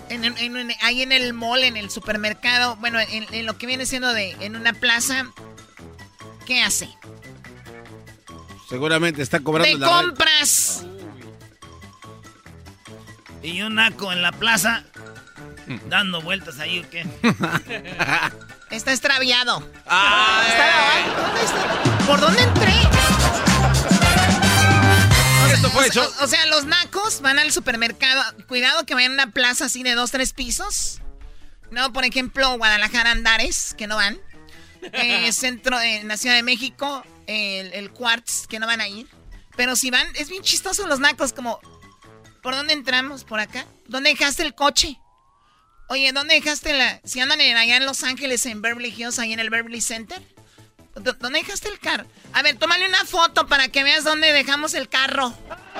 En, 0.09 0.23
en- 0.23 0.37
en- 0.37 0.71
ahí 0.83 1.01
en 1.01 1.11
el 1.11 1.33
mall, 1.33 1.63
en 1.63 1.75
el 1.75 1.89
supermercado. 1.89 2.77
Bueno, 2.77 2.99
en, 3.01 3.45
lo 3.45 3.57
que 3.57 3.65
viene 3.65 3.85
siendo 3.85 4.13
de. 4.13 4.31
En 4.39 4.55
una 4.55 4.71
plaza. 4.73 5.27
¿Qué 6.45 6.61
hace? 6.61 6.87
Seguramente 8.69 9.21
está 9.21 9.41
cobrando 9.41 9.77
De 9.77 9.85
la 9.85 10.01
renta. 10.01 10.23
Y 13.47 13.61
un 13.61 13.75
naco 13.75 14.11
en 14.11 14.21
la 14.21 14.31
plaza. 14.31 14.83
Dando 15.89 16.21
vueltas 16.21 16.59
ahí, 16.59 16.79
¿o 16.79 16.89
qué? 16.89 17.05
Está 18.71 18.91
extraviado. 18.91 19.69
Ay. 19.85 20.49
Está- 20.49 21.21
¿dónde 21.21 21.43
está? 21.43 22.05
¿Por 22.05 22.19
dónde 22.19 22.41
entré? 22.41 22.73
O 25.43 25.45
sea, 25.47 25.53
Esto 25.55 25.69
fue 25.69 25.83
o- 25.83 25.87
hecho- 25.87 26.13
O, 26.19 26.23
o 26.23 26.27
sea, 26.27 26.45
los 26.47 26.65
nacos 26.65 27.21
van 27.21 27.39
al 27.39 27.51
supermercado. 27.51 28.21
Cuidado 28.47 28.85
que 28.85 28.93
vayan 28.93 29.11
a 29.11 29.23
una 29.23 29.31
plaza 29.31 29.65
así 29.65 29.83
de 29.83 29.95
dos, 29.95 30.11
tres 30.11 30.33
pisos. 30.33 30.99
No, 31.71 31.91
por 31.93 32.03
ejemplo, 32.05 32.57
Guadalajara 32.57 33.11
Andares, 33.11 33.73
que 33.77 33.87
no 33.87 33.95
van. 33.95 34.17
Eh, 34.93 35.31
centro, 35.33 35.77
eh, 35.81 35.97
en 35.97 36.07
la 36.07 36.17
Ciudad 36.17 36.35
de 36.35 36.43
México, 36.43 37.03
el, 37.25 37.73
el 37.73 37.89
Quartz, 37.91 38.45
que 38.47 38.59
no 38.59 38.67
van 38.67 38.79
a 38.79 38.87
ir. 38.87 39.07
Pero 39.57 39.75
si 39.75 39.89
van, 39.89 40.05
es 40.15 40.29
bien 40.29 40.43
chistoso 40.43 40.85
los 40.87 40.99
nacos, 40.99 41.33
como, 41.33 41.59
¿por 42.41 42.55
dónde 42.55 42.73
entramos? 42.73 43.23
¿Por 43.23 43.39
acá? 43.39 43.65
¿Dónde 43.87 44.09
dejaste 44.11 44.43
el 44.43 44.53
coche? 44.55 44.97
Oye, 45.89 46.11
¿dónde 46.11 46.35
dejaste 46.35 46.73
la...? 46.73 46.99
Si 47.05 47.19
andan 47.19 47.39
en- 47.41 47.55
allá 47.57 47.77
en 47.77 47.85
Los 47.85 48.03
Ángeles, 48.03 48.45
en 48.45 48.61
Beverly 48.61 48.93
Hills, 48.95 49.19
ahí 49.19 49.33
en 49.33 49.39
el 49.39 49.49
Beverly 49.49 49.79
Center. 49.81 50.21
¿Dó- 50.95 51.13
¿Dónde 51.13 51.39
dejaste 51.39 51.69
el 51.69 51.79
carro? 51.79 52.05
A 52.33 52.41
ver, 52.41 52.57
tómale 52.57 52.85
una 52.87 53.05
foto 53.05 53.47
para 53.47 53.67
que 53.69 53.83
veas 53.83 54.03
dónde 54.03 54.33
dejamos 54.33 54.73
el 54.73 54.89
carro. 54.89 55.33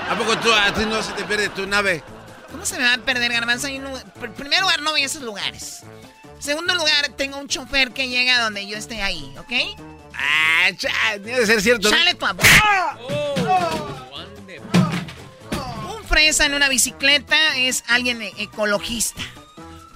¿A 0.09 0.15
poco 0.17 0.37
tú, 0.39 0.51
a 0.53 0.73
ti 0.73 0.85
no 0.85 1.01
se 1.03 1.11
te 1.13 1.23
pierde 1.25 1.49
tu 1.49 1.65
nave? 1.67 2.03
¿Cómo 2.51 2.65
se 2.65 2.77
me 2.77 2.83
va 2.85 2.93
a 2.93 2.97
perder, 2.99 3.31
Garbanzo? 3.33 3.67
En 3.67 3.83
primer 4.37 4.61
lugar, 4.61 4.81
no 4.81 4.91
voy 4.91 5.01
a 5.03 5.05
esos 5.07 5.21
lugares. 5.23 5.81
En 6.35 6.41
segundo 6.43 6.73
lugar, 6.75 7.09
tengo 7.17 7.37
un 7.39 7.47
chofer 7.49 7.91
que 7.91 8.07
llega 8.07 8.39
donde 8.41 8.65
yo 8.67 8.77
esté 8.77 9.01
ahí, 9.01 9.33
¿ok? 9.39 9.51
Ah, 10.13 10.69
cha, 10.77 11.17
debe 11.19 11.45
ser 11.45 11.61
cierto. 11.61 11.89
Chale 11.89 12.13
tu. 12.13 12.25
Un 12.25 12.35
fresa 16.17 16.47
en 16.47 16.55
una 16.55 16.67
bicicleta 16.67 17.37
es 17.57 17.83
alguien 17.87 18.23
e- 18.23 18.33
ecologista. 18.39 19.21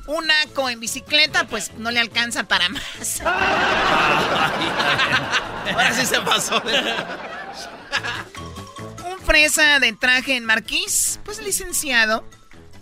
Un 0.06 0.28
naco 0.28 0.70
en 0.70 0.80
bicicleta, 0.80 1.48
pues 1.48 1.74
no 1.80 1.90
le 1.90 2.00
alcanza 2.00 2.44
para 2.44 2.70
más. 2.70 3.22
Ahora 5.66 5.92
sí 5.96 6.06
se 6.06 6.22
pasó. 6.22 6.62
Un 9.04 9.20
fresa 9.26 9.80
de 9.80 9.94
traje 9.94 10.36
en 10.36 10.46
marquís, 10.46 11.20
pues 11.26 11.42
licenciado. 11.42 12.24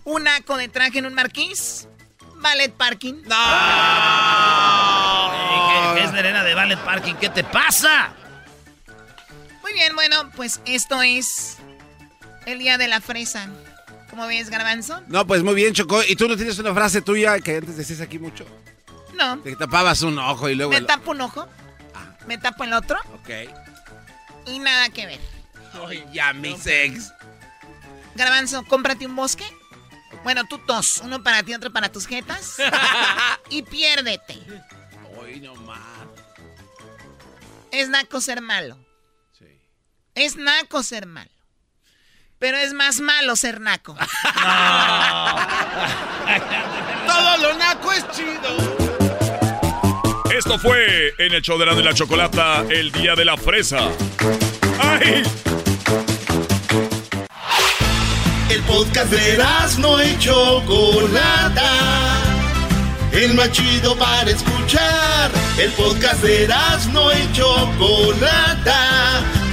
Un 0.03 0.25
naco 0.25 0.57
de 0.57 0.67
traje 0.67 0.99
en 0.99 1.05
un 1.05 1.13
marquís, 1.13 1.87
ballet 2.35 2.73
parking. 2.73 3.23
¿Qué, 3.23 3.29
qué 5.95 6.03
es 6.03 6.11
de 6.11 6.19
arena 6.19 6.43
de 6.43 6.55
Ballet 6.55 6.79
Parking? 6.79 7.13
¿Qué 7.13 7.29
te 7.29 7.45
pasa? 7.45 8.11
Muy 9.61 9.71
bien, 9.71 9.95
bueno, 9.95 10.29
pues 10.35 10.59
esto 10.65 11.01
es 11.01 11.55
el 12.45 12.59
día 12.59 12.77
de 12.77 12.87
la 12.87 13.01
fresa. 13.01 13.47
¿Cómo 14.09 14.25
ves, 14.27 14.49
Garbanzo? 14.49 15.01
No, 15.07 15.25
pues 15.27 15.43
muy 15.43 15.53
bien, 15.53 15.73
Choco. 15.73 16.01
¿Y 16.03 16.15
tú 16.15 16.27
no 16.27 16.35
tienes 16.35 16.57
una 16.59 16.73
frase 16.73 17.01
tuya 17.01 17.39
que 17.39 17.57
antes 17.57 17.77
decías 17.77 18.01
aquí 18.01 18.17
mucho? 18.19 18.45
No. 19.13 19.39
Te 19.39 19.55
tapabas 19.55 20.01
un 20.01 20.17
ojo 20.17 20.49
y 20.49 20.55
luego... 20.55 20.71
Me 20.71 20.77
el- 20.77 20.85
tapo 20.85 21.11
un 21.11 21.21
ojo, 21.21 21.47
me 22.25 22.37
tapo 22.37 22.63
el 22.63 22.73
otro 22.73 22.97
Ok. 23.15 23.29
y 24.47 24.59
nada 24.59 24.89
que 24.89 25.05
ver. 25.05 25.19
Ay, 25.87 26.03
ya, 26.11 26.33
mi 26.33 26.57
sex. 26.57 27.11
Garbanzo, 28.15 28.63
cómprate 28.65 29.05
un 29.05 29.15
bosque. 29.15 29.45
Bueno, 30.23 30.43
tú 30.49 30.59
dos, 30.65 31.01
uno 31.03 31.21
para 31.23 31.43
ti, 31.43 31.53
otro 31.53 31.71
para 31.71 31.91
tus 31.91 32.07
jetas. 32.07 32.57
y 33.49 33.61
piérdete. 33.61 34.39
Hoy 35.17 35.39
no 35.39 35.53
más. 35.55 35.79
Es 37.71 37.87
naco 37.89 38.19
ser 38.21 38.41
malo. 38.41 38.77
Es 40.15 40.35
naco 40.35 40.81
ser 40.81 41.05
malo. 41.05 41.29
Pero 42.39 42.57
es 42.57 42.73
más 42.73 43.01
malo 43.01 43.35
ser 43.35 43.59
naco. 43.59 43.95
Todo 47.05 47.37
lo 47.37 47.53
naco 47.55 47.91
es 47.91 48.09
chido. 48.11 48.79
Esto 50.35 50.57
fue 50.57 51.13
en 51.17 51.33
el 51.33 51.41
show 51.41 51.59
de 51.59 51.65
la 51.65 51.75
de 51.75 51.83
la 51.83 51.93
chocolata 51.93 52.63
el 52.69 52.93
día 52.93 53.15
de 53.15 53.25
la 53.25 53.35
fresa. 53.35 53.89
¡Ay! 54.79 55.21
El 58.49 58.61
podcast 58.63 59.11
de 59.11 59.37
no 59.79 60.01
y 60.01 60.17
Chocolata. 60.17 61.73
El 63.11 63.33
más 63.33 63.51
chido 63.51 63.97
para 63.97 64.31
escuchar. 64.31 65.29
El 65.57 65.73
podcast 65.73 66.23
de 66.23 66.47
no 66.93 67.11
y 67.11 67.33
Chocolata. 67.33 69.38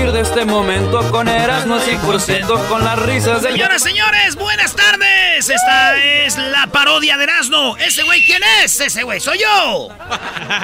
Partir 0.00 0.12
de 0.12 0.20
este 0.22 0.44
momento 0.46 1.10
con 1.10 1.28
Erasmo 1.28 1.78
100% 1.78 2.68
con 2.68 2.82
las 2.84 2.98
risas 3.00 3.42
de... 3.42 3.50
Señoras, 3.52 3.82
señores, 3.82 4.34
buenas 4.34 4.74
tardes. 4.74 5.50
Esta 5.50 5.96
es 6.02 6.38
la 6.38 6.68
parodia 6.68 7.18
de 7.18 7.24
Erasmo. 7.24 7.76
¿Ese 7.76 8.02
güey 8.04 8.24
quién 8.24 8.40
es? 8.62 8.80
Ese 8.80 9.02
güey, 9.02 9.20
soy 9.20 9.38
yo. 9.40 9.88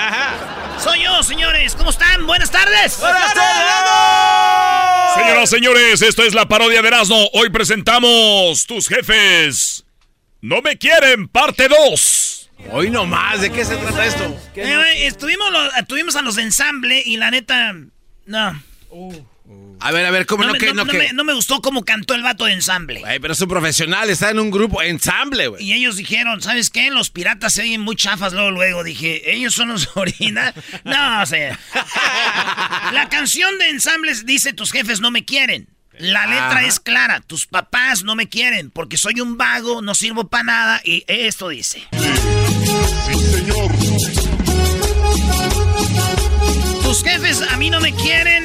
soy 0.83 1.03
yo, 1.03 1.23
señores. 1.23 1.75
¿Cómo 1.75 1.91
están? 1.91 2.27
Buenas 2.27 2.51
tardes. 2.51 2.99
¡Buenas 2.99 3.35
Señoras, 5.15 5.51
señores, 5.51 6.01
esto 6.03 6.23
es 6.23 6.33
la 6.35 6.47
parodia 6.49 6.81
de 6.81 6.89
Erasmo. 6.89 7.29
Hoy 7.35 7.51
presentamos 7.51 8.67
tus 8.67 8.89
jefes. 8.89 9.85
No 10.41 10.63
me 10.63 10.79
quieren, 10.79 11.29
parte 11.29 11.69
2. 11.69 12.51
Hoy 12.73 12.91
no 12.91 13.05
más, 13.05 13.43
¿de 13.43 13.51
qué 13.53 13.65
se 13.67 13.77
trata 13.77 14.07
esto? 14.07 14.35
Eh, 14.55 15.07
estuvimos, 15.07 15.51
lo- 15.51 15.75
estuvimos 15.75 16.17
a 16.17 16.23
los 16.23 16.37
de 16.37 16.43
ensamble 16.43 17.03
y 17.05 17.19
la 17.19 17.31
neta, 17.31 17.75
no. 18.25 18.63
A 19.81 19.93
ver, 19.93 20.07
a 20.07 20.11
ver, 20.11 20.27
¿cómo 20.27 20.43
no, 20.45 20.53
me, 20.53 20.59
que 20.59 20.67
no, 20.73 20.85
no 20.85 20.87
que? 20.91 20.99
me- 20.99 21.13
no 21.13 21.23
me 21.23 21.33
gustó 21.35 21.61
cómo 21.61 21.85
cantó 21.85 22.15
el 22.15 22.23
vato 22.23 22.47
de 22.47 22.53
ensamble. 22.53 23.01
Güey, 23.01 23.21
pero 23.21 23.33
es 23.35 23.41
un 23.41 23.49
profesional, 23.49 24.11
está 24.11 24.31
en 24.31 24.39
un 24.41 24.51
grupo, 24.51 24.83
ensamble, 24.83 25.49
güey. 25.49 25.63
Y 25.65 25.73
ellos 25.75 25.97
dijeron, 25.97 26.41
¿sabes 26.43 26.71
qué? 26.71 26.91
Los 26.91 27.11
piratas 27.11 27.53
se 27.53 27.63
oyen 27.63 27.81
muy 27.83 27.95
chafas 27.95 28.33
luego, 28.33 28.51
luego. 28.51 28.83
Dije, 28.83 29.33
¿ellos 29.33 29.55
son 29.55 29.69
los 29.69 29.89
originales? 29.97 30.55
No, 30.85 31.23
o 31.23 31.27
sea. 31.27 31.59
La 32.93 33.09
canción 33.11 33.59
de 33.59 33.69
ensambles 33.69 34.27
dice, 34.27 34.53
tus 34.53 34.73
jefes 34.73 35.01
no 35.01 35.11
me 35.11 35.25
quieren. 35.25 35.69
La 35.99 36.27
letra 36.27 36.59
Ajá. 36.59 36.67
es 36.67 36.79
clara, 36.79 37.21
tus 37.21 37.47
papás 37.47 38.03
no 38.03 38.15
me 38.17 38.29
quieren 38.29 38.71
porque 38.71 38.99
soy 38.99 39.21
un 39.21 39.39
vago, 39.39 39.81
no 39.81 39.95
sirvo 39.95 40.29
para 40.29 40.45
nada. 40.45 40.81
Y 40.85 41.05
esto 41.09 41.49
dice. 41.49 41.83
Tus 46.83 47.03
jefes 47.03 47.43
a 47.51 47.57
mí 47.57 47.71
no 47.71 47.81
me 47.81 47.93
quieren 47.95 48.45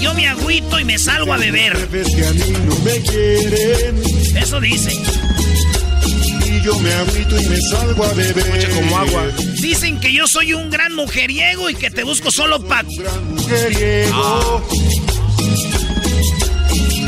yo 0.00 0.14
me 0.14 0.28
agüito 0.28 0.78
y 0.80 0.84
me 0.84 0.98
salgo 0.98 1.32
a 1.32 1.36
beber. 1.36 1.72
que 1.88 2.26
a 2.26 2.32
mí 2.32 2.52
no 2.66 2.76
me 2.80 3.00
quieren 3.00 4.02
Eso 4.36 4.60
dice. 4.60 4.92
y 6.46 6.62
yo 6.62 6.78
me 6.78 6.92
agüito 6.92 7.40
y 7.40 7.46
me 7.46 7.60
salgo 7.60 8.04
a 8.04 8.12
beber. 8.14 8.70
como 8.74 8.98
agua. 8.98 9.26
Dicen 9.60 10.00
que 10.00 10.12
yo 10.12 10.26
soy 10.26 10.54
un 10.54 10.70
gran 10.70 10.94
mujeriego 10.94 11.68
y 11.70 11.74
que 11.74 11.90
te 11.90 12.04
busco 12.04 12.30
solo 12.30 12.62
para... 12.66 12.88
Mujeriego. 12.88 14.66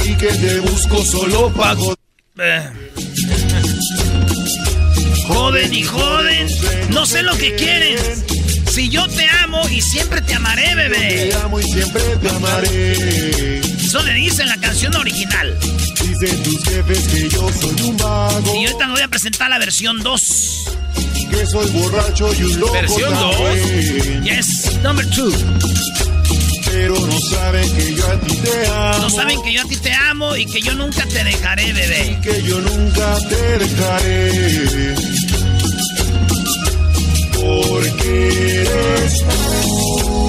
Y 0.05 0.15
que 0.17 0.27
te 0.29 0.61
busco 0.61 1.05
solo 1.05 1.53
pago. 1.53 1.95
Eh. 2.39 2.69
Joden 5.29 5.73
y 5.73 5.85
joden, 5.85 6.49
no 6.91 7.07
sé 7.07 7.23
lo 7.23 7.37
que 7.39 7.55
quieren. 7.55 7.97
Si 8.73 8.89
yo 8.89 9.07
te 9.07 9.29
amo 9.45 9.69
y 9.69 9.83
siempre 9.83 10.23
te 10.23 10.33
amaré, 10.33 10.75
bebé. 10.75 11.29
Te 11.31 11.35
amo 11.35 11.61
y 11.61 11.63
siempre 11.63 12.03
te 12.23 12.29
amaré. 12.31 13.59
Eso 13.59 14.03
le 14.03 14.15
dice 14.15 14.41
en 14.41 14.49
la 14.49 14.57
canción 14.57 14.97
original. 14.97 15.59
Dicen 16.03 16.43
tus 16.43 16.65
jefes 16.65 17.07
que 17.09 17.29
yo 17.29 17.51
soy 17.53 17.83
un 17.83 17.99
vago. 17.99 18.57
Y 18.57 18.65
ahorita 18.65 18.87
me 18.87 18.93
voy 18.95 19.03
a 19.03 19.09
presentar 19.09 19.51
la 19.51 19.59
versión 19.59 20.03
2. 20.03 20.65
Que 21.31 21.47
soy 21.49 21.71
borracho 21.73 22.33
y 22.33 22.45
un 22.45 22.61
loco 22.61 22.73
¿Versión 22.73 23.13
también. 23.13 24.25
Yes, 24.25 24.81
number 24.83 25.07
2. 25.07 25.35
Pero 26.65 26.99
no 26.99 27.21
saben 27.21 27.77
que 27.77 27.95
yo 27.95 28.07
a 28.07 28.21
ti 28.21 28.37
te 28.37 28.67
amo. 28.69 28.99
No 29.03 29.11
saben 29.11 29.43
que 29.43 29.53
yo 29.53 29.61
a 29.61 29.65
ti 29.67 29.77
te 29.77 29.93
amo 29.93 30.35
y 30.35 30.47
que 30.47 30.63
yo 30.63 30.75
nunca 30.75 31.05
te 31.05 31.23
dejaré, 31.23 31.75
bebé. 31.75 32.19
Que 32.23 32.43
yo 32.43 32.59
nunca 32.59 33.19
te 33.29 33.59
dejaré. 33.59 35.22
Porque 37.47 38.61
eres 38.63 39.19
tú, 39.63 40.29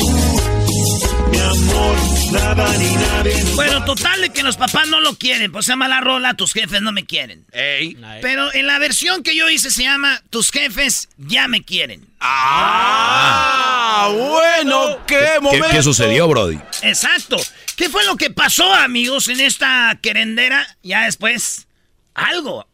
mi 1.32 1.38
amor, 1.40 1.96
nada 2.32 2.78
ni 2.78 2.96
nadie. 2.96 3.44
Bueno, 3.54 3.86
total 3.86 4.20
de 4.22 4.32
que 4.32 4.42
los 4.42 4.58
papás 4.58 4.88
no 4.88 5.00
lo 5.00 5.16
quieren. 5.16 5.52
Pues 5.52 5.66
se 5.66 5.74
llama 5.74 5.88
la 5.88 6.02
rola, 6.02 6.34
tus 6.34 6.54
jefes 6.54 6.82
no 6.82 6.92
me 6.92 7.06
quieren. 7.06 7.46
Ey. 7.52 7.96
Pero 8.22 8.52
en 8.56 8.66
la 8.66 8.80
versión 8.80 9.22
que 9.22 9.36
yo 9.36 9.48
hice 9.50 9.70
se 9.70 9.84
llama 9.84 10.22
Tus 10.32 10.50
jefes 10.52 11.08
ya 11.18 11.48
me 11.48 11.64
quieren. 11.64 12.08
Ah, 12.20 14.10
bueno, 14.12 15.06
qué 15.06 15.20
¿Qué, 15.36 15.40
momento. 15.40 15.68
qué 15.72 15.84
sucedió, 15.84 16.28
Brody? 16.28 16.58
Exacto. 16.82 17.38
¿Qué 17.76 17.90
fue 17.90 18.04
lo 18.06 18.16
que 18.18 18.32
pasó, 18.32 18.74
amigos, 18.74 19.28
en 19.28 19.40
esta 19.40 20.00
querendera? 20.02 20.66
Ya 20.82 21.04
después, 21.06 21.68
algo. 22.16 22.66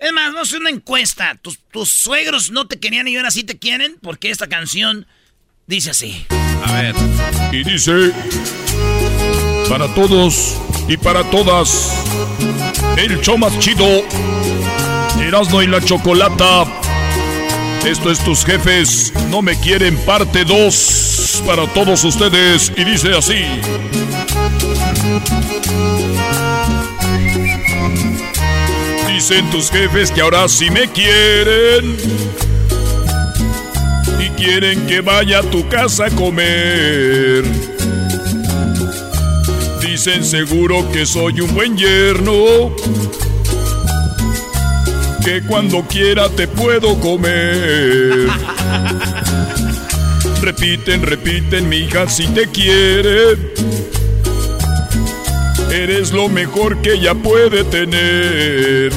Es 0.00 0.12
más, 0.14 0.32
vamos 0.32 0.38
a 0.38 0.42
hacer 0.42 0.60
una 0.60 0.70
encuesta. 0.70 1.38
¿Tus, 1.42 1.90
suegros 1.90 2.50
no 2.50 2.66
te 2.66 2.80
querían 2.80 3.06
y 3.06 3.16
ahora 3.16 3.30
sí 3.30 3.44
te 3.44 3.58
quieren? 3.58 3.96
Porque 4.00 4.30
esta 4.30 4.46
canción 4.48 5.06
dice 5.66 5.90
así. 5.90 6.26
A 6.64 6.72
ver. 6.72 6.94
Y 7.52 7.62
dice, 7.64 8.10
para 9.68 9.94
todos 9.94 10.56
y 10.88 10.96
para 10.96 11.22
todas, 11.30 11.92
el 12.96 13.20
show 13.20 13.36
más 13.36 13.58
chido, 13.58 13.86
Erasmo 15.20 15.60
y 15.60 15.66
la 15.66 15.82
Chocolata. 15.82 16.64
Esto 17.84 18.10
es 18.10 18.24
tus 18.24 18.44
jefes, 18.44 19.12
no 19.28 19.42
me 19.42 19.58
quieren, 19.60 19.98
parte 20.04 20.44
2 20.46 21.42
para 21.46 21.66
todos 21.74 22.04
ustedes. 22.04 22.72
Y 22.74 22.84
dice 22.84 23.14
así. 23.14 23.44
Dicen 29.20 29.50
tus 29.50 29.70
jefes 29.70 30.10
que 30.10 30.22
ahora 30.22 30.48
sí 30.48 30.70
me 30.70 30.88
quieren 30.88 31.94
y 34.18 34.30
quieren 34.30 34.86
que 34.86 35.02
vaya 35.02 35.40
a 35.40 35.42
tu 35.42 35.68
casa 35.68 36.06
a 36.06 36.10
comer. 36.10 37.44
Dicen 39.82 40.24
seguro 40.24 40.90
que 40.90 41.04
soy 41.04 41.42
un 41.42 41.54
buen 41.54 41.76
yerno, 41.76 42.74
que 45.22 45.42
cuando 45.42 45.82
quiera 45.82 46.30
te 46.30 46.48
puedo 46.48 46.98
comer. 46.98 48.26
Repiten, 50.40 51.02
repiten, 51.02 51.68
mi 51.68 51.76
hija, 51.76 52.08
si 52.08 52.26
te 52.28 52.46
quiere. 52.46 53.36
Eres 55.72 56.10
lo 56.12 56.28
mejor 56.28 56.82
que 56.82 56.94
ella 56.94 57.14
puede 57.14 57.62
tener. 57.62 58.92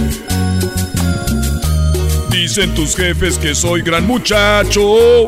Dicen 2.31 2.73
tus 2.73 2.95
jefes 2.95 3.37
que 3.37 3.53
soy 3.53 3.83
gran 3.83 4.07
muchacho, 4.07 5.27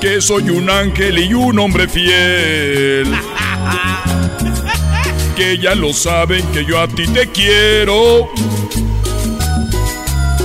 que 0.00 0.20
soy 0.20 0.50
un 0.50 0.70
ángel 0.70 1.18
y 1.18 1.34
un 1.34 1.58
hombre 1.58 1.88
fiel. 1.88 3.12
Que 5.36 5.56
ya 5.56 5.74
lo 5.74 5.94
saben 5.94 6.44
que 6.52 6.66
yo 6.66 6.78
a 6.78 6.86
ti 6.86 7.06
te 7.06 7.26
quiero, 7.28 8.28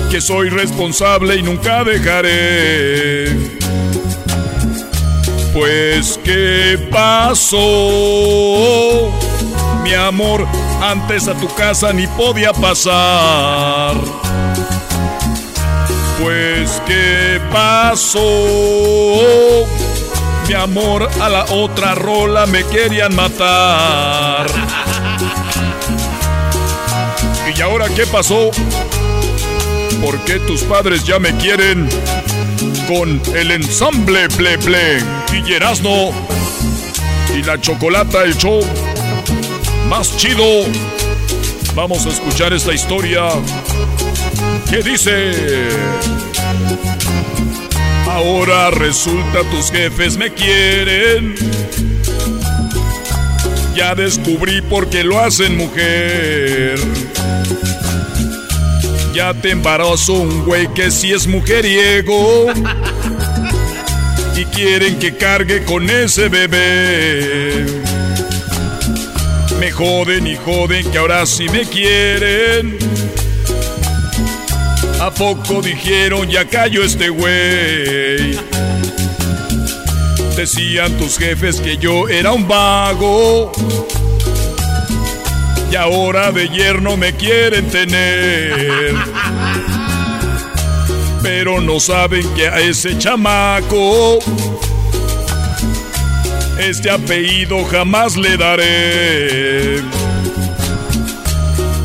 que 0.09 0.21
soy 0.21 0.47
responsable 0.47 1.35
y 1.35 1.43
nunca 1.43 1.83
dejaré. 1.83 3.54
Pues 5.55 6.19
qué 6.21 6.77
pasó, 6.91 7.57
mi 9.83 9.93
amor, 9.93 10.45
antes 10.81 11.29
a 11.29 11.33
tu 11.33 11.47
casa 11.55 11.93
ni 11.93 12.07
podía 12.07 12.51
pasar. 12.51 13.95
Pues 16.21 16.81
qué 16.85 17.39
pasó, 17.53 18.19
mi 20.45 20.53
amor, 20.55 21.09
a 21.21 21.29
la 21.29 21.45
otra 21.45 21.95
rola 21.95 22.45
me 22.47 22.65
querían 22.65 23.15
matar. 23.15 24.47
¿Y 27.57 27.61
ahora 27.61 27.87
qué 27.95 28.05
pasó? 28.05 28.51
¿Por 30.01 30.19
qué 30.25 30.37
tus 30.39 30.63
padres 30.63 31.05
ya 31.05 31.17
me 31.17 31.33
quieren? 31.37 31.87
Con 32.87 33.21
el 33.35 33.51
ensamble 33.51 34.29
ple 34.29 34.57
ple 34.59 34.99
y 35.33 35.53
Erasmo 35.53 36.13
y 37.35 37.41
la 37.43 37.59
chocolata, 37.59 38.23
el 38.23 38.37
show 38.37 38.61
más 39.89 40.15
chido. 40.17 40.43
Vamos 41.73 42.05
a 42.05 42.09
escuchar 42.09 42.53
esta 42.53 42.73
historia 42.73 43.29
que 44.69 44.83
dice... 44.83 45.31
Ahora 48.07 48.71
resulta 48.71 49.43
tus 49.51 49.71
jefes 49.71 50.15
me 50.15 50.31
quieren. 50.33 51.35
Ya 53.75 53.93
descubrí 53.93 54.61
por 54.61 54.89
qué 54.89 55.03
lo 55.03 55.19
hacen 55.19 55.57
mujer. 55.57 56.79
Ya 59.15 59.33
te 59.33 59.51
embarazo 59.51 60.11
un 60.11 60.43
güey 60.43 60.67
que 60.73 60.91
sí 60.91 61.13
es 61.13 61.25
mujeriego. 61.25 62.51
y 64.35 64.43
quieren 64.47 64.99
que 64.99 65.15
cargue 65.15 65.63
con 65.63 65.89
ese 65.89 66.27
bebé. 66.27 67.65
Me 69.57 69.71
joden 69.71 70.27
y 70.27 70.35
joden 70.35 70.91
que 70.91 70.97
ahora 70.97 71.25
sí 71.25 71.47
me 71.47 71.61
quieren. 71.61 72.77
¿A 74.99 75.09
poco 75.11 75.61
dijeron 75.61 76.29
ya 76.29 76.43
cayó 76.43 76.83
este 76.83 77.07
güey? 77.07 78.37
Decían 80.35 80.91
tus 80.97 81.17
jefes 81.17 81.61
que 81.61 81.77
yo 81.77 82.09
era 82.09 82.33
un 82.33 82.45
vago. 82.45 83.53
Y 85.71 85.75
ahora 85.75 86.31
de 86.31 86.47
yerno 86.49 86.95
me 86.97 87.13
quieren 87.13 87.67
tener. 87.69 88.95
Pero 91.21 91.59
no 91.59 91.79
saben 91.79 92.27
que 92.35 92.47
a 92.47 92.59
ese 92.59 92.97
chamaco 92.97 94.19
este 96.59 96.89
apellido 96.89 97.65
jamás 97.65 98.15
le 98.15 98.37
daré. 98.37 99.81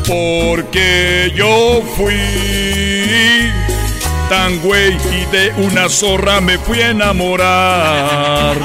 Porque 0.07 1.31
yo 1.35 1.81
fui 1.95 2.15
tan 4.29 4.59
güey 4.59 4.93
y 4.93 5.25
de 5.31 5.51
una 5.57 5.89
zorra 5.89 6.39
me 6.41 6.57
fui 6.57 6.81
a 6.81 6.91
enamorar. 6.91 8.57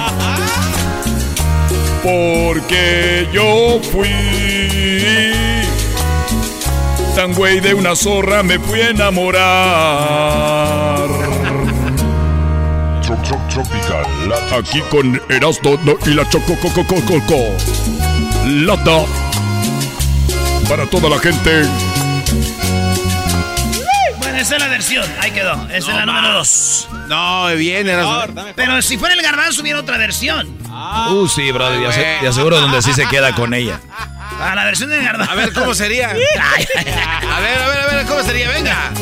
Porque 2.06 3.26
yo 3.32 3.80
fui 3.90 4.08
tan 7.16 7.32
güey 7.32 7.58
de 7.58 7.74
una 7.74 7.96
zorra 7.96 8.44
me 8.44 8.60
fui 8.60 8.80
a 8.80 8.90
enamorar. 8.90 9.46
Tropical. 13.50 14.06
Aquí 14.56 14.80
con 14.82 15.20
Erasmo 15.28 15.80
no, 15.82 15.96
y 16.06 16.10
la 16.14 16.28
Choco 16.28 16.54
Coco 16.60 16.84
Coco 16.84 17.56
Lata. 18.44 19.04
Para 20.68 20.86
toda 20.86 21.10
la 21.10 21.18
gente. 21.18 21.64
Bueno, 24.18 24.38
esa 24.38 24.54
es 24.54 24.62
la 24.62 24.68
versión. 24.68 25.04
Ahí 25.20 25.32
quedó. 25.32 25.54
Esa 25.70 25.90
es 25.90 25.96
la 25.96 26.06
número 26.06 26.34
dos. 26.34 26.86
No, 27.08 27.48
bien, 27.56 27.88
Erasmo. 27.88 28.26
Pero 28.54 28.80
si 28.80 28.96
fuera 28.96 29.16
el 29.16 29.22
garbanzo 29.22 29.62
hubiera 29.62 29.80
otra 29.80 29.98
versión. 29.98 30.65
Uh, 31.10 31.26
sí, 31.28 31.50
brother. 31.52 31.80
Ya, 31.82 31.92
se- 31.92 32.18
ya 32.22 32.32
seguro 32.32 32.60
donde 32.60 32.80
sí 32.82 32.92
se 32.92 33.06
queda 33.06 33.34
con 33.34 33.54
ella. 33.54 33.80
A 34.40 34.54
la 34.54 34.64
versión 34.64 34.90
del 34.90 35.02
garbanzo. 35.02 35.32
A 35.32 35.34
ver, 35.34 35.52
¿cómo 35.52 35.74
sería? 35.74 36.10
A 36.10 36.14
ver, 37.40 37.58
a 37.58 37.68
ver, 37.68 37.80
a 37.80 37.86
ver, 37.96 38.06
¿cómo 38.06 38.22
sería? 38.22 38.48
Venga. 38.50 38.92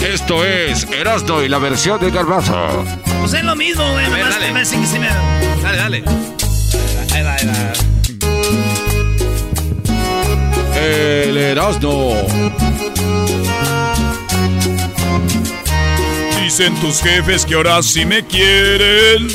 Esto 0.00 0.44
es 0.44 0.84
Erasmo 0.90 1.42
y 1.42 1.48
la 1.48 1.58
versión 1.58 2.00
de 2.00 2.10
Garbazo. 2.10 2.84
Pues 3.20 3.34
es 3.34 3.44
lo 3.44 3.54
mismo, 3.56 3.88
güey. 3.92 4.08
ver, 4.10 4.28
dale. 4.28 4.46
me 4.48 4.52
parece 4.54 4.78
que 4.80 4.86
sí 4.86 4.98
me- 4.98 5.08
Dale, 5.62 5.76
dale. 5.78 6.04
Ahí 7.14 7.22
va, 7.22 7.34
ahí 7.34 7.46
va. 7.46 7.52
El 10.80 11.36
Erasmo. 11.36 12.16
Dicen 16.42 16.74
tus 16.80 17.00
jefes 17.00 17.46
que 17.46 17.54
ahora 17.54 17.82
sí 17.82 18.04
me 18.04 18.24
quieren. 18.26 19.28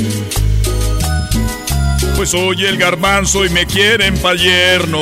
Pues 2.17 2.31
soy 2.31 2.65
el 2.65 2.77
garbanzo 2.77 3.45
y 3.45 3.49
me 3.49 3.67
quieren 3.67 4.17
pa' 4.17 4.33
yerno. 4.33 4.99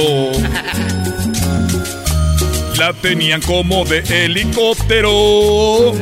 La 2.77 2.91
tenían 2.91 3.41
como 3.41 3.85
de 3.85 3.99
helicóptero. 4.25 5.93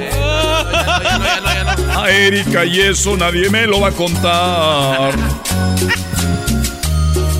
A 1.95 2.09
Erika 2.09 2.65
y 2.65 2.81
eso 2.81 3.15
nadie 3.15 3.47
me 3.51 3.67
lo 3.67 3.81
va 3.81 3.89
a 3.89 3.91
contar. 3.91 5.13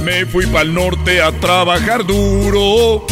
Me 0.04 0.28
fui 0.28 0.46
pa'l 0.46 0.72
norte 0.72 1.20
a 1.20 1.32
trabajar 1.32 2.06
duro. 2.06 3.08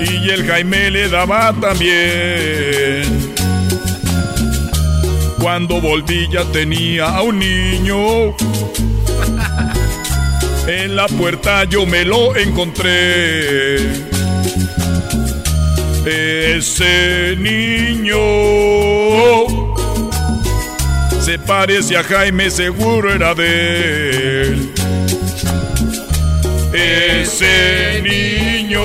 Y 0.00 0.28
el 0.28 0.44
Jaime 0.44 0.90
le 0.90 1.08
daba 1.08 1.52
también. 1.52 3.13
Cuando 5.44 5.78
ya 6.30 6.42
tenía 6.52 7.04
a 7.04 7.20
un 7.20 7.38
niño. 7.38 8.34
En 10.66 10.96
la 10.96 11.06
puerta 11.06 11.64
yo 11.64 11.84
me 11.84 12.02
lo 12.02 12.34
encontré. 12.34 13.76
Ese 16.06 17.36
niño 17.36 18.16
se 21.20 21.38
parece 21.38 21.98
a 21.98 22.04
Jaime, 22.04 22.50
seguro 22.50 23.12
era 23.12 23.34
de 23.34 24.44
él. 24.44 24.72
Ese 26.72 28.00
niño 28.02 28.80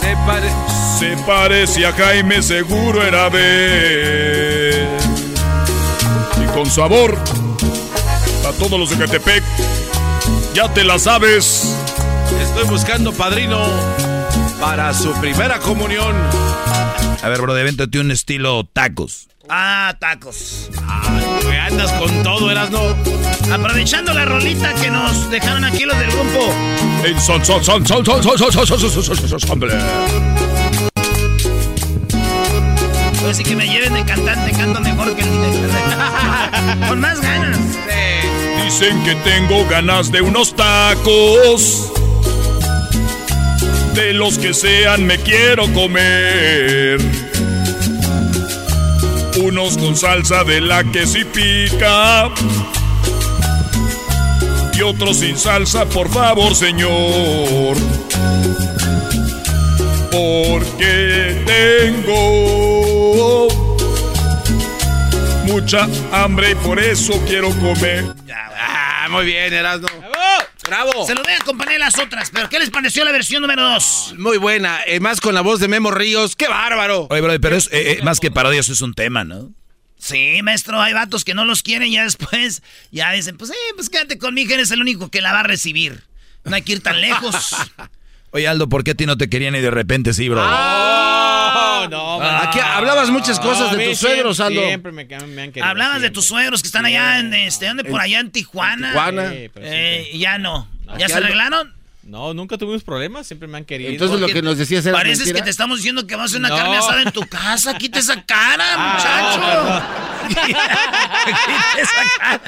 Se 0.00 0.16
parece. 0.24 0.65
Se 0.98 1.14
parece 1.26 1.84
a 1.84 1.92
Jaime, 1.92 2.40
seguro 2.42 3.02
era 3.02 3.28
de 3.28 4.70
él. 4.70 4.88
Y 6.42 6.46
con 6.54 6.70
sabor, 6.70 7.18
a 8.46 8.52
todos 8.52 8.80
los 8.80 8.88
de 8.90 8.96
Catepec, 9.04 9.42
ya 10.54 10.72
te 10.72 10.84
la 10.84 10.98
sabes. 10.98 11.76
Estoy 12.40 12.64
buscando 12.68 13.12
padrino 13.12 13.62
para 14.58 14.94
su 14.94 15.12
primera 15.20 15.58
comunión. 15.58 16.14
A 17.22 17.28
ver, 17.28 17.42
bro, 17.42 17.52
véntate 17.52 17.98
un 17.98 18.10
estilo 18.10 18.64
tacos. 18.64 19.28
Ah, 19.50 19.94
tacos. 20.00 20.70
Güey, 21.42 21.58
andas 21.58 21.92
con 21.92 22.22
todo, 22.22 22.50
Erasmo. 22.50 22.96
Aprovechando 23.52 24.14
la 24.14 24.24
rolita 24.24 24.72
que 24.74 24.90
nos 24.90 25.30
dejaron 25.30 25.64
aquí 25.64 25.84
los 25.84 25.98
del 25.98 26.10
grupo. 26.10 26.52
En 27.04 27.20
son, 27.20 27.44
son, 27.44 27.62
son, 27.62 27.86
son, 27.86 28.04
son, 28.04 28.22
son, 28.22 28.38
son, 28.38 28.52
son, 28.52 28.66
son, 28.66 28.78
son, 28.80 29.04
son, 29.04 29.28
son, 29.28 29.40
son, 29.40 29.50
hombre. 29.50 29.72
Pues 33.26 33.38
sí 33.38 33.42
que 33.42 33.56
me 33.56 33.66
lleven 33.66 33.92
de 33.92 34.04
cantante, 34.04 34.52
canto 34.52 34.80
mejor 34.80 35.16
que 35.16 35.22
el 35.22 35.32
director. 35.32 35.68
Con 36.88 37.00
más 37.00 37.20
ganas. 37.20 37.58
Dicen 38.64 39.02
que 39.02 39.16
tengo 39.16 39.66
ganas 39.66 40.12
de 40.12 40.20
unos 40.20 40.54
tacos. 40.54 41.92
De 43.96 44.12
los 44.12 44.38
que 44.38 44.54
sean 44.54 45.06
me 45.06 45.18
quiero 45.18 45.64
comer. 45.72 47.00
Unos 49.42 49.76
con 49.76 49.96
salsa 49.96 50.44
de 50.44 50.60
la 50.60 50.84
que 50.84 51.04
sí 51.04 51.24
pica. 51.24 52.30
Y 54.72 54.82
otros 54.82 55.16
sin 55.16 55.36
salsa, 55.36 55.84
por 55.86 56.08
favor, 56.10 56.54
señor. 56.54 57.76
Porque 60.12 61.42
tengo 61.44 62.85
mucha 65.60 65.88
hambre 66.12 66.50
y 66.50 66.54
por 66.56 66.78
eso 66.78 67.18
quiero 67.26 67.48
comer. 67.58 68.04
Ah, 68.30 69.06
muy 69.10 69.24
bien, 69.24 69.54
Erasmo. 69.54 69.88
¡Bravo! 70.68 71.06
Se 71.06 71.14
lo 71.14 71.22
voy 71.22 71.32
a 71.32 71.36
acompañar 71.36 71.80
las 71.80 71.98
otras, 71.98 72.30
pero 72.30 72.50
¿qué 72.50 72.58
les 72.58 72.68
pareció 72.68 73.06
la 73.06 73.12
versión 73.12 73.40
número 73.40 73.62
dos? 73.62 74.14
Muy 74.18 74.36
buena. 74.36 74.80
eh, 74.84 75.00
más 75.00 75.18
con 75.22 75.34
la 75.34 75.40
voz 75.40 75.58
de 75.58 75.68
Memo 75.68 75.90
Ríos. 75.90 76.36
¡Qué 76.36 76.46
bárbaro! 76.46 77.06
Oye, 77.08 77.22
bro, 77.22 77.40
pero 77.40 77.56
es, 77.56 77.68
eh, 77.68 77.92
eh, 77.92 78.00
más 78.02 78.20
que 78.20 78.30
parodia, 78.30 78.60
eso 78.60 78.74
es 78.74 78.82
un 78.82 78.92
tema, 78.92 79.24
¿no? 79.24 79.50
Sí, 79.98 80.40
maestro, 80.42 80.78
hay 80.78 80.92
vatos 80.92 81.24
que 81.24 81.32
no 81.32 81.46
los 81.46 81.62
quieren 81.62 81.88
y 81.88 81.92
ya 81.94 82.04
después 82.04 82.62
ya 82.90 83.12
dicen, 83.12 83.38
pues, 83.38 83.50
eh, 83.50 83.54
pues 83.76 83.88
quédate 83.88 84.18
conmigo, 84.18 84.52
eres 84.52 84.70
el 84.72 84.82
único 84.82 85.08
que 85.08 85.22
la 85.22 85.32
va 85.32 85.40
a 85.40 85.44
recibir. 85.44 86.04
No 86.44 86.54
hay 86.54 86.60
que 86.62 86.72
ir 86.72 86.82
tan 86.82 87.00
lejos. 87.00 87.56
Oye, 88.36 88.46
Aldo, 88.48 88.68
¿por 88.68 88.84
qué 88.84 88.90
a 88.90 88.94
ti 88.94 89.06
no 89.06 89.16
te 89.16 89.30
querían 89.30 89.54
y 89.56 89.60
de 89.60 89.70
repente 89.70 90.12
sí, 90.12 90.28
bro? 90.28 90.42
Oh, 90.42 91.86
no, 91.90 92.20
Aquí 92.20 92.58
hablabas 92.60 93.08
muchas 93.08 93.40
cosas 93.40 93.74
de 93.74 93.88
tus 93.88 93.98
suegros, 93.98 94.40
Aldo. 94.40 94.60
Siempre 94.62 94.92
me, 94.92 95.06
me 95.06 95.14
han 95.42 95.52
querido. 95.52 95.64
Hablabas 95.64 96.02
de 96.02 96.10
tus 96.10 96.26
suegros 96.26 96.60
que 96.60 96.68
están 96.68 96.84
allá 96.84 97.18
en, 97.18 97.32
este, 97.32 97.66
¿dónde? 97.66 97.84
Por 97.84 97.98
allá 97.98 98.20
en 98.20 98.30
Tijuana. 98.30 98.88
Tijuana. 98.88 99.30
Sí, 99.30 99.50
pero 99.54 99.66
Eh, 99.66 100.10
ya 100.18 100.36
no. 100.36 100.68
¿Ya 100.98 101.08
se 101.08 101.14
Aldo- 101.14 101.24
arreglaron? 101.28 101.75
No, 102.06 102.32
nunca 102.34 102.56
tuvimos 102.56 102.84
problemas, 102.84 103.26
siempre 103.26 103.48
me 103.48 103.58
han 103.58 103.64
querido. 103.64 103.90
Entonces 103.90 104.20
lo 104.20 104.28
que 104.28 104.40
nos 104.40 104.56
decías 104.56 104.86
era 104.86 104.96
Pareces 104.96 105.18
mentira. 105.26 105.40
que 105.40 105.44
te 105.44 105.50
estamos 105.50 105.78
diciendo 105.78 106.06
que 106.06 106.14
vas 106.14 106.22
a 106.22 106.26
hacer 106.26 106.38
una 106.38 106.50
No. 106.50 106.56
carne 106.56 106.76
asada 106.76 107.02
en 107.02 107.10
tu 107.10 107.22
casa. 107.26 107.74
Quita 107.74 107.98
esa 107.98 108.22
cara, 108.24 108.64
Ah, 108.76 109.88
muchacho. 110.28 110.46
Quita 110.46 111.80
esa 111.82 112.02
cara. 112.20 112.40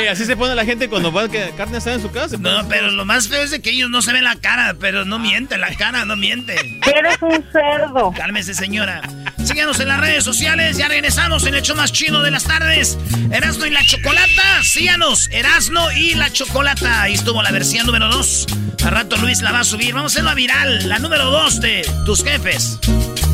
¿Qué? 0.00 0.08
Así 0.08 0.24
se 0.24 0.36
pone 0.36 0.54
la 0.56 0.64
gente 0.64 0.88
cuando 0.88 1.12
va 1.12 1.22
a 1.22 1.28
que 1.28 1.52
carne 1.56 1.76
asada 1.78 1.94
en 1.96 2.02
su 2.02 2.10
casa. 2.10 2.36
No, 2.40 2.66
pero 2.68 2.90
lo 2.90 3.04
más 3.04 3.28
feo 3.28 3.42
es 3.42 3.52
de 3.52 3.60
que 3.62 3.70
ellos 3.70 3.88
no 3.88 4.02
se 4.02 4.12
ven 4.12 4.24
la 4.24 4.34
cara, 4.34 4.74
pero 4.80 5.04
no 5.04 5.20
miente, 5.20 5.56
la 5.56 5.72
cara 5.76 6.04
no 6.04 6.16
miente. 6.16 6.54
Eres 6.92 7.18
un 7.22 7.44
cerdo. 7.52 8.12
Cálmese, 8.16 8.54
señora. 8.54 9.00
Síganos 9.44 9.78
en 9.78 9.88
las 9.88 10.00
redes 10.00 10.24
sociales. 10.24 10.76
Ya 10.76 10.88
regresamos 10.88 11.42
en 11.44 11.54
el 11.54 11.60
hecho 11.60 11.76
más 11.76 11.92
chido 11.92 12.22
de 12.22 12.30
las 12.32 12.44
tardes. 12.44 12.98
Erasno 13.30 13.66
y 13.66 13.70
la 13.70 13.84
Chocolata. 13.84 14.62
Síganos, 14.64 15.28
Erasno 15.30 15.92
y 15.92 16.14
la 16.14 16.32
Chocolata. 16.32 17.02
Ahí 17.02 17.14
estuvo 17.14 17.42
la 17.44 17.52
versión 17.52 17.84
número 17.84 18.08
2. 18.08 18.46
A 18.84 18.90
rato 18.90 19.16
Luis 19.18 19.42
la 19.42 19.52
va 19.52 19.60
a 19.60 19.64
subir. 19.64 19.94
Vamos 19.94 20.12
a 20.12 20.14
hacerlo 20.14 20.34
viral. 20.34 20.88
La 20.88 20.98
número 20.98 21.30
2 21.30 21.60
de 21.60 21.86
tus 22.06 22.24
jefes. 22.24 22.78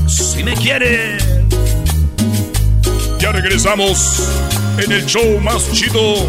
Si 0.08 0.42
me 0.42 0.54
quieren. 0.54 1.18
Ya 3.20 3.30
regresamos 3.30 4.28
en 4.78 4.90
el 4.90 5.06
show 5.06 5.38
más 5.40 5.70
chido. 5.72 6.26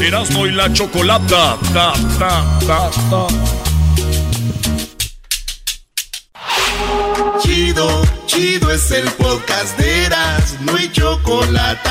Erasmo 0.00 0.46
y 0.46 0.52
la 0.52 0.72
chocolata. 0.72 1.58
Ta, 1.74 1.92
ta, 2.18 2.42
ta, 2.66 2.90
ta. 3.10 3.26
Chido, 7.42 8.02
chido 8.26 8.70
es 8.72 8.90
el 8.92 9.10
podcast 9.12 9.78
de 9.78 10.06
Eras, 10.06 10.56
no 10.60 10.76
hay 10.76 10.90
chocolate. 10.90 11.90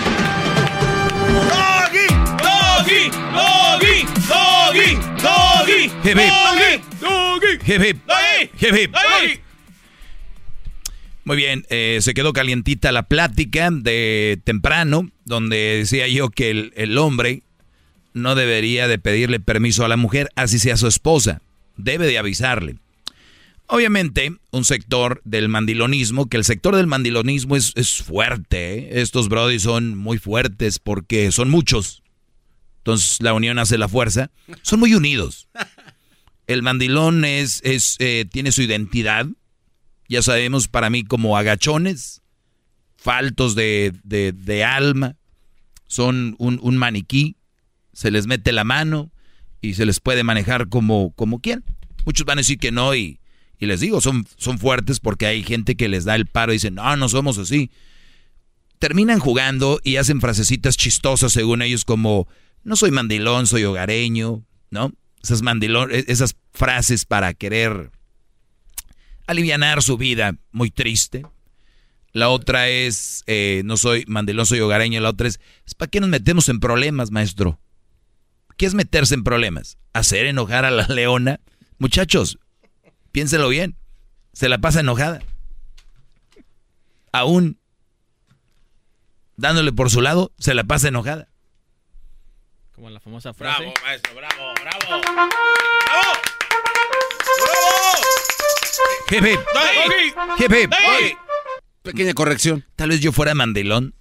Doggy, 1.31 2.07
doggy, 2.43 3.09
doggy, 3.33 4.05
doggy, 4.27 4.95
doggy, 5.21 5.83
Hip, 6.03 6.17
hip. 6.17 6.29
doggy, 6.29 6.81
doggy, 6.99 7.53
Hip, 7.65 7.81
hip. 7.81 7.97
doggy, 8.05 8.49
Hip, 8.59 8.75
hip. 8.75 8.91
doggy. 8.91 9.39
Muy 11.23 11.37
bien, 11.37 11.65
eh, 11.69 11.99
se 12.01 12.13
quedó 12.13 12.33
calientita 12.33 12.91
la 12.91 13.03
plática 13.03 13.69
de 13.71 14.39
temprano, 14.43 15.09
donde 15.23 15.55
decía 15.79 16.07
yo 16.07 16.29
que 16.29 16.49
el, 16.49 16.73
el 16.75 16.97
hombre 16.97 17.43
no 18.13 18.35
debería 18.35 18.87
de 18.87 18.97
pedirle 18.99 19.39
permiso 19.39 19.85
a 19.85 19.87
la 19.87 19.97
mujer, 19.97 20.29
así 20.35 20.59
sea 20.59 20.77
su 20.77 20.87
esposa. 20.87 21.41
Debe 21.77 22.07
de 22.07 22.17
avisarle. 22.17 22.75
Obviamente, 23.73 24.35
un 24.51 24.65
sector 24.65 25.21
del 25.23 25.47
mandilonismo, 25.47 26.27
que 26.27 26.35
el 26.35 26.43
sector 26.43 26.75
del 26.75 26.87
mandilonismo 26.87 27.55
es, 27.55 27.71
es 27.75 28.01
fuerte. 28.03 28.79
¿eh? 28.79 29.01
Estos 29.01 29.29
brodis 29.29 29.61
son 29.61 29.97
muy 29.97 30.17
fuertes 30.17 30.77
porque 30.77 31.31
son 31.31 31.49
muchos. 31.49 32.03
Entonces 32.79 33.21
la 33.21 33.33
unión 33.33 33.59
hace 33.59 33.77
la 33.77 33.87
fuerza. 33.87 34.29
Son 34.61 34.77
muy 34.81 34.93
unidos. 34.93 35.47
El 36.47 36.63
mandilón 36.63 37.23
es, 37.23 37.61
es, 37.63 37.95
eh, 37.99 38.25
tiene 38.29 38.51
su 38.51 38.61
identidad. 38.61 39.25
Ya 40.09 40.21
sabemos, 40.21 40.67
para 40.67 40.89
mí, 40.89 41.05
como 41.05 41.37
agachones, 41.37 42.21
faltos 42.97 43.55
de, 43.55 43.93
de- 44.03 44.63
alma. 44.65 45.15
Son 45.87 46.35
un, 46.39 46.59
un 46.61 46.75
maniquí. 46.75 47.37
Se 47.93 48.11
les 48.11 48.27
mete 48.27 48.51
la 48.51 48.65
mano 48.65 49.11
y 49.61 49.75
se 49.75 49.85
les 49.85 50.01
puede 50.01 50.25
manejar 50.25 50.67
como, 50.67 51.13
como. 51.13 51.39
Muchos 52.03 52.25
van 52.25 52.39
a 52.39 52.41
decir 52.41 52.57
que 52.57 52.73
no 52.73 52.93
y, 52.95 53.20
y 53.61 53.67
les 53.67 53.79
digo, 53.79 54.01
son, 54.01 54.25
son 54.37 54.57
fuertes 54.57 54.99
porque 54.99 55.27
hay 55.27 55.43
gente 55.43 55.75
que 55.77 55.87
les 55.87 56.03
da 56.03 56.15
el 56.15 56.25
paro 56.25 56.51
y 56.51 56.55
dicen, 56.55 56.73
no, 56.75 56.95
no 56.97 57.07
somos 57.07 57.37
así. 57.37 57.69
Terminan 58.79 59.19
jugando 59.19 59.79
y 59.83 59.97
hacen 59.97 60.19
frasecitas 60.19 60.75
chistosas 60.77 61.31
según 61.31 61.61
ellos 61.61 61.85
como, 61.85 62.27
no 62.63 62.75
soy 62.75 62.89
mandilón, 62.89 63.45
soy 63.45 63.63
hogareño, 63.63 64.43
¿no? 64.71 64.91
Esas 65.23 65.43
mandilón, 65.43 65.91
e- 65.91 66.05
esas 66.07 66.35
frases 66.51 67.05
para 67.05 67.35
querer 67.35 67.91
alivianar 69.27 69.83
su 69.83 69.95
vida 69.95 70.35
muy 70.51 70.71
triste. 70.71 71.23
La 72.13 72.29
otra 72.29 72.67
es, 72.67 73.23
eh, 73.27 73.61
no 73.63 73.77
soy 73.77 74.05
mandilón, 74.07 74.47
soy 74.47 74.59
hogareño. 74.61 74.99
La 75.01 75.09
otra 75.09 75.27
es, 75.27 75.39
¿para 75.77 75.91
qué 75.91 75.99
nos 75.99 76.09
metemos 76.09 76.49
en 76.49 76.59
problemas, 76.59 77.11
maestro? 77.11 77.59
¿Qué 78.57 78.65
es 78.65 78.73
meterse 78.73 79.13
en 79.13 79.23
problemas? 79.23 79.77
¿Hacer 79.93 80.25
enojar 80.25 80.65
a 80.65 80.71
la 80.71 80.87
leona? 80.87 81.39
Muchachos, 81.77 82.39
piénselo 83.11 83.49
bien. 83.49 83.75
Se 84.33 84.49
la 84.49 84.59
pasa 84.59 84.79
enojada. 84.79 85.21
Aún 87.11 87.57
dándole 89.37 89.71
por 89.71 89.89
su 89.89 90.01
lado, 90.01 90.31
se 90.39 90.53
la 90.53 90.63
pasa 90.63 90.87
enojada. 90.87 91.27
Como 92.73 92.89
la 92.89 92.99
famosa 92.99 93.33
frase. 93.33 93.61
Bravo, 93.63 93.73
maestro, 93.83 94.15
bravo, 94.15 94.53
bravo. 94.61 95.01
Hip, 99.11 99.23
hip. 99.25 99.39
Hip, 100.39 100.51
hip. 100.53 100.71
Pequeña 101.83 102.13
corrección. 102.13 102.65
Tal 102.75 102.89
vez 102.89 103.01
yo 103.01 103.11
fuera 103.11 103.35
mandilón, 103.35 103.93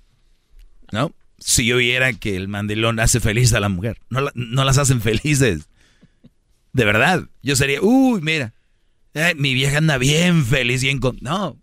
¿no? 0.93 1.13
Si 1.39 1.65
yo 1.67 1.79
viera 1.79 2.13
que 2.13 2.37
el 2.37 2.49
mandilón 2.49 3.01
hace 3.01 3.19
feliz 3.21 3.53
a 3.55 3.61
la 3.61 3.69
mujer. 3.69 3.99
No, 4.11 4.21
la- 4.21 4.33
no 4.35 4.65
las 4.65 4.79
hacen 4.79 5.01
felices. 5.01 5.69
De 6.73 6.85
verdad. 6.85 7.25
Yo 7.43 7.57
sería, 7.57 7.81
uy, 7.83 8.21
mira. 8.21 8.53
Eh, 9.15 9.35
mi 9.37 9.55
vieja 9.55 9.79
anda 9.79 9.99
bien 9.99 10.45
feliz, 10.45 10.83
bien 10.83 10.99
con... 10.99 11.19
No. 11.21 11.59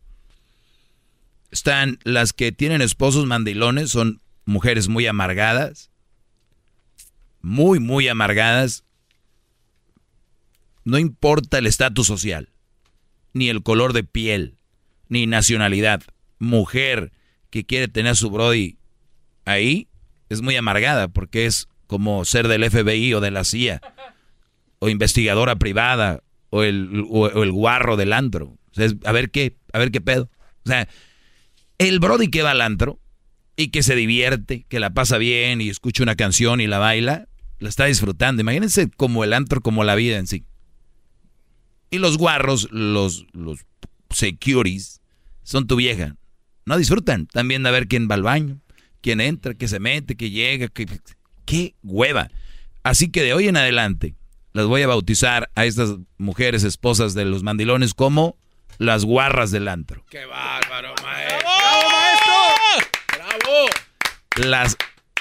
Están 1.51 1.99
las 2.03 2.33
que 2.33 2.51
tienen 2.51 2.81
esposos 2.81 3.25
mandilones, 3.25 3.91
son 3.91 4.21
mujeres 4.45 4.89
muy 4.89 5.05
amargadas. 5.07 5.91
Muy, 7.41 7.79
muy 7.79 8.07
amargadas. 8.07 8.83
No 10.83 10.97
importa 10.97 11.57
el 11.57 11.67
estatus 11.67 12.07
social, 12.07 12.49
ni 13.33 13.49
el 13.49 13.63
color 13.63 13.93
de 13.93 14.03
piel, 14.03 14.57
ni 15.07 15.25
nacionalidad. 15.25 16.01
Mujer 16.39 17.11
que 17.49 17.65
quiere 17.65 17.87
tener 17.87 18.11
a 18.11 18.15
su 18.15 18.29
Brody 18.29 18.77
ahí 19.45 19.87
es 20.29 20.41
muy 20.41 20.55
amargada 20.55 21.07
porque 21.07 21.45
es 21.45 21.67
como 21.87 22.25
ser 22.25 22.47
del 22.47 22.69
FBI 22.69 23.13
o 23.13 23.21
de 23.21 23.31
la 23.31 23.43
CIA 23.43 23.81
o 24.79 24.89
investigadora 24.89 25.55
privada 25.55 26.21
o 26.49 26.63
el, 26.63 27.05
o, 27.09 27.43
el 27.43 27.51
guarro 27.51 27.97
del 27.97 28.13
antro. 28.13 28.45
O 28.71 28.73
sea, 28.73 28.85
es- 28.85 28.95
a 29.03 29.11
ver 29.11 29.31
qué, 29.31 29.57
a 29.73 29.79
ver 29.79 29.91
qué 29.91 30.01
pedo. 30.01 30.29
O 30.65 30.69
sea, 30.69 30.87
el 31.77 31.99
Brody 31.99 32.29
que 32.29 32.41
va 32.43 32.51
al 32.51 32.61
antro 32.61 32.99
y 33.55 33.69
que 33.69 33.83
se 33.83 33.95
divierte, 33.95 34.65
que 34.69 34.79
la 34.79 34.91
pasa 34.91 35.17
bien 35.17 35.61
y 35.61 35.69
escucha 35.69 36.03
una 36.03 36.15
canción 36.15 36.61
y 36.61 36.67
la 36.67 36.77
baila, 36.79 37.27
la 37.59 37.69
está 37.69 37.85
disfrutando. 37.85 38.41
Imagínense 38.41 38.89
como 38.89 39.23
el 39.23 39.33
antro, 39.33 39.61
como 39.61 39.83
la 39.83 39.95
vida 39.95 40.17
en 40.17 40.27
sí. 40.27 40.43
Y 41.89 41.99
los 41.99 42.17
guarros, 42.17 42.67
los, 42.71 43.25
los 43.33 43.61
securities, 44.09 45.01
son 45.43 45.67
tu 45.67 45.75
vieja. 45.75 46.15
No 46.65 46.77
disfrutan. 46.77 47.27
También 47.27 47.63
de 47.63 47.71
ver 47.71 47.87
quién 47.87 48.07
va 48.11 48.15
al 48.15 48.23
baño, 48.23 48.59
quién 49.01 49.21
entra, 49.21 49.53
que 49.53 49.67
se 49.67 49.79
mete, 49.79 50.15
que 50.15 50.29
llega. 50.29 50.67
Que... 50.67 50.85
¡Qué 51.45 51.75
hueva! 51.81 52.29
Así 52.83 53.09
que 53.09 53.23
de 53.23 53.33
hoy 53.33 53.47
en 53.47 53.55
adelante 53.57 54.15
las 54.57 54.65
voy 54.65 54.81
a 54.81 54.87
bautizar 54.87 55.51
a 55.53 55.65
estas 55.65 55.97
mujeres 56.17 56.63
esposas 56.63 57.13
de 57.13 57.25
los 57.25 57.43
mandilones 57.43 57.93
como 57.93 58.37
las 58.79 59.05
guarras 59.05 59.51
del 59.51 59.67
antro. 59.67 60.03
¡Qué 60.09 60.25
bárbaro, 60.25 60.95
maestro! 61.03 61.37
¡Bravo, 61.47 61.89
maestro! 61.91 62.89
¡Bravo! 63.13 64.49
Las 64.49 64.75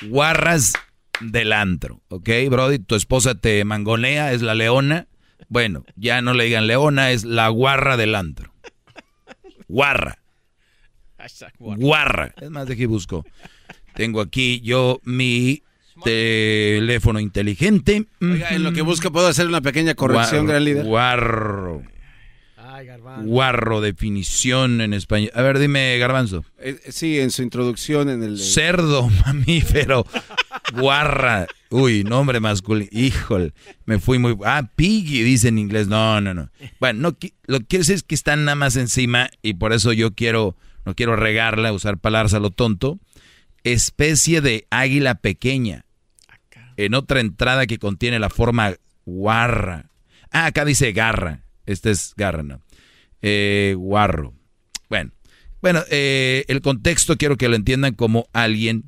guarras 0.08 0.72
del 1.20 1.52
antro, 1.52 2.00
¿ok, 2.08 2.30
Brody? 2.48 2.78
Tu 2.78 2.94
esposa 2.94 3.34
te 3.34 3.62
mangonea, 3.66 4.32
es 4.32 4.40
la 4.40 4.54
leona. 4.54 5.06
Bueno, 5.50 5.84
ya 5.96 6.22
no 6.22 6.32
le 6.32 6.44
digan 6.44 6.66
leona, 6.66 7.10
es 7.10 7.24
la 7.24 7.50
guarra 7.50 7.98
del 7.98 8.14
antro. 8.14 8.54
Guarra. 9.68 10.18
Guarra. 11.58 12.34
Es 12.40 12.48
más, 12.48 12.66
de 12.66 12.72
aquí 12.72 12.86
busco. 12.86 13.22
Tengo 13.94 14.22
aquí 14.22 14.62
yo 14.62 14.98
mi 15.04 15.62
teléfono 16.04 17.20
inteligente. 17.20 18.06
Oiga, 18.20 18.50
en 18.50 18.62
lo 18.62 18.72
que 18.72 18.82
busca 18.82 19.10
puedo 19.10 19.26
hacer 19.26 19.46
una 19.46 19.60
pequeña 19.60 19.94
corrección, 19.94 20.46
Guarro, 20.46 20.48
gran 20.48 20.64
líder. 20.64 20.84
Guarro. 20.84 21.82
Guarro, 23.22 23.80
definición 23.80 24.80
en 24.80 24.92
español. 24.92 25.30
A 25.34 25.42
ver, 25.42 25.58
dime, 25.58 25.96
Garbanzo. 25.98 26.44
Eh, 26.58 26.78
eh, 26.84 26.92
sí, 26.92 27.18
en 27.18 27.30
su 27.30 27.42
introducción 27.42 28.08
en 28.10 28.22
el... 28.22 28.38
Cerdo, 28.38 29.08
mamífero, 29.24 30.06
guarra. 30.74 31.46
Uy, 31.70 32.04
nombre 32.04 32.40
masculino. 32.40 32.90
Híjole, 32.92 33.52
me 33.86 33.98
fui 33.98 34.18
muy... 34.18 34.36
Ah, 34.44 34.68
piggy, 34.76 35.22
dice 35.22 35.48
en 35.48 35.58
inglés. 35.58 35.88
No, 35.88 36.20
no, 36.20 36.34
no. 36.34 36.50
Bueno, 36.78 37.00
no, 37.00 37.16
lo 37.46 37.60
que 37.60 37.66
quiero 37.66 37.80
decir 37.80 37.94
es 37.94 38.02
que 38.02 38.14
están 38.14 38.44
nada 38.44 38.56
más 38.56 38.76
encima 38.76 39.30
y 39.42 39.54
por 39.54 39.72
eso 39.72 39.92
yo 39.92 40.14
quiero, 40.14 40.56
no 40.84 40.94
quiero 40.94 41.16
regarla, 41.16 41.72
usar 41.72 41.98
palabras 41.98 42.34
a 42.34 42.40
lo 42.40 42.50
tonto. 42.50 42.98
Especie 43.64 44.42
de 44.42 44.66
águila 44.70 45.16
pequeña. 45.16 45.85
En 46.76 46.94
otra 46.94 47.20
entrada 47.20 47.66
que 47.66 47.78
contiene 47.78 48.18
la 48.18 48.30
forma 48.30 48.74
guarra. 49.04 49.90
Ah, 50.30 50.46
acá 50.46 50.64
dice 50.64 50.92
garra. 50.92 51.44
Este 51.64 51.90
es 51.90 52.14
garra, 52.16 52.42
¿no? 52.42 52.62
Eh, 53.22 53.74
guarro. 53.76 54.34
Bueno, 54.88 55.12
bueno, 55.62 55.82
eh, 55.90 56.44
el 56.48 56.60
contexto 56.60 57.16
quiero 57.16 57.36
que 57.36 57.48
lo 57.48 57.56
entiendan 57.56 57.94
como 57.94 58.28
alguien 58.32 58.84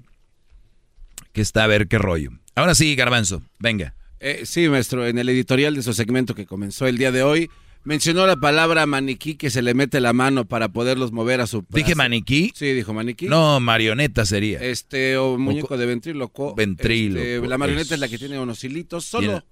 que 1.32 1.40
está 1.40 1.64
a 1.64 1.66
ver 1.66 1.88
qué 1.88 1.98
rollo. 1.98 2.30
Ahora 2.54 2.74
sí, 2.74 2.94
Garbanzo, 2.94 3.42
venga. 3.58 3.94
Eh, 4.20 4.42
sí, 4.44 4.68
maestro, 4.68 5.06
en 5.06 5.18
el 5.18 5.28
editorial 5.28 5.74
de 5.74 5.82
su 5.82 5.92
segmento 5.92 6.34
que 6.34 6.46
comenzó 6.46 6.86
el 6.86 6.98
día 6.98 7.12
de 7.12 7.22
hoy, 7.22 7.50
mencionó 7.88 8.26
la 8.26 8.36
palabra 8.36 8.84
maniquí 8.86 9.34
que 9.34 9.50
se 9.50 9.62
le 9.62 9.72
mete 9.74 10.00
la 10.00 10.12
mano 10.12 10.44
para 10.46 10.68
poderlos 10.68 11.10
mover 11.10 11.40
a 11.40 11.46
su... 11.46 11.64
¿Dije 11.70 11.94
maniquí? 11.94 12.52
Sí, 12.54 12.72
dijo 12.74 12.92
maniquí. 12.92 13.26
No, 13.26 13.58
marioneta 13.60 14.26
sería. 14.26 14.60
Este, 14.60 15.16
o 15.16 15.38
muñeco 15.38 15.76
de 15.76 15.86
ventríloco. 15.86 16.54
Ventríloco, 16.54 17.24
Este, 17.24 17.48
la 17.48 17.58
marioneta 17.58 17.86
es- 17.86 17.92
es 17.92 18.00
la 18.00 18.08
que 18.08 18.18
tiene 18.18 18.38
unos 18.38 18.62
hilitos 18.62 19.04
solo 19.06 19.42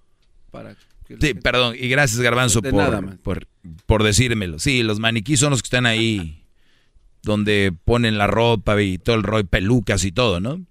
para... 0.50 0.76
Sí, 1.20 1.34
perdón, 1.34 1.76
y 1.78 1.88
gracias 1.88 2.20
Garbanzo 2.20 2.60
por, 2.62 3.18
por, 3.18 3.46
por 3.86 4.02
decírmelo. 4.02 4.58
Sí, 4.58 4.82
los 4.82 4.98
maniquí 4.98 5.36
son 5.36 5.50
los 5.50 5.62
que 5.62 5.66
están 5.66 5.86
ahí 5.86 6.42
donde 7.22 7.72
ponen 7.84 8.18
la 8.18 8.26
ropa 8.26 8.80
y 8.82 8.98
todo 8.98 9.16
el 9.16 9.22
rollo, 9.22 9.46
pelucas 9.46 10.04
y 10.04 10.12
todo, 10.12 10.40
¿no? 10.40 10.64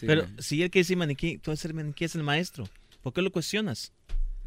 Pero 0.00 0.26
si 0.38 0.62
él 0.62 0.70
que 0.70 0.80
dice 0.80 0.96
maniquí, 0.96 1.30
entonces 1.32 1.64
el 1.66 1.74
maniquí 1.74 2.04
es 2.04 2.14
el 2.14 2.22
maestro. 2.24 2.68
¿Por 3.02 3.12
qué 3.12 3.22
lo 3.22 3.30
cuestionas? 3.30 3.92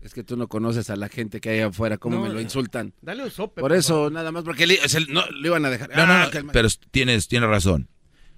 Es 0.03 0.13
que 0.13 0.23
tú 0.23 0.35
no 0.35 0.47
conoces 0.49 0.89
a 0.89 0.95
la 0.97 1.07
gente 1.07 1.39
que 1.39 1.49
hay 1.49 1.59
afuera, 1.61 1.97
cómo 1.97 2.17
No, 2.17 2.23
me 2.23 2.29
lo 2.29 2.41
insultan. 2.41 2.93
dale 3.01 3.23
un 3.23 3.31
sope, 3.31 3.61
Por 3.61 3.69
por 3.71 3.77
eso, 3.77 3.93
favor. 3.93 4.11
nada 4.11 4.31
más, 4.33 4.43
porque 4.43 4.67
le, 4.67 4.77
no, 5.09 5.23
lo 5.31 5.47
iban 5.47 5.65
a 5.65 5.69
dejar. 5.69 5.89
No, 5.95 6.05
no, 6.05 6.13
Ah, 6.13 6.29
no, 6.33 6.43
ma- 6.43 6.51
pero 6.51 6.67
tienes, 6.91 7.27
tienes 7.29 7.49
razón. 7.49 7.87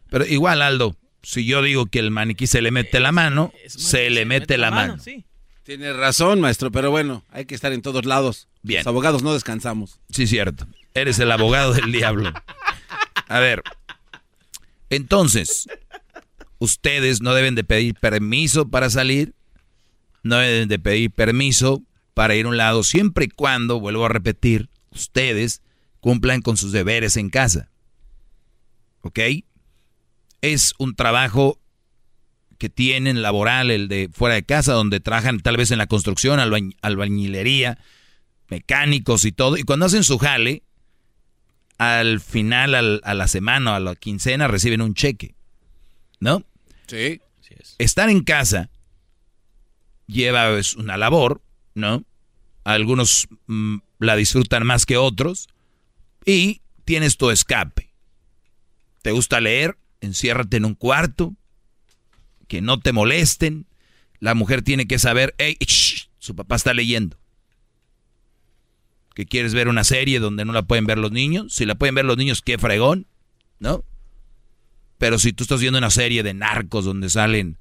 Pero 0.09 0.25
igual, 0.25 0.61
Aldo, 0.61 0.95
si 1.23 1.43
yo 1.45 1.63
digo 1.63 1.87
que 1.87 1.97
el 1.99 2.11
maniquí 2.11 2.45
se 2.45 2.61
le 2.61 2.69
mete 2.69 2.99
la 2.99 3.11
mano, 3.11 3.51
se 3.67 4.11
le 4.11 4.25
mete 4.25 4.57
la 4.59 4.69
mano. 4.69 4.97
Tiene 5.63 5.91
razón, 5.93 6.39
maestro, 6.39 6.69
pero 6.71 6.91
bueno, 6.91 7.25
hay 7.31 7.45
que 7.45 7.55
estar 7.55 7.73
en 7.73 7.81
todos 7.81 8.05
lados. 8.05 8.47
Bien. 8.61 8.81
Los 8.81 8.87
abogados 8.87 9.23
no 9.23 9.33
descansamos. 9.33 9.99
Sí, 10.11 10.27
cierto. 10.27 10.67
Eres 10.93 11.17
el 11.17 11.31
abogado 11.31 11.73
del 11.73 11.91
diablo. 11.91 12.31
A 13.27 13.39
ver, 13.39 13.63
entonces, 14.89 15.67
ustedes 16.59 17.21
no 17.21 17.33
deben 17.33 17.55
de 17.55 17.63
pedir 17.63 17.95
permiso 17.95 18.67
para 18.69 18.89
salir, 18.91 19.33
no 20.26 20.38
deben 20.38 20.68
de 20.68 20.80
pedir 20.80 21.11
permiso 21.11 21.84
para 22.15 22.34
ir 22.35 22.47
a 22.47 22.49
un 22.49 22.57
lado, 22.57 22.84
siempre 22.84 23.26
y 23.26 23.27
cuando, 23.30 23.80
vuelvo 23.80 24.06
a 24.06 24.10
repetir, 24.10 24.69
ustedes 24.89 25.61
cumplan 25.99 26.41
con 26.41 26.57
sus 26.57 26.72
deberes 26.72 27.15
en 27.15 27.30
casa. 27.30 27.69
¿Ok? 29.02 29.19
Es 30.41 30.73
un 30.80 30.95
trabajo 30.95 31.60
que 32.57 32.69
tienen 32.69 33.22
laboral, 33.22 33.69
el 33.69 33.88
de 33.88 34.10
fuera 34.11 34.34
de 34.34 34.43
casa, 34.43 34.73
donde 34.73 34.99
trabajan 34.99 35.39
tal 35.41 35.57
vez 35.57 35.69
en 35.69 35.77
la 35.77 35.85
construcción, 35.85 36.39
albañ- 36.39 36.76
albañilería, 36.81 37.77
mecánicos 38.49 39.26
y 39.26 39.31
todo. 39.31 39.57
Y 39.57 39.64
cuando 39.64 39.85
hacen 39.85 40.03
su 40.03 40.18
jale, 40.18 40.64
al 41.77 42.19
final, 42.19 42.73
al- 42.73 43.02
a 43.03 43.14
la 43.14 43.27
semana, 43.27 43.76
a 43.76 43.80
la 43.80 43.95
quincena, 43.95 44.47
reciben 44.47 44.81
un 44.81 44.95
cheque. 44.95 45.35
¿No? 46.19 46.43
Sí. 46.88 47.22
Estar 47.77 48.10
en 48.10 48.23
casa 48.23 48.72
lleva 50.07 50.57
es 50.57 50.76
una 50.76 50.98
labor, 50.98 51.41
¿no? 51.73 52.03
Algunos 52.64 53.27
mm, 53.48 53.77
la 53.99 54.15
disfrutan 54.15 54.65
más 54.65 54.86
que 54.86 54.98
otros. 54.98 55.48
Y 56.26 56.61
tienes 56.84 57.18
tu 57.18 57.30
escape. 57.30 57.91
¿Te 59.02 59.11
gusta 59.11 59.40
leer? 59.40 59.77
Enciérrate 60.02 60.57
en 60.57 60.65
un 60.65 60.76
cuarto. 60.76 61.36
Que 62.48 62.61
no 62.61 62.80
te 62.80 62.91
molesten. 62.91 63.68
La 64.19 64.34
mujer 64.34 64.61
tiene 64.61 64.88
que 64.88 64.98
saber, 64.98 65.36
hey, 65.38 65.57
su 66.18 66.36
papá 66.36 66.56
está 66.56 66.73
leyendo. 66.73 67.18
Que 69.14 69.26
quieres 69.26 69.53
ver 69.53 69.68
una 69.68 69.84
serie 69.84 70.19
donde 70.19 70.45
no 70.45 70.53
la 70.53 70.64
pueden 70.64 70.86
ver 70.86 70.98
los 70.98 71.11
niños. 71.11 71.53
Si 71.53 71.65
la 71.65 71.76
pueden 71.76 71.95
ver 71.95 72.06
los 72.06 72.18
niños, 72.18 72.41
qué 72.41 72.57
fregón, 72.57 73.06
¿no? 73.60 73.84
Pero 74.98 75.19
si 75.19 75.34
tú 75.34 75.44
estás 75.44 75.61
viendo 75.61 75.77
una 75.77 75.91
serie 75.91 76.23
de 76.23 76.34
narcos 76.34 76.86
donde 76.86 77.10
salen 77.10 77.57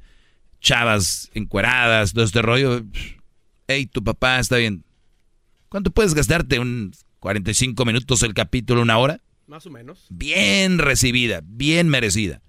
chavas 0.65 1.31
encueradas, 1.35 2.15
todo 2.15 2.25
este 2.25 2.43
rollo, 2.43 2.83
hey, 3.69 3.87
tu 3.87 4.03
papá 4.03 4.41
está 4.41 4.57
bien. 4.57 4.85
¿Cuánto 5.69 5.91
puedes 5.93 6.15
gastarte? 6.15 6.59
¿Un 6.59 6.93
45 7.21 7.85
minutos 7.85 8.23
el 8.23 8.35
capítulo, 8.35 8.83
una 8.83 8.99
hora? 8.99 9.21
Más 9.47 9.67
o 9.67 9.71
menos. 9.71 10.07
Bien 10.09 10.79
recibida, 10.79 11.43
bien 11.45 11.89
merecida. 11.89 12.41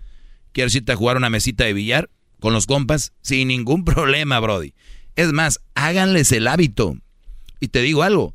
¿Quieres 0.54 0.74
irte 0.74 0.94
a 0.94 0.96
jugar 0.96 1.18
una 1.18 1.30
mesita 1.30 1.66
de 1.66 1.74
billar 1.74 2.10
con 2.40 2.54
los 2.54 2.66
compas? 2.66 3.12
Sin 3.22 3.50
ningún 3.50 3.84
problema, 3.86 4.40
Brody. 4.40 4.74
Es 5.16 5.34
más, 5.34 5.60
háganles 5.76 6.32
el 6.32 6.48
hábito. 6.48 6.98
Y 7.60 7.68
te 7.68 7.82
digo 7.82 8.04
algo, 8.04 8.34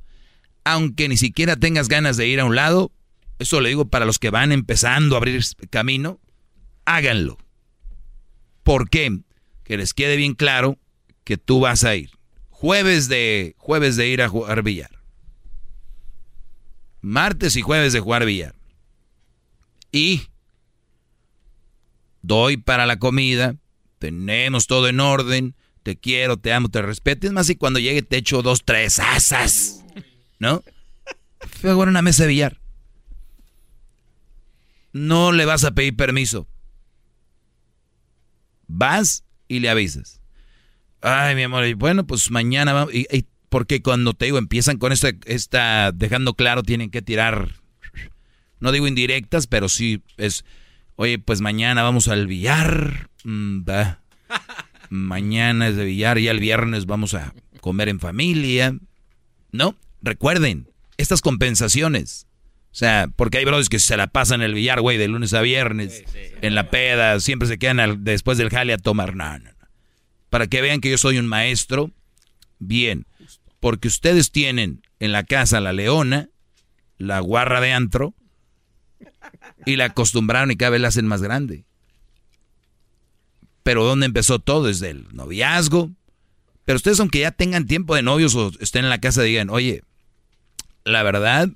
aunque 0.64 1.08
ni 1.08 1.16
siquiera 1.16 1.56
tengas 1.56 1.88
ganas 1.88 2.18
de 2.18 2.28
ir 2.28 2.40
a 2.40 2.44
un 2.44 2.54
lado, 2.54 2.92
eso 3.38 3.62
le 3.62 3.70
digo 3.70 3.88
para 3.88 4.04
los 4.04 4.18
que 4.18 4.28
van 4.28 4.52
empezando 4.52 5.14
a 5.14 5.18
abrir 5.18 5.42
camino, 5.70 6.20
háganlo. 6.84 7.38
¿Por 8.62 8.90
qué? 8.90 9.20
Que 9.70 9.76
les 9.76 9.94
quede 9.94 10.16
bien 10.16 10.34
claro 10.34 10.80
que 11.22 11.36
tú 11.36 11.60
vas 11.60 11.84
a 11.84 11.94
ir. 11.94 12.10
Jueves 12.48 13.06
de, 13.06 13.54
jueves 13.56 13.94
de 13.94 14.08
ir 14.08 14.20
a 14.20 14.28
jugar 14.28 14.64
billar. 14.64 14.90
Martes 17.00 17.54
y 17.54 17.62
jueves 17.62 17.92
de 17.92 18.00
jugar 18.00 18.24
billar. 18.24 18.56
Y 19.92 20.22
doy 22.20 22.56
para 22.56 22.84
la 22.84 22.98
comida, 22.98 23.54
tenemos 24.00 24.66
todo 24.66 24.88
en 24.88 24.98
orden, 24.98 25.54
te 25.84 25.96
quiero, 25.96 26.36
te 26.36 26.52
amo, 26.52 26.68
te 26.68 26.82
respeto. 26.82 27.28
Es 27.28 27.32
más, 27.32 27.48
y 27.48 27.54
cuando 27.54 27.78
llegue 27.78 28.02
te 28.02 28.16
echo 28.16 28.42
dos, 28.42 28.64
tres 28.64 28.98
asas, 28.98 29.84
¿no? 30.40 30.64
Fui 31.60 31.70
a 31.70 31.76
una 31.76 32.02
mesa 32.02 32.24
de 32.24 32.30
billar. 32.30 32.60
No 34.92 35.30
le 35.30 35.44
vas 35.44 35.62
a 35.62 35.70
pedir 35.70 35.94
permiso. 35.94 36.48
Vas 38.66 39.22
y 39.50 39.58
le 39.58 39.68
avisas. 39.68 40.20
Ay, 41.02 41.34
mi 41.34 41.42
amor, 41.42 41.66
y 41.66 41.74
bueno, 41.74 42.06
pues 42.06 42.30
mañana 42.30 42.72
vamos. 42.72 42.94
Y, 42.94 43.26
porque 43.48 43.82
cuando 43.82 44.14
te 44.14 44.26
digo, 44.26 44.38
empiezan 44.38 44.78
con 44.78 44.92
esta, 44.92 45.10
esta, 45.26 45.90
dejando 45.90 46.34
claro, 46.34 46.62
tienen 46.62 46.90
que 46.90 47.02
tirar, 47.02 47.56
no 48.60 48.70
digo 48.70 48.86
indirectas, 48.86 49.48
pero 49.48 49.68
sí 49.68 50.04
es, 50.18 50.44
oye, 50.94 51.18
pues 51.18 51.40
mañana 51.40 51.82
vamos 51.82 52.06
al 52.06 52.28
billar. 52.28 53.10
Mm. 53.24 53.62
Mañana 54.90 55.68
es 55.68 55.76
de 55.76 55.84
billar 55.84 56.18
y 56.18 56.28
el 56.28 56.38
viernes 56.38 56.86
vamos 56.86 57.14
a 57.14 57.34
comer 57.60 57.88
en 57.88 57.98
familia. 57.98 58.76
¿No? 59.50 59.74
Recuerden, 60.00 60.68
estas 60.96 61.22
compensaciones. 61.22 62.28
O 62.72 62.74
sea, 62.80 63.08
porque 63.16 63.38
hay 63.38 63.44
brothers 63.44 63.68
que 63.68 63.78
se 63.80 63.96
la 63.96 64.06
pasan 64.06 64.40
en 64.42 64.46
el 64.46 64.54
billar, 64.54 64.80
güey, 64.80 64.96
de 64.96 65.08
lunes 65.08 65.34
a 65.34 65.40
viernes, 65.42 66.04
en 66.40 66.54
la 66.54 66.70
peda, 66.70 67.18
siempre 67.18 67.48
se 67.48 67.58
quedan 67.58 67.80
al- 67.80 68.04
después 68.04 68.38
del 68.38 68.48
jale 68.50 68.72
a 68.72 68.78
tomar. 68.78 69.16
No, 69.16 69.38
no, 69.38 69.50
no. 69.50 69.68
Para 70.30 70.46
que 70.46 70.60
vean 70.62 70.80
que 70.80 70.90
yo 70.90 70.96
soy 70.98 71.18
un 71.18 71.26
maestro, 71.26 71.90
bien. 72.60 73.06
Porque 73.58 73.88
ustedes 73.88 74.30
tienen 74.30 74.82
en 75.00 75.10
la 75.12 75.24
casa 75.24 75.60
la 75.60 75.72
leona, 75.72 76.28
la 76.96 77.18
guarra 77.20 77.60
de 77.60 77.72
antro, 77.72 78.14
y 79.66 79.76
la 79.76 79.86
acostumbraron 79.86 80.50
y 80.52 80.56
cada 80.56 80.70
vez 80.70 80.80
la 80.80 80.88
hacen 80.88 81.06
más 81.06 81.22
grande. 81.22 81.64
Pero 83.62 83.84
¿dónde 83.84 84.06
empezó 84.06 84.38
todo? 84.38 84.66
Desde 84.66 84.90
el 84.90 85.06
noviazgo. 85.12 85.90
Pero 86.64 86.76
ustedes, 86.76 87.00
aunque 87.00 87.20
ya 87.20 87.32
tengan 87.32 87.66
tiempo 87.66 87.94
de 87.94 88.02
novios 88.02 88.34
o 88.36 88.52
estén 88.60 88.84
en 88.84 88.90
la 88.90 89.00
casa, 89.00 89.22
digan, 89.22 89.50
oye, 89.50 89.82
la 90.84 91.02
verdad, 91.02 91.48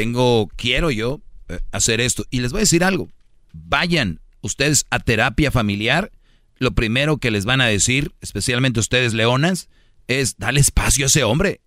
tengo, 0.00 0.48
quiero 0.56 0.90
yo 0.90 1.20
eh, 1.48 1.60
hacer 1.72 2.00
esto. 2.00 2.24
Y 2.30 2.40
les 2.40 2.52
voy 2.52 2.60
a 2.60 2.62
decir 2.62 2.84
algo. 2.84 3.10
Vayan 3.52 4.22
ustedes 4.40 4.86
a 4.88 4.98
terapia 4.98 5.50
familiar. 5.50 6.10
Lo 6.56 6.72
primero 6.72 7.18
que 7.18 7.30
les 7.30 7.44
van 7.44 7.60
a 7.60 7.66
decir, 7.66 8.14
especialmente 8.22 8.80
ustedes 8.80 9.12
leonas, 9.12 9.68
es 10.06 10.38
dale 10.38 10.58
espacio 10.58 11.04
a 11.04 11.08
ese 11.08 11.22
hombre. 11.22 11.60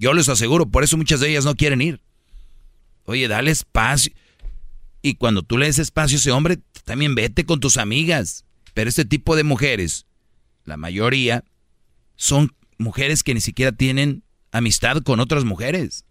Yo 0.00 0.14
les 0.14 0.28
aseguro, 0.28 0.66
por 0.66 0.82
eso 0.82 0.96
muchas 0.96 1.20
de 1.20 1.30
ellas 1.30 1.44
no 1.44 1.54
quieren 1.54 1.80
ir. 1.80 2.00
Oye, 3.04 3.28
dale 3.28 3.52
espacio. 3.52 4.12
Y 5.00 5.14
cuando 5.14 5.42
tú 5.42 5.56
le 5.56 5.66
des 5.66 5.78
espacio 5.78 6.16
a 6.16 6.18
ese 6.18 6.32
hombre, 6.32 6.58
también 6.84 7.14
vete 7.14 7.46
con 7.46 7.60
tus 7.60 7.76
amigas. 7.76 8.44
Pero 8.72 8.88
este 8.88 9.04
tipo 9.04 9.36
de 9.36 9.44
mujeres, 9.44 10.06
la 10.64 10.76
mayoría, 10.76 11.44
son 12.16 12.52
mujeres 12.78 13.22
que 13.22 13.34
ni 13.34 13.40
siquiera 13.40 13.70
tienen 13.70 14.24
amistad 14.50 15.02
con 15.04 15.20
otras 15.20 15.44
mujeres. 15.44 16.04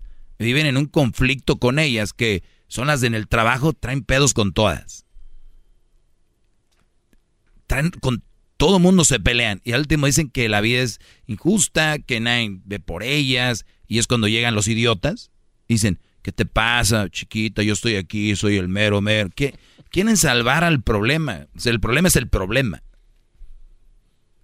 Viven 0.44 0.66
en 0.66 0.78
un 0.78 0.86
conflicto 0.86 1.58
con 1.58 1.80
ellas 1.80 2.14
que 2.14 2.44
son 2.68 2.88
las 2.88 3.02
de 3.02 3.08
en 3.08 3.16
el 3.16 3.28
trabajo, 3.28 3.74
traen 3.74 4.04
pedos 4.04 4.34
con 4.34 4.54
todas. 4.54 5.06
Traen 7.68 7.92
con 7.92 8.24
todo 8.58 8.80
mundo 8.80 9.04
se 9.04 9.20
pelean 9.20 9.62
y 9.64 9.74
al 9.74 9.82
último 9.82 10.06
dicen 10.06 10.30
que 10.30 10.48
la 10.48 10.62
vida 10.62 10.82
es 10.82 11.00
injusta, 11.26 12.00
que 12.00 12.20
nadie 12.20 12.60
ve 12.64 12.80
por 12.80 13.04
ellas 13.04 13.66
y 13.88 14.00
es 14.00 14.08
cuando 14.08 14.28
llegan 14.28 14.56
los 14.56 14.68
idiotas. 14.68 15.32
Dicen, 15.68 16.00
¿qué 16.22 16.32
te 16.32 16.46
pasa, 16.46 17.10
chiquita? 17.10 17.64
Yo 17.64 17.74
estoy 17.74 17.96
aquí, 17.96 18.36
soy 18.36 18.58
el 18.58 18.70
mero 18.70 19.02
mero. 19.02 19.30
¿Qué? 19.36 19.56
Quieren 19.90 20.18
salvar 20.18 20.64
al 20.64 20.82
problema. 20.82 21.48
O 21.56 21.60
sea, 21.60 21.72
el 21.72 21.80
problema 21.80 22.08
es 22.08 22.16
el 22.16 22.30
problema. 22.30 22.84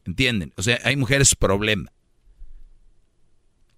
¿Entienden? 0.06 0.54
O 0.58 0.64
sea, 0.64 0.80
hay 0.84 0.96
mujeres 0.96 1.36
problema. 1.36 1.92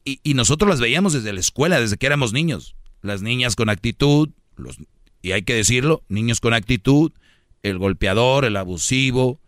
Y, 0.04 0.20
y 0.24 0.34
nosotros 0.34 0.70
las 0.70 0.80
veíamos 0.80 1.14
desde 1.14 1.34
la 1.34 1.40
escuela, 1.40 1.80
desde 1.80 1.98
que 1.98 2.06
éramos 2.06 2.34
niños. 2.34 2.76
Las 3.02 3.22
niñas 3.22 3.56
con 3.56 3.70
actitud, 3.70 4.30
los, 4.56 4.78
y 5.22 5.32
hay 5.32 5.44
que 5.44 5.54
decirlo, 5.54 6.04
niños 6.08 6.40
con 6.40 6.54
actitud, 6.54 7.12
el 7.64 7.78
golpeador, 7.78 8.46
el 8.46 8.58
abusivo, 8.58 9.40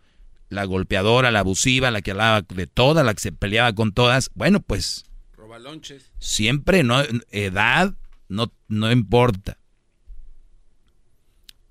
la 0.48 0.64
golpeadora, 0.64 1.30
la 1.30 1.40
abusiva, 1.40 1.90
la 1.90 2.02
que 2.02 2.12
hablaba 2.12 2.42
de 2.42 2.66
todas, 2.66 3.04
la 3.04 3.14
que 3.14 3.20
se 3.20 3.32
peleaba 3.32 3.74
con 3.74 3.92
todas. 3.92 4.30
Bueno, 4.34 4.60
pues 4.60 5.04
Robalonches. 5.36 6.12
Siempre, 6.18 6.84
no, 6.84 7.02
edad 7.30 7.94
no, 8.28 8.52
no 8.68 8.90
importa. 8.92 9.58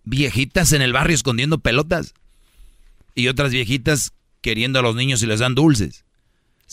Viejitas 0.03 0.73
en 0.73 0.81
el 0.81 0.93
barrio 0.93 1.15
escondiendo 1.15 1.59
pelotas. 1.59 2.13
Y 3.15 3.27
otras 3.27 3.51
viejitas 3.51 4.13
queriendo 4.41 4.79
a 4.79 4.81
los 4.81 4.95
niños 4.95 5.21
y 5.23 5.27
les 5.27 5.39
dan 5.39 5.55
dulces. 5.55 6.02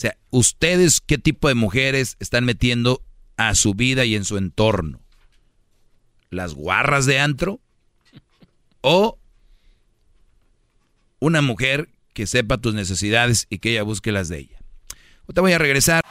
O 0.01 0.07
sea, 0.09 0.17
¿ustedes 0.31 0.99
qué 0.99 1.19
tipo 1.19 1.47
de 1.47 1.53
mujeres 1.53 2.17
están 2.19 2.43
metiendo 2.43 3.03
a 3.37 3.53
su 3.53 3.75
vida 3.75 4.03
y 4.03 4.15
en 4.15 4.25
su 4.25 4.37
entorno? 4.37 4.99
¿Las 6.31 6.55
guarras 6.55 7.05
de 7.05 7.19
antro? 7.19 7.59
¿O 8.81 9.19
una 11.19 11.43
mujer 11.43 11.89
que 12.15 12.25
sepa 12.25 12.57
tus 12.57 12.73
necesidades 12.73 13.45
y 13.51 13.59
que 13.59 13.73
ella 13.73 13.83
busque 13.83 14.11
las 14.11 14.27
de 14.27 14.39
ella? 14.39 14.57
te 15.31 15.39
voy 15.39 15.53
a 15.53 15.59
regresar. 15.59 16.01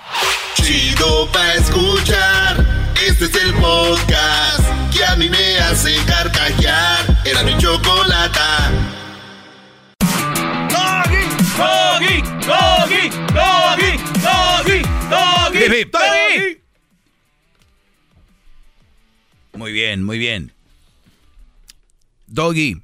Chido 0.54 1.28
pa' 1.32 1.54
escuchar. 1.54 2.94
Este 3.04 3.24
es 3.24 3.34
el 3.42 3.52
podcast 3.54 4.94
que 4.96 5.04
a 5.04 5.16
mí 5.16 5.28
me 5.28 5.58
hace 5.58 5.96
carcajear. 6.06 7.22
Era 7.24 7.42
mi 7.42 7.58
chocolata. 7.58 8.70
Doggy, 10.70 11.26
doggy, 11.58 12.39
doggy, 12.50 13.10
doggy, 13.34 13.92
doggy, 14.22 14.82
doggy, 15.10 15.84
doggy. 15.90 16.60
Muy 19.54 19.72
bien, 19.72 20.02
muy 20.02 20.18
bien. 20.18 20.52
Doggy, 22.26 22.82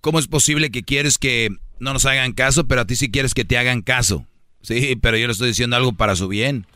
¿cómo 0.00 0.18
es 0.18 0.26
posible 0.26 0.70
que 0.70 0.82
quieres 0.82 1.18
que 1.18 1.50
no 1.80 1.92
nos 1.92 2.06
hagan 2.06 2.32
caso, 2.32 2.66
pero 2.66 2.82
a 2.82 2.86
ti 2.86 2.96
sí 2.96 3.10
quieres 3.10 3.34
que 3.34 3.44
te 3.44 3.58
hagan 3.58 3.82
caso? 3.82 4.26
Sí, 4.62 4.96
pero 5.00 5.16
yo 5.16 5.26
le 5.26 5.32
estoy 5.32 5.48
diciendo 5.48 5.76
algo 5.76 5.92
para 5.92 6.16
su 6.16 6.28
bien. 6.28 6.66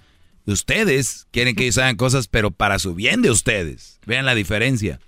Ustedes 0.47 1.27
quieren 1.31 1.55
que 1.55 1.65
ellos 1.65 1.79
hagan 1.79 1.97
cosas, 1.97 2.27
pero 2.27 2.51
para 2.51 2.79
su 2.79 2.95
bien 2.95 3.23
de 3.23 3.31
ustedes. 3.31 4.01
Vean 4.07 4.27
la 4.27 4.35
diferencia. 4.35 4.99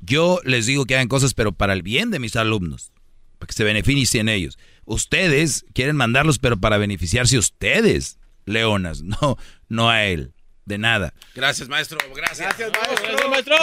Yo 0.00 0.40
les 0.44 0.66
digo 0.66 0.84
que 0.84 0.94
hagan 0.94 1.08
cosas, 1.08 1.34
pero 1.34 1.52
para 1.52 1.72
el 1.72 1.82
bien 1.82 2.10
de 2.10 2.20
mis 2.20 2.36
alumnos. 2.36 2.92
Para 3.38 3.48
que 3.48 3.54
se 3.54 3.64
beneficien 3.64 4.28
ellos. 4.28 4.58
Ustedes 4.88 5.66
quieren 5.74 5.96
mandarlos, 5.96 6.38
pero 6.38 6.58
para 6.58 6.78
beneficiarse 6.78 7.38
ustedes, 7.38 8.18
leonas. 8.46 9.02
No, 9.20 9.36
no 9.68 9.90
a 9.90 10.04
él. 10.04 10.32
De 10.64 10.76
nada. 10.76 11.14
Gracias, 11.34 11.68
maestro. 11.68 11.98
Gracias. 12.14 12.56
Gracias, 12.58 13.30
maestro. 13.30 13.56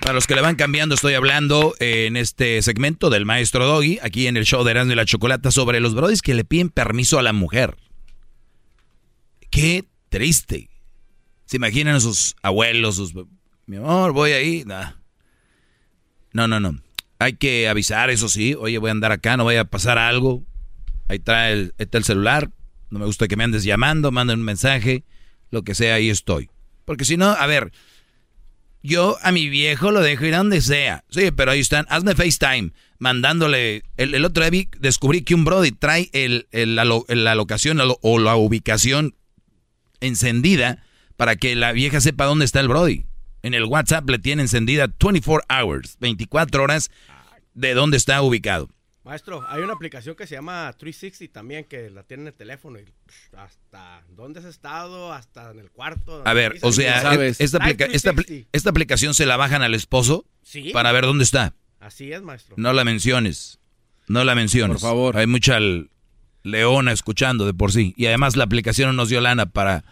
Para 0.00 0.12
los 0.12 0.28
que 0.28 0.36
le 0.36 0.40
van 0.40 0.54
cambiando, 0.54 0.94
estoy 0.94 1.14
hablando 1.14 1.74
en 1.80 2.16
este 2.16 2.62
segmento 2.62 3.10
del 3.10 3.24
maestro 3.24 3.66
Doggy, 3.66 3.98
aquí 4.00 4.28
en 4.28 4.36
el 4.36 4.44
show 4.44 4.62
de 4.62 4.70
Erasmo 4.70 4.92
y 4.92 4.96
la 4.96 5.04
Chocolata, 5.04 5.50
sobre 5.50 5.80
los 5.80 5.94
brodis 5.94 6.22
que 6.22 6.34
le 6.34 6.44
piden 6.44 6.68
permiso 6.68 7.18
a 7.18 7.22
la 7.22 7.32
mujer. 7.32 7.76
Qué 9.50 9.86
triste. 10.08 10.70
¿Se 11.46 11.56
imaginan 11.56 11.96
a 11.96 12.00
sus 12.00 12.36
abuelos, 12.42 12.96
sus... 12.96 13.12
Mi 13.66 13.76
amor, 13.76 14.12
voy 14.12 14.30
ahí. 14.30 14.62
Nah. 14.64 14.92
No, 16.32 16.46
no, 16.46 16.60
no. 16.60 16.78
Hay 17.18 17.34
que 17.34 17.68
avisar, 17.68 18.10
eso 18.10 18.28
sí. 18.28 18.54
Oye, 18.54 18.78
voy 18.78 18.88
a 18.88 18.92
andar 18.92 19.10
acá, 19.10 19.36
no 19.36 19.44
vaya 19.44 19.62
a 19.62 19.64
pasar 19.64 19.98
algo. 19.98 20.44
Ahí 21.08 21.18
trae 21.18 21.52
el, 21.52 21.74
está 21.78 21.98
el 21.98 22.04
celular. 22.04 22.50
No 22.90 22.98
me 22.98 23.06
gusta 23.06 23.28
que 23.28 23.36
me 23.36 23.44
andes 23.44 23.64
llamando, 23.64 24.12
manden 24.12 24.40
un 24.40 24.44
mensaje 24.44 25.04
lo 25.50 25.62
que 25.62 25.74
sea, 25.74 25.94
ahí 25.94 26.10
estoy. 26.10 26.50
Porque 26.84 27.04
si 27.04 27.16
no, 27.16 27.30
a 27.30 27.46
ver, 27.46 27.72
yo 28.82 29.16
a 29.22 29.32
mi 29.32 29.48
viejo 29.48 29.90
lo 29.90 30.00
dejo 30.00 30.24
ir 30.26 30.34
a 30.34 30.38
donde 30.38 30.60
sea. 30.60 31.04
Sí, 31.10 31.30
pero 31.30 31.50
ahí 31.50 31.60
están, 31.60 31.86
hazme 31.88 32.14
FaceTime, 32.14 32.72
mandándole. 32.98 33.82
El, 33.96 34.24
otro 34.24 34.48
día 34.48 34.64
descubrí 34.78 35.22
que 35.22 35.34
un 35.34 35.44
Brody 35.44 35.72
trae 35.72 36.10
el, 36.12 36.46
la, 36.52 37.34
locación 37.34 37.80
o 37.80 38.18
la 38.18 38.36
ubicación 38.36 39.14
encendida 40.00 40.84
para 41.16 41.36
que 41.36 41.56
la 41.56 41.72
vieja 41.72 42.00
sepa 42.00 42.26
dónde 42.26 42.44
está 42.44 42.60
el 42.60 42.68
Brody. 42.68 43.06
En 43.42 43.54
el 43.54 43.64
WhatsApp 43.64 44.08
le 44.08 44.18
tiene 44.18 44.42
encendida 44.42 44.86
24 44.86 45.46
hours, 45.48 45.96
24 46.00 46.62
horas 46.62 46.90
de 47.54 47.74
dónde 47.74 47.96
está 47.96 48.20
ubicado. 48.22 48.68
Maestro, 49.06 49.46
hay 49.48 49.62
una 49.62 49.72
aplicación 49.72 50.16
que 50.16 50.26
se 50.26 50.34
llama 50.34 50.74
360 50.76 51.32
también 51.32 51.62
que 51.62 51.90
la 51.90 52.02
tiene 52.02 52.22
en 52.22 52.26
el 52.26 52.34
teléfono 52.34 52.80
y 52.80 52.84
hasta 53.36 54.02
dónde 54.16 54.40
has 54.40 54.46
estado, 54.46 55.12
hasta 55.12 55.52
en 55.52 55.60
el 55.60 55.70
cuarto. 55.70 56.22
A 56.26 56.32
ver, 56.32 56.58
o 56.62 56.72
sea, 56.72 57.14
esta, 57.38 57.60
esta, 58.52 58.70
aplicación 58.70 59.14
se 59.14 59.24
la 59.24 59.36
bajan 59.36 59.62
al 59.62 59.74
esposo 59.74 60.26
para 60.72 60.90
ver 60.90 61.04
dónde 61.04 61.22
está. 61.22 61.54
Así 61.78 62.12
es, 62.12 62.20
maestro. 62.22 62.56
No 62.58 62.72
la 62.72 62.82
menciones. 62.82 63.60
No 64.08 64.24
la 64.24 64.34
menciones. 64.34 64.80
Por 64.80 64.90
favor. 64.90 65.16
Hay 65.16 65.28
mucha 65.28 65.58
leona 66.42 66.90
escuchando 66.90 67.46
de 67.46 67.54
por 67.54 67.70
sí. 67.70 67.94
Y 67.96 68.06
además 68.06 68.34
la 68.34 68.42
aplicación 68.42 68.88
no 68.88 68.92
nos 68.94 69.08
dio 69.08 69.20
lana 69.20 69.46
para 69.46 69.84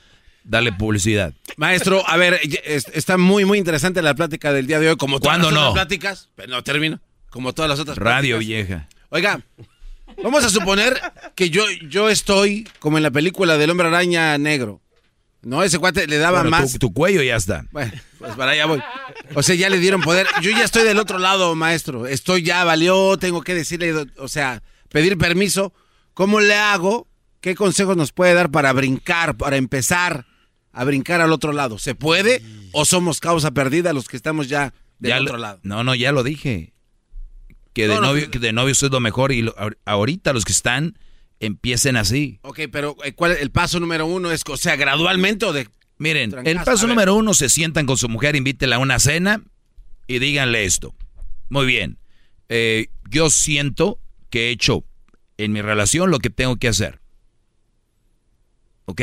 darle 0.43 0.73
publicidad. 0.73 1.35
Maestro, 1.57 2.03
a 2.09 2.17
ver, 2.17 2.41
está 2.65 3.17
muy, 3.17 3.45
muy 3.45 3.59
interesante 3.59 4.03
la 4.03 4.17
plática 4.17 4.53
del 4.53 4.67
día 4.67 4.81
de 4.81 4.89
hoy. 4.91 4.97
Como 4.97 5.21
todas 5.21 5.39
las 5.39 5.53
no? 5.53 5.61
otras 5.61 5.73
pláticas. 5.73 6.31
No, 6.49 6.65
termino. 6.65 7.01
Como 7.31 7.53
todas 7.53 7.69
las 7.69 7.79
otras 7.79 7.97
Radio 7.97 8.39
vieja. 8.39 8.89
Oiga, 9.15 9.41
vamos 10.25 10.45
a 10.45 10.49
suponer 10.49 11.01
que 11.37 11.49
yo, 11.49 11.63
yo 11.89 12.11
estoy 12.11 12.69
como 12.81 12.97
en 12.97 13.05
la 13.05 13.13
película 13.13 13.57
del 13.57 13.71
hombre 13.71 13.87
araña 13.87 14.37
negro. 14.39 14.81
No, 15.41 15.63
ese 15.63 15.79
cuate 15.79 16.09
le 16.09 16.19
daba 16.19 16.43
más. 16.43 16.81
Tu, 16.81 16.93
cuello 16.93 17.23
ya 17.23 17.37
está. 17.37 17.65
Bueno, 17.71 17.93
pues 18.19 18.35
para 18.35 18.51
allá 18.51 18.67
voy. 18.67 18.83
O 19.37 19.45
sea, 19.45 19.55
ya 19.55 19.71
le 19.71 19.79
dieron 19.79 20.01
poder. 20.01 20.27
Yo 20.43 20.51
ya 20.51 20.65
estoy 20.65 20.83
del 20.83 20.99
otro 20.99 21.21
lado, 21.21 21.55
maestro. 21.55 22.09
Estoy 22.09 22.43
ya, 22.43 22.65
valió, 22.65 23.17
tengo 23.17 23.43
que 23.43 23.55
decirle, 23.55 23.95
o 24.17 24.27
sea, 24.27 24.65
pedir 24.89 25.17
permiso. 25.17 25.73
¿Cómo 26.13 26.41
le 26.41 26.57
hago? 26.57 27.07
¿Qué 27.41 27.55
consejos 27.55 27.97
nos 27.97 28.11
puede 28.11 28.35
dar 28.35 28.51
para 28.51 28.73
brincar, 28.73 29.37
para 29.37 29.57
empezar 29.59 30.27
a 30.73 30.83
brincar 30.83 31.21
al 31.21 31.31
otro 31.31 31.53
lado? 31.53 31.79
¿Se 31.79 31.95
puede 31.95 32.43
o 32.73 32.85
somos 32.85 33.21
causa 33.21 33.53
perdida 33.53 33.93
los 33.93 34.09
que 34.09 34.17
estamos 34.17 34.49
ya 34.49 34.75
del 34.99 35.23
otro 35.23 35.39
lado? 35.39 35.61
No, 35.63 35.85
no, 35.85 35.95
ya 35.95 36.11
lo 36.11 36.25
dije 36.25 36.74
que 37.75 37.89
de, 37.89 38.01
novio, 38.01 38.31
que 38.31 38.39
de 38.39 38.53
novios 38.53 38.83
es 38.83 38.91
lo 38.91 39.01
mejor 39.01 39.33
y 39.33 39.45
ahorita 39.85 40.33
los 40.33 40.45
que 40.45 40.53
están 40.53 40.97
empiecen 41.41 41.97
así. 41.97 42.39
Ok, 42.43 42.61
pero 42.71 42.97
eh, 43.05 43.13
¿cuál 43.13 43.33
el 43.33 43.51
paso 43.51 43.81
número 43.81 44.07
uno? 44.07 44.31
es 44.31 44.43
O 44.49 44.57
sea, 44.57 44.77
gradualmente 44.77 45.45
o 45.45 45.53
de... 45.53 45.69
Miren, 45.99 46.35
el 46.47 46.61
paso 46.63 46.87
número 46.87 47.15
uno, 47.15 47.35
se 47.35 47.49
sientan 47.49 47.87
con 47.87 47.97
su 47.97 48.09
mujer, 48.09 48.37
invítela 48.37 48.77
a 48.77 48.79
una 48.79 48.99
cena 48.99 49.43
y 50.07 50.19
díganle 50.19 50.65
esto. 50.65 50.95
Muy 51.51 51.67
bien, 51.67 51.99
eh, 52.49 52.89
yo 53.11 53.31
siento 53.31 53.99
que 54.31 54.49
he 54.49 54.51
hecho 54.51 54.85
en 55.37 55.53
mi 55.53 55.63
relación 55.63 56.11
lo 56.11 56.19
que 56.19 56.31
tengo 56.31 56.57
que 56.57 56.69
hacer. 56.69 57.01
¿Ok? 58.87 59.03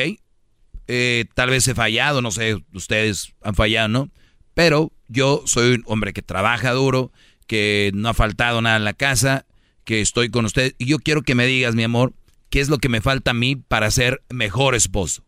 Eh, 0.88 1.26
tal 1.34 1.50
vez 1.50 1.68
he 1.68 1.76
fallado, 1.76 2.22
no 2.22 2.32
sé, 2.32 2.58
ustedes 2.74 3.34
han 3.42 3.56
fallado, 3.56 3.88
¿no? 3.88 4.10
Pero 4.54 4.92
yo 5.08 5.44
soy 5.46 5.76
un 5.76 5.84
hombre 5.86 6.12
que 6.14 6.22
trabaja 6.22 6.72
duro, 6.72 7.12
que 7.52 7.92
no 7.94 8.08
ha 8.08 8.14
faltado 8.14 8.62
nada 8.62 8.78
en 8.78 8.86
la 8.86 8.94
casa, 8.94 9.46
que 9.84 10.00
estoy 10.00 10.30
con 10.30 10.46
usted. 10.46 10.74
Y 10.78 10.86
yo 10.86 11.00
quiero 11.00 11.22
que 11.22 11.36
me 11.36 11.46
digas, 11.46 11.76
mi 11.76 11.84
amor, 11.84 12.14
qué 12.50 12.62
es 12.62 12.70
lo 12.70 12.78
que 12.78 12.88
me 12.88 13.02
falta 13.02 13.32
a 13.32 13.34
mí 13.34 13.58
para 13.58 13.92
ser 13.92 14.24
mejor 14.30 14.74
esposo. 14.74 15.26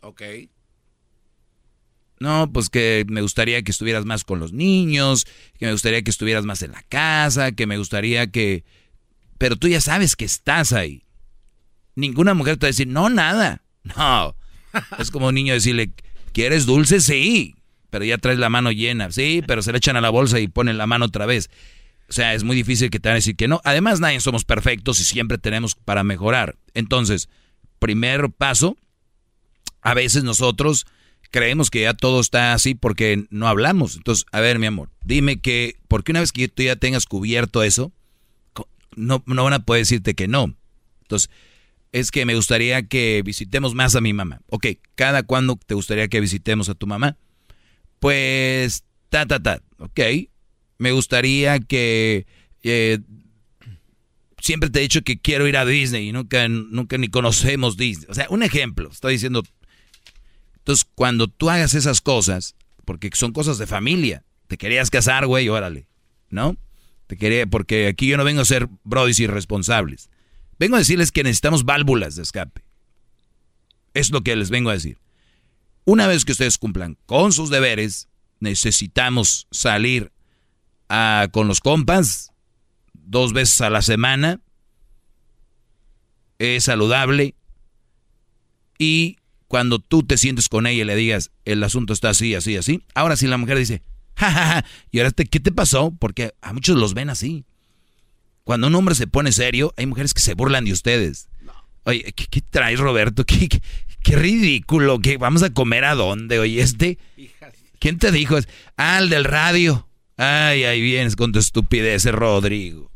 Ok. 0.00 0.22
No, 2.20 2.50
pues 2.50 2.70
que 2.70 3.04
me 3.06 3.20
gustaría 3.20 3.60
que 3.60 3.70
estuvieras 3.70 4.06
más 4.06 4.24
con 4.24 4.40
los 4.40 4.54
niños, 4.54 5.26
que 5.58 5.66
me 5.66 5.72
gustaría 5.72 6.00
que 6.00 6.10
estuvieras 6.10 6.46
más 6.46 6.62
en 6.62 6.72
la 6.72 6.82
casa, 6.84 7.52
que 7.52 7.66
me 7.66 7.76
gustaría 7.76 8.28
que... 8.28 8.64
Pero 9.36 9.56
tú 9.56 9.68
ya 9.68 9.82
sabes 9.82 10.16
que 10.16 10.24
estás 10.24 10.72
ahí. 10.72 11.04
Ninguna 11.96 12.32
mujer 12.32 12.56
te 12.56 12.64
va 12.64 12.68
a 12.68 12.72
decir, 12.72 12.88
no, 12.88 13.10
nada. 13.10 13.62
No. 13.94 14.34
Es 14.98 15.10
como 15.10 15.28
un 15.28 15.34
niño 15.34 15.52
decirle, 15.52 15.92
¿quieres 16.32 16.64
dulce? 16.64 17.00
Sí 17.00 17.57
pero 17.90 18.04
ya 18.04 18.18
traes 18.18 18.38
la 18.38 18.48
mano 18.48 18.72
llena. 18.72 19.10
Sí, 19.10 19.42
pero 19.46 19.62
se 19.62 19.72
le 19.72 19.78
echan 19.78 19.96
a 19.96 20.00
la 20.00 20.10
bolsa 20.10 20.40
y 20.40 20.48
ponen 20.48 20.78
la 20.78 20.86
mano 20.86 21.06
otra 21.06 21.26
vez. 21.26 21.50
O 22.08 22.12
sea, 22.12 22.34
es 22.34 22.42
muy 22.42 22.56
difícil 22.56 22.90
que 22.90 23.00
te 23.00 23.08
van 23.08 23.14
a 23.14 23.16
decir 23.16 23.36
que 23.36 23.48
no. 23.48 23.60
Además, 23.64 24.00
nadie 24.00 24.20
somos 24.20 24.44
perfectos 24.44 25.00
y 25.00 25.04
siempre 25.04 25.38
tenemos 25.38 25.74
para 25.74 26.04
mejorar. 26.04 26.56
Entonces, 26.74 27.28
primer 27.78 28.30
paso, 28.30 28.76
a 29.82 29.94
veces 29.94 30.24
nosotros 30.24 30.86
creemos 31.30 31.70
que 31.70 31.82
ya 31.82 31.94
todo 31.94 32.20
está 32.20 32.54
así 32.54 32.74
porque 32.74 33.26
no 33.30 33.48
hablamos. 33.48 33.96
Entonces, 33.96 34.24
a 34.32 34.40
ver, 34.40 34.58
mi 34.58 34.66
amor, 34.66 34.90
dime 35.04 35.40
que, 35.40 35.76
porque 35.86 36.12
una 36.12 36.20
vez 36.20 36.32
que 36.32 36.48
tú 36.48 36.62
ya 36.62 36.76
tengas 36.76 37.06
cubierto 37.06 37.62
eso, 37.62 37.92
no, 38.96 39.22
no 39.26 39.44
van 39.44 39.52
a 39.52 39.64
poder 39.64 39.82
decirte 39.82 40.14
que 40.14 40.28
no. 40.28 40.54
Entonces, 41.02 41.30
es 41.92 42.10
que 42.10 42.26
me 42.26 42.34
gustaría 42.34 42.82
que 42.82 43.22
visitemos 43.24 43.74
más 43.74 43.94
a 43.96 44.00
mi 44.00 44.12
mamá. 44.12 44.40
Ok, 44.48 44.66
¿cada 44.94 45.22
cuándo 45.22 45.58
te 45.64 45.74
gustaría 45.74 46.08
que 46.08 46.20
visitemos 46.20 46.68
a 46.68 46.74
tu 46.74 46.86
mamá? 46.86 47.16
Pues, 48.00 48.84
ta, 49.08 49.26
ta, 49.26 49.40
ta, 49.40 49.62
ok. 49.78 50.00
Me 50.78 50.92
gustaría 50.92 51.58
que... 51.60 52.26
Eh, 52.62 52.98
siempre 54.40 54.70
te 54.70 54.78
he 54.78 54.82
dicho 54.82 55.02
que 55.02 55.20
quiero 55.20 55.46
ir 55.46 55.56
a 55.56 55.64
Disney 55.64 56.08
y 56.08 56.12
nunca, 56.12 56.48
nunca 56.48 56.98
ni 56.98 57.08
conocemos 57.08 57.76
Disney. 57.76 58.06
O 58.08 58.14
sea, 58.14 58.26
un 58.30 58.42
ejemplo, 58.42 58.90
estoy 58.90 59.14
diciendo... 59.14 59.42
Entonces, 60.58 60.86
cuando 60.94 61.28
tú 61.28 61.48
hagas 61.48 61.74
esas 61.74 62.00
cosas, 62.00 62.54
porque 62.84 63.10
son 63.14 63.32
cosas 63.32 63.58
de 63.58 63.66
familia, 63.66 64.24
te 64.48 64.58
querías 64.58 64.90
casar, 64.90 65.26
güey, 65.26 65.48
órale, 65.48 65.86
¿no? 66.30 66.56
Te 67.06 67.16
quería, 67.16 67.46
porque 67.46 67.86
aquí 67.86 68.06
yo 68.06 68.18
no 68.18 68.24
vengo 68.24 68.42
a 68.42 68.44
ser 68.44 68.68
brodis 68.84 69.18
irresponsables. 69.18 70.10
Vengo 70.58 70.76
a 70.76 70.80
decirles 70.80 71.10
que 71.10 71.22
necesitamos 71.22 71.64
válvulas 71.64 72.16
de 72.16 72.22
escape. 72.22 72.62
Es 73.94 74.10
lo 74.10 74.22
que 74.22 74.36
les 74.36 74.50
vengo 74.50 74.68
a 74.68 74.74
decir. 74.74 74.98
Una 75.88 76.06
vez 76.06 76.26
que 76.26 76.32
ustedes 76.32 76.58
cumplan 76.58 76.98
con 77.06 77.32
sus 77.32 77.48
deberes, 77.48 78.08
necesitamos 78.40 79.46
salir 79.50 80.12
a, 80.90 81.28
con 81.32 81.48
los 81.48 81.60
compas 81.62 82.30
dos 82.92 83.32
veces 83.32 83.62
a 83.62 83.70
la 83.70 83.80
semana. 83.80 84.42
Es 86.38 86.64
saludable. 86.64 87.36
Y 88.78 89.16
cuando 89.46 89.78
tú 89.78 90.02
te 90.02 90.18
sientes 90.18 90.50
con 90.50 90.66
ella 90.66 90.82
y 90.82 90.84
le 90.84 90.94
digas, 90.94 91.30
el 91.46 91.64
asunto 91.64 91.94
está 91.94 92.10
así, 92.10 92.34
así, 92.34 92.58
así. 92.58 92.84
Ahora 92.94 93.16
si 93.16 93.26
la 93.26 93.38
mujer 93.38 93.56
dice, 93.56 93.82
jajaja, 94.14 94.66
y 94.90 94.98
ahora, 94.98 95.12
¿qué 95.12 95.40
te 95.40 95.52
pasó? 95.52 95.94
Porque 95.98 96.34
a 96.42 96.52
muchos 96.52 96.76
los 96.76 96.92
ven 96.92 97.08
así. 97.08 97.46
Cuando 98.44 98.66
un 98.66 98.74
hombre 98.74 98.94
se 98.94 99.06
pone 99.06 99.32
serio, 99.32 99.72
hay 99.78 99.86
mujeres 99.86 100.12
que 100.12 100.20
se 100.20 100.34
burlan 100.34 100.66
de 100.66 100.72
ustedes. 100.72 101.30
Oye, 101.84 102.12
¿qué, 102.12 102.42
traes, 102.42 102.78
Roberto? 102.78 103.24
¿Qué, 103.24 103.48
qué, 103.48 103.62
ridículo. 104.04 105.00
¿Qué, 105.00 105.16
¿Vamos 105.16 105.42
a 105.42 105.50
comer 105.50 105.84
a 105.84 105.94
dónde? 105.94 106.38
Oye, 106.38 106.60
este... 106.60 106.98
¿Quién 107.78 107.98
te 107.98 108.10
dijo? 108.10 108.36
Ah, 108.76 108.98
el 108.98 109.08
del 109.08 109.24
radio. 109.24 109.88
Ay, 110.16 110.64
ahí 110.64 110.80
vienes 110.80 111.14
con 111.14 111.30
tu 111.30 111.38
estupidez, 111.38 112.04
Rodrigo. 112.06 112.90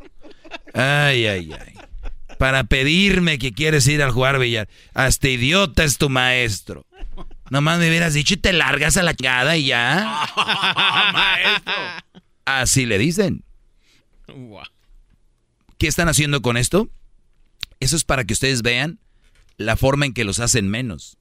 Ay, 0.75 1.27
ay, 1.27 1.53
ay. 1.53 1.75
Para 2.39 2.65
pedirme 2.65 3.39
que 3.39 3.53
quieres 3.53 3.87
ir 3.87 4.03
a 4.03 4.11
jugar 4.11 4.41
billar. 4.41 4.69
Hasta 4.93 5.29
idiota 5.29 5.85
es 5.85 5.99
tu 5.99 6.09
maestro. 6.09 6.85
Nomás 7.51 7.79
me 7.79 7.89
hubieras 7.89 8.15
dicho 8.15 8.35
y 8.35 8.39
te 8.39 8.53
largas 8.53 8.97
a 8.97 9.05
la 9.05 9.15
chingada 9.15 9.57
y 9.57 9.67
ya. 9.67 10.27
maestro. 11.13 11.73
Así 12.45 12.87
le 12.87 12.99
dicen. 12.99 13.45
¿Qué 15.79 15.87
están 15.87 16.09
haciendo 16.09 16.43
con 16.43 16.57
esto? 16.57 16.89
Eso 17.79 17.95
es 17.95 18.05
para 18.05 18.25
que 18.25 18.33
ustedes 18.33 18.63
vean 18.63 18.99
la 19.63 19.77
forma 19.77 20.07
en 20.07 20.15
que 20.15 20.25
los 20.25 20.41
hacen 20.41 20.69
menos. 20.69 21.19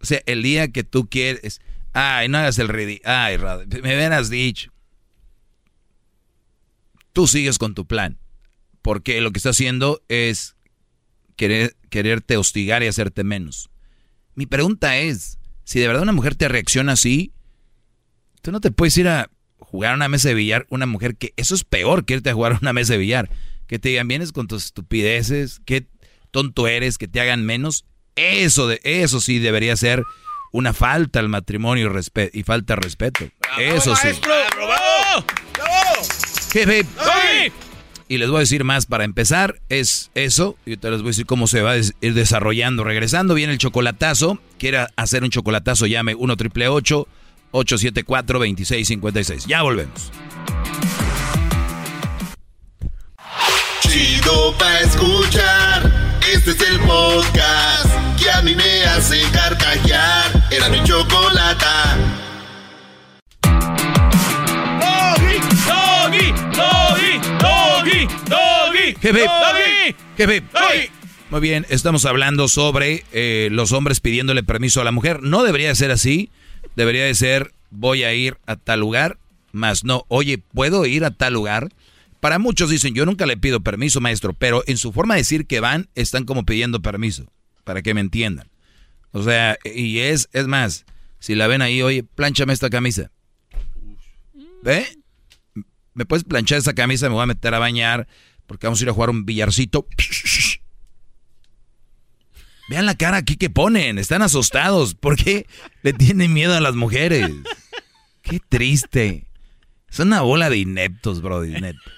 O 0.00 0.06
sea, 0.06 0.22
el 0.26 0.42
día 0.42 0.68
que 0.68 0.84
tú 0.84 1.08
quieres, 1.08 1.60
ay, 1.92 2.28
no 2.28 2.38
hagas 2.38 2.58
el 2.58 2.68
ridículo, 2.68 3.10
ay, 3.12 3.38
me 3.38 3.96
hubieras 3.96 4.30
dicho. 4.30 4.72
Tú 7.12 7.26
sigues 7.26 7.58
con 7.58 7.74
tu 7.74 7.86
plan, 7.86 8.18
porque 8.82 9.20
lo 9.20 9.32
que 9.32 9.38
está 9.38 9.50
haciendo 9.50 10.02
es 10.08 10.56
querer, 11.36 11.76
quererte 11.90 12.36
hostigar 12.36 12.82
y 12.82 12.86
hacerte 12.86 13.24
menos. 13.24 13.70
Mi 14.34 14.46
pregunta 14.46 14.98
es, 14.98 15.38
si 15.64 15.80
de 15.80 15.88
verdad 15.88 16.04
una 16.04 16.12
mujer 16.12 16.36
te 16.36 16.48
reacciona 16.48 16.92
así, 16.92 17.32
tú 18.40 18.52
no 18.52 18.60
te 18.60 18.70
puedes 18.70 18.96
ir 18.98 19.08
a 19.08 19.30
jugar 19.58 19.92
a 19.92 19.96
una 19.96 20.08
mesa 20.08 20.28
de 20.28 20.34
billar, 20.34 20.66
una 20.70 20.86
mujer 20.86 21.16
que 21.16 21.34
eso 21.36 21.54
es 21.54 21.64
peor 21.64 22.04
que 22.04 22.14
irte 22.14 22.30
a 22.30 22.34
jugar 22.34 22.52
a 22.52 22.58
una 22.62 22.72
mesa 22.72 22.92
de 22.92 23.00
billar 23.00 23.30
que 23.68 23.78
te 23.78 23.90
digan, 23.90 24.08
vienes 24.08 24.32
con 24.32 24.48
tus 24.48 24.64
estupideces, 24.64 25.60
qué 25.64 25.86
tonto 26.30 26.66
eres, 26.66 26.98
que 26.98 27.08
te 27.08 27.20
hagan 27.20 27.44
menos. 27.44 27.84
Eso, 28.16 28.66
de, 28.66 28.80
eso 28.84 29.20
sí 29.20 29.38
debería 29.38 29.76
ser 29.76 30.02
una 30.52 30.72
falta 30.72 31.20
al 31.20 31.28
matrimonio 31.28 31.92
y, 32.32 32.42
falta 32.42 32.74
de 32.74 32.80
respeto. 32.80 33.28
eso 33.58 33.94
sí. 33.96 34.08
Jefe. 36.52 36.86
Y 38.10 38.16
les 38.16 38.30
voy 38.30 38.38
a 38.38 38.40
decir 38.40 38.64
más 38.64 38.86
para 38.86 39.04
empezar, 39.04 39.60
es 39.68 40.10
eso, 40.14 40.56
y 40.64 40.78
te 40.78 40.90
les 40.90 41.00
voy 41.00 41.08
a 41.08 41.10
decir 41.10 41.26
cómo 41.26 41.46
se 41.46 41.60
va 41.60 41.72
a 41.72 41.76
ir 41.76 42.14
desarrollando. 42.14 42.82
Regresando, 42.82 43.34
viene 43.34 43.52
el 43.52 43.58
chocolatazo. 43.58 44.38
Quiera 44.58 44.90
hacer 44.96 45.24
un 45.24 45.30
chocolatazo, 45.30 45.86
llame 45.86 46.14
1 46.14 46.36
triple 46.36 46.68
874 46.68 48.38
2656. 48.38 49.46
Ya 49.46 49.62
volvemos. 49.62 50.10
Chido 53.82 54.56
pa' 54.58 54.80
escuchar. 54.80 55.87
Este 56.48 56.64
es 56.64 56.70
el 56.70 56.80
podcast 56.80 58.18
que 58.18 58.30
a 58.30 58.40
mí 58.40 58.54
me 58.54 58.82
hace 58.84 59.20
carcajear. 59.32 60.48
Era 60.50 60.70
mi 60.70 60.82
chocolata. 60.82 61.98
Doggy, 64.80 65.38
doggy, 65.66 66.32
doggy, 66.56 67.20
doggy, 67.38 68.08
doggy, 68.30 68.86
doggy, 69.04 69.94
doggy, 70.16 70.40
doggy. 70.40 70.90
Muy 71.28 71.40
bien, 71.40 71.66
estamos 71.68 72.06
hablando 72.06 72.48
sobre 72.48 73.04
eh, 73.12 73.48
los 73.52 73.72
hombres 73.72 74.00
pidiéndole 74.00 74.42
permiso 74.42 74.80
a 74.80 74.84
la 74.84 74.92
mujer. 74.92 75.22
No 75.22 75.42
debería 75.42 75.74
ser 75.74 75.90
así. 75.90 76.30
Debería 76.76 77.04
de 77.04 77.14
ser, 77.14 77.52
voy 77.70 78.04
a 78.04 78.14
ir 78.14 78.38
a 78.46 78.56
tal 78.56 78.80
lugar, 78.80 79.18
más 79.52 79.84
no, 79.84 80.06
oye, 80.08 80.38
¿puedo 80.38 80.86
ir 80.86 81.04
a 81.04 81.10
tal 81.10 81.34
lugar? 81.34 81.68
Para 82.20 82.38
muchos 82.38 82.70
dicen, 82.70 82.94
yo 82.94 83.06
nunca 83.06 83.26
le 83.26 83.36
pido 83.36 83.60
permiso, 83.60 84.00
maestro, 84.00 84.32
pero 84.32 84.64
en 84.66 84.76
su 84.76 84.92
forma 84.92 85.14
de 85.14 85.20
decir 85.20 85.46
que 85.46 85.60
van, 85.60 85.88
están 85.94 86.24
como 86.24 86.44
pidiendo 86.44 86.82
permiso, 86.82 87.32
para 87.64 87.82
que 87.82 87.94
me 87.94 88.00
entiendan. 88.00 88.48
O 89.12 89.22
sea, 89.22 89.56
y 89.64 89.98
es, 89.98 90.28
es 90.32 90.46
más, 90.46 90.84
si 91.18 91.34
la 91.34 91.46
ven 91.46 91.62
ahí, 91.62 91.82
oye, 91.82 92.02
planchame 92.02 92.52
esta 92.52 92.70
camisa. 92.70 93.10
¿Ve? 94.62 94.86
¿Me 95.94 96.04
puedes 96.04 96.24
planchar 96.24 96.58
esa 96.58 96.74
camisa? 96.74 97.08
Me 97.08 97.14
voy 97.14 97.22
a 97.22 97.26
meter 97.26 97.54
a 97.54 97.58
bañar 97.58 98.08
porque 98.46 98.66
vamos 98.66 98.80
a 98.80 98.84
ir 98.84 98.90
a 98.90 98.94
jugar 98.94 99.10
un 99.10 99.24
billarcito. 99.24 99.86
Vean 102.68 102.86
la 102.86 102.96
cara 102.96 103.16
aquí 103.16 103.36
que 103.36 103.50
ponen, 103.50 103.98
están 103.98 104.22
asustados. 104.22 104.94
¿Por 104.94 105.16
qué 105.16 105.46
le 105.82 105.92
tienen 105.92 106.32
miedo 106.32 106.54
a 106.54 106.60
las 106.60 106.74
mujeres? 106.74 107.30
Qué 108.22 108.40
triste. 108.46 109.26
Son 109.88 110.08
una 110.08 110.20
bola 110.20 110.50
de 110.50 110.58
ineptos, 110.58 111.22
bro, 111.22 111.44
ineptos. 111.44 111.97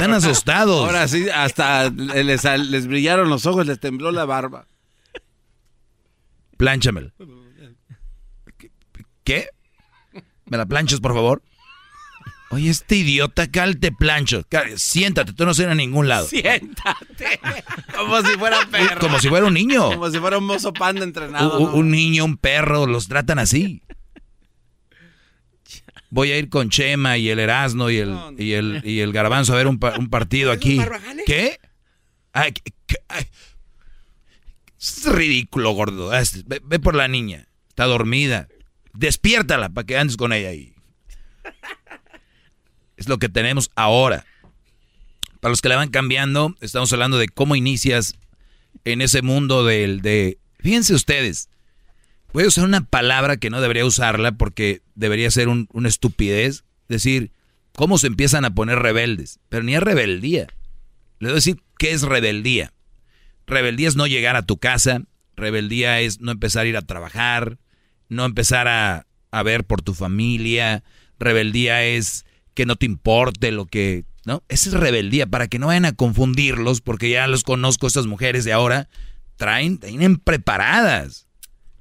Están 0.00 0.14
asustados. 0.14 0.86
Ahora 0.86 1.06
sí, 1.08 1.28
hasta 1.28 1.90
les, 1.90 2.44
les 2.44 2.86
brillaron 2.86 3.28
los 3.28 3.44
ojos, 3.44 3.66
les 3.66 3.78
tembló 3.78 4.10
la 4.10 4.24
barba. 4.24 4.66
Plánchamela. 6.56 7.12
¿Qué? 9.24 9.48
¿Me 10.46 10.56
la 10.56 10.64
planchas, 10.66 11.00
por 11.00 11.12
favor? 11.12 11.42
Oye, 12.50 12.70
este 12.70 12.96
idiota, 12.96 13.50
cal 13.50 13.78
te 13.78 13.92
plancho. 13.92 14.42
Siéntate, 14.76 15.34
tú 15.34 15.44
no 15.44 15.52
se 15.54 15.66
a 15.66 15.74
ningún 15.74 16.08
lado. 16.08 16.26
Siéntate. 16.26 17.38
Como 17.96 18.22
si 18.22 18.38
fuera 18.38 18.66
perro. 18.70 19.00
Como 19.00 19.20
si 19.20 19.28
fuera 19.28 19.46
un 19.46 19.54
niño. 19.54 19.90
Como 19.90 20.10
si 20.10 20.18
fuera 20.18 20.38
un 20.38 20.44
mozo 20.44 20.72
panda 20.72 21.04
entrenado. 21.04 21.60
un 21.60 21.90
niño, 21.90 22.24
un 22.24 22.38
perro, 22.38 22.86
los 22.86 23.06
tratan 23.06 23.38
así 23.38 23.82
voy 26.10 26.32
a 26.32 26.38
ir 26.38 26.48
con 26.48 26.68
Chema 26.70 27.16
y 27.16 27.30
el 27.30 27.38
Erasmo 27.38 27.90
y 27.90 27.98
el, 27.98 28.16
Y 28.38 28.52
el, 28.52 28.82
y 28.84 29.00
el 29.00 29.12
Garbanzo 29.12 29.54
a 29.54 29.56
ver 29.56 29.66
un, 29.66 29.78
partido 29.78 30.52
aquí. 30.52 30.80
¿Qué? 31.26 31.58
Ay, 32.32 32.52
Es 34.78 35.04
ridículo, 35.06 35.72
gordo. 35.72 36.10
Ve, 36.46 36.60
ve, 36.62 36.78
por 36.78 36.94
la 36.94 37.08
niña. 37.08 37.48
Está 37.68 37.84
dormida. 37.84 38.48
Despiértala 38.92 39.68
para 39.70 39.86
que 39.86 39.96
andes 39.96 40.16
con 40.16 40.32
ella 40.32 40.48
ahí. 40.48 40.74
Es 42.96 43.08
lo 43.08 43.18
que 43.18 43.28
tenemos 43.28 43.70
ahora. 43.76 44.26
Para 45.40 45.50
los 45.50 45.62
que 45.62 45.70
la 45.70 45.76
van 45.76 45.88
cambiando, 45.88 46.54
estamos 46.60 46.92
hablando 46.92 47.16
de 47.16 47.28
cómo 47.28 47.56
inicias 47.56 48.14
en 48.84 49.00
ese 49.00 49.22
mundo 49.22 49.64
del 49.64 50.02
de... 50.02 50.38
Fíjense 50.58 50.92
ustedes, 50.92 51.48
Voy 52.32 52.44
a 52.44 52.48
usar 52.48 52.64
una 52.64 52.82
palabra 52.82 53.38
que 53.38 53.50
no 53.50 53.60
debería 53.60 53.84
usarla 53.84 54.32
porque 54.32 54.82
debería 54.94 55.30
ser 55.30 55.48
una 55.48 55.88
estupidez. 55.88 56.64
Decir, 56.88 57.32
¿cómo 57.74 57.98
se 57.98 58.06
empiezan 58.06 58.44
a 58.44 58.54
poner 58.54 58.78
rebeldes? 58.78 59.40
Pero 59.48 59.64
ni 59.64 59.74
es 59.74 59.82
rebeldía. 59.82 60.46
Le 61.18 61.28
voy 61.28 61.32
a 61.32 61.34
decir, 61.34 61.62
¿qué 61.78 61.90
es 61.90 62.02
rebeldía? 62.02 62.72
Rebeldía 63.46 63.88
es 63.88 63.96
no 63.96 64.06
llegar 64.06 64.36
a 64.36 64.46
tu 64.46 64.58
casa. 64.58 65.02
Rebeldía 65.34 66.00
es 66.00 66.20
no 66.20 66.30
empezar 66.30 66.66
a 66.66 66.68
ir 66.68 66.76
a 66.76 66.82
trabajar. 66.82 67.58
No 68.08 68.24
empezar 68.24 68.68
a, 68.68 69.06
a 69.32 69.42
ver 69.42 69.64
por 69.64 69.82
tu 69.82 69.94
familia. 69.94 70.84
Rebeldía 71.18 71.84
es 71.84 72.26
que 72.54 72.64
no 72.64 72.76
te 72.76 72.86
importe 72.86 73.50
lo 73.50 73.66
que... 73.66 74.04
¿No? 74.24 74.44
Esa 74.48 74.68
es 74.68 74.74
rebeldía, 74.74 75.26
para 75.26 75.48
que 75.48 75.58
no 75.58 75.68
vayan 75.68 75.86
a 75.86 75.94
confundirlos, 75.94 76.82
porque 76.82 77.08
ya 77.08 77.26
los 77.26 77.42
conozco, 77.42 77.86
estas 77.86 78.06
mujeres 78.06 78.44
de 78.44 78.52
ahora, 78.52 78.88
traen, 79.36 79.78
tienen 79.78 80.18
preparadas. 80.18 81.29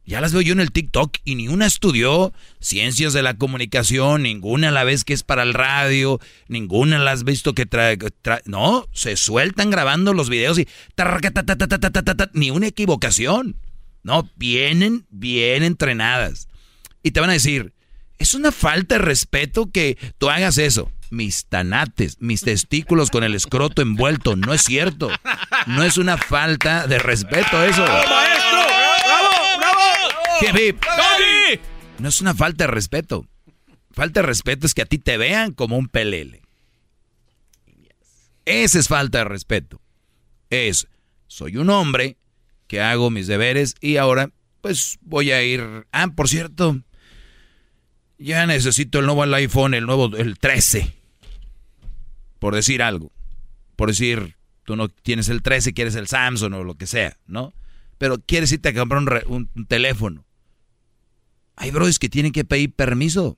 Ya 0.09 0.21
las 0.21 0.33
veo 0.33 0.41
yo 0.41 0.53
en 0.53 0.59
el 0.59 0.71
TikTok 0.71 1.17
y 1.23 1.35
ni 1.35 1.49
una 1.49 1.67
estudió 1.67 2.33
ciencias 2.59 3.13
de 3.13 3.21
la 3.21 3.35
comunicación, 3.35 4.23
ninguna 4.23 4.71
la 4.71 4.83
vez 4.83 5.03
que 5.03 5.13
es 5.13 5.21
para 5.21 5.43
el 5.43 5.53
radio, 5.53 6.19
ninguna 6.47 6.97
la 6.97 7.11
has 7.11 7.23
visto 7.23 7.53
que 7.53 7.67
trae... 7.67 7.99
no, 8.45 8.87
se 8.91 9.15
sueltan 9.15 9.69
grabando 9.69 10.15
los 10.15 10.31
videos 10.31 10.57
y... 10.57 10.67
Ni 12.33 12.49
una 12.49 12.65
equivocación. 12.65 13.55
No, 14.01 14.27
vienen 14.35 15.05
bien 15.11 15.61
entrenadas. 15.61 16.47
Y 17.03 17.11
te 17.11 17.19
van 17.19 17.29
a 17.29 17.33
decir, 17.33 17.75
es 18.17 18.33
una 18.33 18.51
falta 18.51 18.95
de 18.95 19.05
respeto 19.05 19.69
que 19.71 19.95
tú 20.17 20.31
hagas 20.31 20.57
eso. 20.57 20.91
Mis 21.11 21.45
tanates, 21.45 22.17
mis 22.19 22.41
testículos 22.41 23.11
con 23.11 23.23
el 23.23 23.35
escroto 23.35 23.83
envuelto. 23.83 24.35
No 24.35 24.55
es 24.55 24.63
cierto. 24.63 25.11
No 25.67 25.83
es 25.83 25.97
una 25.97 26.17
falta 26.17 26.87
de 26.87 26.97
respeto 26.97 27.63
eso. 27.63 27.85
No 31.99 32.09
es 32.09 32.21
una 32.21 32.33
falta 32.33 32.65
de 32.65 32.71
respeto. 32.71 33.25
Falta 33.91 34.21
de 34.21 34.27
respeto 34.27 34.65
es 34.65 34.73
que 34.73 34.83
a 34.83 34.85
ti 34.85 34.97
te 34.97 35.17
vean 35.17 35.53
como 35.53 35.77
un 35.77 35.87
pelele. 35.87 36.41
Esa 38.45 38.79
es 38.79 38.87
falta 38.87 39.19
de 39.19 39.25
respeto. 39.25 39.81
Es, 40.49 40.87
soy 41.27 41.57
un 41.57 41.69
hombre, 41.69 42.17
que 42.67 42.81
hago 42.81 43.09
mis 43.09 43.27
deberes 43.27 43.75
y 43.81 43.97
ahora 43.97 44.31
pues 44.61 44.97
voy 45.01 45.31
a 45.31 45.43
ir... 45.43 45.87
Ah, 45.91 46.07
por 46.15 46.29
cierto, 46.29 46.81
ya 48.17 48.45
necesito 48.45 48.99
el 48.99 49.05
nuevo 49.05 49.23
iPhone, 49.23 49.73
el 49.73 49.85
nuevo, 49.85 50.15
el 50.15 50.37
13. 50.37 50.93
Por 52.39 52.55
decir 52.55 52.83
algo. 52.83 53.11
Por 53.75 53.89
decir, 53.89 54.35
tú 54.63 54.75
no 54.75 54.89
tienes 54.89 55.29
el 55.29 55.41
13, 55.41 55.73
quieres 55.73 55.95
el 55.95 56.07
Samsung 56.07 56.53
o 56.53 56.63
lo 56.63 56.75
que 56.75 56.87
sea, 56.87 57.17
¿no? 57.25 57.53
Pero 57.97 58.19
quieres 58.19 58.51
irte 58.51 58.69
a 58.69 58.73
comprar 58.73 59.25
un, 59.27 59.49
un 59.55 59.65
teléfono. 59.65 60.25
Hay 61.59 61.71
bros 61.71 61.99
que 61.99 62.07
tienen 62.07 62.31
que 62.31 62.45
pedir 62.45 62.73
permiso. 62.73 63.37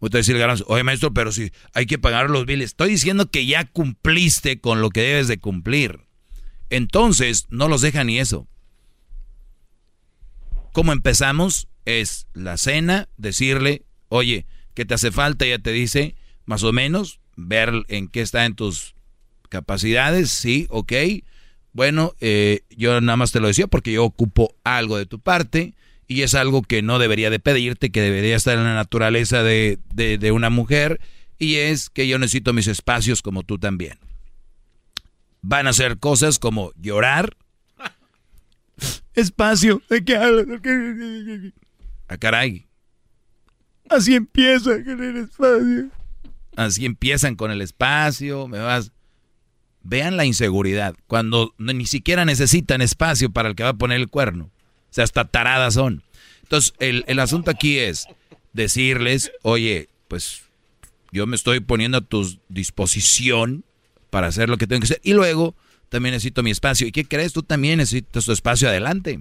Voy 0.00 0.10
a 0.12 0.16
decir 0.16 0.36
oye 0.66 0.82
maestro, 0.82 1.14
pero 1.14 1.30
si 1.30 1.52
hay 1.74 1.86
que 1.86 1.96
pagar 1.96 2.28
los 2.28 2.44
biles. 2.44 2.70
Estoy 2.70 2.90
diciendo 2.90 3.30
que 3.30 3.46
ya 3.46 3.64
cumpliste 3.64 4.60
con 4.60 4.80
lo 4.80 4.90
que 4.90 5.02
debes 5.02 5.28
de 5.28 5.38
cumplir. 5.38 6.00
Entonces, 6.70 7.46
no 7.50 7.68
los 7.68 7.82
deja 7.82 8.02
ni 8.02 8.18
eso. 8.18 8.48
¿Cómo 10.72 10.92
empezamos? 10.92 11.68
Es 11.84 12.26
la 12.34 12.56
cena, 12.56 13.08
decirle, 13.16 13.84
oye, 14.08 14.44
¿qué 14.74 14.84
te 14.84 14.94
hace 14.94 15.12
falta? 15.12 15.46
Ya 15.46 15.60
te 15.60 15.70
dice, 15.70 16.16
más 16.46 16.64
o 16.64 16.72
menos, 16.72 17.20
ver 17.36 17.84
en 17.86 18.08
qué 18.08 18.22
está 18.22 18.44
en 18.44 18.56
tus 18.56 18.96
capacidades, 19.48 20.32
sí, 20.32 20.66
ok. 20.68 20.92
Bueno, 21.76 22.14
eh, 22.22 22.62
yo 22.70 22.98
nada 23.02 23.18
más 23.18 23.32
te 23.32 23.40
lo 23.40 23.48
decía 23.48 23.66
porque 23.66 23.92
yo 23.92 24.02
ocupo 24.02 24.54
algo 24.64 24.96
de 24.96 25.04
tu 25.04 25.20
parte 25.20 25.74
y 26.08 26.22
es 26.22 26.34
algo 26.34 26.62
que 26.62 26.80
no 26.80 26.98
debería 26.98 27.28
de 27.28 27.38
pedirte, 27.38 27.90
que 27.90 28.00
debería 28.00 28.34
estar 28.34 28.56
en 28.56 28.64
la 28.64 28.74
naturaleza 28.74 29.42
de, 29.42 29.78
de, 29.92 30.32
una 30.32 30.48
mujer, 30.48 31.02
y 31.38 31.56
es 31.56 31.90
que 31.90 32.08
yo 32.08 32.18
necesito 32.18 32.54
mis 32.54 32.66
espacios 32.66 33.20
como 33.20 33.42
tú 33.42 33.58
también. 33.58 33.98
Van 35.42 35.66
a 35.66 35.74
ser 35.74 35.98
cosas 35.98 36.38
como 36.38 36.72
llorar. 36.80 37.36
Espacio, 39.14 39.82
¿de 39.90 40.02
qué 40.02 40.16
hablas? 40.16 40.46
Ah, 42.08 42.16
caray. 42.16 42.66
Así 43.90 44.14
empieza 44.14 44.82
con 44.82 45.04
el 45.04 45.16
espacio. 45.18 45.90
Así 46.56 46.86
empiezan 46.86 47.36
con 47.36 47.50
el 47.50 47.60
espacio, 47.60 48.48
me 48.48 48.60
vas. 48.60 48.92
Vean 49.88 50.16
la 50.16 50.24
inseguridad, 50.24 50.94
cuando 51.06 51.54
ni 51.58 51.86
siquiera 51.86 52.24
necesitan 52.24 52.82
espacio 52.82 53.30
para 53.30 53.48
el 53.48 53.54
que 53.54 53.62
va 53.62 53.70
a 53.70 53.74
poner 53.74 54.00
el 54.00 54.08
cuerno 54.08 54.50
sea, 54.96 55.04
hasta 55.04 55.24
taradas 55.24 55.74
son. 55.74 56.02
Entonces, 56.42 56.74
el, 56.78 57.04
el 57.06 57.18
asunto 57.18 57.50
aquí 57.50 57.78
es 57.78 58.06
decirles, 58.52 59.30
oye, 59.42 59.88
pues 60.08 60.42
yo 61.12 61.26
me 61.26 61.36
estoy 61.36 61.60
poniendo 61.60 61.98
a 61.98 62.00
tu 62.00 62.38
disposición 62.48 63.64
para 64.10 64.28
hacer 64.28 64.48
lo 64.48 64.56
que 64.56 64.66
tengo 64.66 64.80
que 64.80 64.86
hacer. 64.86 65.00
Y 65.02 65.12
luego 65.12 65.54
también 65.88 66.14
necesito 66.14 66.42
mi 66.42 66.50
espacio. 66.50 66.86
¿Y 66.86 66.92
qué 66.92 67.04
crees? 67.04 67.32
Tú 67.32 67.42
también 67.42 67.78
necesitas 67.78 68.24
tu 68.24 68.32
espacio 68.32 68.68
adelante. 68.68 69.20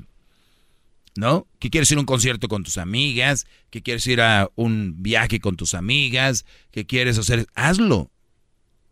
¿No? 1.18 1.48
¿Qué 1.60 1.70
quieres 1.70 1.90
ir 1.92 1.98
a 1.98 2.02
un 2.02 2.06
concierto 2.06 2.50
con 2.50 2.64
tus 2.64 2.78
amigas? 2.78 3.48
¿Qué 3.70 3.82
quieres 3.82 4.06
ir 4.08 4.20
a 4.20 4.50
un 4.56 5.02
viaje 5.02 5.40
con 5.40 5.56
tus 5.56 5.74
amigas? 5.74 6.46
¿Qué 6.72 6.86
quieres 6.86 7.18
hacer? 7.18 7.48
Hazlo 7.56 8.12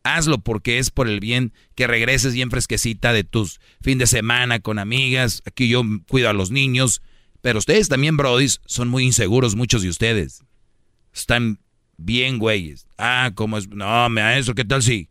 hazlo 0.03 0.39
porque 0.39 0.77
es 0.77 0.91
por 0.91 1.07
el 1.07 1.19
bien 1.19 1.53
que 1.75 1.87
regreses 1.87 2.33
bien 2.33 2.51
fresquecita 2.51 3.13
de 3.13 3.23
tus 3.23 3.59
fin 3.81 3.97
de 3.97 4.07
semana 4.07 4.59
con 4.59 4.79
amigas. 4.79 5.41
Aquí 5.45 5.67
yo 5.67 5.83
cuido 6.07 6.29
a 6.29 6.33
los 6.33 6.51
niños. 6.51 7.01
Pero 7.41 7.59
ustedes 7.59 7.89
también, 7.89 8.15
brodis, 8.15 8.61
son 8.65 8.87
muy 8.87 9.03
inseguros, 9.03 9.55
muchos 9.55 9.81
de 9.81 9.89
ustedes. 9.89 10.43
Están 11.13 11.59
bien, 11.97 12.39
güeyes. 12.39 12.87
Ah, 12.97 13.31
¿cómo 13.35 13.57
es? 13.57 13.67
No, 13.67 14.09
maestro, 14.09 14.55
¿qué 14.55 14.63
tal 14.63 14.81
si? 14.81 15.09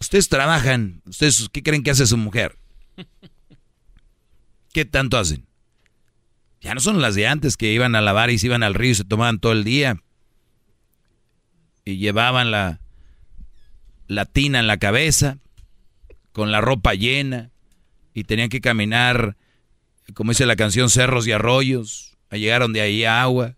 Ustedes 0.00 0.28
trabajan. 0.28 1.02
¿Ustedes 1.04 1.48
qué 1.52 1.62
creen 1.62 1.82
que 1.82 1.90
hace 1.90 2.06
su 2.06 2.16
mujer? 2.16 2.58
¿Qué 4.72 4.84
tanto 4.84 5.18
hacen? 5.18 5.46
Ya 6.60 6.74
no 6.74 6.80
son 6.80 7.00
las 7.00 7.14
de 7.14 7.26
antes 7.26 7.56
que 7.56 7.72
iban 7.72 7.94
a 7.94 8.00
lavar 8.00 8.30
y 8.30 8.38
se 8.38 8.46
iban 8.46 8.62
al 8.62 8.74
río 8.74 8.92
y 8.92 8.94
se 8.94 9.04
tomaban 9.04 9.38
todo 9.38 9.52
el 9.52 9.64
día. 9.64 10.02
Y 11.84 11.98
llevaban 11.98 12.50
la, 12.50 12.80
latina 14.08 14.58
en 14.58 14.66
la 14.66 14.78
cabeza, 14.78 15.38
con 16.32 16.50
la 16.50 16.60
ropa 16.60 16.94
llena, 16.94 17.50
y 18.14 18.24
tenían 18.24 18.48
que 18.48 18.60
caminar, 18.60 19.36
como 20.14 20.32
dice 20.32 20.46
la 20.46 20.56
canción, 20.56 20.90
cerros 20.90 21.26
y 21.28 21.32
arroyos, 21.32 22.16
a 22.30 22.36
llegar 22.36 22.62
donde 22.62 22.80
ahí 22.80 23.04
agua, 23.04 23.54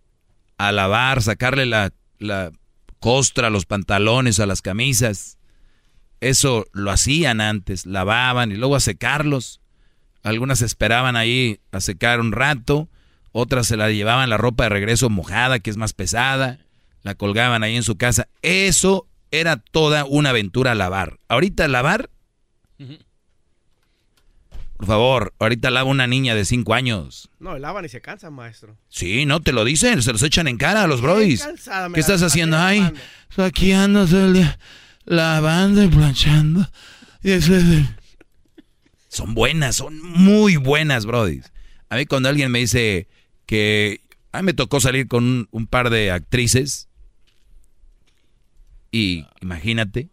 a 0.59 0.73
lavar, 0.73 1.23
sacarle 1.23 1.65
la, 1.65 1.93
la 2.19 2.53
costra 2.99 3.47
a 3.47 3.51
los 3.51 3.65
pantalones, 3.65 4.39
a 4.41 4.47
las 4.47 4.61
camisas. 4.61 5.39
Eso 6.21 6.67
lo 6.73 6.91
hacían 6.91 7.41
antes, 7.41 7.87
lavaban 7.87 8.53
y 8.53 8.57
luego 8.57 8.77
a 8.77 8.81
secarlos. 8.81 9.61
Algunas 10.23 10.61
esperaban 10.61 11.17
ahí 11.17 11.61
a 11.73 11.81
secar 11.81 12.21
un 12.21 12.33
rato, 12.33 12.91
otras 13.33 13.67
se 13.67 13.77
la 13.77 13.91
llevaban 13.91 14.29
la 14.29 14.37
ropa 14.37 14.65
de 14.65 14.71
regreso 14.71 15.09
mojada, 15.09 15.61
que 15.61 15.71
es 15.71 15.79
más 15.79 15.95
pesada, 15.95 16.59
la 17.03 17.15
colgaban 17.15 17.63
ahí 17.63 17.77
en 17.77 17.83
su 17.83 17.97
casa. 17.97 18.29
Eso 18.43 19.07
era 19.31 19.57
toda 19.57 20.05
una 20.05 20.31
aventura 20.31 20.75
lavar. 20.75 21.19
Ahorita 21.29 21.69
lavar. 21.69 22.11
Por 24.77 24.87
favor, 24.87 25.35
ahorita 25.39 25.71
lava 25.71 25.91
una 25.91 26.07
niña 26.07 26.35
de 26.35 26.47
5 26.47 26.73
años. 26.73 27.29
No, 27.39 27.59
lavan 27.59 27.85
y 27.85 27.91
se 27.91 28.01
cansan, 28.01 28.33
maestro. 28.33 28.79
Sí, 28.89 29.27
no 29.27 29.41
te 29.41 29.53
lo 29.53 29.65
dicen, 29.65 30.03
se 30.03 30.11
los 30.11 30.23
echan 30.23 30.49
en 30.49 30.57
cara 30.57 30.85
a 30.85 30.87
los 30.87 31.03
brodis. 31.03 31.47
¿Qué 31.93 32.01
estás 32.01 32.23
haciendo? 32.23 32.57
Ay, 32.57 32.91
aquí 33.37 33.73
ando 33.73 34.07
todo 34.07 34.25
el 34.25 34.33
día 34.33 34.59
lavando 35.05 35.85
y 35.85 35.89
planchando. 35.89 36.67
Y 37.23 37.33
eso 37.33 37.53
Son 39.09 39.35
buenas, 39.35 39.77
son 39.77 40.01
muy 40.01 40.57
buenas, 40.57 41.05
brodis. 41.05 41.53
A 41.91 41.97
mí 41.97 42.07
cuando 42.07 42.31
alguien 42.31 42.51
me 42.51 42.61
dice 42.61 43.09
que 43.45 44.01
a 44.33 44.41
mí 44.41 44.47
me 44.47 44.55
tocó 44.55 44.81
salir 44.81 45.09
con 45.09 45.49
un 45.51 45.67
par 45.67 45.91
de 45.91 46.11
actrices 46.11 46.89
y 48.91 49.27
imagínate, 49.41 50.09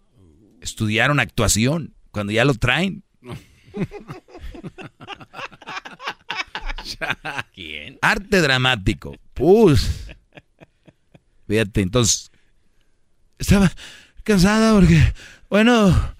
estudiaron 0.61 1.19
actuación 1.19 1.95
cuando 2.11 2.33
ya 2.33 2.45
lo 2.45 2.53
traen. 2.53 3.03
¿Quién? 7.53 7.99
Arte 8.01 8.41
dramático. 8.41 9.15
Pues. 9.33 10.07
Fíjate, 11.47 11.81
entonces. 11.81 12.31
Estaba 13.37 13.71
cansada 14.23 14.73
porque. 14.73 15.13
Bueno, 15.49 16.15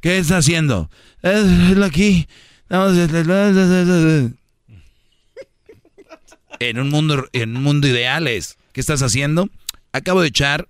¿qué 0.00 0.18
está 0.18 0.38
haciendo? 0.38 0.90
Es 1.22 1.78
aquí. 1.82 2.26
En 6.60 6.78
un 6.78 6.88
mundo, 6.90 7.28
en 7.32 7.56
un 7.56 7.62
mundo 7.62 7.88
ideal 7.88 8.28
es. 8.28 8.56
¿Qué 8.72 8.80
estás 8.80 9.02
haciendo? 9.02 9.50
Acabo 9.92 10.22
de 10.22 10.28
echar 10.28 10.68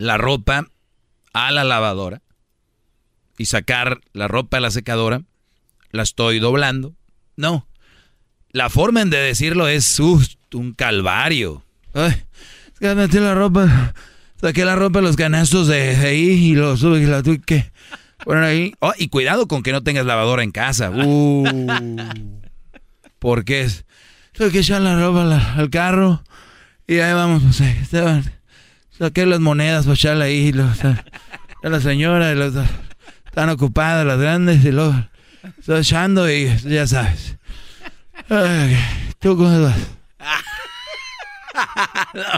la 0.00 0.16
ropa 0.16 0.66
a 1.34 1.52
la 1.52 1.62
lavadora 1.62 2.22
y 3.36 3.44
sacar 3.44 4.00
la 4.14 4.28
ropa 4.28 4.56
a 4.56 4.60
la 4.60 4.70
secadora, 4.70 5.22
la 5.90 6.02
estoy 6.02 6.38
doblando. 6.40 6.94
No, 7.36 7.68
la 8.50 8.70
forma 8.70 9.04
de 9.04 9.18
decirlo 9.18 9.68
es 9.68 10.00
un 10.00 10.72
calvario. 10.74 11.62
Ay, 11.92 12.14
metí 12.80 13.18
la 13.18 13.34
ropa, 13.34 13.92
saqué 14.40 14.64
la 14.64 14.74
ropa 14.74 15.02
los 15.02 15.16
canastos 15.16 15.66
de, 15.68 15.96
ahí 15.96 16.30
y 16.30 16.54
los 16.54 16.82
y 16.82 17.04
la 17.04 17.22
tuve 17.22 17.42
que 17.42 17.70
poner 18.24 18.44
ahí. 18.44 18.74
Oh, 18.80 18.94
y 18.96 19.08
cuidado 19.08 19.48
con 19.48 19.62
que 19.62 19.72
no 19.72 19.82
tengas 19.82 20.06
lavadora 20.06 20.42
en 20.42 20.50
casa. 20.50 20.90
Uh, 21.00 21.44
porque 23.18 23.60
es, 23.60 23.84
tuve 24.32 24.50
que 24.50 24.60
echar 24.60 24.80
la 24.80 24.98
ropa 24.98 25.54
al, 25.56 25.68
carro 25.68 26.24
y 26.86 27.00
ahí 27.00 27.12
vamos, 27.12 27.42
pues, 27.42 27.60
Esteban 27.60 28.39
saqué 29.00 29.24
las 29.24 29.40
monedas 29.40 29.86
para 29.86 29.94
echarle 29.94 30.24
ahí. 30.26 30.52
Los, 30.52 30.84
a, 30.84 31.02
la 31.62 31.80
señora, 31.80 32.34
los, 32.34 32.54
están 33.26 33.48
ocupadas 33.48 34.06
las 34.06 34.18
grandes 34.18 34.64
y 34.64 34.70
luego 34.70 34.94
estoy 35.58 35.80
echando 35.80 36.30
y 36.30 36.54
ya 36.64 36.86
sabes. 36.86 37.36
¿Tú 39.18 39.36
cómo 39.36 39.62
vas? 39.62 39.78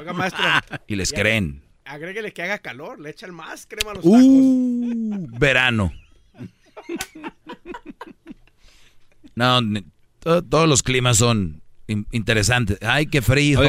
Oiga, 0.00 0.12
maestro. 0.12 0.44
Y 0.86 0.96
les 0.96 1.12
creen. 1.12 1.62
Agréguele 1.84 2.32
que 2.32 2.42
haga 2.42 2.58
calor, 2.58 3.00
le 3.00 3.10
echan 3.10 3.34
más 3.34 3.66
crema 3.66 3.90
a 3.90 3.94
los 3.94 4.04
uh, 4.04 5.28
verano. 5.38 5.92
No, 9.34 9.60
todos 10.20 10.68
los 10.68 10.82
climas 10.82 11.18
son 11.18 11.60
interesantes. 12.12 12.78
Ay, 12.82 13.06
qué 13.06 13.20
frío. 13.20 13.60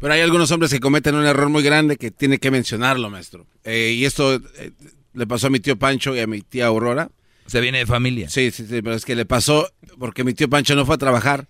Pero 0.00 0.14
hay 0.14 0.20
algunos 0.22 0.50
hombres 0.50 0.72
que 0.72 0.80
cometen 0.80 1.14
un 1.14 1.26
error 1.26 1.48
muy 1.50 1.62
grande 1.62 1.96
que 1.96 2.10
tiene 2.10 2.38
que 2.38 2.50
mencionarlo, 2.50 3.10
maestro. 3.10 3.46
Eh, 3.64 3.92
y 3.96 4.04
esto 4.06 4.34
eh, 4.34 4.72
le 5.12 5.26
pasó 5.26 5.48
a 5.48 5.50
mi 5.50 5.60
tío 5.60 5.78
Pancho 5.78 6.16
y 6.16 6.20
a 6.20 6.26
mi 6.26 6.40
tía 6.40 6.66
Aurora. 6.66 7.10
¿Se 7.46 7.60
viene 7.60 7.78
de 7.78 7.86
familia? 7.86 8.30
Sí, 8.30 8.50
sí, 8.50 8.64
sí, 8.66 8.80
pero 8.82 8.94
es 8.94 9.04
que 9.04 9.14
le 9.14 9.26
pasó 9.26 9.70
porque 9.98 10.24
mi 10.24 10.32
tío 10.34 10.48
Pancho 10.48 10.74
no 10.74 10.86
fue 10.86 10.94
a 10.94 10.98
trabajar 10.98 11.48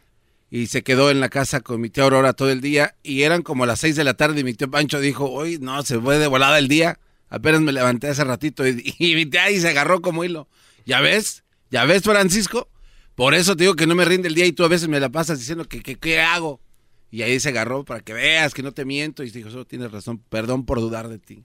y 0.50 0.66
se 0.66 0.82
quedó 0.82 1.10
en 1.10 1.20
la 1.20 1.28
casa 1.28 1.60
con 1.60 1.80
mi 1.80 1.90
tía 1.90 2.04
Aurora 2.04 2.32
todo 2.32 2.50
el 2.50 2.60
día 2.60 2.96
y 3.04 3.22
eran 3.22 3.42
como 3.42 3.66
las 3.66 3.78
seis 3.80 3.94
de 3.96 4.02
la 4.04 4.14
tarde 4.14 4.40
y 4.40 4.44
mi 4.44 4.54
tío 4.54 4.68
Pancho 4.70 4.98
dijo, 4.98 5.30
hoy 5.30 5.58
no, 5.60 5.82
se 5.84 6.00
fue 6.00 6.18
de 6.18 6.26
volada 6.26 6.58
el 6.58 6.66
día. 6.68 6.98
Apenas 7.28 7.60
me 7.60 7.70
levanté 7.70 8.08
hace 8.08 8.24
ratito 8.24 8.66
y, 8.66 8.94
y 8.98 9.14
mi 9.14 9.26
tía 9.26 9.44
ahí 9.44 9.60
se 9.60 9.68
agarró 9.68 10.00
como 10.00 10.24
hilo. 10.24 10.48
¿Ya 10.86 11.00
ves? 11.00 11.44
¿Ya 11.70 11.84
ves, 11.84 12.02
Francisco? 12.02 12.68
Por 13.14 13.34
eso 13.34 13.54
te 13.54 13.62
digo 13.64 13.74
que 13.76 13.86
no 13.86 13.94
me 13.94 14.04
rinde 14.04 14.26
el 14.26 14.34
día 14.34 14.46
y 14.46 14.52
tú 14.52 14.64
a 14.64 14.68
veces 14.68 14.88
me 14.88 14.98
la 14.98 15.10
pasas 15.10 15.38
diciendo 15.38 15.66
que 15.66 15.82
que- 15.82 15.96
qué 15.96 16.20
hago. 16.20 16.60
Y 17.10 17.22
ahí 17.22 17.40
se 17.40 17.48
agarró 17.48 17.84
para 17.84 18.00
que 18.00 18.12
veas 18.12 18.54
que 18.54 18.62
no 18.62 18.72
te 18.72 18.84
miento. 18.84 19.22
Y 19.24 19.30
dijo, 19.30 19.48
eso 19.48 19.64
tienes 19.64 19.90
razón, 19.90 20.18
perdón 20.28 20.64
por 20.64 20.80
dudar 20.80 21.08
de 21.08 21.18
ti. 21.18 21.44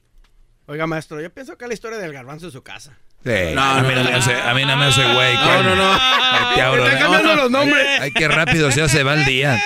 Oiga, 0.68 0.88
maestro, 0.88 1.22
yo 1.22 1.32
pienso 1.32 1.58
que 1.58 1.66
es 1.66 1.70
la 1.70 1.74
historia 1.74 1.98
del 1.98 2.14
garbanzo 2.14 2.48
en 2.48 2.52
su 2.52 2.64
casa. 2.64 2.98
Sí. 3.24 3.32
a, 3.32 3.82
mí 3.82 3.96
no 3.96 4.04
me 4.04 4.14
hace, 4.14 4.36
a 4.36 4.54
mí 4.54 4.66
no 4.66 4.78
me 4.78 4.86
hace 4.86 5.02
güey. 5.02 5.34
No, 5.36 5.64
no, 5.64 5.76
no. 5.76 5.92
Ay, 5.94 6.56
te 6.56 6.62
abro, 6.62 6.86
Está 6.86 6.98
¿eh? 6.98 7.02
cambiando 7.02 7.36
los 7.36 7.52
nombres. 7.52 7.88
Ay, 8.00 8.12
qué 8.12 8.28
rápido 8.28 8.72
se 8.72 8.82
hace 8.84 9.04
va 9.04 9.16
el 9.16 9.26
día. 9.26 9.62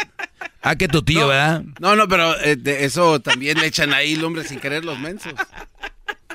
Ah, 0.61 0.75
que 0.75 0.87
tu 0.87 1.01
tío, 1.01 1.27
¿verdad? 1.27 1.63
No, 1.79 1.95
no, 1.95 2.07
pero 2.07 2.39
eh, 2.39 2.55
de 2.55 2.85
eso 2.85 3.19
también 3.21 3.59
le 3.59 3.67
echan 3.67 3.93
ahí 3.93 4.13
el 4.13 4.23
hombre 4.23 4.43
sin 4.43 4.59
querer 4.59 4.85
los 4.85 4.99
mensos. 4.99 5.33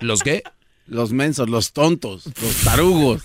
¿Los 0.00 0.22
qué? 0.22 0.42
Los 0.86 1.12
mensos, 1.12 1.48
los 1.48 1.72
tontos, 1.72 2.26
los 2.26 2.56
tarugos. 2.64 3.22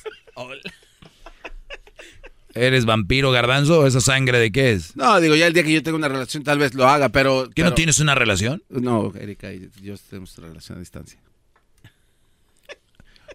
¿Eres 2.55 2.85
vampiro 2.85 3.31
garbanzo 3.31 3.81
o 3.81 3.87
esa 3.87 4.01
sangre 4.01 4.39
de 4.39 4.51
qué 4.51 4.71
es? 4.71 4.95
No, 4.95 5.19
digo, 5.19 5.35
ya 5.35 5.47
el 5.47 5.53
día 5.53 5.63
que 5.63 5.71
yo 5.71 5.83
tenga 5.83 5.97
una 5.97 6.07
relación 6.07 6.43
tal 6.43 6.57
vez 6.57 6.73
lo 6.73 6.87
haga, 6.87 7.09
pero... 7.09 7.49
¿Que 7.53 7.63
no 7.63 7.73
tienes 7.73 7.99
una 7.99 8.15
relación? 8.15 8.63
No, 8.69 9.13
Erika 9.15 9.53
y 9.53 9.69
yo 9.81 9.95
tenemos 10.09 10.35
una 10.37 10.47
relación 10.47 10.77
a 10.77 10.79
distancia. 10.79 11.19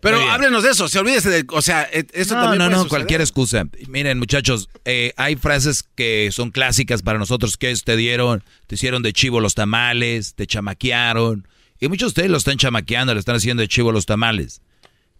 Pero 0.00 0.18
háblenos 0.30 0.62
de 0.62 0.70
eso, 0.70 0.86
se 0.88 0.98
olvídese 0.98 1.30
de... 1.30 1.46
O 1.48 1.62
sea, 1.62 1.88
eh, 1.90 2.04
eso 2.12 2.34
no, 2.34 2.42
también 2.42 2.58
no, 2.58 2.64
puede 2.66 2.76
no, 2.76 2.82
suceder. 2.82 2.90
cualquier 2.90 3.20
excusa. 3.22 3.64
Miren, 3.88 4.18
muchachos, 4.18 4.68
eh, 4.84 5.14
hay 5.16 5.36
frases 5.36 5.82
que 5.94 6.28
son 6.30 6.50
clásicas 6.50 7.00
para 7.00 7.18
nosotros 7.18 7.56
que 7.56 7.70
es, 7.70 7.84
te 7.84 7.96
dieron, 7.96 8.42
te 8.66 8.74
hicieron 8.74 9.02
de 9.02 9.14
chivo 9.14 9.40
los 9.40 9.54
tamales, 9.54 10.34
te 10.34 10.46
chamaquearon. 10.46 11.48
Y 11.80 11.88
muchos 11.88 12.08
de 12.08 12.08
ustedes 12.08 12.30
lo 12.30 12.36
están 12.36 12.58
chamaqueando, 12.58 13.14
le 13.14 13.20
están 13.20 13.36
haciendo 13.36 13.62
de 13.62 13.68
chivo 13.68 13.92
los 13.92 14.04
tamales. 14.04 14.60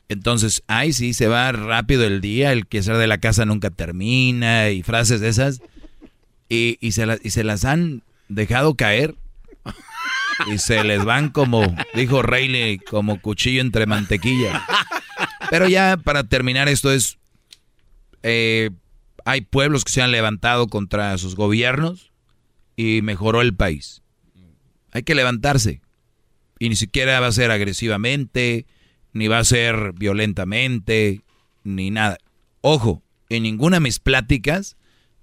Entonces, 0.09 0.63
ay, 0.67 0.93
sí, 0.93 1.15
se 1.15 1.29
va 1.29 1.51
rápido 1.53 2.05
el 2.05 2.21
día, 2.21 2.53
el 2.53 2.67
que 2.67 2.83
ser 2.83 2.97
de 2.97 3.07
la 3.07 3.19
casa 3.19 3.45
nunca 3.47 3.71
termina, 3.71 4.71
y 4.71 4.83
frases 4.83 5.21
de 5.21 5.29
esas. 5.29 5.63
Y, 6.49 6.79
y, 6.81 6.93
se, 6.93 7.07
y 7.23 7.31
se 7.31 7.45
las 7.45 7.65
han 7.65 8.03
dejado 8.29 8.75
caer. 8.75 9.15
Y 10.53 10.59
se 10.59 10.83
les 10.83 11.05
van 11.05 11.31
como, 11.31 11.75
dijo 11.95 12.21
Rayleigh, 12.21 12.79
como 12.79 13.21
cuchillo 13.21 13.61
entre 13.61 13.87
mantequilla. 13.87 14.67
Pero 15.51 15.69
ya 15.69 15.97
para 15.97 16.25
terminar 16.25 16.69
esto 16.69 16.93
es, 16.93 17.19
eh, 18.23 18.71
hay 19.25 19.43
pueblos 19.43 19.85
que 19.85 19.93
se 19.93 20.03
han 20.03 20.11
levantado 20.11 20.67
contra 20.67 21.17
sus 21.19 21.37
gobiernos 21.37 22.11
y 22.77 23.01
mejoró 23.03 23.41
el 23.43 23.55
país. 23.55 24.03
Hay 24.93 25.03
que 25.03 25.15
levantarse. 25.15 25.81
Y 26.59 26.69
ni 26.69 26.77
siquiera 26.77 27.21
va 27.21 27.29
a 27.29 27.33
ser 27.33 27.51
agresivamente, 27.51 28.67
ni 29.15 29.29
va 29.29 29.39
a 29.39 29.45
ser 29.45 29.95
violentamente, 29.95 31.23
ni 31.63 31.91
nada. 31.91 32.19
Ojo, 32.61 33.03
en 33.31 33.45
ninguna 33.45 33.77
de 33.77 33.81
mis 33.81 33.99
pláticas 34.01 34.77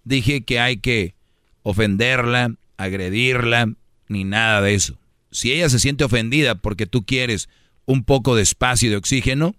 dije 0.03 0.43
que 0.43 0.59
hay 0.59 0.77
que 0.77 1.13
ofenderla, 1.61 2.55
agredirla, 2.77 3.73
ni 4.07 4.23
nada 4.23 4.61
de 4.61 4.73
eso. 4.73 4.97
Si 5.29 5.51
ella 5.51 5.69
se 5.69 5.79
siente 5.79 6.03
ofendida 6.03 6.55
porque 6.55 6.87
tú 6.87 7.05
quieres 7.05 7.49
un 7.85 8.03
poco 8.03 8.35
de 8.35 8.41
espacio 8.41 8.87
y 8.87 8.91
de 8.91 8.97
oxígeno, 8.97 9.55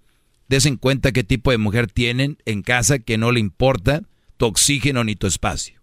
des 0.49 0.67
en 0.67 0.77
cuenta 0.77 1.12
qué 1.12 1.25
tipo 1.25 1.51
de 1.51 1.59
mujer 1.59 1.91
tienen 1.91 2.39
en 2.44 2.62
casa 2.62 2.99
que 2.99 3.19
no 3.19 3.33
le 3.33 3.41
importa 3.41 4.02
tu 4.36 4.47
oxígeno 4.47 5.05
ni 5.05 5.15
tu 5.15 5.27
espacio. 5.27 5.81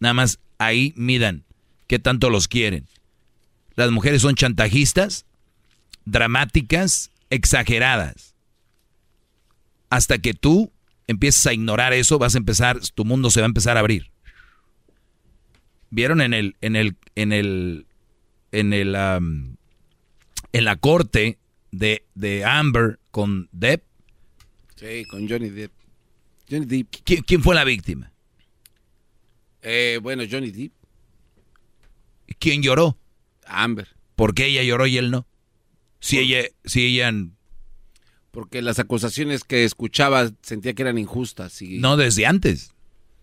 Nada 0.00 0.14
más 0.14 0.40
ahí 0.58 0.92
midan 0.96 1.44
qué 1.86 1.98
tanto 1.98 2.30
los 2.30 2.48
quieren. 2.48 2.86
Las 3.76 3.90
mujeres 3.90 4.22
son 4.22 4.34
chantajistas, 4.34 5.26
dramáticas, 6.04 7.10
exageradas. 7.30 8.34
Hasta 9.90 10.18
que 10.18 10.34
tú 10.34 10.72
empieces 11.06 11.46
a 11.46 11.52
ignorar 11.52 11.92
eso, 11.92 12.18
vas 12.18 12.34
a 12.34 12.38
empezar, 12.38 12.80
tu 12.94 13.04
mundo 13.04 13.30
se 13.30 13.40
va 13.40 13.46
a 13.46 13.48
empezar 13.48 13.76
a 13.76 13.80
abrir. 13.80 14.10
¿Vieron 15.90 16.20
en 16.20 16.34
el, 16.34 16.56
en 16.60 16.76
el, 16.76 16.96
en 17.14 17.32
el, 17.32 17.86
en 18.50 18.72
el, 18.72 18.96
en 18.96 20.64
la 20.64 20.76
corte 20.76 21.38
de, 21.70 22.04
de 22.14 22.44
Amber 22.44 22.98
con 23.10 23.48
Depp? 23.52 23.84
Sí, 24.76 25.04
con 25.04 25.28
Johnny 25.28 25.50
Depp. 25.50 25.72
Johnny 26.50 26.66
Depp. 26.66 26.88
¿Quién, 27.04 27.22
quién 27.22 27.42
fue 27.42 27.54
la 27.54 27.64
víctima? 27.64 28.10
Eh, 29.62 29.98
bueno, 30.02 30.24
Johnny 30.28 30.50
Depp. 30.50 30.72
¿Quién 32.38 32.62
lloró? 32.62 32.98
Amber. 33.46 33.88
¿Por 34.16 34.34
qué 34.34 34.46
ella 34.46 34.62
lloró 34.62 34.86
y 34.86 34.98
él 34.98 35.10
no? 35.10 35.26
Si 36.04 36.18
ella, 36.18 36.48
si 36.64 36.84
ella, 36.84 37.10
Porque 38.30 38.60
las 38.60 38.78
acusaciones 38.78 39.42
que 39.44 39.64
escuchaba 39.64 40.30
sentía 40.42 40.74
que 40.74 40.82
eran 40.82 40.98
injustas. 40.98 41.62
Y... 41.62 41.78
no 41.78 41.96
desde 41.96 42.26
antes. 42.26 42.72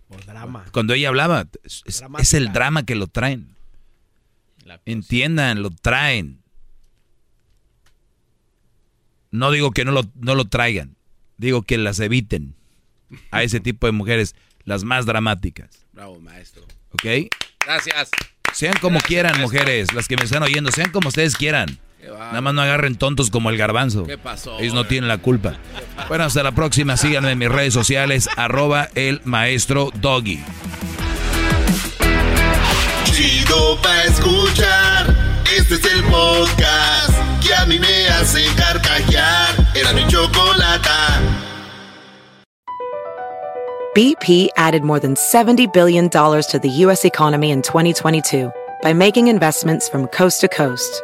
Por 0.08 0.26
drama. 0.26 0.66
Cuando 0.72 0.94
ella 0.96 1.10
hablaba, 1.10 1.48
es, 1.64 1.84
es- 1.86 2.04
es 2.20 2.34
el 2.34 2.52
drama 2.52 2.84
que 2.84 2.96
lo 2.96 3.06
traen. 3.08 3.56
Entiendan, 4.86 5.62
lo 5.62 5.70
traen. 5.70 6.42
No 9.32 9.52
digo 9.52 9.72
que 9.72 9.86
no 9.86 9.92
lo, 9.92 10.04
no 10.16 10.36
lo 10.36 10.46
traigan, 10.46 10.96
digo 11.38 11.62
que 11.62 11.78
las 11.78 12.00
eviten 12.00 12.56
a 13.32 13.44
ese 13.44 13.60
tipo 13.60 13.86
de 13.86 13.94
mujeres, 13.94 14.36
las 14.64 14.84
más 14.84 15.06
dramáticas. 15.06 15.86
Bravo, 15.94 16.20
maestro. 16.20 16.64
¿Ok? 16.92 17.06
Gracias. 17.66 18.10
Sean 18.54 18.74
como 18.82 19.00
quieran, 19.00 19.40
mujeres, 19.40 19.94
las 19.94 20.08
que 20.08 20.18
me 20.18 20.24
están 20.24 20.44
oyendo, 20.44 20.72
sean 20.72 20.92
como 20.92 21.10
ustedes 21.10 21.36
quieran. 21.36 21.80
Nada 22.08 22.42
más 22.42 22.54
no 22.54 22.62
agarren 22.62 22.96
tontos 22.96 23.30
como 23.30 23.50
el 23.50 23.58
garbanzo. 23.58 24.06
¿Qué 24.06 24.18
pasó, 24.18 24.60
Ellos 24.60 24.74
no 24.74 24.86
tienen 24.86 25.08
la 25.08 25.18
culpa. 25.20 25.56
Bueno, 26.08 26.24
hasta 26.24 26.44
la 26.44 26.52
próxima. 26.52 26.98
Síganme 26.98 27.32
en 27.32 27.38
mis 27.40 27.50
redes 27.50 27.74
sociales, 27.74 28.30
arroba 28.36 28.90
el 28.96 29.22
maestro 29.24 29.90
Doggy. 29.96 30.44
Chido 33.06 33.78
pa' 33.82 34.04
escuchar. 34.04 35.16
Este 35.56 35.76
es 35.76 35.86
el 35.94 36.04
podcast 36.06 37.14
que 37.46 37.54
a 37.54 37.66
mí 37.66 37.78
me 37.78 38.08
hace 38.08 38.44
carcajear. 38.56 39.50
Era 39.76 39.94
mi 39.94 40.08
chocolata. 40.08 41.20
BP 43.94 44.48
added 44.56 44.84
more 44.84 45.02
than 45.02 45.16
$70 45.16 45.74
billion 45.74 46.10
to 46.10 46.60
the 46.62 46.70
U.S. 46.86 47.04
economy 47.04 47.52
in 47.52 47.62
2022 47.62 48.50
by 48.82 48.94
making 48.94 49.28
investments 49.28 49.90
from 49.90 50.08
coast 50.08 50.40
to 50.42 50.48
coast. 50.48 51.04